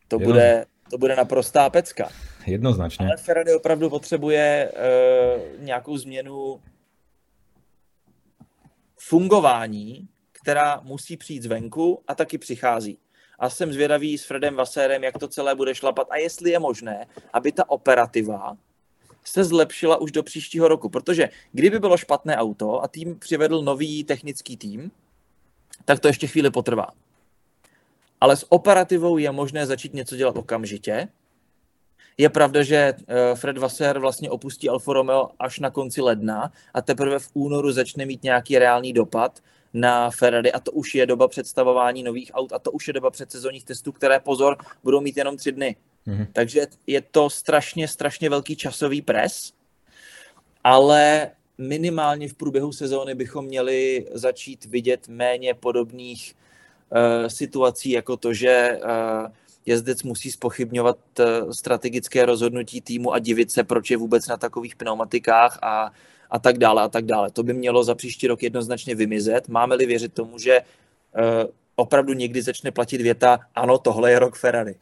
To, 0.08 0.18
bude, 0.18 0.66
to 0.94 0.98
bude 0.98 1.16
naprostá 1.16 1.70
pecka. 1.70 2.08
Jednoznačně. 2.46 3.06
Ale 3.06 3.16
Ferrari 3.16 3.54
opravdu 3.54 3.90
potřebuje 3.90 4.72
uh, 4.72 5.64
nějakou 5.64 5.96
změnu 5.96 6.60
fungování, 8.96 10.08
která 10.32 10.80
musí 10.82 11.16
přijít 11.16 11.42
zvenku 11.42 12.02
a 12.08 12.14
taky 12.14 12.38
přichází. 12.38 12.98
A 13.38 13.50
jsem 13.50 13.72
zvědavý 13.72 14.18
s 14.18 14.24
Fredem 14.24 14.54
Vasérem, 14.54 15.04
jak 15.04 15.18
to 15.18 15.28
celé 15.28 15.54
bude 15.54 15.74
šlapat 15.74 16.06
a 16.10 16.16
jestli 16.16 16.50
je 16.50 16.58
možné, 16.58 17.06
aby 17.32 17.52
ta 17.52 17.70
operativa 17.70 18.56
se 19.24 19.44
zlepšila 19.44 19.96
už 19.96 20.12
do 20.12 20.22
příštího 20.22 20.68
roku. 20.68 20.88
Protože 20.88 21.28
kdyby 21.52 21.78
bylo 21.78 21.96
špatné 21.96 22.36
auto 22.36 22.82
a 22.82 22.88
tým 22.88 23.18
přivedl 23.18 23.62
nový 23.62 24.04
technický 24.04 24.56
tým, 24.56 24.90
tak 25.84 26.00
to 26.00 26.08
ještě 26.08 26.26
chvíli 26.26 26.50
potrvá. 26.50 26.86
Ale 28.24 28.36
s 28.36 28.52
operativou 28.52 29.18
je 29.18 29.30
možné 29.30 29.66
začít 29.66 29.94
něco 29.94 30.16
dělat 30.16 30.36
okamžitě. 30.36 31.09
Je 32.18 32.28
pravda, 32.28 32.62
že 32.62 32.76
eh, 32.76 33.34
Fred 33.34 33.59
Vasser 33.59 33.98
vlastně 33.98 34.30
opustí 34.30 34.68
Alfa 34.68 34.92
Romeo 34.92 35.30
až 35.38 35.59
na 35.59 35.70
konci 35.70 36.01
ledna 36.01 36.52
a 36.74 36.82
teprve 36.82 37.18
v 37.18 37.30
únoru 37.34 37.72
začne 37.72 38.06
mít 38.06 38.22
nějaký 38.22 38.59
reálný 38.59 38.92
dopad 38.92 39.40
na 39.74 40.10
Ferrari 40.10 40.52
a 40.52 40.60
to 40.60 40.72
už 40.72 40.94
je 40.94 41.06
doba 41.06 41.28
představování 41.28 42.02
nových 42.02 42.30
aut 42.34 42.52
a 42.52 42.59
to 42.59 42.70
už 42.70 42.86
je 42.86 42.92
doba 42.92 43.10
předsezonních 43.10 43.64
testů, 43.64 43.92
které 43.92 44.20
pozor, 44.20 44.56
budou 44.82 45.01
mít 45.01 45.16
jenom 45.16 45.36
tři 45.36 45.52
dny. 45.52 45.76
Mm-hmm. 46.06 46.26
Takže 46.32 46.66
je 46.86 47.01
to 47.01 47.30
strašně, 47.30 47.88
strašně 47.88 48.30
velký 48.30 48.56
časový 48.56 49.02
pres, 49.02 49.52
ale 50.64 51.30
minimálně 51.59 52.28
v 52.28 52.34
průběhu 52.34 52.72
sezóny 52.72 53.14
bychom 53.14 53.44
měli 53.44 54.06
začít 54.12 54.64
vidět 54.64 55.09
méně 55.09 55.55
podobných 55.55 56.34
situací, 57.26 57.90
jako 57.90 58.16
to, 58.16 58.32
že 58.32 58.78
uh, 58.78 59.26
jezdec 59.66 60.02
musí 60.02 60.30
spochybňovat 60.30 60.98
uh, 61.18 61.50
strategické 61.50 62.26
rozhodnutí 62.26 62.80
týmu 62.80 63.12
a 63.12 63.18
divit 63.18 63.50
se, 63.50 63.64
proč 63.64 63.90
je 63.90 63.96
vůbec 63.96 64.28
na 64.28 64.36
takových 64.36 64.76
pneumatikách 64.76 65.58
a 65.62 65.92
a 66.30 66.38
tak 66.38 66.58
dále 66.58 66.82
a 66.82 66.88
tak 66.88 67.04
dále. 67.04 67.30
To 67.30 67.42
by 67.42 67.54
mělo 67.54 67.84
za 67.84 67.94
příští 67.94 68.26
rok 68.26 68.42
jednoznačně 68.42 68.94
vymizet. 68.94 69.48
Máme-li 69.48 69.86
věřit 69.86 70.12
tomu, 70.12 70.38
že 70.38 70.60
opravdu 71.76 72.12
někdy 72.12 72.42
začne 72.42 72.70
platit 72.70 73.00
věta, 73.00 73.38
ano, 73.54 73.78
tohle 73.78 74.10
je 74.10 74.18
rok 74.18 74.36
Ferrari. 74.36 74.74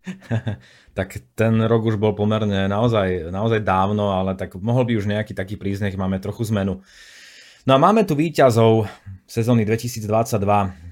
tak 0.94 1.18
ten 1.34 1.60
rok 1.62 1.84
už 1.84 2.00
bol 2.00 2.16
pomerne 2.16 2.66
naozaj, 2.66 3.30
naozaj 3.30 3.60
dávno, 3.60 4.10
ale 4.10 4.34
tak 4.34 4.56
mohol 4.56 4.88
by 4.88 4.96
už 4.96 5.06
nejaký 5.06 5.36
taký 5.36 5.54
príznek, 5.60 5.94
máme 5.94 6.18
trochu 6.18 6.50
zmenu. 6.50 6.80
No 7.68 7.72
a 7.76 7.78
máme 7.78 8.08
tu 8.08 8.16
výťazov 8.16 8.88
sezóny 9.30 9.62
2022, 9.62 10.42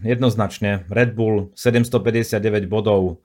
jednoznačne 0.06 0.86
Red 0.86 1.18
Bull 1.18 1.50
759 1.58 2.70
bodov, 2.70 3.18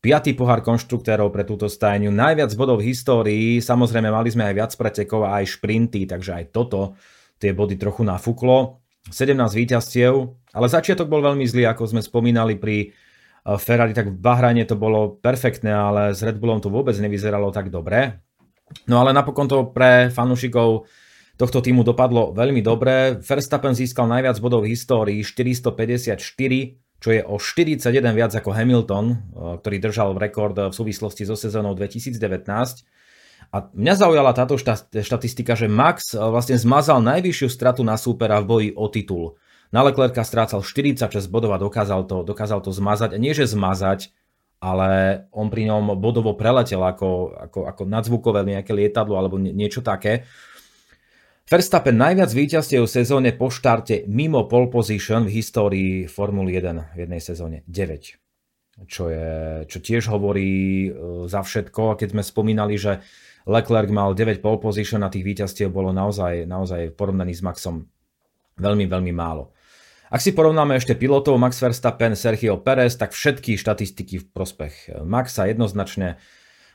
Piatý 0.00 0.32
pohár 0.32 0.64
konštruktérov 0.64 1.28
pre 1.28 1.44
túto 1.44 1.68
stajňu, 1.68 2.08
najviac 2.08 2.56
bodov 2.56 2.80
v 2.80 2.88
histórii, 2.88 3.60
samozrejme 3.60 4.08
mali 4.08 4.32
sme 4.32 4.48
aj 4.48 4.54
viac 4.56 4.72
pretekov 4.72 5.28
a 5.28 5.44
aj 5.44 5.60
šprinty, 5.60 6.08
takže 6.08 6.40
aj 6.40 6.44
toto 6.56 6.96
tie 7.36 7.52
body 7.52 7.76
trochu 7.76 8.08
nafúklo. 8.08 8.80
17 9.12 9.36
víťazstiev, 9.36 10.12
ale 10.56 10.66
začiatok 10.72 11.04
bol 11.04 11.20
veľmi 11.20 11.44
zlý, 11.44 11.68
ako 11.68 11.92
sme 11.92 12.00
spomínali 12.00 12.56
pri 12.56 12.88
eh, 12.88 13.56
Ferrari, 13.60 13.92
tak 13.92 14.08
v 14.08 14.16
Bahrajne 14.16 14.64
to 14.64 14.80
bolo 14.80 15.20
perfektné, 15.20 15.68
ale 15.68 16.16
s 16.16 16.24
Red 16.24 16.40
Bullom 16.40 16.64
to 16.64 16.72
vôbec 16.72 16.96
nevyzeralo 16.96 17.52
tak 17.52 17.68
dobre. 17.68 18.24
No 18.88 19.04
ale 19.04 19.12
napokon 19.12 19.52
to 19.52 19.68
pre 19.68 20.08
fanúšikov 20.08 20.88
tohto 21.40 21.64
týmu 21.64 21.80
dopadlo 21.80 22.36
veľmi 22.36 22.60
dobre. 22.60 23.16
Verstappen 23.24 23.72
získal 23.72 24.04
najviac 24.12 24.36
bodov 24.44 24.68
v 24.68 24.76
histórii, 24.76 25.24
454, 25.24 26.20
čo 27.00 27.08
je 27.08 27.20
o 27.24 27.40
41 27.40 28.12
viac 28.12 28.36
ako 28.36 28.52
Hamilton, 28.52 29.06
eh, 29.08 29.16
ktorý 29.64 29.76
držal 29.80 30.08
rekord 30.20 30.52
v 30.52 30.74
súvislosti 30.76 31.24
so 31.24 31.32
sezónou 31.32 31.72
2019. 31.72 32.84
A 33.50 33.66
mňa 33.72 33.94
zaujala 33.98 34.30
táto 34.36 34.54
štatistika, 35.00 35.56
že 35.56 35.66
Max 35.66 36.12
eh, 36.12 36.20
vlastne 36.20 36.60
zmazal 36.60 37.00
najvyššiu 37.00 37.48
stratu 37.48 37.80
na 37.80 37.96
súpera 37.96 38.36
v 38.44 38.46
boji 38.46 38.68
o 38.76 38.86
titul. 38.92 39.40
Na 39.70 39.86
Leclerca 39.86 40.26
strácal 40.26 40.60
46 40.66 41.30
bodov 41.30 41.54
a 41.54 41.62
dokázal 41.62 42.04
to, 42.04 42.26
dokázal 42.26 42.60
to 42.60 42.74
zmazať. 42.74 43.16
Nie, 43.22 43.38
že 43.38 43.46
zmazať, 43.46 44.10
ale 44.60 45.24
on 45.32 45.48
pri 45.48 45.72
ňom 45.72 45.96
bodovo 45.96 46.36
preletel 46.36 46.82
ako, 46.84 47.32
ako, 47.48 47.60
ako 47.70 47.82
nadzvukové 47.88 48.44
nejaké 48.44 48.76
lietadlo 48.76 49.16
alebo 49.16 49.40
niečo 49.40 49.80
také. 49.80 50.28
Verstappen 51.50 51.98
najviac 51.98 52.30
víťazstiev 52.30 52.86
v 52.86 52.94
sezóne 53.02 53.34
po 53.34 53.50
štarte 53.50 54.06
mimo 54.06 54.46
pole 54.46 54.70
position 54.70 55.26
v 55.26 55.42
histórii 55.42 55.94
Formuly 56.06 56.54
1 56.54 56.94
v 56.94 56.98
jednej 57.02 57.18
sezóne 57.18 57.66
9. 57.66 58.86
Čo, 58.86 59.10
je, 59.10 59.30
čo 59.66 59.78
tiež 59.82 60.14
hovorí 60.14 60.86
e, 60.86 60.90
za 61.26 61.42
všetko. 61.42 61.90
A 61.90 61.98
keď 61.98 62.14
sme 62.14 62.22
spomínali, 62.22 62.78
že 62.78 63.02
Leclerc 63.50 63.90
mal 63.90 64.14
9 64.14 64.38
pole 64.38 64.62
position 64.62 65.02
a 65.02 65.10
tých 65.10 65.26
víťazstiev 65.26 65.74
bolo 65.74 65.90
naozaj, 65.90 66.46
naozaj 66.46 66.94
v 66.94 66.94
porovnaní 66.94 67.34
s 67.34 67.42
Maxom 67.42 67.82
veľmi, 68.54 68.86
veľmi 68.86 69.10
málo. 69.10 69.50
Ak 70.06 70.22
si 70.22 70.30
porovnáme 70.30 70.78
ešte 70.78 70.94
pilotov 70.94 71.34
Max 71.34 71.58
Verstappen, 71.58 72.14
Sergio 72.14 72.62
Perez, 72.62 72.94
tak 72.94 73.10
všetky 73.10 73.58
štatistiky 73.58 74.22
v 74.22 74.26
prospech 74.30 75.02
Maxa 75.02 75.50
jednoznačne 75.50 76.14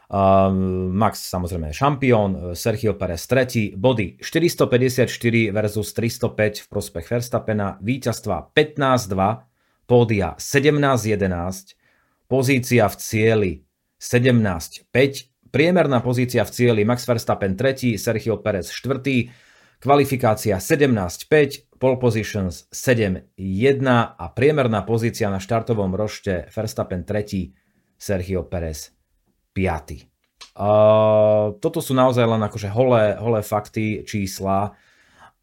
Max 0.10 1.34
samozrejme 1.34 1.74
šampión, 1.74 2.54
Sergio 2.54 2.94
Perez 2.94 3.26
tretí, 3.26 3.74
body 3.74 4.22
454 4.22 5.50
versus 5.50 5.90
305 5.98 6.62
v 6.62 6.68
prospech 6.70 7.06
Verstappena, 7.10 7.82
víťazstva 7.82 8.54
15-2, 8.54 9.90
pódia 9.90 10.38
17-11, 10.38 11.74
pozícia 12.30 12.86
v 12.86 12.96
cieli 13.02 13.52
17-5, 13.98 15.50
priemerná 15.50 16.06
pozícia 16.06 16.46
v 16.46 16.52
cieli 16.54 16.82
Max 16.86 17.10
Verstappen 17.10 17.58
tretí, 17.58 17.98
Sergio 17.98 18.38
Perez 18.38 18.70
štvrtý, 18.70 19.34
kvalifikácia 19.82 20.62
17-5, 20.62 21.82
pole 21.82 21.98
positions 21.98 22.70
7-1 22.70 23.82
a 23.90 24.26
priemerná 24.38 24.86
pozícia 24.86 25.34
na 25.34 25.42
štartovom 25.42 25.98
rošte 25.98 26.46
Verstappen 26.54 27.02
tretí, 27.02 27.58
Sergio 27.98 28.46
Perez 28.46 28.95
5. 29.56 30.04
Uh, 30.56 31.56
toto 31.64 31.80
sú 31.80 31.96
naozaj 31.96 32.28
len 32.28 32.44
akože 32.44 32.68
holé, 32.68 33.16
holé 33.16 33.40
fakty, 33.40 34.04
čísla, 34.04 34.76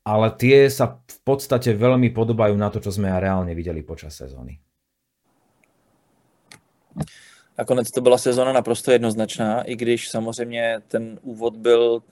ale 0.05 0.27
tie 0.37 0.69
sa 0.69 1.01
v 1.01 1.19
podstate 1.25 1.73
veľmi 1.73 2.13
podobajú 2.13 2.53
na 2.61 2.69
to, 2.69 2.85
čo 2.85 2.93
sme 2.93 3.09
reálne 3.09 3.57
videli 3.57 3.81
počas 3.81 4.13
sezóny. 4.13 4.61
Nakonec 7.59 7.91
to 7.91 8.01
byla 8.01 8.19
sezona 8.19 8.53
naprosto 8.53 8.93
jednoznačná, 8.93 9.63
i 9.63 9.77
když 9.77 10.09
samozřejmě 10.09 10.81
ten 10.89 11.19
úvod 11.23 11.57
byl 11.57 12.03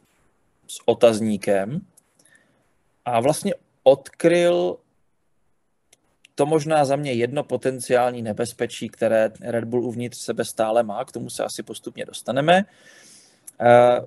s 0.67 0.81
otazníkem 0.85 1.81
a 3.05 3.21
vlastně 3.21 3.55
odkryl 3.83 4.77
to 6.41 6.47
možná 6.47 6.85
za 6.85 6.97
mě 6.97 7.12
jedno 7.12 7.45
potenciální 7.45 8.23
nebezpečí, 8.23 8.89
které 8.89 9.31
Red 9.41 9.65
Bull 9.65 9.85
uvnitř 9.85 10.19
sebe 10.19 10.45
stále 10.45 10.83
má, 10.83 11.05
k 11.05 11.12
tomu 11.12 11.31
se 11.31 11.45
asi 11.45 11.62
postupně 11.62 12.05
dostaneme. 12.05 12.65
Eh, 13.61 14.01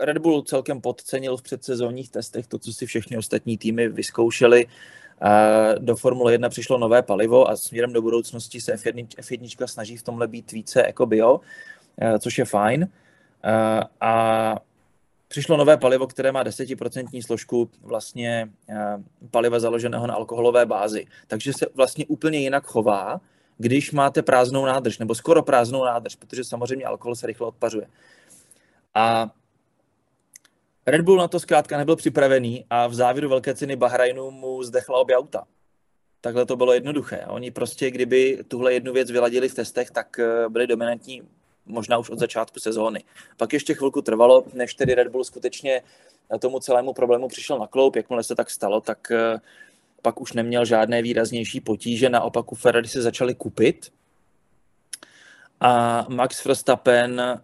Red 0.00 0.18
Bull 0.18 0.42
celkem 0.42 0.80
podcenil 0.80 1.36
v 1.36 1.42
předsezónních 1.42 2.10
testech 2.10 2.46
to, 2.46 2.58
co 2.58 2.72
si 2.72 2.86
všechny 2.86 3.16
ostatní 3.16 3.58
týmy 3.58 3.88
vyzkoušeli. 3.88 4.66
Eh, 4.66 5.74
do 5.78 5.96
Formule 5.96 6.32
1 6.32 6.48
přišlo 6.48 6.78
nové 6.78 7.02
palivo 7.02 7.50
a 7.50 7.56
směrem 7.56 7.92
do 7.92 8.02
budoucnosti 8.02 8.60
se 8.60 8.74
F1, 8.74 9.06
F1 9.06 9.66
snaží 9.66 9.96
v 9.96 10.02
tomhle 10.02 10.28
být 10.28 10.52
více 10.52 10.82
jako 10.86 11.06
bio, 11.06 11.40
eh, 12.00 12.18
což 12.18 12.38
je 12.38 12.44
fajn. 12.44 12.88
A 14.00 14.54
přišlo 15.32 15.56
nové 15.56 15.76
palivo, 15.76 16.06
které 16.06 16.32
má 16.32 16.44
10% 16.44 17.22
složku 17.26 17.70
vlastně 17.80 18.48
eh, 18.68 18.96
paliva 19.30 19.60
založeného 19.60 20.06
na 20.06 20.14
alkoholové 20.14 20.66
bázi. 20.66 21.06
Takže 21.26 21.52
se 21.52 21.66
vlastně 21.74 22.06
úplně 22.06 22.38
jinak 22.38 22.64
chová, 22.66 23.20
když 23.58 23.92
máte 23.92 24.22
prázdnou 24.22 24.64
nádrž, 24.66 24.98
nebo 24.98 25.14
skoro 25.14 25.42
prázdnou 25.42 25.84
nádrž, 25.84 26.16
protože 26.16 26.44
samozřejmě 26.44 26.84
alkohol 26.84 27.16
se 27.16 27.26
rychle 27.26 27.46
odpařuje. 27.46 27.86
A 28.94 29.30
Red 30.86 31.00
Bull 31.00 31.18
na 31.18 31.28
to 31.28 31.40
zkrátka 31.40 31.78
nebyl 31.78 31.96
připravený 31.96 32.64
a 32.70 32.86
v 32.86 32.94
závěru 32.94 33.28
velké 33.28 33.54
ceny 33.54 33.76
Bahrajnu 33.76 34.30
mu 34.30 34.62
zdechla 34.62 34.98
obě 34.98 35.16
auta. 35.16 35.44
Takhle 36.20 36.46
to 36.46 36.56
bylo 36.56 36.72
jednoduché. 36.72 37.24
Oni 37.28 37.50
prostě, 37.50 37.90
kdyby 37.90 38.44
tuhle 38.48 38.74
jednu 38.74 38.92
věc 38.92 39.10
vyladili 39.10 39.48
v 39.48 39.54
testech, 39.54 39.90
tak 39.90 40.18
eh, 40.18 40.48
byli 40.48 40.66
dominantní 40.66 41.22
možná 41.66 41.98
už 41.98 42.10
od 42.10 42.18
začátku 42.18 42.60
sezóny. 42.60 43.04
Pak 43.36 43.52
ještě 43.52 43.74
chvilku 43.74 44.02
trvalo, 44.02 44.44
než 44.54 44.74
tedy 44.74 44.94
Red 44.94 45.08
Bull 45.08 45.24
skutečně 45.24 45.82
tomu 46.38 46.60
celému 46.60 46.92
problému 46.92 47.28
přišel 47.28 47.58
na 47.58 47.66
kloup. 47.66 47.96
Jakmile 47.96 48.22
se 48.22 48.34
tak 48.34 48.50
stalo, 48.50 48.80
tak 48.80 49.10
eh, 49.10 49.40
pak 50.02 50.20
už 50.20 50.32
neměl 50.32 50.64
žádné 50.64 51.02
výraznější 51.02 51.60
potíže, 51.60 52.08
naopak 52.08 52.52
u 52.52 52.54
Ferrari 52.54 52.88
se 52.88 53.02
začali 53.02 53.34
kupit. 53.34 53.92
A 55.60 56.06
Max 56.08 56.44
Verstappen 56.44 57.42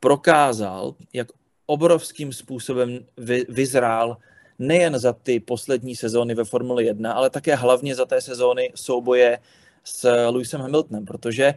prokázal, 0.00 0.94
jak 1.12 1.28
obrovským 1.66 2.32
způsobem 2.32 3.06
vy, 3.16 3.46
vyzrál 3.48 4.16
nejen 4.58 4.98
za 4.98 5.12
ty 5.12 5.40
poslední 5.40 5.96
sezóny 5.96 6.34
ve 6.34 6.44
Formuli 6.44 6.84
1, 6.84 7.12
ale 7.12 7.30
také 7.30 7.54
hlavně 7.54 7.94
za 7.94 8.04
té 8.04 8.20
sezóny 8.20 8.72
souboje 8.74 9.38
s 9.84 10.28
Lewisem 10.30 10.60
Hamiltonem, 10.60 11.04
protože 11.04 11.54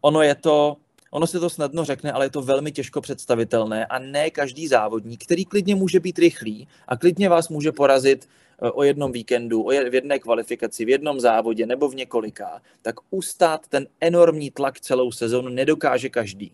ono 0.00 0.22
je 0.22 0.34
to, 0.34 0.76
ono 1.10 1.26
se 1.26 1.40
to 1.40 1.50
snadno 1.50 1.84
řekne, 1.84 2.12
ale 2.12 2.26
je 2.26 2.30
to 2.30 2.42
velmi 2.42 2.72
těžko 2.72 3.00
představitelné 3.00 3.86
a 3.86 3.98
ne 3.98 4.30
každý 4.30 4.68
závodník, 4.68 5.24
který 5.24 5.44
klidně 5.44 5.74
může 5.74 6.00
být 6.00 6.18
rychlý 6.18 6.68
a 6.88 6.96
klidně 6.96 7.28
vás 7.28 7.48
může 7.48 7.72
porazit 7.72 8.28
eh, 8.62 8.70
o 8.70 8.82
jednom 8.82 9.12
víkendu, 9.12 9.62
o 9.62 9.70
v 9.70 9.94
jedné 9.94 10.18
kvalifikaci, 10.18 10.84
v 10.84 10.88
jednom 10.88 11.20
závodě 11.20 11.66
nebo 11.66 11.88
v 11.88 11.94
několika, 11.94 12.62
tak 12.82 12.94
ustát 13.10 13.68
ten 13.68 13.86
enormní 14.00 14.50
tlak 14.50 14.80
celou 14.80 15.12
sezonu 15.12 15.48
nedokáže 15.48 16.08
každý. 16.08 16.52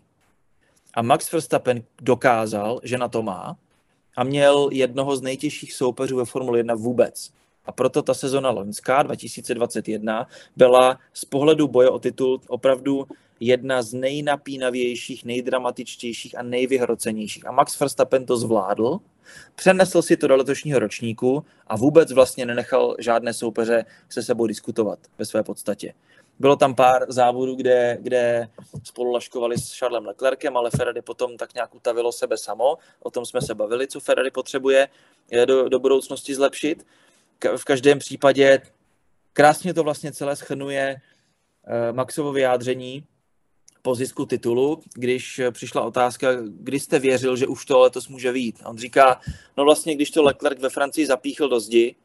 A 0.93 1.01
Max 1.01 1.31
Verstappen 1.31 1.83
dokázal, 2.01 2.79
že 2.83 2.97
na 2.97 3.07
to 3.07 3.23
má 3.23 3.57
a 4.17 4.23
měl 4.23 4.69
jednoho 4.71 5.15
z 5.15 5.21
nejtěžších 5.21 5.73
soupeřů 5.73 6.17
ve 6.17 6.25
Formule 6.25 6.59
1 6.59 6.75
vůbec. 6.75 7.31
A 7.65 7.71
proto 7.71 8.01
ta 8.01 8.13
sezona 8.13 8.49
loňská 8.49 9.03
2021 9.03 10.27
byla 10.55 10.99
z 11.13 11.25
pohledu 11.25 11.67
boje 11.67 11.89
o 11.89 11.99
titul 11.99 12.41
opravdu 12.47 13.07
jedna 13.39 13.81
z 13.81 13.93
nejnapínavějších, 13.93 15.25
nejdramatičtějších 15.25 16.37
a 16.37 16.43
nejvyhrocenějších. 16.43 17.47
A 17.47 17.51
Max 17.51 17.79
Verstappen 17.79 18.25
to 18.25 18.37
zvládl, 18.37 18.99
přenesl 19.55 20.01
si 20.01 20.17
to 20.17 20.27
do 20.27 20.35
letošního 20.35 20.79
ročníku 20.79 21.45
a 21.67 21.77
vůbec 21.77 22.11
vlastně 22.11 22.45
nenechal 22.45 22.95
žádné 22.99 23.33
soupeře 23.33 23.85
se 24.09 24.23
sebou 24.23 24.47
diskutovat 24.47 24.99
ve 25.17 25.25
své 25.25 25.43
podstatě. 25.43 25.93
Bylo 26.39 26.55
tam 26.55 26.75
pár 26.75 27.05
závodů, 27.11 27.55
kde, 27.55 27.97
kde 28.01 28.49
spolu 28.83 29.11
laškovali 29.11 29.57
s 29.57 29.79
Charlesem 29.79 30.05
Leclerkem, 30.05 30.57
ale 30.57 30.69
Ferrari 30.69 31.01
potom 31.01 31.37
tak 31.37 31.53
nějak 31.53 31.75
utavilo 31.75 32.11
sebe 32.11 32.37
samo. 32.37 32.77
O 32.99 33.11
tom 33.11 33.25
jsme 33.25 33.41
se 33.41 33.55
bavili, 33.55 33.87
co 33.87 33.99
Ferrari 33.99 34.31
potřebuje 34.31 34.87
do, 35.45 35.69
do 35.69 35.79
budoucnosti 35.79 36.35
zlepšit. 36.35 36.85
V 37.57 37.65
každém 37.65 37.99
případě 37.99 38.61
krásně 39.33 39.73
to 39.73 39.83
vlastně 39.83 40.11
celé 40.11 40.35
schrnuje 40.35 40.95
eh, 41.67 41.93
Maxovo 41.93 42.31
vyjádření 42.31 43.03
po 43.87 43.95
zisku 43.95 44.25
titulu, 44.25 44.79
když 44.93 45.41
přišla 45.51 45.81
otázka, 45.81 46.27
kdy 46.43 46.79
jste 46.79 46.99
věřil, 46.99 47.35
že 47.37 47.47
už 47.47 47.65
to 47.65 47.79
letos 47.79 48.07
může 48.07 48.31
vít. 48.31 48.59
A 48.63 48.69
on 48.69 48.77
říká, 48.77 49.21
no 49.57 49.63
vlastně, 49.63 49.95
když 49.95 50.11
to 50.11 50.23
Leclerc 50.23 50.61
ve 50.61 50.69
Francii 50.69 51.05
zapíchl 51.05 51.49
do 51.49 51.59
zdi, 51.59 51.95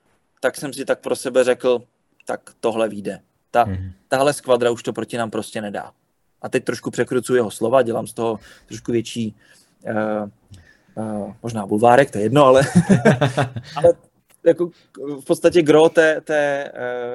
tak 0.41 0.57
jsem 0.57 0.73
si 0.73 0.85
tak 0.85 1.01
pro 1.01 1.17
sebe 1.17 1.45
řekl, 1.45 1.83
tak 2.27 2.41
tohle 2.61 2.89
vyjde. 2.89 3.21
Ta, 3.51 3.65
mm-hmm. 3.67 3.93
Tahle 4.09 4.33
skvadra 4.33 4.71
už 4.71 4.83
to 4.83 4.93
proti 4.93 5.17
nám 5.17 5.31
prostě 5.31 5.61
nedá. 5.61 5.93
A 6.43 6.49
teď 6.49 6.65
trošku 6.65 6.91
překrucuji 6.91 7.39
jeho 7.39 7.51
slova, 7.51 7.83
dělám 7.83 8.07
z 8.07 8.13
toho 8.13 8.39
trošku 8.67 8.93
větší, 8.93 9.35
uh, 9.85 10.29
uh, 11.05 11.33
možná 11.43 11.67
bulvárek, 11.67 12.11
to 12.11 12.19
je 12.19 12.25
jedno, 12.25 12.45
ale, 12.45 12.63
ale 13.77 13.95
jako 14.47 14.71
v 15.21 15.25
podstatě 15.25 15.63
gro 15.63 15.89
té, 15.89 16.21
té, 16.21 16.73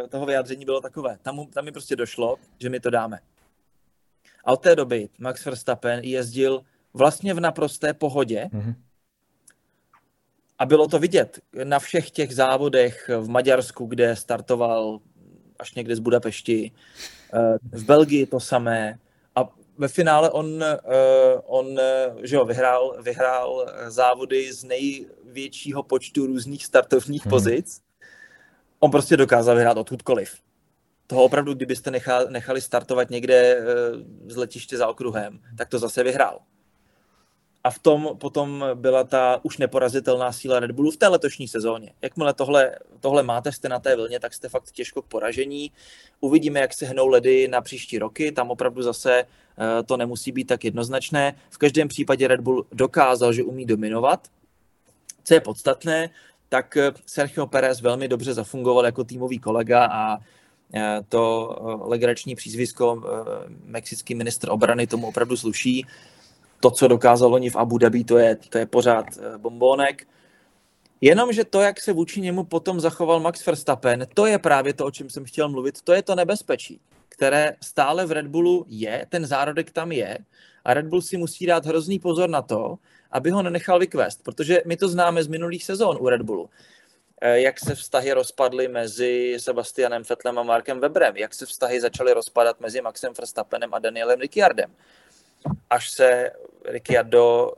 toho 0.10 0.26
vyjádření 0.26 0.65
bylo 0.65 0.81
takové. 0.81 1.18
Tam, 1.22 1.45
tam 1.53 1.65
mi 1.65 1.72
prostě 1.72 1.95
došlo, 1.95 2.35
že 2.60 2.69
my 2.69 2.80
to 2.80 2.89
dáme. 2.89 3.19
A 4.48 4.52
od 4.53 4.61
té 4.61 4.76
doby 4.76 5.10
Max 5.19 5.45
Verstappen 5.45 5.99
jezdil 6.03 6.61
vlastně 6.94 7.34
v 7.34 7.40
naprosté 7.40 7.94
pohodě. 7.94 8.49
Mm-hmm. 8.53 8.76
A 10.60 10.65
bylo 10.65 10.88
to 10.88 10.99
vidět 10.99 11.40
na 11.64 11.80
všech 11.80 12.11
těch 12.11 12.36
závodech 12.36 13.10
v 13.19 13.30
Maďarsku, 13.30 13.86
kde 13.86 14.15
startoval 14.15 14.99
až 15.60 15.74
někde 15.74 15.95
z 15.95 15.99
Budapešti. 15.99 16.72
Eh, 17.34 17.57
v 17.72 17.84
Belgii 17.84 18.26
to 18.26 18.40
samé. 18.40 18.99
A 19.36 19.49
ve 19.78 19.88
finále 19.88 20.30
on, 20.30 20.64
eh, 20.64 20.78
on 21.45 21.80
že 22.24 22.36
jo, 22.36 22.45
vyhrál, 22.45 22.98
vyhrál 23.02 23.65
závody 23.88 24.53
z 24.53 24.64
největšího 24.64 25.84
počtu 25.84 26.26
různých 26.26 26.65
startovních 26.65 27.26
hmm. 27.26 27.30
pozic. 27.30 27.82
On 28.80 28.91
prostě 28.91 29.18
dokázal 29.18 29.56
vyhrát 29.56 29.78
odkudkoliv. 29.78 30.47
Toho 31.07 31.23
opravdu, 31.23 31.53
kdybyste 31.53 31.91
nechali 32.29 32.61
startovat 32.61 33.09
někde 33.09 33.35
eh, 33.35 33.63
z 34.27 34.35
letiště 34.35 34.77
za 34.77 34.88
okruhem, 34.88 35.39
tak 35.57 35.69
to 35.69 35.79
zase 35.79 36.03
vyhrál 36.03 36.39
a 37.67 37.69
v 37.69 37.79
tom 37.79 38.09
potom 38.17 38.65
byla 38.73 39.03
ta 39.03 39.39
už 39.43 39.57
neporazitelná 39.57 40.31
síla 40.31 40.59
Red 40.59 40.71
Bullu 40.71 40.91
v 40.91 40.97
té 40.97 41.07
letošní 41.07 41.47
sezóně. 41.47 41.91
Jakmile 42.01 42.34
tohle, 42.34 42.75
tohle 42.99 43.23
máte, 43.23 43.51
jste 43.51 43.69
na 43.69 43.79
té 43.79 43.95
vlně, 43.95 44.19
tak 44.19 44.34
jste 44.34 44.49
fakt 44.49 44.71
těžko 44.71 45.01
k 45.01 45.05
poražení. 45.05 45.71
Uvidíme, 46.19 46.59
jak 46.59 46.73
se 46.73 46.85
hnou 46.85 47.07
ledy 47.07 47.47
na 47.47 47.61
příští 47.61 47.99
roky, 47.99 48.31
tam 48.31 48.51
opravdu 48.51 48.81
zase 48.81 49.19
eh, 49.19 49.84
to 49.84 49.97
nemusí 49.97 50.31
být 50.31 50.45
tak 50.45 50.63
jednoznačné. 50.63 51.35
V 51.49 51.57
každém 51.57 51.88
případě 51.88 52.27
Red 52.27 52.41
Bull 52.41 52.65
dokázal, 52.71 53.34
že 53.34 53.43
umí 53.43 53.65
dominovat. 53.65 54.27
Co 55.23 55.34
je 55.34 55.41
podstatné, 55.41 56.09
tak 56.49 56.77
eh, 56.77 56.91
Sergio 57.05 57.47
Perez 57.47 57.81
velmi 57.81 58.07
dobře 58.07 58.34
zafungoval 58.34 58.85
jako 58.85 59.03
týmový 59.03 59.39
kolega 59.39 59.85
a 59.91 60.17
to 61.10 61.56
legrační 61.81 62.35
přízvisko 62.35 63.03
mexický 63.64 64.15
ministr 64.15 64.49
obrany 64.52 64.88
tomu 64.88 65.07
opravdu 65.07 65.38
sluší 65.38 65.85
to, 66.60 66.72
co 66.72 66.88
dokázal 66.88 67.34
oni 67.34 67.49
v 67.49 67.56
Abu 67.56 67.77
Dhabi, 67.77 68.03
to 68.03 68.18
je, 68.18 68.38
to 68.49 68.57
je 68.57 68.65
pořád 68.65 69.06
eh, 69.18 69.38
bombónek. 69.38 70.07
Jenomže 71.02 71.44
to, 71.44 71.61
jak 71.61 71.81
se 71.81 71.94
vůči 71.94 72.22
němu 72.22 72.44
potom 72.44 72.80
zachoval 72.80 73.19
Max 73.19 73.45
Verstappen, 73.45 74.07
to 74.14 74.26
je 74.26 74.39
právě 74.39 74.73
to, 74.73 74.85
o 74.85 74.91
čem 74.91 75.10
jsem 75.10 75.26
chtěl 75.26 75.49
mluvit, 75.49 75.81
to 75.81 75.94
je 75.94 76.02
to 76.02 76.15
nebezpečí, 76.15 76.80
které 77.10 77.56
stále 77.64 78.06
v 78.06 78.11
Red 78.11 78.27
Bullu 78.27 78.65
je, 78.68 79.06
ten 79.10 79.26
zárodek 79.26 79.72
tam 79.72 79.91
je 79.91 80.18
a 80.65 80.73
Red 80.73 80.85
Bull 80.85 81.02
si 81.02 81.18
musí 81.18 81.45
dát 81.45 81.65
hrozný 81.65 81.99
pozor 81.99 82.30
na 82.30 82.41
to, 82.41 82.77
aby 83.11 83.30
ho 83.30 83.44
nenechal 83.44 83.80
vykvést, 83.80 84.23
protože 84.23 84.61
my 84.65 84.77
to 84.77 84.89
známe 84.89 85.23
z 85.23 85.27
minulých 85.27 85.64
sezón 85.64 85.98
u 85.99 86.10
Red 86.10 86.22
Bullu. 86.22 86.49
Eh, 87.22 87.39
jak 87.39 87.60
se 87.60 87.76
vztahy 87.76 88.14
rozpadly 88.14 88.68
mezi 88.68 89.35
Sebastianem 89.38 90.03
Vettelem 90.10 90.39
a 90.39 90.44
Markem 90.44 90.80
Weberem, 90.80 91.18
jak 91.18 91.34
se 91.34 91.45
vztahy 91.45 91.81
začaly 91.81 92.14
rozpadat 92.14 92.60
mezi 92.60 92.81
Maxem 92.81 93.14
Verstappenem 93.14 93.73
a 93.73 93.80
Danielem 93.80 94.19
Ricciardem 94.19 94.76
až 95.69 95.89
se 95.89 96.31
Ricciardo, 96.65 97.53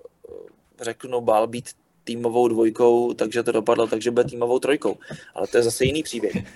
řeknu, 0.82 1.22
bál 1.22 1.48
být 1.48 1.70
týmovou 2.04 2.48
dvojkou, 2.48 3.14
takže 3.14 3.44
to 3.44 3.52
dopadlo 3.52 3.88
tak, 3.88 4.02
že 4.02 4.12
bude 4.12 4.24
týmovou 4.24 4.60
trojkou. 4.60 4.98
Ale 5.36 5.48
to 5.48 5.58
je 5.58 5.64
zase 5.64 5.86
jiný 5.86 6.04
příběh. 6.04 6.36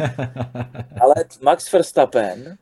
Ale 1.02 1.16
Max 1.42 1.72
Verstappen, 1.72 2.58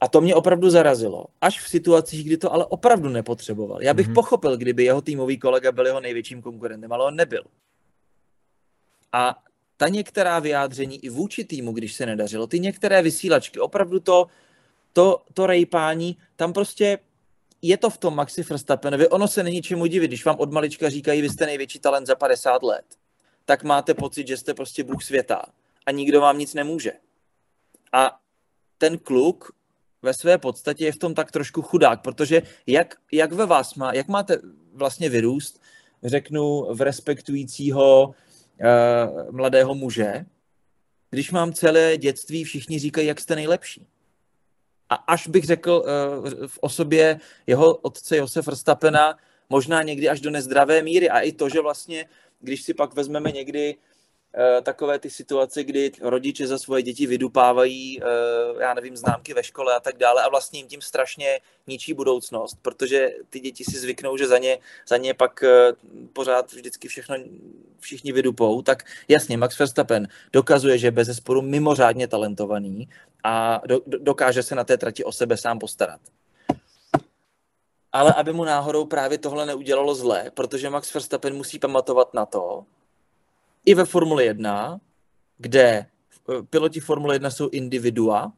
a 0.00 0.08
to 0.08 0.20
mě 0.20 0.34
opravdu 0.34 0.70
zarazilo, 0.70 1.24
až 1.40 1.60
v 1.60 1.68
situacích, 1.68 2.26
kdy 2.26 2.36
to 2.36 2.52
ale 2.52 2.66
opravdu 2.66 3.08
nepotřeboval. 3.08 3.82
Já 3.82 3.94
bych 3.94 4.08
mm-hmm. 4.08 4.14
pochopil, 4.14 4.56
kdyby 4.56 4.84
jeho 4.84 5.02
týmový 5.02 5.38
kolega 5.38 5.72
byl 5.72 5.86
jeho 5.86 6.00
největším 6.00 6.42
konkurentem, 6.42 6.92
ale 6.92 7.04
on 7.04 7.16
nebyl. 7.16 7.42
A 9.12 9.42
ta 9.76 9.88
některá 9.88 10.38
vyjádření 10.38 11.04
i 11.04 11.08
vůči 11.08 11.44
týmu, 11.44 11.72
když 11.72 11.94
se 11.94 12.06
nedařilo, 12.06 12.46
ty 12.46 12.60
některé 12.60 13.02
vysílačky, 13.02 13.60
opravdu 13.60 14.00
to, 14.00 14.26
to, 14.92 15.22
to 15.34 15.46
rejpání, 15.46 16.16
tam 16.36 16.52
prostě 16.52 16.98
je 17.62 17.76
to 17.76 17.90
v 17.90 17.98
tom 17.98 18.14
Maxi 18.14 18.42
Verstappenovi, 18.42 19.08
ono 19.08 19.28
se 19.28 19.42
není 19.42 19.62
čemu 19.62 19.86
divit, 19.86 20.10
když 20.10 20.24
vám 20.24 20.36
od 20.38 20.52
malička 20.52 20.88
říkají, 20.88 21.22
vy 21.22 21.30
jste 21.30 21.46
největší 21.46 21.78
talent 21.78 22.06
za 22.06 22.14
50 22.14 22.62
let, 22.62 22.84
tak 23.44 23.64
máte 23.64 23.94
pocit, 23.94 24.26
že 24.26 24.36
jste 24.36 24.54
prostě 24.54 24.84
Bůh 24.84 25.04
světa 25.04 25.42
a 25.86 25.90
nikdo 25.90 26.20
vám 26.20 26.38
nic 26.38 26.54
nemůže. 26.54 26.92
A 27.92 28.20
ten 28.78 28.98
kluk 28.98 29.52
ve 30.02 30.14
své 30.14 30.38
podstatě 30.38 30.84
je 30.84 30.92
v 30.92 30.96
tom 30.96 31.14
tak 31.14 31.32
trošku 31.32 31.62
chudák, 31.62 32.02
protože 32.02 32.42
jak, 32.66 32.96
jak 33.12 33.32
ve 33.32 33.46
vás 33.46 33.74
má, 33.74 33.92
jak 33.92 34.08
máte 34.08 34.38
vlastně 34.72 35.08
vyrůst, 35.08 35.60
řeknu, 36.02 36.74
v 36.74 36.80
respektujícího 36.80 38.14
uh, 38.60 39.32
mladého 39.32 39.74
muže, 39.74 40.24
když 41.10 41.30
mám 41.30 41.52
celé 41.52 41.96
dětství, 41.96 42.44
všichni 42.44 42.78
říkají, 42.78 43.06
jak 43.06 43.20
jste 43.20 43.36
nejlepší 43.36 43.86
a 44.90 44.94
až 44.94 45.28
bych 45.28 45.44
řekl 45.44 45.84
eh, 45.86 46.46
v 46.46 46.58
osobě 46.60 47.20
jeho 47.46 47.74
otce 47.76 48.16
Josef 48.16 48.46
Verstappena, 48.46 49.18
možná 49.50 49.82
někdy 49.82 50.08
až 50.08 50.20
do 50.20 50.30
nezdravé 50.30 50.82
míry. 50.82 51.10
A 51.10 51.20
i 51.20 51.32
to, 51.32 51.48
že 51.48 51.60
vlastně, 51.60 52.08
když 52.40 52.62
si 52.62 52.74
pak 52.74 52.94
vezmeme 52.94 53.32
někdy 53.32 53.74
Eh, 53.74 53.97
takové 54.62 54.98
ty 54.98 55.10
situace, 55.10 55.64
kdy 55.64 55.92
rodiče 56.00 56.46
za 56.46 56.58
svoje 56.58 56.82
děti 56.82 57.06
vydupávají, 57.06 58.00
eh, 58.02 58.06
já 58.62 58.74
nevím, 58.74 58.96
známky 58.96 59.34
ve 59.34 59.42
škole 59.42 59.76
a 59.76 59.80
tak 59.80 59.96
dále 59.96 60.22
a 60.22 60.28
vlastně 60.28 60.58
jim 60.58 60.68
tím 60.68 60.80
strašně 60.80 61.40
ničí 61.66 61.94
budoucnost, 61.94 62.58
protože 62.62 63.10
ty 63.30 63.40
děti 63.40 63.64
si 63.64 63.78
zvyknou, 63.78 64.16
že 64.16 64.26
za 64.26 64.38
ně, 64.38 64.58
za 64.88 64.96
ně 64.96 65.14
pak 65.14 65.42
eh, 65.42 65.72
pořád 66.12 66.52
vždycky 66.52 66.88
všechno 66.88 67.16
všichni 67.80 68.12
vydupou, 68.12 68.62
tak 68.62 68.82
jasně, 69.08 69.36
Max 69.36 69.58
Verstappen 69.58 70.08
dokazuje, 70.32 70.78
že 70.78 70.86
je 70.86 70.90
bez 70.90 71.16
sporu 71.16 71.42
mimořádně 71.42 72.08
talentovaný 72.08 72.88
a 73.24 73.60
do, 73.66 73.80
dokáže 73.86 74.42
se 74.42 74.54
na 74.54 74.64
té 74.64 74.76
trati 74.76 75.04
o 75.04 75.12
sebe 75.12 75.36
sám 75.36 75.58
postarat. 75.58 76.00
ale 77.92 78.12
aby 78.12 78.32
mu 78.32 78.44
náhodou 78.44 78.84
právě 78.84 79.18
tohle 79.18 79.46
neudělalo 79.46 79.94
zle, 79.94 80.30
protože 80.34 80.70
Max 80.70 80.94
Verstappen 80.94 81.34
musí 81.34 81.58
pamatovat 81.58 82.14
na 82.14 82.26
to, 82.26 82.64
i 83.68 83.74
ve 83.74 83.84
Formuli 83.84 84.24
1, 84.24 84.80
kde 85.38 85.62
eh, 85.62 86.42
piloti 86.50 86.80
Formule 86.80 87.14
1 87.14 87.30
jsou 87.30 87.48
individua, 87.48 88.32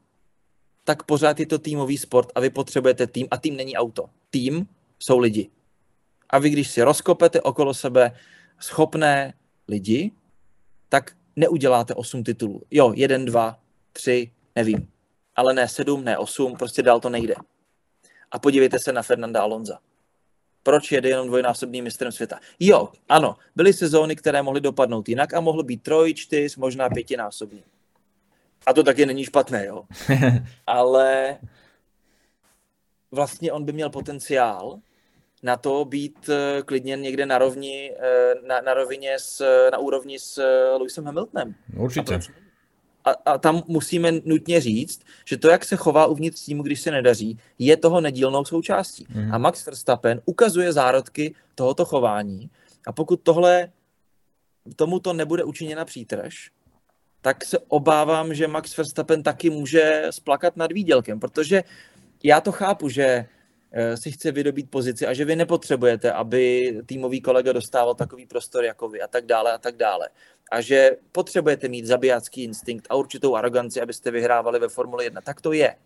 tak 0.85 1.03
pořád 1.03 1.41
je 1.41 1.47
to 1.47 1.59
týmový 1.59 1.99
sport 1.99 2.33
a 2.35 2.41
vy 2.41 2.51
potřebujete 2.51 3.07
tým 3.07 3.27
a 3.31 3.37
tým 3.37 3.57
není 3.57 3.77
auto. 3.77 4.11
Tým 4.31 4.67
jsou 4.99 5.19
lidi. 5.19 5.51
A 6.31 6.39
vy, 6.39 6.51
když 6.51 6.71
si 6.71 6.83
rozkopete 6.83 7.41
okolo 7.41 7.75
sebe 7.75 8.13
schopné 8.59 9.35
lidi, 9.69 10.11
tak 10.89 11.17
neuděláte 11.37 11.95
8 11.95 12.25
titulů. 12.25 12.63
Jo, 12.71 12.93
jeden, 12.97 13.25
dva, 13.25 13.59
tři, 13.93 14.31
nevím. 14.57 14.89
Ale 15.37 15.55
ne 15.55 15.69
sedm, 15.69 16.05
ne 16.05 16.19
osm, 16.19 16.57
prostě 16.57 16.83
dál 16.83 17.01
to 17.01 17.09
nejde. 17.09 17.35
A 18.31 18.39
podívejte 18.39 18.79
se 18.79 18.93
na 18.93 19.03
Fernanda 19.03 19.43
Alonza. 19.43 19.79
Proč 20.63 20.93
jede 20.93 21.09
jenom 21.09 21.27
dvojnásobným 21.27 21.85
mistrem 21.85 22.13
světa? 22.13 22.41
Jo, 22.61 22.89
ano, 23.09 23.37
byly 23.57 23.73
sezóny, 23.73 24.17
které 24.17 24.43
mohly 24.43 24.61
dopadnout 24.61 25.09
jinak 25.09 25.35
a 25.35 25.41
mohl 25.41 25.63
být 25.63 25.83
troj, 25.83 26.15
čtyř, 26.15 26.57
možná 26.57 26.89
pětinásobný. 26.89 27.65
A 28.67 28.73
to 28.73 28.83
taky 28.83 29.07
není 29.07 29.25
špatné, 29.25 29.67
jo. 29.67 29.85
Ale 30.67 31.39
vlastně 33.11 33.53
on 33.53 33.65
by 33.65 33.73
měl 33.73 33.91
potenciál 33.91 34.81
na 35.43 35.57
to 35.57 35.85
být 35.85 36.29
eh, 36.29 36.63
klidně 36.63 36.97
někde 36.97 37.27
na, 37.27 37.39
rovni, 37.39 37.97
eh, 37.99 38.35
na, 38.47 38.61
na 38.61 38.75
rovině 38.75 39.19
s, 39.19 39.45
na 39.73 39.79
úrovni 39.79 40.19
s 40.19 40.39
eh, 40.39 40.71
Lewisem 40.71 41.05
Hamiltonem. 41.05 41.55
Určitě. 41.77 42.19
A, 43.05 43.11
a 43.11 43.39
tam 43.39 43.63
musíme 43.67 44.13
nutně 44.25 44.61
říct, 44.61 45.01
že 45.25 45.37
to, 45.37 45.49
jak 45.49 45.65
se 45.65 45.77
chová 45.77 46.07
uvnitř 46.07 46.45
týmu, 46.45 46.63
když 46.63 46.81
se 46.81 46.91
nedaří, 46.91 47.39
je 47.59 47.77
toho 47.77 48.01
nedílnou 48.01 48.45
součástí. 48.45 49.07
Mm. 49.15 49.35
A 49.35 49.39
Max 49.39 49.67
Verstappen 49.67 50.21
ukazuje 50.25 50.73
zárodky 50.73 51.35
tohoto 51.55 51.85
chování. 51.85 52.51
A 52.87 52.93
pokud 52.93 53.21
tohle 53.23 53.69
tomuto 54.77 55.13
nebude 55.13 55.45
učiněna 55.45 55.85
přítrž, 55.85 56.51
tak 57.21 57.45
se 57.45 57.59
obávám, 57.59 58.35
že 58.35 58.49
Max 58.49 58.77
Verstappen 58.77 59.23
taky 59.23 59.51
může 59.51 60.07
splakat 60.11 60.57
nad 60.57 60.73
výdělkem, 60.73 61.21
protože 61.21 61.65
já 62.23 62.41
to 62.41 62.53
chápu, 62.53 62.89
že 62.89 63.27
Eh, 63.73 63.97
si 63.97 64.13
chce 64.13 64.33
vydobít 64.33 64.71
pozici 64.71 65.07
a 65.07 65.15
že 65.15 65.25
vy 65.25 65.37
nepotřebujete, 65.37 66.13
aby 66.13 66.75
týmový 66.87 67.21
kolega 67.21 67.53
dostával 67.53 67.95
takový 67.95 68.27
prostor 68.27 68.65
jako 68.65 68.89
vy 68.89 69.01
a 69.01 69.07
tak 69.07 69.27
dále 69.27 69.53
a 69.53 69.59
tak 69.59 69.77
dále. 69.77 70.09
A 70.51 70.61
že 70.61 70.91
potřebujete 71.13 71.69
mít 71.69 71.87
zabijácký 71.87 72.45
instinkt 72.45 72.87
a 72.91 72.95
určitou 72.95 73.37
aroganci, 73.37 73.81
abyste 73.81 74.11
vyhrávali 74.11 74.59
ve 74.59 74.69
Formuli 74.69 75.05
1. 75.05 75.21
Tak 75.21 75.41
to 75.41 75.53
je. 75.53 75.77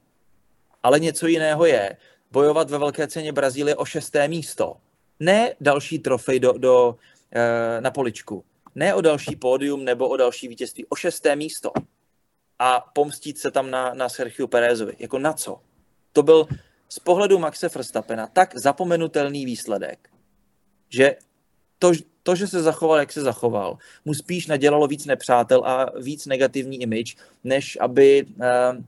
Ale 0.83 1.01
něco 1.01 1.27
jiného 1.27 1.67
je 1.67 1.97
bojovat 2.31 2.71
ve 2.71 2.79
velké 2.79 3.07
ceně 3.07 3.33
Brazílie 3.33 3.77
o 3.77 3.85
šesté 3.85 4.29
místo. 4.29 4.77
Ne 5.21 5.55
další 5.61 5.99
trofej 5.99 6.41
do, 6.41 6.53
do, 6.53 6.97
e, 7.33 7.81
na 7.81 7.91
poličku. 7.91 8.45
Ne 8.75 8.95
o 8.95 9.01
další 9.01 9.37
pódium 9.37 9.85
nebo 9.85 10.09
o 10.09 10.17
další 10.17 10.49
vítězství. 10.49 10.87
O 10.87 10.97
šesté 10.97 11.37
místo. 11.37 11.73
A 12.59 12.81
pomstit 12.81 13.39
se 13.39 13.51
tam 13.51 13.71
na, 13.71 13.95
na 13.95 14.09
Sergio 14.09 14.49
Perezovi. 14.49 14.97
Jako 14.99 15.19
na 15.19 15.33
co? 15.33 15.61
To 16.13 16.23
byl 16.23 16.49
z 16.89 16.99
pohledu 16.99 17.39
Maxe 17.39 17.69
Verstappena 17.69 18.27
tak 18.27 18.57
zapomenutelný 18.57 19.45
výsledek, 19.45 20.11
že 20.89 21.17
to, 21.79 21.93
to, 22.25 22.35
že 22.35 22.47
se 22.47 22.63
zachoval, 22.63 22.99
jak 22.99 23.13
se 23.13 23.23
zachoval, 23.23 23.79
mu 24.05 24.15
spíš 24.15 24.47
nadělalo 24.47 24.87
víc 24.87 25.07
nepřátel 25.07 25.63
a 25.65 25.93
víc 26.01 26.27
negativní 26.27 26.83
image, 26.83 27.15
než 27.45 27.79
aby 27.81 28.25
uh, 28.25 28.83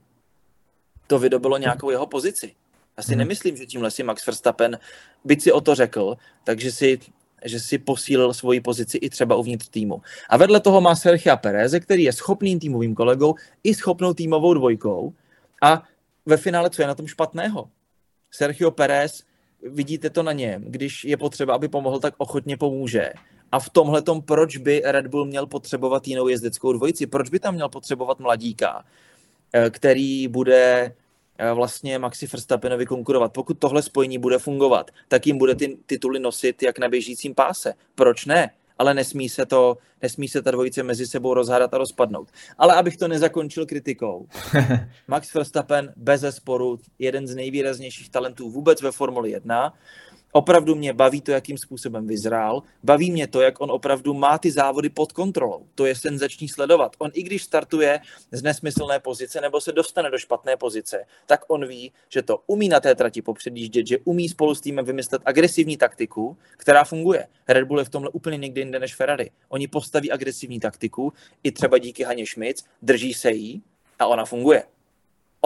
to 1.06 1.18
vydobilo 1.18 1.58
nějakou 1.58 1.90
jeho 1.90 2.06
pozici. 2.06 2.54
Já 2.96 3.02
si 3.02 3.12
hmm. 3.12 3.18
nemyslím, 3.18 3.56
že 3.56 3.66
tímhle 3.66 3.90
si 3.90 4.02
Max 4.02 4.26
Verstappen, 4.26 4.78
byť 5.24 5.42
si 5.42 5.52
o 5.52 5.60
to 5.60 5.74
řekl, 5.74 6.16
takže 6.44 6.72
si 6.72 6.98
že 7.44 7.60
si 7.60 7.78
posílil 7.78 8.34
svoji 8.34 8.60
pozici 8.60 8.98
i 8.98 9.10
třeba 9.10 9.36
uvnitř 9.36 9.68
týmu. 9.68 10.02
A 10.28 10.36
vedle 10.36 10.60
toho 10.60 10.80
má 10.80 10.96
Sergio 10.96 11.36
Perez, 11.36 11.74
který 11.80 12.02
je 12.02 12.12
schopným 12.12 12.58
týmovým 12.58 12.94
kolegou 12.94 13.34
i 13.64 13.74
schopnou 13.74 14.14
týmovou 14.14 14.54
dvojkou. 14.54 15.12
A 15.62 15.82
ve 16.26 16.36
finále, 16.36 16.70
co 16.70 16.82
je 16.82 16.88
na 16.88 16.94
tom 16.94 17.06
špatného? 17.06 17.70
Sergio 18.30 18.70
Perez, 18.70 19.22
vidíte 19.70 20.10
to 20.10 20.22
na 20.22 20.32
něm, 20.32 20.64
když 20.66 21.04
je 21.04 21.16
potřeba, 21.16 21.54
aby 21.54 21.68
pomohl, 21.68 21.98
tak 21.98 22.14
ochotně 22.18 22.56
pomůže. 22.56 23.12
A 23.52 23.60
v 23.60 23.70
tomhle 23.70 24.02
tom, 24.02 24.22
proč 24.22 24.56
by 24.56 24.82
Red 24.84 25.06
Bull 25.06 25.24
měl 25.24 25.46
potřebovat 25.46 26.08
jinou 26.08 26.28
jezdeckou 26.28 26.72
dvojici? 26.72 27.06
Proč 27.06 27.30
by 27.30 27.38
tam 27.38 27.54
měl 27.54 27.68
potřebovat 27.68 28.20
mladíka, 28.20 28.84
eh, 29.52 29.70
který 29.70 30.28
bude 30.28 30.94
eh, 31.38 31.52
vlastně 31.52 31.98
Maxi 31.98 32.26
Verstappenovi 32.26 32.86
konkurovat. 32.86 33.32
Pokud 33.32 33.58
tohle 33.58 33.82
spojení 33.82 34.18
bude 34.18 34.38
fungovat, 34.38 34.90
tak 35.08 35.26
jim 35.26 35.38
bude 35.38 35.54
ty 35.54 35.78
tituly 35.86 36.20
nosit 36.20 36.62
jak 36.62 36.78
na 36.78 36.88
běžícím 36.88 37.34
páse. 37.34 37.74
Proč 37.94 38.26
ne? 38.26 38.50
Ale 38.78 38.94
nesmí 38.94 39.28
se, 39.28 39.46
to, 39.46 39.78
nesmí 40.02 40.28
se 40.28 40.42
ta 40.42 40.50
dvojice 40.50 40.82
mezi 40.82 41.06
sebou 41.06 41.34
rozhádat 41.34 41.74
a 41.74 41.78
rozpadnout. 41.78 42.28
Ale 42.58 42.74
abych 42.74 42.96
to 42.96 43.08
nezakončil 43.08 43.66
kritikou. 43.66 44.26
Max 45.08 45.34
Verstappen 45.34 45.92
bez 45.96 46.24
sporu 46.30 46.80
jeden 46.98 47.26
z 47.26 47.34
nejvýraznějších 47.34 48.08
talentů 48.08 48.50
vůbec 48.50 48.82
ve 48.82 48.92
Formuli 48.92 49.30
1 49.30 49.74
Opravdu 50.32 50.74
mě 50.74 50.92
baví 50.92 51.20
to, 51.20 51.30
jakým 51.30 51.58
způsobem 51.58 52.06
vyzrál. 52.06 52.62
Baví 52.82 53.10
mě 53.10 53.26
to, 53.26 53.40
jak 53.40 53.60
on 53.60 53.70
opravdu 53.70 54.14
má 54.14 54.38
ty 54.38 54.50
závody 54.50 54.88
pod 54.88 55.12
kontrolou. 55.12 55.66
To 55.74 55.86
je 55.86 55.94
senzační 55.94 56.48
sledovat. 56.48 56.96
On 56.98 57.10
i 57.14 57.22
když 57.22 57.42
startuje 57.42 58.00
z 58.32 58.42
nesmyslné 58.42 59.00
pozice 59.00 59.40
nebo 59.40 59.60
se 59.60 59.72
dostane 59.72 60.10
do 60.10 60.18
špatné 60.18 60.56
pozice, 60.56 61.04
tak 61.26 61.40
on 61.48 61.66
ví, 61.66 61.92
že 62.08 62.22
to 62.22 62.42
umí 62.46 62.68
na 62.68 62.80
té 62.80 62.94
trati 62.94 63.22
popředjíždět, 63.22 63.86
že 63.86 63.98
umí 64.04 64.28
spolu 64.28 64.54
s 64.54 64.60
týmem 64.60 64.84
vymyslet 64.84 65.22
agresivní 65.24 65.76
taktiku, 65.76 66.36
která 66.56 66.84
funguje. 66.84 67.26
Red 67.48 67.64
Bull 67.64 67.78
je 67.78 67.84
v 67.84 67.88
tomhle 67.88 68.10
úplně 68.10 68.38
někde 68.38 68.60
jinde 68.60 68.78
než 68.78 68.94
Ferrari. 68.94 69.30
Oni 69.48 69.68
postaví 69.68 70.10
agresivní 70.10 70.60
taktiku, 70.60 71.12
i 71.42 71.52
třeba 71.52 71.78
díky 71.78 72.02
Haně 72.02 72.26
Schmitz, 72.26 72.64
drží 72.82 73.14
se 73.14 73.30
jí 73.30 73.62
a 73.98 74.06
ona 74.06 74.24
funguje 74.24 74.62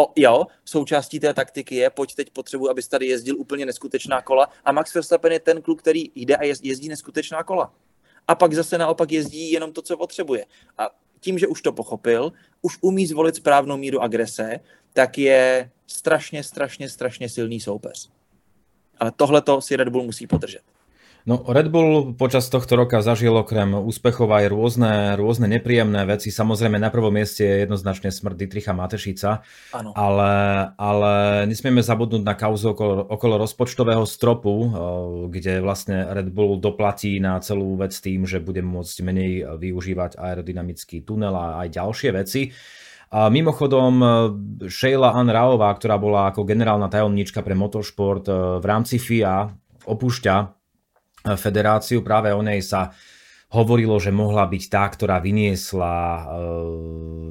o, 0.01 0.13
jo, 0.17 0.47
součástí 0.65 1.21
té 1.21 1.35
taktiky 1.35 1.77
je, 1.77 1.91
pojď 1.91 2.15
teď 2.15 2.31
potřebuji, 2.31 2.71
abys 2.71 2.89
tady 2.89 3.07
jezdil 3.07 3.37
úplně 3.39 3.67
neskutečná 3.67 4.23
kola 4.23 4.49
a 4.65 4.73
Max 4.73 4.95
Verstappen 4.95 5.33
je 5.33 5.41
ten 5.41 5.63
kluk, 5.63 5.79
který 5.79 6.11
jde 6.15 6.37
a 6.37 6.45
jezdí 6.45 6.89
neskutečná 6.89 7.43
kola. 7.43 7.75
A 8.29 8.35
pak 8.35 8.55
zase 8.55 8.79
naopak 8.79 9.13
jezdí 9.13 9.53
jenom 9.53 9.73
to, 9.73 9.83
co 9.83 9.97
potřebuje. 9.97 10.47
A 10.79 10.89
tím, 11.21 11.39
že 11.39 11.47
už 11.47 11.63
to 11.63 11.73
pochopil, 11.73 12.33
už 12.63 12.79
umí 12.81 13.07
zvolit 13.07 13.37
správnou 13.37 13.77
míru 13.77 14.01
agrese, 14.01 14.61
tak 14.93 15.19
je 15.19 15.71
strašně, 15.87 16.45
strašně, 16.45 16.89
strašně 16.89 17.29
silný 17.29 17.61
soupeř. 17.61 18.11
Ale 18.99 19.13
tohle 19.17 19.43
si 19.61 19.77
Red 19.77 19.89
Bull 19.89 20.03
musí 20.03 20.27
podržet. 20.27 20.63
No 21.29 21.45
Red 21.45 21.69
Bull 21.69 22.17
počas 22.17 22.49
tohto 22.49 22.81
roka 22.81 23.05
zažil 23.05 23.37
okrem 23.37 23.77
úspechov 23.77 24.33
aj 24.33 24.45
rôzne, 24.49 24.93
rôzne 25.21 25.53
nepríjemné 25.53 26.09
veci. 26.09 26.33
Samozrejme 26.33 26.81
na 26.81 26.89
prvom 26.89 27.13
mieste 27.13 27.45
je 27.45 27.69
jednoznačne 27.69 28.09
smrť 28.09 28.37
Dietricha 28.41 28.73
Matešica, 28.73 29.45
ale, 29.93 30.33
ale 30.81 31.13
nesmieme 31.45 31.85
zabudnúť 31.85 32.25
na 32.25 32.33
kauzu 32.33 32.73
okolo, 32.73 33.05
okolo 33.05 33.35
rozpočtového 33.37 34.09
stropu, 34.09 34.55
eh, 34.65 34.69
kde 35.29 35.53
vlastne 35.61 36.09
Red 36.09 36.33
Bull 36.33 36.57
doplatí 36.57 37.21
na 37.21 37.37
celú 37.45 37.77
vec 37.77 37.93
tým, 38.01 38.25
že 38.25 38.41
bude 38.41 38.65
môcť 38.65 38.97
menej 39.05 39.33
využívať 39.61 40.17
aerodynamický 40.17 41.05
tunel 41.05 41.37
a 41.37 41.61
aj 41.67 41.69
ďalšie 41.69 42.11
veci. 42.17 42.49
A 43.11 43.29
mimochodom, 43.29 43.93
eh, 44.01 44.09
Sheila 44.73 45.13
Ann 45.13 45.29
Raová, 45.29 45.69
ktorá 45.77 46.01
bola 46.01 46.33
ako 46.33 46.49
generálna 46.49 46.89
tajomníčka 46.89 47.45
pre 47.45 47.53
motorsport 47.53 48.25
eh, 48.25 48.57
v 48.57 48.65
rámci 48.65 48.97
FIA, 48.97 49.53
opúšťa 49.85 50.60
federáciu. 51.25 52.01
Práve 52.01 52.33
o 52.33 52.41
nej 52.41 52.65
sa 52.65 52.95
hovorilo, 53.51 53.99
že 53.99 54.15
mohla 54.15 54.47
byť 54.47 54.63
tá, 54.71 54.87
ktorá 54.87 55.19
vyniesla 55.19 55.95
e, 55.99 56.23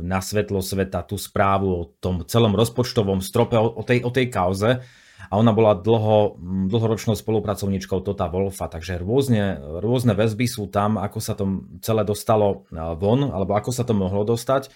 na 0.04 0.20
svetlo 0.20 0.60
sveta 0.60 1.08
tú 1.08 1.16
správu 1.16 1.68
o 1.72 1.84
tom 2.04 2.28
celom 2.28 2.52
rozpočtovom 2.60 3.24
strope, 3.24 3.56
o 3.56 3.82
tej, 3.82 4.04
o 4.04 4.12
tej 4.12 4.28
kauze. 4.28 4.84
A 5.30 5.34
ona 5.36 5.52
bola 5.52 5.76
dlho, 5.76 6.40
dlhoročnou 6.72 7.14
spolupracovníčkou 7.14 8.02
Tota 8.02 8.32
Wolfa, 8.32 8.72
takže 8.72 8.98
rôzne, 9.00 9.62
rôzne 9.84 10.16
väzby 10.16 10.48
sú 10.48 10.72
tam, 10.72 10.96
ako 10.96 11.20
sa 11.20 11.38
to 11.40 11.64
celé 11.80 12.04
dostalo 12.04 12.68
e, 12.68 12.80
von, 13.00 13.32
alebo 13.32 13.56
ako 13.56 13.72
sa 13.72 13.88
to 13.88 13.96
mohlo 13.96 14.28
dostať. 14.28 14.68
E, 14.68 14.70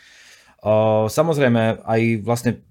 samozrejme, 1.11 1.83
aj 1.83 2.01
vlastne 2.23 2.63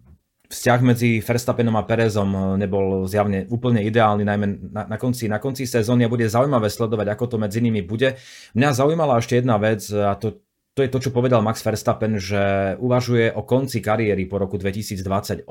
vzťah 0.53 0.81
medzi 0.85 1.25
Verstappenom 1.25 1.73
a 1.81 1.89
Perezom 1.89 2.31
eh, 2.31 2.41
nebol 2.61 3.09
zjavne 3.09 3.49
úplne 3.49 3.81
ideálny, 3.81 4.23
najmä 4.29 4.47
na, 4.69 4.85
na, 4.85 4.97
konci, 5.01 5.33
na 5.33 5.41
konci 5.41 5.65
sezóny 5.65 6.05
a 6.05 6.13
bude 6.13 6.29
zaujímavé 6.29 6.69
sledovať, 6.69 7.09
ako 7.17 7.25
to 7.33 7.37
medzi 7.41 7.65
nimi 7.65 7.81
bude. 7.81 8.21
Mňa 8.53 8.77
zaujímala 8.77 9.17
ešte 9.19 9.41
jedna 9.41 9.57
vec 9.57 9.81
a 9.89 10.13
to, 10.21 10.45
to 10.77 10.85
je 10.85 10.93
to, 10.93 10.99
čo 11.09 11.11
povedal 11.11 11.41
Max 11.41 11.65
Verstappen, 11.65 12.21
že 12.21 12.77
uvažuje 12.77 13.33
o 13.33 13.43
konci 13.49 13.81
kariéry 13.81 14.29
po 14.29 14.37
roku 14.37 14.61
2028, 14.61 15.49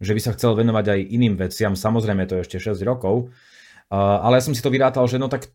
že 0.00 0.12
by 0.16 0.20
sa 0.24 0.32
chcel 0.32 0.56
venovať 0.56 0.84
aj 0.96 1.00
iným 1.12 1.36
veciam, 1.36 1.76
samozrejme 1.76 2.24
to 2.24 2.40
je 2.40 2.44
ešte 2.48 2.72
6 2.72 2.80
rokov, 2.88 3.28
eh, 3.28 3.96
ale 3.96 4.40
ja 4.40 4.42
som 4.48 4.56
si 4.56 4.64
to 4.64 4.72
vyrátal, 4.72 5.04
že 5.04 5.20
no 5.20 5.28
tak 5.28 5.52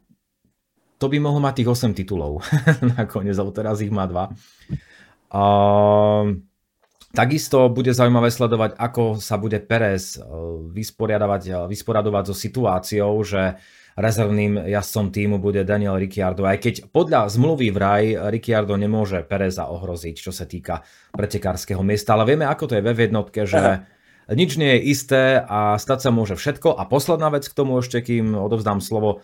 to 0.96 1.12
by 1.12 1.20
mohlo 1.20 1.44
mať 1.44 1.66
tých 1.66 1.70
8 1.76 1.92
titulov 1.92 2.40
nakoniec, 3.02 3.36
alebo 3.36 3.52
teraz 3.52 3.84
ich 3.84 3.92
má 3.92 4.08
2. 4.08 4.32
Uh, 5.36 6.40
Takisto 7.16 7.72
bude 7.72 7.96
zaujímavé 7.96 8.28
sledovať, 8.28 8.76
ako 8.76 9.24
sa 9.24 9.40
bude 9.40 9.64
Perez 9.64 10.20
vysporiadavať, 10.76 11.72
vysporiadovať 11.72 12.24
so 12.28 12.36
situáciou, 12.36 13.16
že 13.24 13.56
rezervným 13.96 14.68
jazdcom 14.68 15.08
týmu 15.16 15.40
bude 15.40 15.64
Daniel 15.64 15.96
Ricciardo, 15.96 16.44
aj 16.44 16.60
keď 16.60 16.76
podľa 16.92 17.32
zmluvy 17.32 17.72
vraj 17.72 18.20
Ricciardo 18.28 18.76
nemôže 18.76 19.24
Pereza 19.24 19.72
ohroziť, 19.72 20.16
čo 20.20 20.36
sa 20.36 20.44
týka 20.44 20.84
pretekárskeho 21.16 21.80
miesta, 21.80 22.20
ale 22.20 22.36
vieme, 22.36 22.44
ako 22.44 22.68
to 22.68 22.76
je 22.76 22.84
ve 22.84 22.92
jednotke, 22.92 23.48
že 23.48 23.88
nič 24.40 24.60
nie 24.60 24.76
je 24.76 24.86
isté 24.92 25.40
a 25.40 25.80
stať 25.80 26.00
sa 26.04 26.10
môže 26.12 26.36
všetko. 26.36 26.76
A 26.76 26.84
posledná 26.84 27.32
vec 27.32 27.48
k 27.48 27.56
tomu 27.56 27.80
ešte, 27.80 28.04
kým 28.04 28.36
odovzdám 28.36 28.84
slovo, 28.84 29.24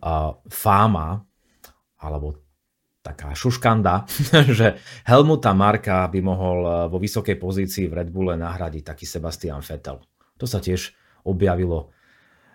uh, 0.00 0.40
fáma, 0.48 1.28
alebo 2.00 2.43
taká 3.04 3.36
šuškanda, 3.36 4.08
že 4.58 4.80
Helmuta 5.04 5.52
Marka 5.52 6.08
by 6.08 6.20
mohol 6.24 6.88
vo 6.88 6.96
vysokej 6.96 7.36
pozícii 7.36 7.92
v 7.92 8.00
Red 8.00 8.08
Bulle 8.08 8.40
nahradiť 8.40 8.82
taký 8.88 9.04
Sebastian 9.04 9.60
Vettel. 9.60 10.00
To 10.40 10.48
sa 10.48 10.58
tiež 10.64 10.96
objavilo 11.28 11.92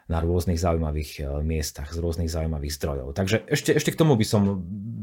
na 0.09 0.17
rôznych 0.25 0.57
zaujímavých 0.57 1.11
eh, 1.21 1.25
miestach, 1.45 1.93
z 1.93 2.01
rôznych 2.01 2.33
zaujímavých 2.33 2.73
zdrojov. 2.73 3.13
Takže 3.13 3.45
ešte, 3.45 3.77
ešte 3.77 3.93
k 3.93 3.99
tomu 4.01 4.17
by, 4.17 4.25
som, 4.25 4.41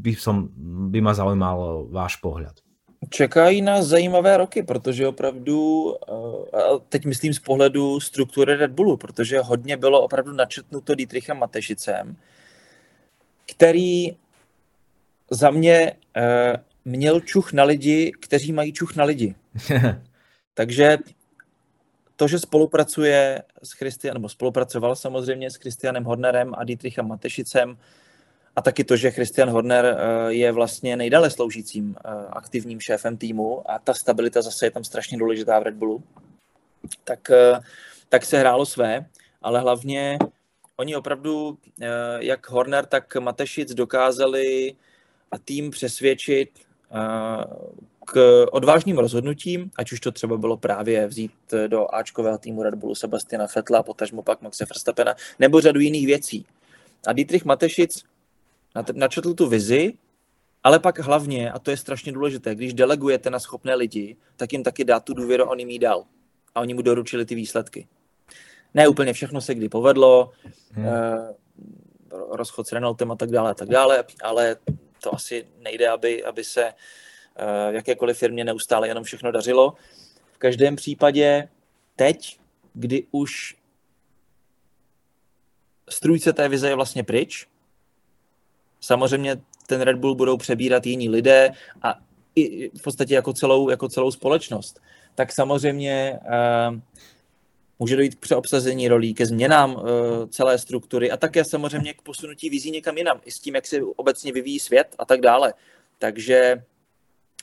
by, 0.03 0.11
som, 0.19 0.51
by 0.91 0.99
ma 0.99 1.15
zaujímal 1.15 1.87
váš 1.87 2.19
pohľad. 2.19 2.59
Čekají 2.97 3.61
nás 3.61 3.85
zajímavé 3.85 4.37
roky, 4.37 4.63
protože 4.63 5.07
opravdu, 5.07 5.93
eh, 5.95 6.79
teď 6.89 7.05
myslím 7.05 7.33
z 7.33 7.39
pohledu 7.39 7.99
struktury 7.99 8.55
Red 8.55 8.71
Bullu, 8.71 8.97
protože 8.97 9.39
hodně 9.39 9.77
bylo 9.77 10.01
opravdu 10.01 10.33
načetnuto 10.33 10.95
Dietrichem 10.95 11.37
Matešicem, 11.37 12.15
který 13.45 14.11
za 15.31 15.49
mě 15.49 15.93
eh, 16.15 16.57
měl 16.85 17.19
čuch 17.19 17.53
na 17.53 17.63
lidi, 17.63 18.11
kteří 18.19 18.53
mají 18.53 18.73
čuch 18.73 18.95
na 18.95 19.03
lidi. 19.03 19.35
Takže 20.53 20.97
to, 22.15 22.27
že 22.27 22.39
spolupracuje 22.39 23.43
s 23.63 23.71
Christian, 23.71 24.13
nebo 24.13 24.29
spolupracoval 24.29 24.95
samozřejmě 24.95 25.51
s 25.51 25.55
Christianem 25.55 26.03
Hornerem 26.03 26.53
a 26.57 26.63
Dietrichem 26.63 27.07
Matešicem, 27.07 27.77
a 28.55 28.61
taky 28.61 28.83
to, 28.83 28.97
že 28.97 29.11
Christian 29.11 29.49
Horner 29.49 29.85
eh, 29.85 30.33
je 30.33 30.51
vlastně 30.51 30.97
nejdále 30.97 31.29
sloužícím 31.29 31.95
eh, 31.97 32.09
aktivním 32.29 32.79
šéfem 32.79 33.17
týmu 33.17 33.71
a 33.71 33.79
ta 33.79 33.93
stabilita 33.93 34.41
zase 34.41 34.65
je 34.65 34.71
tam 34.71 34.83
strašně 34.83 35.17
důležitá 35.17 35.59
v 35.59 35.63
Red 35.63 35.75
Bullu, 35.75 36.03
tak, 37.03 37.31
tak 38.09 38.25
se 38.25 38.39
hrálo 38.39 38.65
své, 38.65 39.05
ale 39.41 39.59
hlavně 39.59 40.17
oni 40.77 40.95
opravdu, 40.95 41.57
jak 42.19 42.49
Horner, 42.49 42.85
tak 42.85 43.15
Matešic 43.15 43.73
dokázali 43.73 44.75
a 45.31 45.37
tým 45.37 45.71
přesvědčit 45.71 46.49
k 48.05 48.45
odvážným 48.51 48.97
rozhodnutím, 48.97 49.71
ať 49.75 49.91
už 49.91 49.99
to 49.99 50.11
třeba 50.11 50.37
bylo 50.37 50.57
právě 50.57 51.07
vzít 51.07 51.31
do 51.67 51.95
Ačkového 51.95 52.37
týmu 52.37 52.63
Red 52.63 52.75
Bullu 52.75 52.95
Sebastiana 52.95 53.47
Fetla, 53.47 53.83
potažmo 53.83 54.23
pak 54.23 54.41
Maxe 54.41 54.65
Verstappena, 54.65 55.15
nebo 55.39 55.61
řadu 55.61 55.79
jiných 55.79 56.05
věcí. 56.05 56.45
A 57.07 57.13
Dietrich 57.13 57.45
Matešic 57.45 58.03
načetl 58.93 59.33
tu 59.33 59.47
vizi, 59.47 59.93
ale 60.63 60.79
pak 60.79 60.99
hlavně, 60.99 61.51
a 61.51 61.59
to 61.59 61.71
je 61.71 61.77
strašně 61.77 62.11
důležité, 62.11 62.55
když 62.55 62.73
delegujete 62.73 63.29
na 63.29 63.39
schopné 63.39 63.75
lidi, 63.75 64.15
tak 64.35 64.53
jim 64.53 64.63
taky 64.63 64.83
dá 64.83 64.99
tu 64.99 65.13
důvěru, 65.13 65.43
on 65.45 65.59
jim 65.59 65.69
jí 65.69 65.79
dal. 65.79 66.03
A 66.55 66.61
oni 66.61 66.73
mu 66.73 66.81
doručili 66.81 67.25
ty 67.25 67.35
výsledky. 67.35 67.87
Ne 68.73 68.87
úplně 68.87 69.13
všechno 69.13 69.41
se 69.41 69.55
kdy 69.55 69.69
povedlo, 69.69 70.31
hmm. 70.71 70.85
eh, 70.85 71.33
rozchod 72.31 72.67
s 72.67 72.71
Renaultem 72.71 73.11
a 73.11 73.15
tak 73.15 73.31
dále, 73.31 73.51
a 73.51 73.53
tak 73.53 73.69
dále, 73.69 74.03
ale 74.23 74.55
to 75.07 75.15
asi 75.15 75.47
nejde, 75.59 75.89
aby, 75.89 76.23
aby 76.23 76.43
se 76.43 76.73
v 77.71 77.73
jakékoliv 77.73 78.17
firmě 78.17 78.43
neustále 78.43 78.87
jenom 78.87 79.03
všechno 79.03 79.31
dařilo. 79.31 79.73
V 80.31 80.37
každém 80.37 80.75
případě 80.75 81.49
teď, 81.95 82.39
kdy 82.73 83.07
už 83.11 83.55
strůjce 85.89 86.33
té 86.33 86.49
vize 86.49 86.69
je 86.69 86.75
vlastně 86.75 87.03
pryč, 87.03 87.47
samozřejmě 88.81 89.37
ten 89.67 89.81
Red 89.81 89.97
Bull 89.97 90.15
budou 90.15 90.37
přebírat 90.37 90.85
jiní 90.85 91.09
lidé 91.09 91.51
a 91.81 91.99
i 92.35 92.69
v 92.69 92.81
podstatě 92.81 93.15
jako 93.15 93.33
celou, 93.33 93.69
jako 93.69 93.89
celou 93.89 94.11
společnost, 94.11 94.81
tak 95.15 95.31
samozřejmě 95.33 96.19
uh, 96.21 96.79
může 97.79 97.95
dojít 97.95 98.15
k 98.15 98.19
přeobsazení 98.19 98.87
rolí, 98.87 99.13
ke 99.13 99.25
změnám 99.25 99.75
uh, 99.75 99.81
celé 100.29 100.57
struktury 100.57 101.11
a 101.11 101.17
také 101.17 101.45
samozřejmě 101.45 101.93
k 101.93 102.01
posunutí 102.01 102.49
vizí 102.49 102.71
někam 102.71 102.97
jinam, 102.97 103.21
i 103.25 103.31
s 103.31 103.39
tím, 103.39 103.55
jak 103.55 103.67
se 103.67 103.81
obecně 103.95 104.31
vyvíjí 104.31 104.59
svět 104.59 104.95
a 104.99 105.05
tak 105.05 105.21
dále. 105.21 105.53
Takže 105.99 106.63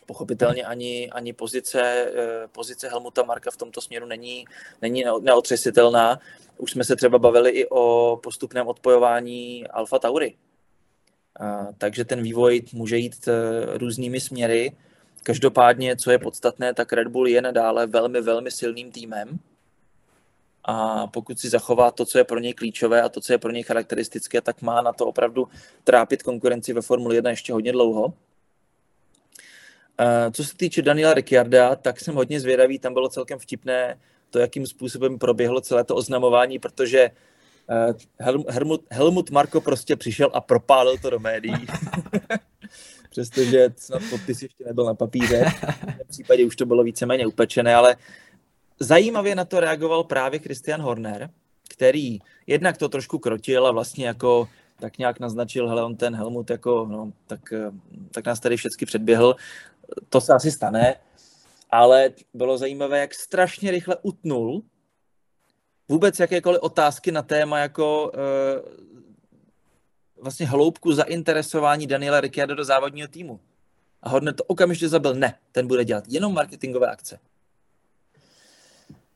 pochopitelně 0.07 0.65
ani, 0.65 1.11
ani 1.11 1.33
pozice, 1.33 1.83
eh, 1.83 2.49
pozice 2.53 2.89
Helmuta 2.89 3.23
Marka 3.23 3.51
v 3.51 3.57
tomto 3.57 3.81
směru 3.81 4.07
není, 4.07 4.45
není 4.83 5.05
neotřesitelná. 5.21 6.21
Už 6.59 6.71
jsme 6.71 6.85
se 6.85 6.97
třeba 6.97 7.19
bavili 7.19 7.51
i 7.51 7.69
o 7.69 8.17
postupném 8.23 8.69
odpojování 8.69 9.67
Alfa 9.67 9.99
Tauri. 9.99 10.35
A, 11.41 11.67
takže 11.79 12.05
ten 12.05 12.23
vývoj 12.23 12.63
může 12.73 12.97
jít 12.97 13.29
eh, 13.29 13.79
různými 13.79 14.21
směry. 14.21 14.77
Každopádně, 15.23 15.97
co 15.97 16.11
je 16.11 16.19
podstatné, 16.19 16.75
tak 16.75 16.93
Red 16.93 17.09
Bull 17.09 17.29
je 17.29 17.43
nadále 17.43 17.87
velmi, 17.87 18.21
velmi 18.21 18.51
silným 18.51 18.93
týmem. 18.93 19.39
A 20.65 21.07
pokud 21.07 21.39
si 21.39 21.49
zachová 21.49 21.91
to, 21.91 22.05
co 22.05 22.19
je 22.19 22.25
pro 22.25 22.39
něj 22.39 22.55
klíčové 22.55 23.03
a 23.03 23.09
to, 23.09 23.21
co 23.21 23.33
je 23.33 23.39
pro 23.39 23.51
něj 23.51 23.63
charakteristické, 23.63 24.41
tak 24.41 24.63
má 24.63 24.83
na 24.83 24.93
to 24.93 25.07
opravdu 25.07 25.49
trápit 25.85 26.23
konkurenci 26.23 26.73
ve 26.73 26.83
Formuli 26.83 27.17
1 27.17 27.31
ještě 27.31 27.53
hodně 27.53 27.73
dlouho. 27.73 28.13
Co 30.33 30.45
se 30.45 30.57
týče 30.57 30.83
Daniela 30.83 31.15
Ricciarda, 31.15 31.77
tak 31.77 32.01
jsem 32.01 32.15
hodně 32.15 32.41
zvědavý, 32.41 32.79
tam 32.79 32.95
bylo 32.95 33.09
celkem 33.09 33.39
vtipné 33.39 33.99
to, 34.31 34.39
jakým 34.39 34.67
způsobem 34.67 35.19
proběhlo 35.19 35.61
celé 35.61 35.85
to 35.85 35.97
oznamování, 35.97 36.59
protože 36.59 37.11
eh, 37.71 37.95
Helmut, 38.49 38.85
Helmut 38.91 39.31
Marko 39.31 39.61
prostě 39.61 39.97
přišel 39.97 40.31
a 40.33 40.41
propálil 40.41 40.99
to 40.99 41.11
do 41.11 41.19
médií. 41.19 41.67
Přestože 43.11 43.69
snad 43.77 44.03
podpis 44.11 44.43
ještě 44.43 44.65
nebyl 44.65 44.85
na 44.85 44.95
papíře. 44.95 45.45
V 46.05 46.09
případě 46.09 46.45
už 46.45 46.57
to 46.57 46.67
bylo 46.67 46.83
víceméně 46.83 47.27
upečené, 47.27 47.75
ale 47.75 47.97
zajímavě 48.81 49.35
na 49.35 49.45
to 49.45 49.61
reagoval 49.61 50.05
právě 50.05 50.39
Christian 50.39 50.81
Horner, 50.81 51.31
který 51.69 52.19
jednak 52.47 52.77
to 52.79 52.89
trošku 52.89 53.19
krotil 53.19 53.67
a 53.67 53.73
vlastně 53.73 54.07
jako 54.07 54.49
tak 54.81 54.99
nějak 54.99 55.21
naznačil, 55.21 55.69
hele, 55.69 55.85
on 55.85 55.97
ten 55.97 56.17
Helmut 56.17 56.51
jako, 56.51 56.87
no, 56.91 57.13
tak, 57.27 57.53
eh, 57.53 57.71
tak 58.11 58.27
nás 58.27 58.41
tady 58.41 58.57
všechny 58.57 58.87
předběhl 58.87 59.37
to 60.09 60.21
se 60.21 60.33
asi 60.33 60.51
stane, 60.51 60.97
ale 61.71 62.11
bylo 62.35 62.59
zajímavé, 62.59 62.99
jak 62.99 63.15
strašně 63.15 63.71
rychle 63.71 63.97
utnul 64.03 64.63
vůbec 65.89 66.21
jakékoliv 66.21 66.61
otázky 66.63 67.13
na 67.13 67.23
téma 67.23 67.59
jako 67.59 68.13
uh, 68.15 68.73
vlastně 70.23 70.47
hloubku 70.47 70.93
zainteresování 70.93 71.87
Daniela 71.87 72.21
Ricciardo 72.21 72.55
do 72.55 72.65
závodního 72.65 73.09
týmu. 73.09 73.41
A 74.03 74.09
Horner 74.09 74.35
to 74.35 74.45
okamžitě 74.45 74.89
zabil. 74.89 75.15
Ne, 75.15 75.39
ten 75.53 75.67
bude 75.67 75.85
dělat 75.85 76.05
jenom 76.09 76.35
marketingové 76.35 76.87
akce. 76.87 77.19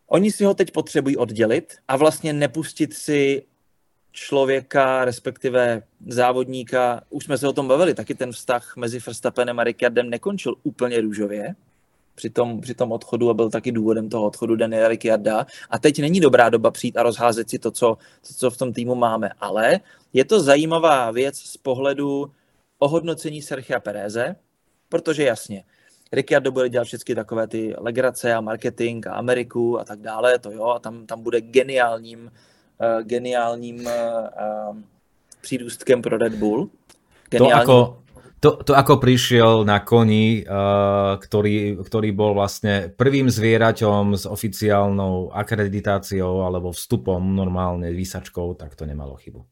Oni 0.08 0.32
si 0.32 0.44
ho 0.44 0.54
teď 0.54 0.70
potřebují 0.70 1.16
oddělit 1.16 1.76
a 1.88 1.96
vlastně 1.96 2.32
nepustit 2.32 2.94
si 2.94 3.42
člověka, 4.12 5.04
respektive 5.04 5.82
závodníka, 6.06 7.00
už 7.10 7.24
jsme 7.24 7.38
se 7.38 7.48
o 7.48 7.52
tom 7.52 7.68
bavili, 7.68 7.94
taky 7.94 8.14
ten 8.14 8.32
vztah 8.32 8.76
mezi 8.76 8.98
Verstappenem 8.98 9.58
a 9.58 9.64
Ricciardem 9.64 10.10
nekončil 10.10 10.54
úplně 10.62 11.00
růžově 11.00 11.54
při 12.14 12.30
tom, 12.30 12.60
při 12.60 12.74
tom 12.74 12.92
odchodu 12.92 13.30
a 13.30 13.34
byl 13.34 13.50
taky 13.50 13.72
důvodem 13.72 14.08
toho 14.08 14.26
odchodu 14.26 14.56
Daniela 14.56 14.88
Ricciarda. 14.88 15.46
A 15.70 15.78
teď 15.78 15.98
není 15.98 16.20
dobrá 16.20 16.48
doba 16.48 16.70
přijít 16.70 16.96
a 16.96 17.02
rozházet 17.02 17.50
si 17.50 17.58
to, 17.58 17.70
co, 17.70 17.98
to, 18.28 18.34
co 18.34 18.50
v 18.50 18.56
tom 18.56 18.72
týmu 18.72 18.94
máme. 18.94 19.30
Ale 19.40 19.80
je 20.12 20.24
to 20.24 20.40
zajímavá 20.40 21.10
věc 21.10 21.38
z 21.38 21.56
pohledu 21.56 22.30
ohodnocení 22.78 23.42
Sergia 23.42 23.80
Pereze, 23.80 24.36
protože 24.88 25.24
jasně, 25.24 25.64
Ricciardo 26.12 26.52
bude 26.52 26.68
dělat 26.68 26.84
všechny 26.84 27.14
takové 27.14 27.46
ty 27.46 27.74
legrace 27.78 28.34
a 28.34 28.40
marketing 28.40 29.06
a 29.06 29.12
Ameriku 29.12 29.80
a 29.80 29.84
tak 29.84 30.00
dále, 30.00 30.38
to 30.38 30.50
jo, 30.50 30.64
a 30.64 30.78
tam, 30.78 31.06
tam 31.06 31.22
bude 31.22 31.40
geniálním 31.40 32.30
uh, 32.80 33.02
geniálním 33.02 33.86
uh, 33.86 34.76
přírůstkem 35.40 36.02
pro 36.02 36.18
Red 36.18 36.34
Bull. 36.34 36.70
Geniální... 37.30 37.66
To 37.66 37.72
ako, 37.72 37.98
to, 38.40 38.50
to 38.64 38.72
ako 38.76 38.96
prišiel 38.96 39.64
na 39.64 39.84
koni, 39.84 40.46
uh, 40.48 41.20
ktorý, 41.20 41.76
ktorý 41.84 42.12
bol 42.16 42.32
vlastne 42.34 42.88
prvým 42.88 43.28
zvieraťom 43.28 44.16
s 44.16 44.24
oficiálnou 44.24 45.34
akreditáciou 45.34 46.46
alebo 46.46 46.72
vstupom 46.72 47.20
normálne 47.20 47.92
výsačkou, 47.92 48.54
tak 48.54 48.74
to 48.74 48.86
nemalo 48.86 49.16
chybu. 49.16 49.44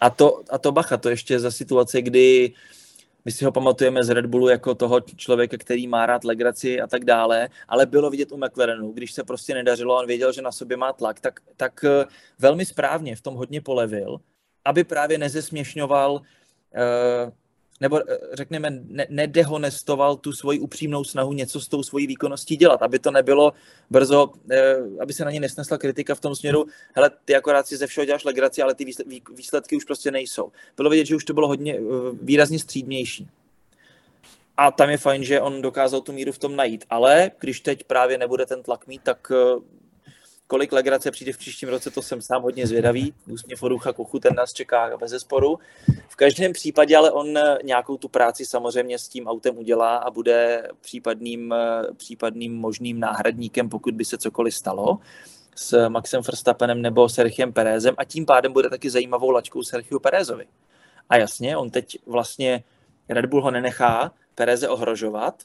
A 0.00 0.10
to, 0.10 0.44
a 0.50 0.58
to 0.58 0.72
bacha, 0.72 0.96
to 0.96 1.08
ještě 1.08 1.40
za 1.40 1.50
situace, 1.50 2.02
kdy 2.02 2.50
uh, 2.50 2.83
my 3.24 3.32
si 3.32 3.44
ho 3.44 3.52
pamatujeme 3.52 4.04
z 4.04 4.08
Red 4.08 4.26
Bullu 4.26 4.48
jako 4.48 4.74
toho 4.74 5.00
člověka, 5.00 5.56
který 5.56 5.86
má 5.86 6.06
rád 6.06 6.24
legraci 6.24 6.80
a 6.80 6.86
tak 6.86 7.04
dále, 7.04 7.48
ale 7.68 7.86
bylo 7.86 8.10
vidět 8.10 8.32
u 8.32 8.36
McLarenu, 8.36 8.92
když 8.92 9.12
se 9.12 9.24
prostě 9.24 9.54
nedařilo, 9.54 9.98
on 9.98 10.06
věděl, 10.06 10.32
že 10.32 10.42
na 10.42 10.52
sobě 10.52 10.76
má 10.76 10.92
tlak, 10.92 11.20
tak, 11.20 11.40
tak 11.56 11.84
eh, 11.84 12.04
velmi 12.38 12.64
správně 12.64 13.16
v 13.16 13.20
tom 13.20 13.34
hodně 13.34 13.60
polevil, 13.60 14.20
aby 14.64 14.84
právě 14.84 15.18
nezesměšňoval 15.18 16.12
uh, 16.12 17.32
nebo 17.84 18.00
eh, 18.00 18.18
řekněme, 18.32 18.70
ne, 18.70 19.06
nedehonestoval 19.10 20.16
tu 20.16 20.32
svoji 20.32 20.58
upřímnou 20.58 21.04
snahu 21.04 21.32
něco 21.32 21.60
s 21.60 21.68
tou 21.68 21.82
svojí 21.82 22.06
výkonností 22.06 22.56
dělat, 22.56 22.82
aby 22.82 22.98
to 22.98 23.10
nebylo 23.10 23.52
brzo, 23.90 24.32
eh, 24.50 24.76
aby 25.00 25.12
se 25.12 25.24
na 25.24 25.30
ně 25.30 25.40
nesnesla 25.40 25.78
kritika 25.78 26.14
v 26.14 26.20
tom 26.20 26.34
směru, 26.34 26.66
hele, 26.94 27.10
ty 27.24 27.36
akorát 27.36 27.66
si 27.66 27.76
ze 27.76 27.86
všeho 27.86 28.04
děláš 28.04 28.24
legraci, 28.24 28.62
ale 28.62 28.74
ty 28.74 28.84
výsledky 29.34 29.76
už 29.76 29.84
prostě 29.84 30.10
nejsou. 30.10 30.52
Bylo 30.76 30.90
vidět, 30.90 31.06
že 31.06 31.16
už 31.16 31.24
to 31.24 31.34
bylo 31.34 31.48
hodně 31.48 31.80
výrazně 32.22 32.58
střídnější. 32.58 33.28
A 34.56 34.70
tam 34.70 34.90
je 34.90 34.98
fajn, 34.98 35.24
že 35.24 35.40
on 35.40 35.62
dokázal 35.62 36.00
tu 36.00 36.12
míru 36.12 36.32
v 36.32 36.38
tom 36.38 36.56
najít. 36.56 36.84
Ale 36.90 37.30
když 37.40 37.60
teď 37.60 37.84
právě 37.84 38.18
nebude 38.18 38.46
ten 38.46 38.62
tlak 38.62 38.86
mít, 38.86 39.02
tak 39.02 39.32
kolik 40.46 40.72
legrace 40.72 41.10
přijde 41.10 41.32
v 41.32 41.38
příštím 41.38 41.68
roce, 41.68 41.90
to 41.90 42.02
jsem 42.02 42.22
sám 42.22 42.42
hodně 42.42 42.66
zvědavý. 42.66 43.14
Úsměv 43.30 43.62
Orucha 43.62 43.92
Kochu, 43.92 44.18
ten 44.18 44.34
nás 44.34 44.52
čeká 44.52 44.96
bez 44.96 45.10
zesporu. 45.10 45.58
V 46.08 46.16
každém 46.16 46.52
případě 46.52 46.96
ale 46.96 47.10
on 47.10 47.34
nějakou 47.62 47.96
tu 47.96 48.08
práci 48.08 48.46
samozřejmě 48.46 48.98
s 48.98 49.08
tím 49.08 49.26
autem 49.26 49.58
udělá 49.58 49.96
a 49.96 50.10
bude 50.10 50.68
případným, 50.80 51.54
případným 51.96 52.54
možným 52.56 53.00
náhradníkem, 53.00 53.68
pokud 53.68 53.94
by 53.94 54.04
se 54.04 54.18
cokoliv 54.18 54.54
stalo 54.54 54.98
s 55.56 55.88
Maxem 55.88 56.22
Verstappenem 56.22 56.82
nebo 56.82 57.08
Sergiem 57.08 57.52
Perezem 57.52 57.94
a 57.98 58.04
tím 58.04 58.26
pádem 58.26 58.52
bude 58.52 58.70
taky 58.70 58.90
zajímavou 58.90 59.30
lačkou 59.30 59.62
Sergio 59.62 60.00
Perezovi. 60.00 60.46
A 61.10 61.16
jasně, 61.16 61.56
on 61.56 61.70
teď 61.70 61.98
vlastně 62.06 62.64
Red 63.08 63.26
Bull 63.26 63.42
ho 63.42 63.50
nenechá 63.50 64.12
Pereze 64.34 64.68
ohrožovat, 64.68 65.42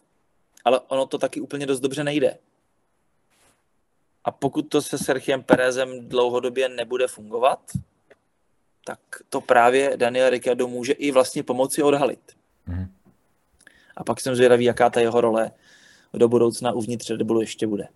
ale 0.65 0.80
ono 0.80 1.05
to 1.05 1.17
taky 1.17 1.41
úplně 1.41 1.65
dost 1.65 1.80
dobře 1.80 2.03
nejde. 2.03 2.38
A 4.30 4.31
pokud 4.31 4.61
to 4.61 4.81
se 4.81 4.97
Sergiem 4.97 5.43
Perezem 5.43 6.10
dlouhodobě 6.10 6.69
nebude 6.69 7.07
fungovat, 7.07 7.60
tak 8.85 8.99
to 9.30 9.41
právě 9.41 9.97
Daniel 9.97 10.30
Ricciardo 10.30 10.68
může 10.68 10.93
i 10.93 11.11
vlastně 11.11 11.43
pomoci 11.43 11.84
odhalit. 11.84 12.19
Mm. 12.68 12.88
A 13.97 14.03
pak 14.03 14.19
jsem 14.19 14.35
zvědavý, 14.35 14.65
jaká 14.65 14.89
ta 14.89 14.99
jeho 14.99 15.22
role 15.22 15.51
do 16.14 16.27
budoucna 16.27 16.72
uvnitř 16.72 17.10
Red 17.10 17.22
Bullu 17.22 17.41
ještě 17.41 17.68
bude. 17.68 17.88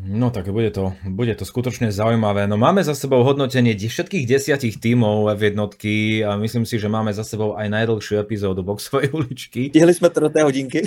No 0.00 0.32
tak 0.32 0.48
bude 0.48 0.72
to, 0.72 0.96
bude 1.04 1.36
to 1.36 1.44
skutočne 1.44 1.92
zaujímavé. 1.92 2.48
No 2.48 2.56
máme 2.56 2.80
za 2.80 2.96
sebou 2.96 3.20
hodnotenie 3.20 3.76
všetkých 3.76 4.24
desiatich 4.24 4.80
tímov 4.80 5.36
v 5.36 5.52
jednotky 5.52 6.24
a 6.24 6.40
myslím 6.40 6.64
si, 6.64 6.80
že 6.80 6.88
máme 6.88 7.12
za 7.12 7.20
sebou 7.20 7.52
aj 7.52 7.68
najdlhšiu 7.68 8.16
epizódu 8.16 8.64
boxovej 8.64 9.12
uličky. 9.18 9.68
Tihli 9.68 9.92
sme 9.92 10.08
to 10.08 10.24
do 10.24 10.30
té 10.32 10.40
hodinky. 10.40 10.80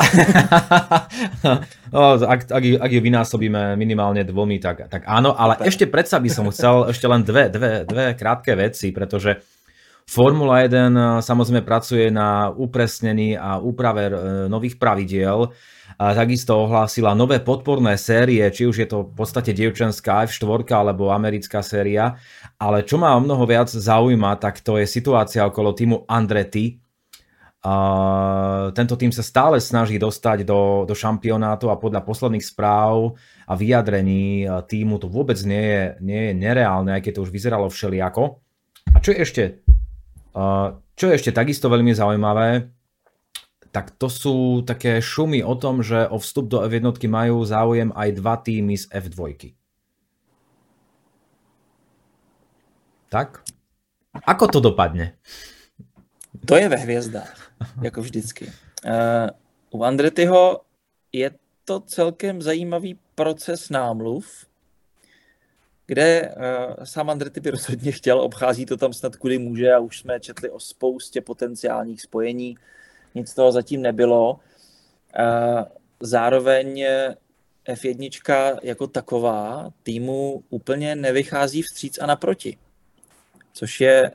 no, 1.94 2.02
ak, 2.18 2.50
ak, 2.50 2.64
ak 2.82 2.90
ju 2.90 3.02
vynásobíme 3.06 3.78
minimálne 3.78 4.26
dvomi, 4.26 4.58
tak, 4.58 4.90
tak 4.90 5.06
áno, 5.06 5.38
ale 5.38 5.62
tak. 5.62 5.70
ešte 5.70 5.86
predsa 5.86 6.18
by 6.18 6.30
som 6.34 6.50
chcel 6.50 6.90
ešte 6.90 7.06
len 7.06 7.22
dve, 7.22 7.54
dve, 7.54 7.86
dve 7.86 8.18
krátke 8.18 8.58
veci, 8.58 8.90
pretože 8.90 9.46
Formula 10.04 10.66
1 10.68 11.24
samozrejme 11.24 11.64
pracuje 11.64 12.12
na 12.12 12.52
upresnení 12.52 13.40
a 13.40 13.56
úprave 13.62 14.12
e, 14.12 14.14
nových 14.52 14.76
pravidiel 14.76 15.48
a 15.98 16.14
takisto 16.18 16.58
ohlásila 16.58 17.14
nové 17.14 17.38
podporné 17.40 17.98
série, 17.98 18.42
či 18.50 18.66
už 18.66 18.76
je 18.84 18.88
to 18.90 19.06
v 19.08 19.14
podstate 19.14 19.54
dievčenská 19.54 20.26
F4 20.26 20.66
alebo 20.74 21.14
americká 21.14 21.62
séria, 21.62 22.18
ale 22.58 22.82
čo 22.82 22.98
ma 22.98 23.14
o 23.14 23.22
mnoho 23.22 23.46
viac 23.46 23.70
zaujíma, 23.70 24.42
tak 24.42 24.60
to 24.66 24.82
je 24.82 24.86
situácia 24.90 25.46
okolo 25.46 25.72
týmu 25.72 26.10
Andretti. 26.10 26.82
Tento 28.76 28.96
tým 29.00 29.16
sa 29.16 29.24
stále 29.24 29.56
snaží 29.64 29.96
dostať 29.96 30.44
do, 30.44 30.84
do 30.84 30.92
šampionátu 30.92 31.72
a 31.72 31.80
podľa 31.80 32.04
posledných 32.04 32.44
správ 32.44 33.16
a 33.48 33.56
vyjadrení 33.56 34.44
týmu 34.68 35.00
to 35.00 35.08
vôbec 35.08 35.40
nie 35.48 35.64
je, 35.64 35.84
nie 36.04 36.22
je 36.28 36.34
nereálne, 36.36 36.92
aj 36.92 37.08
keď 37.08 37.12
to 37.16 37.24
už 37.24 37.32
vyzeralo 37.32 37.72
všelijako. 37.72 38.44
A 38.92 39.00
čo 39.00 39.16
je 39.16 39.18
ešte, 39.24 39.44
čo 41.00 41.06
je 41.08 41.14
ešte 41.16 41.32
takisto 41.32 41.72
veľmi 41.72 41.96
zaujímavé, 41.96 42.68
tak 43.74 43.90
to 43.98 44.06
sú 44.06 44.62
také 44.62 45.02
šumy 45.02 45.42
o 45.42 45.58
tom, 45.58 45.82
že 45.82 46.06
o 46.06 46.22
vstup 46.22 46.46
do 46.46 46.62
F1 46.62 46.94
majú 47.10 47.42
záujem 47.42 47.90
aj 47.98 48.10
dva 48.22 48.38
týmy 48.38 48.78
z 48.78 48.86
F2. 48.94 49.50
Tak? 53.10 53.42
Ako 54.14 54.46
to 54.54 54.62
dopadne? 54.62 55.18
To 56.46 56.54
je 56.54 56.70
ve 56.70 56.76
hvězdách, 56.76 57.52
jako 57.82 58.02
vždycky. 58.02 58.46
Uh, 58.86 59.30
u 59.72 59.84
Andretyho 59.84 60.62
je 61.14 61.32
to 61.66 61.80
celkem 61.80 62.42
zajímavý 62.42 63.00
proces 63.16 63.70
námluv, 63.70 64.46
kde 65.86 66.30
uh, 66.30 66.84
sám 66.84 67.10
Andrety 67.10 67.40
by 67.40 67.50
rozhodně 67.50 67.92
chtěl, 67.92 68.22
obchází 68.22 68.66
to 68.66 68.78
tam 68.78 68.94
snad 68.94 69.16
kudy 69.16 69.38
může 69.38 69.74
a 69.74 69.80
už 69.80 70.00
jsme 70.00 70.20
četli 70.20 70.50
o 70.50 70.60
spoustě 70.60 71.22
potenciálních 71.22 72.02
spojení 72.02 72.58
nic 73.16 73.34
toho 73.34 73.52
zatím 73.52 73.82
nebylo. 73.82 74.40
Zároveň 76.00 76.86
F1 77.68 78.60
jako 78.64 78.88
taková 78.88 79.70
týmu 79.84 80.44
úplně 80.50 80.96
nevychází 80.96 81.62
vstříc 81.62 82.00
a 82.00 82.06
naproti, 82.06 82.58
což 83.54 83.82
je 83.82 84.12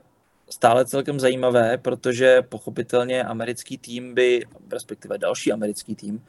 stále 0.51 0.87
celkem 0.87 1.21
zajímavé, 1.21 1.79
protože 1.79 2.43
pochopitelně 2.43 3.25
americký 3.25 3.79
tým 3.79 4.15
by, 4.15 4.45
respektive 4.73 5.19
další 5.19 5.53
americký 5.53 5.95
tým, 5.95 6.25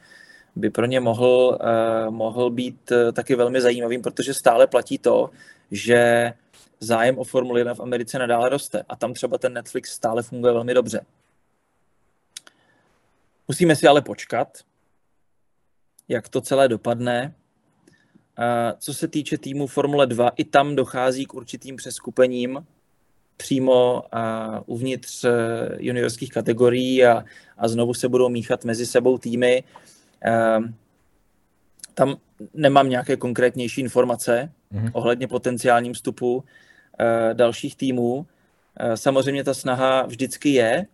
by 0.56 0.70
pro 0.70 0.86
ně 0.86 1.00
mohl, 1.00 1.58
uh, 1.60 2.14
mohl 2.14 2.50
být 2.50 2.90
uh, 2.90 3.12
taky 3.12 3.34
velmi 3.34 3.60
zajímavým, 3.60 4.02
protože 4.02 4.34
stále 4.34 4.66
platí 4.66 4.98
to, 4.98 5.30
že 5.70 6.32
zájem 6.80 7.18
o 7.18 7.24
Formuli 7.24 7.60
1 7.60 7.74
v 7.74 7.80
Americe 7.80 8.18
nadále 8.18 8.48
roste 8.48 8.82
a 8.88 8.96
tam 8.96 9.14
třeba 9.14 9.38
ten 9.38 9.52
Netflix 9.52 9.90
stále 9.92 10.22
funguje 10.22 10.52
velmi 10.52 10.74
dobře. 10.74 11.00
Musíme 13.50 13.76
si 13.76 13.86
ale 13.86 14.02
počkat, 14.02 14.58
jak 16.08 16.28
to 16.28 16.40
celé 16.40 16.68
dopadne. 16.68 17.34
Co 18.78 18.94
se 18.94 19.08
týče 19.08 19.38
týmu 19.38 19.66
Formule 19.66 20.06
2, 20.06 20.28
i 20.28 20.44
tam 20.44 20.76
dochází 20.76 21.26
k 21.26 21.34
určitým 21.34 21.76
přeskupením 21.76 22.66
přímo 23.36 24.02
uvnitř 24.66 25.24
e, 25.24 25.30
juniorských 25.78 26.30
kategorií 26.30 27.04
a, 27.04 27.24
a 27.58 27.68
znovu 27.68 27.94
se 27.94 28.08
budou 28.08 28.28
míchat 28.28 28.64
mezi 28.64 28.86
sebou 28.86 29.18
týmy. 29.18 29.64
Tam 31.94 32.16
nemám 32.54 32.88
nějaké 32.88 33.16
konkrétnější 33.16 33.80
informace 33.80 34.52
mm-hmm. 34.72 34.90
ohledně 34.92 35.28
potenciálním 35.28 35.92
vstupu 35.92 36.44
e, 36.98 37.34
dalších 37.34 37.76
týmů. 37.76 38.26
E, 38.76 38.96
samozřejmě 38.96 39.44
ta 39.44 39.54
snaha 39.54 40.06
vždycky 40.06 40.48
je 40.48 40.86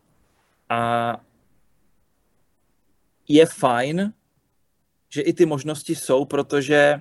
a 0.68 1.12
je 3.28 3.46
fajn, 3.46 4.12
že 5.08 5.22
i 5.22 5.32
ty 5.32 5.46
možnosti 5.46 5.94
jsou, 5.94 6.24
protože 6.24 7.00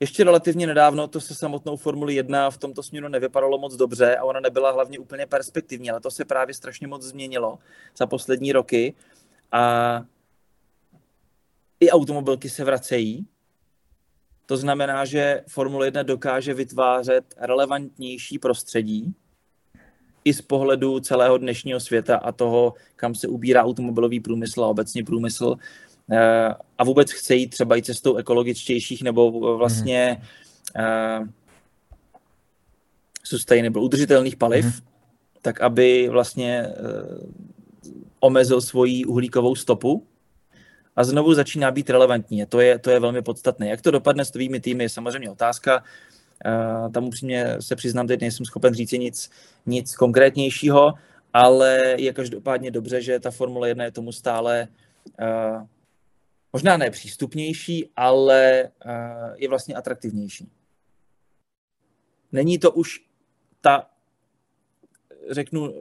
ještě 0.00 0.24
relativně 0.24 0.66
nedávno 0.66 1.08
to 1.08 1.20
se 1.20 1.34
samotnou 1.34 1.76
Formuli 1.76 2.14
1 2.14 2.50
v 2.50 2.58
tomto 2.58 2.82
směru 2.82 3.08
nevypadalo 3.08 3.58
moc 3.58 3.76
dobře 3.76 4.16
a 4.16 4.24
ona 4.24 4.40
nebyla 4.40 4.70
hlavně 4.70 4.98
úplně 4.98 5.26
perspektivní, 5.26 5.90
ale 5.90 6.00
to 6.00 6.10
se 6.10 6.24
právě 6.24 6.54
strašně 6.54 6.86
moc 6.86 7.02
změnilo 7.02 7.58
za 7.96 8.06
poslední 8.06 8.52
roky 8.52 8.94
a 9.52 10.04
i 11.80 11.90
automobilky 11.90 12.50
se 12.50 12.64
vracejí. 12.64 13.26
To 14.46 14.56
znamená, 14.56 15.04
že 15.04 15.44
Formule 15.48 15.86
1 15.86 16.02
dokáže 16.02 16.54
vytvářet 16.54 17.34
relevantnější 17.38 18.38
prostředí, 18.38 19.14
i 20.24 20.34
z 20.34 20.42
pohledu 20.42 21.00
celého 21.00 21.38
dnešního 21.38 21.80
světa 21.80 22.16
a 22.16 22.32
toho, 22.32 22.74
kam 22.96 23.14
se 23.14 23.28
ubírá 23.28 23.62
automobilový 23.62 24.20
průmysl 24.20 24.64
a 24.64 24.68
obecně 24.68 25.04
průmysl 25.04 25.56
eh, 26.12 26.54
a 26.78 26.84
vůbec 26.84 27.12
chce 27.12 27.34
jít 27.34 27.48
třeba 27.48 27.76
i 27.76 27.82
cestou 27.82 28.16
ekologičtějších 28.16 29.02
nebo 29.02 29.56
vlastně 29.56 30.22
mm. 31.20 31.32
sustainable, 33.24 33.82
udržitelných 33.82 34.36
paliv, 34.36 34.64
mm. 34.64 34.72
tak 35.42 35.60
aby 35.60 36.08
vlastně 36.08 36.66
uh, 36.68 37.30
omezil 38.20 38.60
svoji 38.60 39.04
uhlíkovou 39.04 39.54
stopu 39.54 40.06
a 40.96 41.04
znovu 41.04 41.34
začíná 41.34 41.70
být 41.70 41.90
relevantní. 41.90 42.46
To 42.46 42.60
je, 42.60 42.78
to 42.78 42.90
je 42.90 43.00
velmi 43.00 43.22
podstatné. 43.22 43.68
Jak 43.68 43.82
to 43.82 43.90
dopadne 43.90 44.24
s 44.24 44.30
tvými 44.30 44.60
týmy, 44.60 44.84
je 44.84 44.88
samozřejmě 44.88 45.30
otázka. 45.30 45.84
Uh, 46.46 46.92
tam 46.92 47.04
upřímně 47.04 47.56
se 47.60 47.76
přiznám, 47.76 48.06
teď 48.06 48.20
nejsem 48.20 48.46
schopen 48.46 48.74
říct 48.74 48.92
nic, 48.92 49.30
nic 49.66 49.96
konkrétnějšího, 49.96 50.94
ale 51.32 51.94
je 51.98 52.12
každopádně 52.12 52.70
dobře, 52.70 53.02
že 53.02 53.20
ta 53.20 53.30
Formule 53.30 53.68
1 53.68 53.84
je 53.84 53.90
tomu 53.90 54.12
stále 54.12 54.68
uh, 55.20 55.62
možná 56.52 56.76
ne 56.76 56.90
přístupnější, 56.90 57.90
ale 57.96 58.70
uh, 58.86 58.92
je 59.36 59.48
vlastně 59.48 59.74
atraktivnější. 59.74 60.50
Není 62.32 62.58
to 62.58 62.72
už 62.72 63.00
ta, 63.60 63.86
řeknu, 65.30 65.74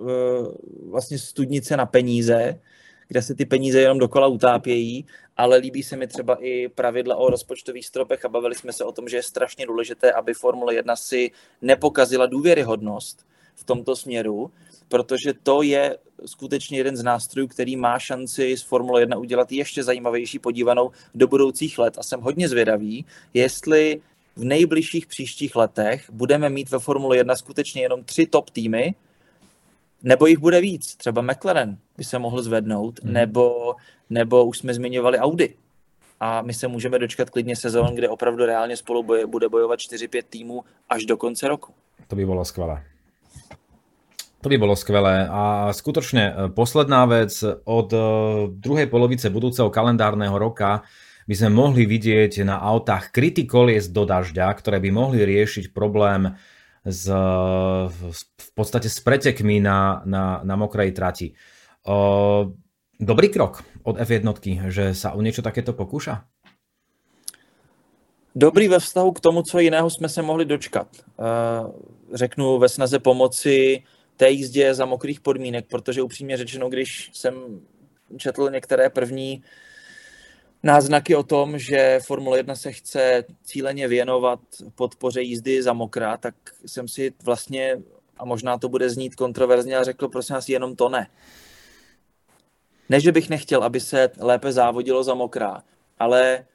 vlastně 0.90 1.20
studnice 1.20 1.78
na 1.78 1.86
peníze, 1.86 2.60
kde 3.08 3.22
se 3.22 3.36
ty 3.36 3.46
peníze 3.46 3.82
jenom 3.82 4.00
dokola 4.00 4.28
utápějí, 4.28 5.06
ale 5.38 5.58
líbí 5.58 5.84
se 5.84 5.96
mi 5.96 6.08
třeba 6.08 6.38
i 6.40 6.68
pravidla 6.68 7.16
o 7.16 7.30
rozpočtových 7.30 7.86
stropech 7.86 8.26
a 8.26 8.30
bavili 8.30 8.56
jsme 8.56 8.74
se 8.74 8.84
o 8.84 8.92
tom, 8.92 9.10
že 9.10 9.18
je 9.18 9.24
strašně 9.24 9.66
důležité, 9.66 10.12
aby 10.12 10.34
Formule 10.34 10.76
1 10.76 10.96
si 10.96 11.32
nepokazila 11.62 12.26
důvěryhodnost 12.26 13.26
v 13.56 13.64
tomto 13.64 13.96
směru 13.96 14.52
protože 14.94 15.34
to 15.44 15.62
je 15.62 15.98
skutečně 16.26 16.78
jeden 16.78 16.98
z 16.98 17.04
nástrojů, 17.04 17.48
který 17.48 17.76
má 17.76 18.00
šanci 18.00 18.58
z 18.58 18.62
Formule 18.62 19.02
1 19.02 19.18
udělat 19.18 19.52
ještě 19.52 19.84
zajímavější 19.84 20.40
podívanou 20.40 20.92
do 21.16 21.28
budoucích 21.28 21.78
let. 21.78 21.98
A 21.98 22.04
jsem 22.04 22.22
hodně 22.22 22.50
zvědavý, 22.50 23.06
jestli 23.34 24.02
v 24.36 24.44
nejbližších 24.44 25.08
příštích 25.08 25.56
letech 25.56 26.10
budeme 26.12 26.50
mít 26.50 26.70
ve 26.70 26.80
Formule 26.80 27.18
1 27.18 27.36
skutečně 27.36 27.82
jenom 27.82 28.04
tři 28.04 28.26
top 28.28 28.50
týmy, 28.50 28.96
nebo 30.04 30.26
jich 30.26 30.40
bude 30.40 30.62
víc. 30.62 30.96
Třeba 30.96 31.22
McLaren 31.22 31.78
by 31.98 32.04
se 32.04 32.20
mohl 32.20 32.42
zvednout, 32.42 33.04
hmm. 33.04 33.14
nebo, 33.14 33.76
nebo 34.10 34.46
už 34.46 34.58
jsme 34.58 34.74
zmiňovali 34.74 35.20
Audi. 35.20 35.56
A 36.20 36.42
my 36.42 36.54
se 36.54 36.68
můžeme 36.68 37.00
dočkat 37.00 37.30
klidně 37.30 37.56
sezón, 37.56 37.96
kde 37.96 38.10
opravdu 38.10 38.46
reálně 38.46 38.78
spolu 38.78 39.04
boje, 39.04 39.28
bude 39.28 39.50
bojovat 39.50 39.80
4-5 39.80 40.24
týmů 40.30 40.64
až 40.90 41.06
do 41.06 41.18
konce 41.18 41.48
roku. 41.48 41.74
To 42.08 42.16
by 42.16 42.26
bylo 42.26 42.46
skvělé. 42.46 42.84
To 44.44 44.52
by 44.52 44.60
bolo 44.60 44.76
skvelé. 44.76 45.24
A 45.32 45.72
skutočne 45.72 46.24
e, 46.28 46.34
posledná 46.52 47.08
vec, 47.08 47.32
od 47.64 47.90
e, 47.96 47.98
druhej 48.52 48.92
polovice 48.92 49.32
budúceho 49.32 49.72
kalendárneho 49.72 50.36
roka 50.36 50.84
by 51.24 51.32
sme 51.32 51.56
mohli 51.56 51.88
vidieť 51.88 52.44
na 52.44 52.60
autách 52.60 53.16
kryty 53.16 53.48
kolies 53.48 53.88
do 53.88 54.04
dažďa, 54.04 54.52
ktoré 54.52 54.84
by 54.84 54.92
mohli 54.92 55.24
riešiť 55.24 55.72
problém 55.72 56.36
s, 56.86 57.08
v 58.38 58.50
podstate 58.56 58.90
s 58.90 59.00
pretekmi 59.00 59.60
na, 59.60 60.04
na, 60.06 60.42
na 60.44 60.56
mokrej 60.56 60.92
trati. 60.92 61.34
O, 61.88 62.52
dobrý 63.00 63.30
krok 63.30 63.64
od 63.84 64.00
F1, 64.00 64.28
že 64.70 64.92
sa 64.96 65.16
o 65.16 65.20
niečo 65.24 65.42
takéto 65.42 65.72
pokúša? 65.74 66.28
Dobrý 68.36 68.68
ve 68.68 68.80
vztahu 68.80 69.12
k 69.12 69.20
tomu, 69.20 69.42
co 69.44 69.60
jiného 69.60 69.90
jsme 69.90 70.10
se 70.10 70.22
mohli 70.22 70.46
dočkat. 70.46 70.88
E, 70.98 71.04
řeknu 72.18 72.60
ve 72.60 72.70
snaze 72.70 73.00
pomoci 73.00 73.84
té 74.18 74.30
jízdě 74.30 74.74
za 74.74 74.86
mokrých 74.86 75.20
podmínek, 75.20 75.66
protože 75.70 76.02
upřímně 76.02 76.38
řečeno, 76.38 76.70
když 76.70 77.12
jsem 77.14 77.62
četl 78.18 78.50
některé 78.50 78.90
první 78.90 79.44
náznaky 80.64 81.16
o 81.16 81.24
tom, 81.24 81.60
že 81.60 82.00
Formule 82.06 82.40
1 82.40 82.56
se 82.56 82.72
chce 82.72 83.24
cíleně 83.44 83.88
věnovat 83.88 84.40
podpoře 84.76 85.22
jízdy 85.22 85.64
za 85.64 85.74
mokrá, 85.74 86.18
tak 86.18 86.36
jsem 86.66 86.88
si 86.88 87.14
vlastně, 87.24 87.82
a 88.18 88.26
možná 88.26 88.58
to 88.58 88.70
bude 88.70 88.90
znít 88.90 89.16
kontroverzně, 89.16 89.78
a 89.78 89.84
řekl, 89.84 90.08
prosím 90.08 90.34
vás, 90.34 90.50
jenom 90.50 90.76
to 90.76 90.90
ne. 90.90 91.08
Ne, 92.90 93.00
že 93.00 93.12
bych 93.12 93.30
nechtěl, 93.30 93.64
aby 93.64 93.80
se 93.80 94.10
lépe 94.18 94.52
závodilo 94.52 95.04
za 95.04 95.14
mokrá, 95.14 95.64
ale 96.00 96.34
eh, 96.34 96.46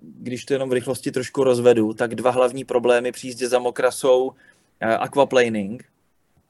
když 0.00 0.44
to 0.44 0.52
jenom 0.52 0.68
v 0.68 0.72
rychlosti 0.72 1.12
trošku 1.12 1.44
rozvedu, 1.44 1.92
tak 1.94 2.14
dva 2.14 2.30
hlavní 2.30 2.64
problémy 2.64 3.12
při 3.12 3.26
jízdě 3.26 3.48
za 3.48 3.58
mokra 3.58 3.90
jsou 3.90 4.32
eh, 4.80 4.96
aquaplaning, 4.96 5.84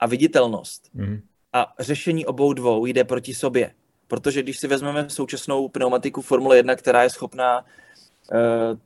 a 0.00 0.06
viditelnost. 0.06 0.90
Mm. 0.94 1.20
A 1.52 1.74
řešení 1.78 2.26
obou 2.26 2.52
dvou 2.52 2.86
jde 2.86 3.04
proti 3.04 3.34
sobě. 3.34 3.74
Protože 4.09 4.43
když 4.43 4.59
si 4.59 4.66
vezmeme 4.66 5.10
současnou 5.10 5.68
pneumatiku 5.68 6.22
Formule 6.22 6.56
1, 6.56 6.76
která 6.76 7.02
je 7.02 7.10
schopná 7.10 7.60
uh, 7.60 8.78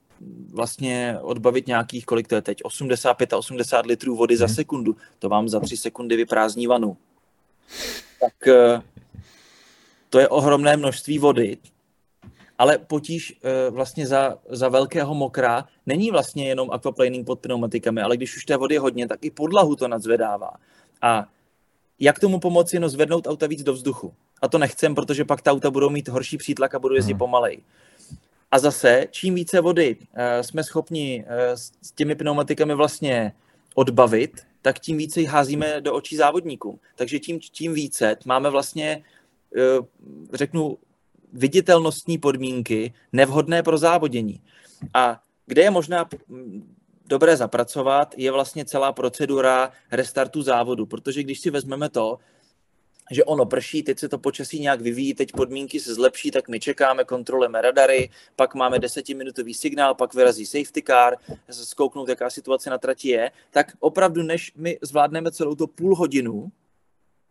vlastně 0.52 1.18
odbavit 1.22 1.66
nějakých, 1.66 2.06
kolik 2.06 2.28
to 2.28 2.34
je 2.34 2.42
teď, 2.42 2.58
85 2.64 3.32
a 3.32 3.36
80 3.36 3.86
litrů 3.86 4.16
vody 4.16 4.36
za 4.36 4.46
mhm. 4.46 4.54
sekundu, 4.54 4.96
to 5.18 5.28
vám 5.28 5.48
za 5.48 5.60
tři 5.60 5.76
sekundy 5.76 6.16
vyprázdní 6.16 6.66
vanu. 6.66 6.96
Tak 8.20 8.34
uh, 8.46 8.82
to 10.10 10.18
je 10.18 10.28
ohromné 10.28 10.76
množství 10.76 11.18
vody, 11.18 11.56
ale 12.58 12.78
potíž 12.78 13.40
uh, 13.68 13.74
vlastně 13.74 14.06
za, 14.06 14.38
za 14.48 14.68
velkého 14.68 15.14
mokra 15.14 15.68
není 15.86 16.10
vlastně 16.10 16.48
jenom 16.48 16.70
aquaplaning 16.70 17.26
pod 17.26 17.40
pneumatikami, 17.40 18.02
ale 18.02 18.16
když 18.16 18.36
už 18.36 18.44
té 18.44 18.56
vody 18.56 18.74
je 18.74 18.80
hodně, 18.80 19.08
tak 19.08 19.24
i 19.24 19.30
podlahu 19.30 19.76
to 19.76 19.88
nadzvedává. 19.88 20.50
A 21.02 21.26
jak 22.00 22.18
tomu 22.18 22.40
pomoci? 22.40 22.78
No 22.78 22.88
zvednout 22.88 23.26
auta 23.26 23.46
víc 23.46 23.62
do 23.62 23.72
vzduchu. 23.72 24.14
A 24.42 24.48
to 24.48 24.58
nechcem, 24.58 24.94
protože 24.94 25.24
pak 25.24 25.42
ta 25.42 25.52
auta 25.52 25.70
budou 25.70 25.90
mít 25.90 26.08
horší 26.08 26.36
přítlak 26.36 26.74
a 26.74 26.78
budou 26.78 26.94
jezdit 26.94 27.12
hmm. 27.12 27.18
pomalej. 27.18 27.62
A 28.50 28.58
zase, 28.58 29.06
čím 29.10 29.34
více 29.34 29.60
vody 29.60 29.96
uh, 29.96 30.06
jsme 30.40 30.64
schopni 30.64 31.24
uh, 31.26 31.34
s 31.82 31.92
těmi 31.94 32.14
pneumatikami 32.14 32.74
vlastně 32.74 33.32
odbavit, 33.74 34.40
tak 34.62 34.78
tím 34.78 34.96
více 34.96 35.20
ji 35.20 35.26
házíme 35.26 35.80
do 35.80 35.94
očí 35.94 36.16
závodníkům. 36.16 36.78
Takže 36.96 37.18
tím, 37.18 37.40
tím 37.40 37.74
více 37.74 38.16
máme 38.24 38.50
vlastně, 38.50 39.04
uh, 39.78 39.86
řeknu, 40.32 40.78
viditelnostní 41.32 42.18
podmínky 42.18 42.94
nevhodné 43.12 43.62
pro 43.62 43.78
závodění. 43.78 44.40
A 44.94 45.22
kde 45.46 45.62
je 45.62 45.70
možná 45.70 46.08
dobré 47.06 47.36
zapracovat, 47.36 48.14
je 48.16 48.30
vlastně 48.30 48.64
celá 48.64 48.92
procedura 48.92 49.72
restartu 49.90 50.42
závodu, 50.42 50.86
protože 50.86 51.22
když 51.22 51.40
si 51.40 51.50
vezmeme 51.50 51.88
to, 51.88 52.18
že 53.14 53.24
ono 53.24 53.46
prší, 53.46 53.82
teď 53.82 53.98
se 53.98 54.08
to 54.08 54.18
počasí 54.18 54.60
nějak 54.60 54.80
vyvíjí, 54.80 55.14
teď 55.14 55.32
podmínky 55.32 55.80
se 55.80 55.94
zlepší, 55.94 56.30
tak 56.30 56.48
my 56.48 56.60
čekáme, 56.60 57.04
kontrolujeme 57.04 57.60
radary, 57.62 58.10
pak 58.36 58.54
máme 58.54 58.78
desetiminutový 58.78 59.54
signál, 59.54 59.94
pak 59.94 60.14
vyrazí 60.14 60.46
safety 60.46 60.82
car, 60.82 61.16
zkouknout, 61.50 62.08
jaká 62.08 62.30
situace 62.30 62.70
na 62.70 62.78
trati 62.78 63.08
je, 63.08 63.30
tak 63.50 63.72
opravdu, 63.80 64.22
než 64.22 64.52
my 64.56 64.78
zvládneme 64.82 65.32
celou 65.32 65.54
to 65.54 65.66
půl 65.66 65.96
hodinu 65.96 66.52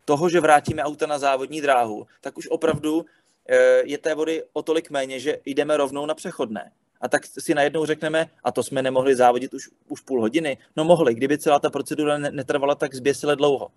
toho, 0.04 0.28
že 0.28 0.40
vrátíme 0.40 0.82
auta 0.82 1.06
na 1.06 1.18
závodní 1.18 1.60
dráhu, 1.60 2.06
tak 2.20 2.38
už 2.38 2.48
opravdu 2.48 3.04
eh, 3.48 3.82
je 3.84 3.98
té 3.98 4.14
vody 4.14 4.42
o 4.52 4.62
tolik 4.62 4.90
méně, 4.90 5.20
že 5.20 5.38
jdeme 5.44 5.76
rovnou 5.76 6.06
na 6.06 6.14
přechodné 6.14 6.70
a 7.02 7.08
tak 7.08 7.26
si 7.26 7.54
najednou 7.54 7.86
řekneme, 7.86 8.30
a 8.44 8.52
to 8.52 8.62
jsme 8.62 8.82
nemohli 8.82 9.16
závodit 9.16 9.54
už, 9.54 9.70
už 9.88 10.00
půl 10.00 10.20
hodiny. 10.20 10.58
No 10.76 10.84
mohli, 10.84 11.14
kdyby 11.14 11.38
celá 11.38 11.58
ta 11.58 11.70
procedura 11.70 12.18
netrvala 12.18 12.74
tak 12.74 12.94
zběsile 12.94 13.36
dlouho. 13.36 13.68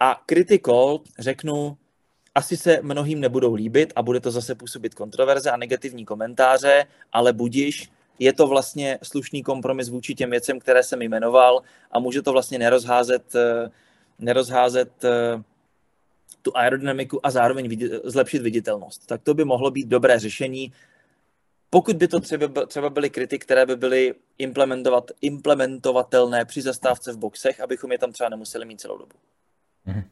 A 0.00 0.22
critical, 0.26 1.00
řeknu, 1.18 1.76
asi 2.34 2.56
se 2.56 2.78
mnohým 2.82 3.20
nebudou 3.20 3.54
líbit 3.54 3.92
a 3.96 4.02
bude 4.02 4.20
to 4.20 4.30
zase 4.30 4.54
působit 4.54 4.94
kontroverze 4.94 5.50
a 5.50 5.56
negativní 5.56 6.04
komentáře, 6.04 6.86
ale 7.12 7.32
budiš, 7.32 7.90
je 8.18 8.32
to 8.32 8.46
vlastně 8.46 8.98
slušný 9.02 9.42
kompromis 9.42 9.88
vůči 9.88 10.14
těm 10.14 10.30
věcem, 10.30 10.58
které 10.58 10.82
jsem 10.82 11.02
jmenoval 11.02 11.62
a 11.92 11.98
může 11.98 12.22
to 12.22 12.32
vlastně 12.32 12.58
nerozházet, 12.58 13.34
eh, 13.34 13.70
nerozházet 14.18 15.04
eh, 15.04 15.42
tu 16.42 16.56
aerodynamiku 16.56 17.26
a 17.26 17.30
zároveň 17.30 17.78
zlepšit 18.04 18.42
viditelnost. 18.42 19.06
Tak 19.06 19.22
to 19.22 19.34
by 19.34 19.44
mohlo 19.44 19.70
být 19.70 19.88
dobré 19.88 20.18
řešení 20.18 20.72
pokud 21.70 21.96
by 21.96 22.08
to 22.08 22.20
třeba, 22.20 22.66
třeba 22.66 22.90
byly 22.90 23.10
kryty, 23.10 23.38
které 23.38 23.66
by 23.66 23.76
byly 23.76 24.14
implementovat, 24.38 25.10
implementovatelné 25.20 26.44
při 26.44 26.62
zastávce 26.62 27.12
v 27.12 27.18
boxech, 27.18 27.60
abychom 27.60 27.92
je 27.92 27.98
tam 27.98 28.12
třeba 28.12 28.28
nemuseli 28.28 28.64
mít 28.64 28.80
celou 28.80 28.98
dobu. 28.98 29.16
Mhm. 29.88 30.02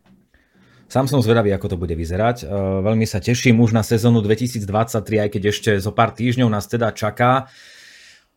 Sám 0.86 1.10
som 1.10 1.18
zvedavý, 1.18 1.50
ako 1.50 1.74
to 1.74 1.76
bude 1.82 1.90
vyzerať. 1.98 2.46
Veľmi 2.86 3.10
sa 3.10 3.18
teším 3.18 3.58
už 3.58 3.74
na 3.74 3.82
sezónu 3.82 4.22
2023, 4.22 5.18
aj 5.18 5.30
keď 5.34 5.42
ešte 5.50 5.70
zo 5.82 5.90
pár 5.90 6.14
týždňov 6.14 6.46
nás 6.46 6.70
teda 6.70 6.94
čaká. 6.94 7.50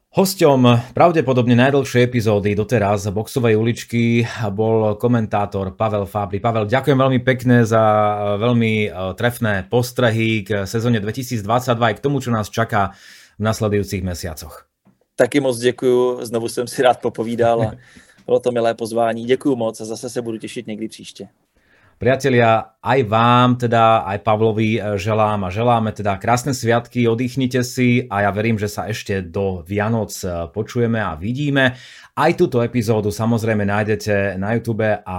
Hosťom 0.09 0.89
pravdepodobne 0.97 1.53
najdlhšej 1.53 2.01
epizódy 2.09 2.57
doteraz 2.57 3.05
boxovej 3.13 3.53
uličky 3.53 4.25
bol 4.49 4.97
komentátor 4.97 5.77
Pavel 5.77 6.09
Fábry. 6.09 6.41
Pavel, 6.41 6.65
ďakujem 6.65 6.97
veľmi 6.97 7.21
pekne 7.21 7.61
za 7.61 7.85
veľmi 8.41 8.89
trefné 9.13 9.69
postrehy 9.69 10.41
k 10.41 10.65
sezóne 10.65 10.97
2022 10.97 11.45
aj 11.77 11.93
k 11.93 12.01
tomu, 12.01 12.17
čo 12.17 12.33
nás 12.33 12.49
čaká 12.49 12.97
v 13.37 13.41
nasledujúcich 13.45 14.01
mesiacoch. 14.01 14.65
Taky 15.13 15.39
moc 15.39 15.57
děkuju, 15.57 16.25
znovu 16.25 16.49
jsem 16.49 16.67
si 16.67 16.81
rád 16.81 17.01
popovídal 17.01 17.61
a 17.61 17.71
bylo 18.30 18.40
to 18.40 18.51
milé 18.51 18.74
pozvání. 18.74 19.25
Děkuju 19.25 19.56
moc 19.56 19.82
a 19.82 19.85
zase 19.85 20.09
se 20.09 20.22
budu 20.22 20.38
těšit 20.38 20.67
někdy 20.67 20.88
příště. 20.88 21.27
Priatelia, 21.99 22.80
aj 22.80 23.03
vám, 23.11 23.59
teda 23.59 24.08
aj 24.08 24.24
Pavlovi 24.24 24.80
e, 24.80 24.95
želám 24.95 25.43
a 25.43 25.51
želáme 25.51 25.91
teda 25.91 26.16
krásne 26.16 26.56
sviatky, 26.56 27.03
oddychnite 27.11 27.59
si 27.59 28.08
a 28.08 28.24
ja 28.24 28.32
verím, 28.32 28.56
že 28.56 28.72
sa 28.72 28.88
ešte 28.88 29.19
do 29.19 29.67
Vianoc 29.67 30.16
e, 30.24 30.48
počujeme 30.48 30.95
a 30.95 31.19
vidíme. 31.19 31.75
Aj 32.16 32.32
túto 32.40 32.64
epizódu 32.64 33.11
samozrejme 33.11 33.67
nájdete 33.67 34.40
na 34.40 34.56
YouTube 34.56 34.88
a 34.88 35.17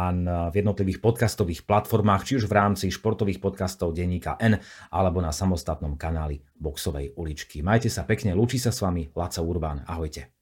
v 0.48 0.54
jednotlivých 0.56 1.04
podcastových 1.04 1.68
platformách, 1.68 2.24
či 2.24 2.40
už 2.40 2.48
v 2.48 2.56
rámci 2.56 2.88
športových 2.88 3.44
podcastov 3.44 3.92
Denníka 3.92 4.40
N 4.40 4.56
alebo 4.88 5.20
na 5.20 5.36
samostatnom 5.36 6.00
kanáli 6.00 6.40
Boxovej 6.56 7.12
uličky. 7.12 7.60
Majte 7.60 7.92
sa 7.92 8.08
pekne, 8.08 8.32
lúči 8.32 8.56
sa 8.56 8.72
s 8.72 8.80
vami 8.80 9.04
Laco 9.12 9.44
Urban. 9.44 9.84
Ahojte. 9.84 10.39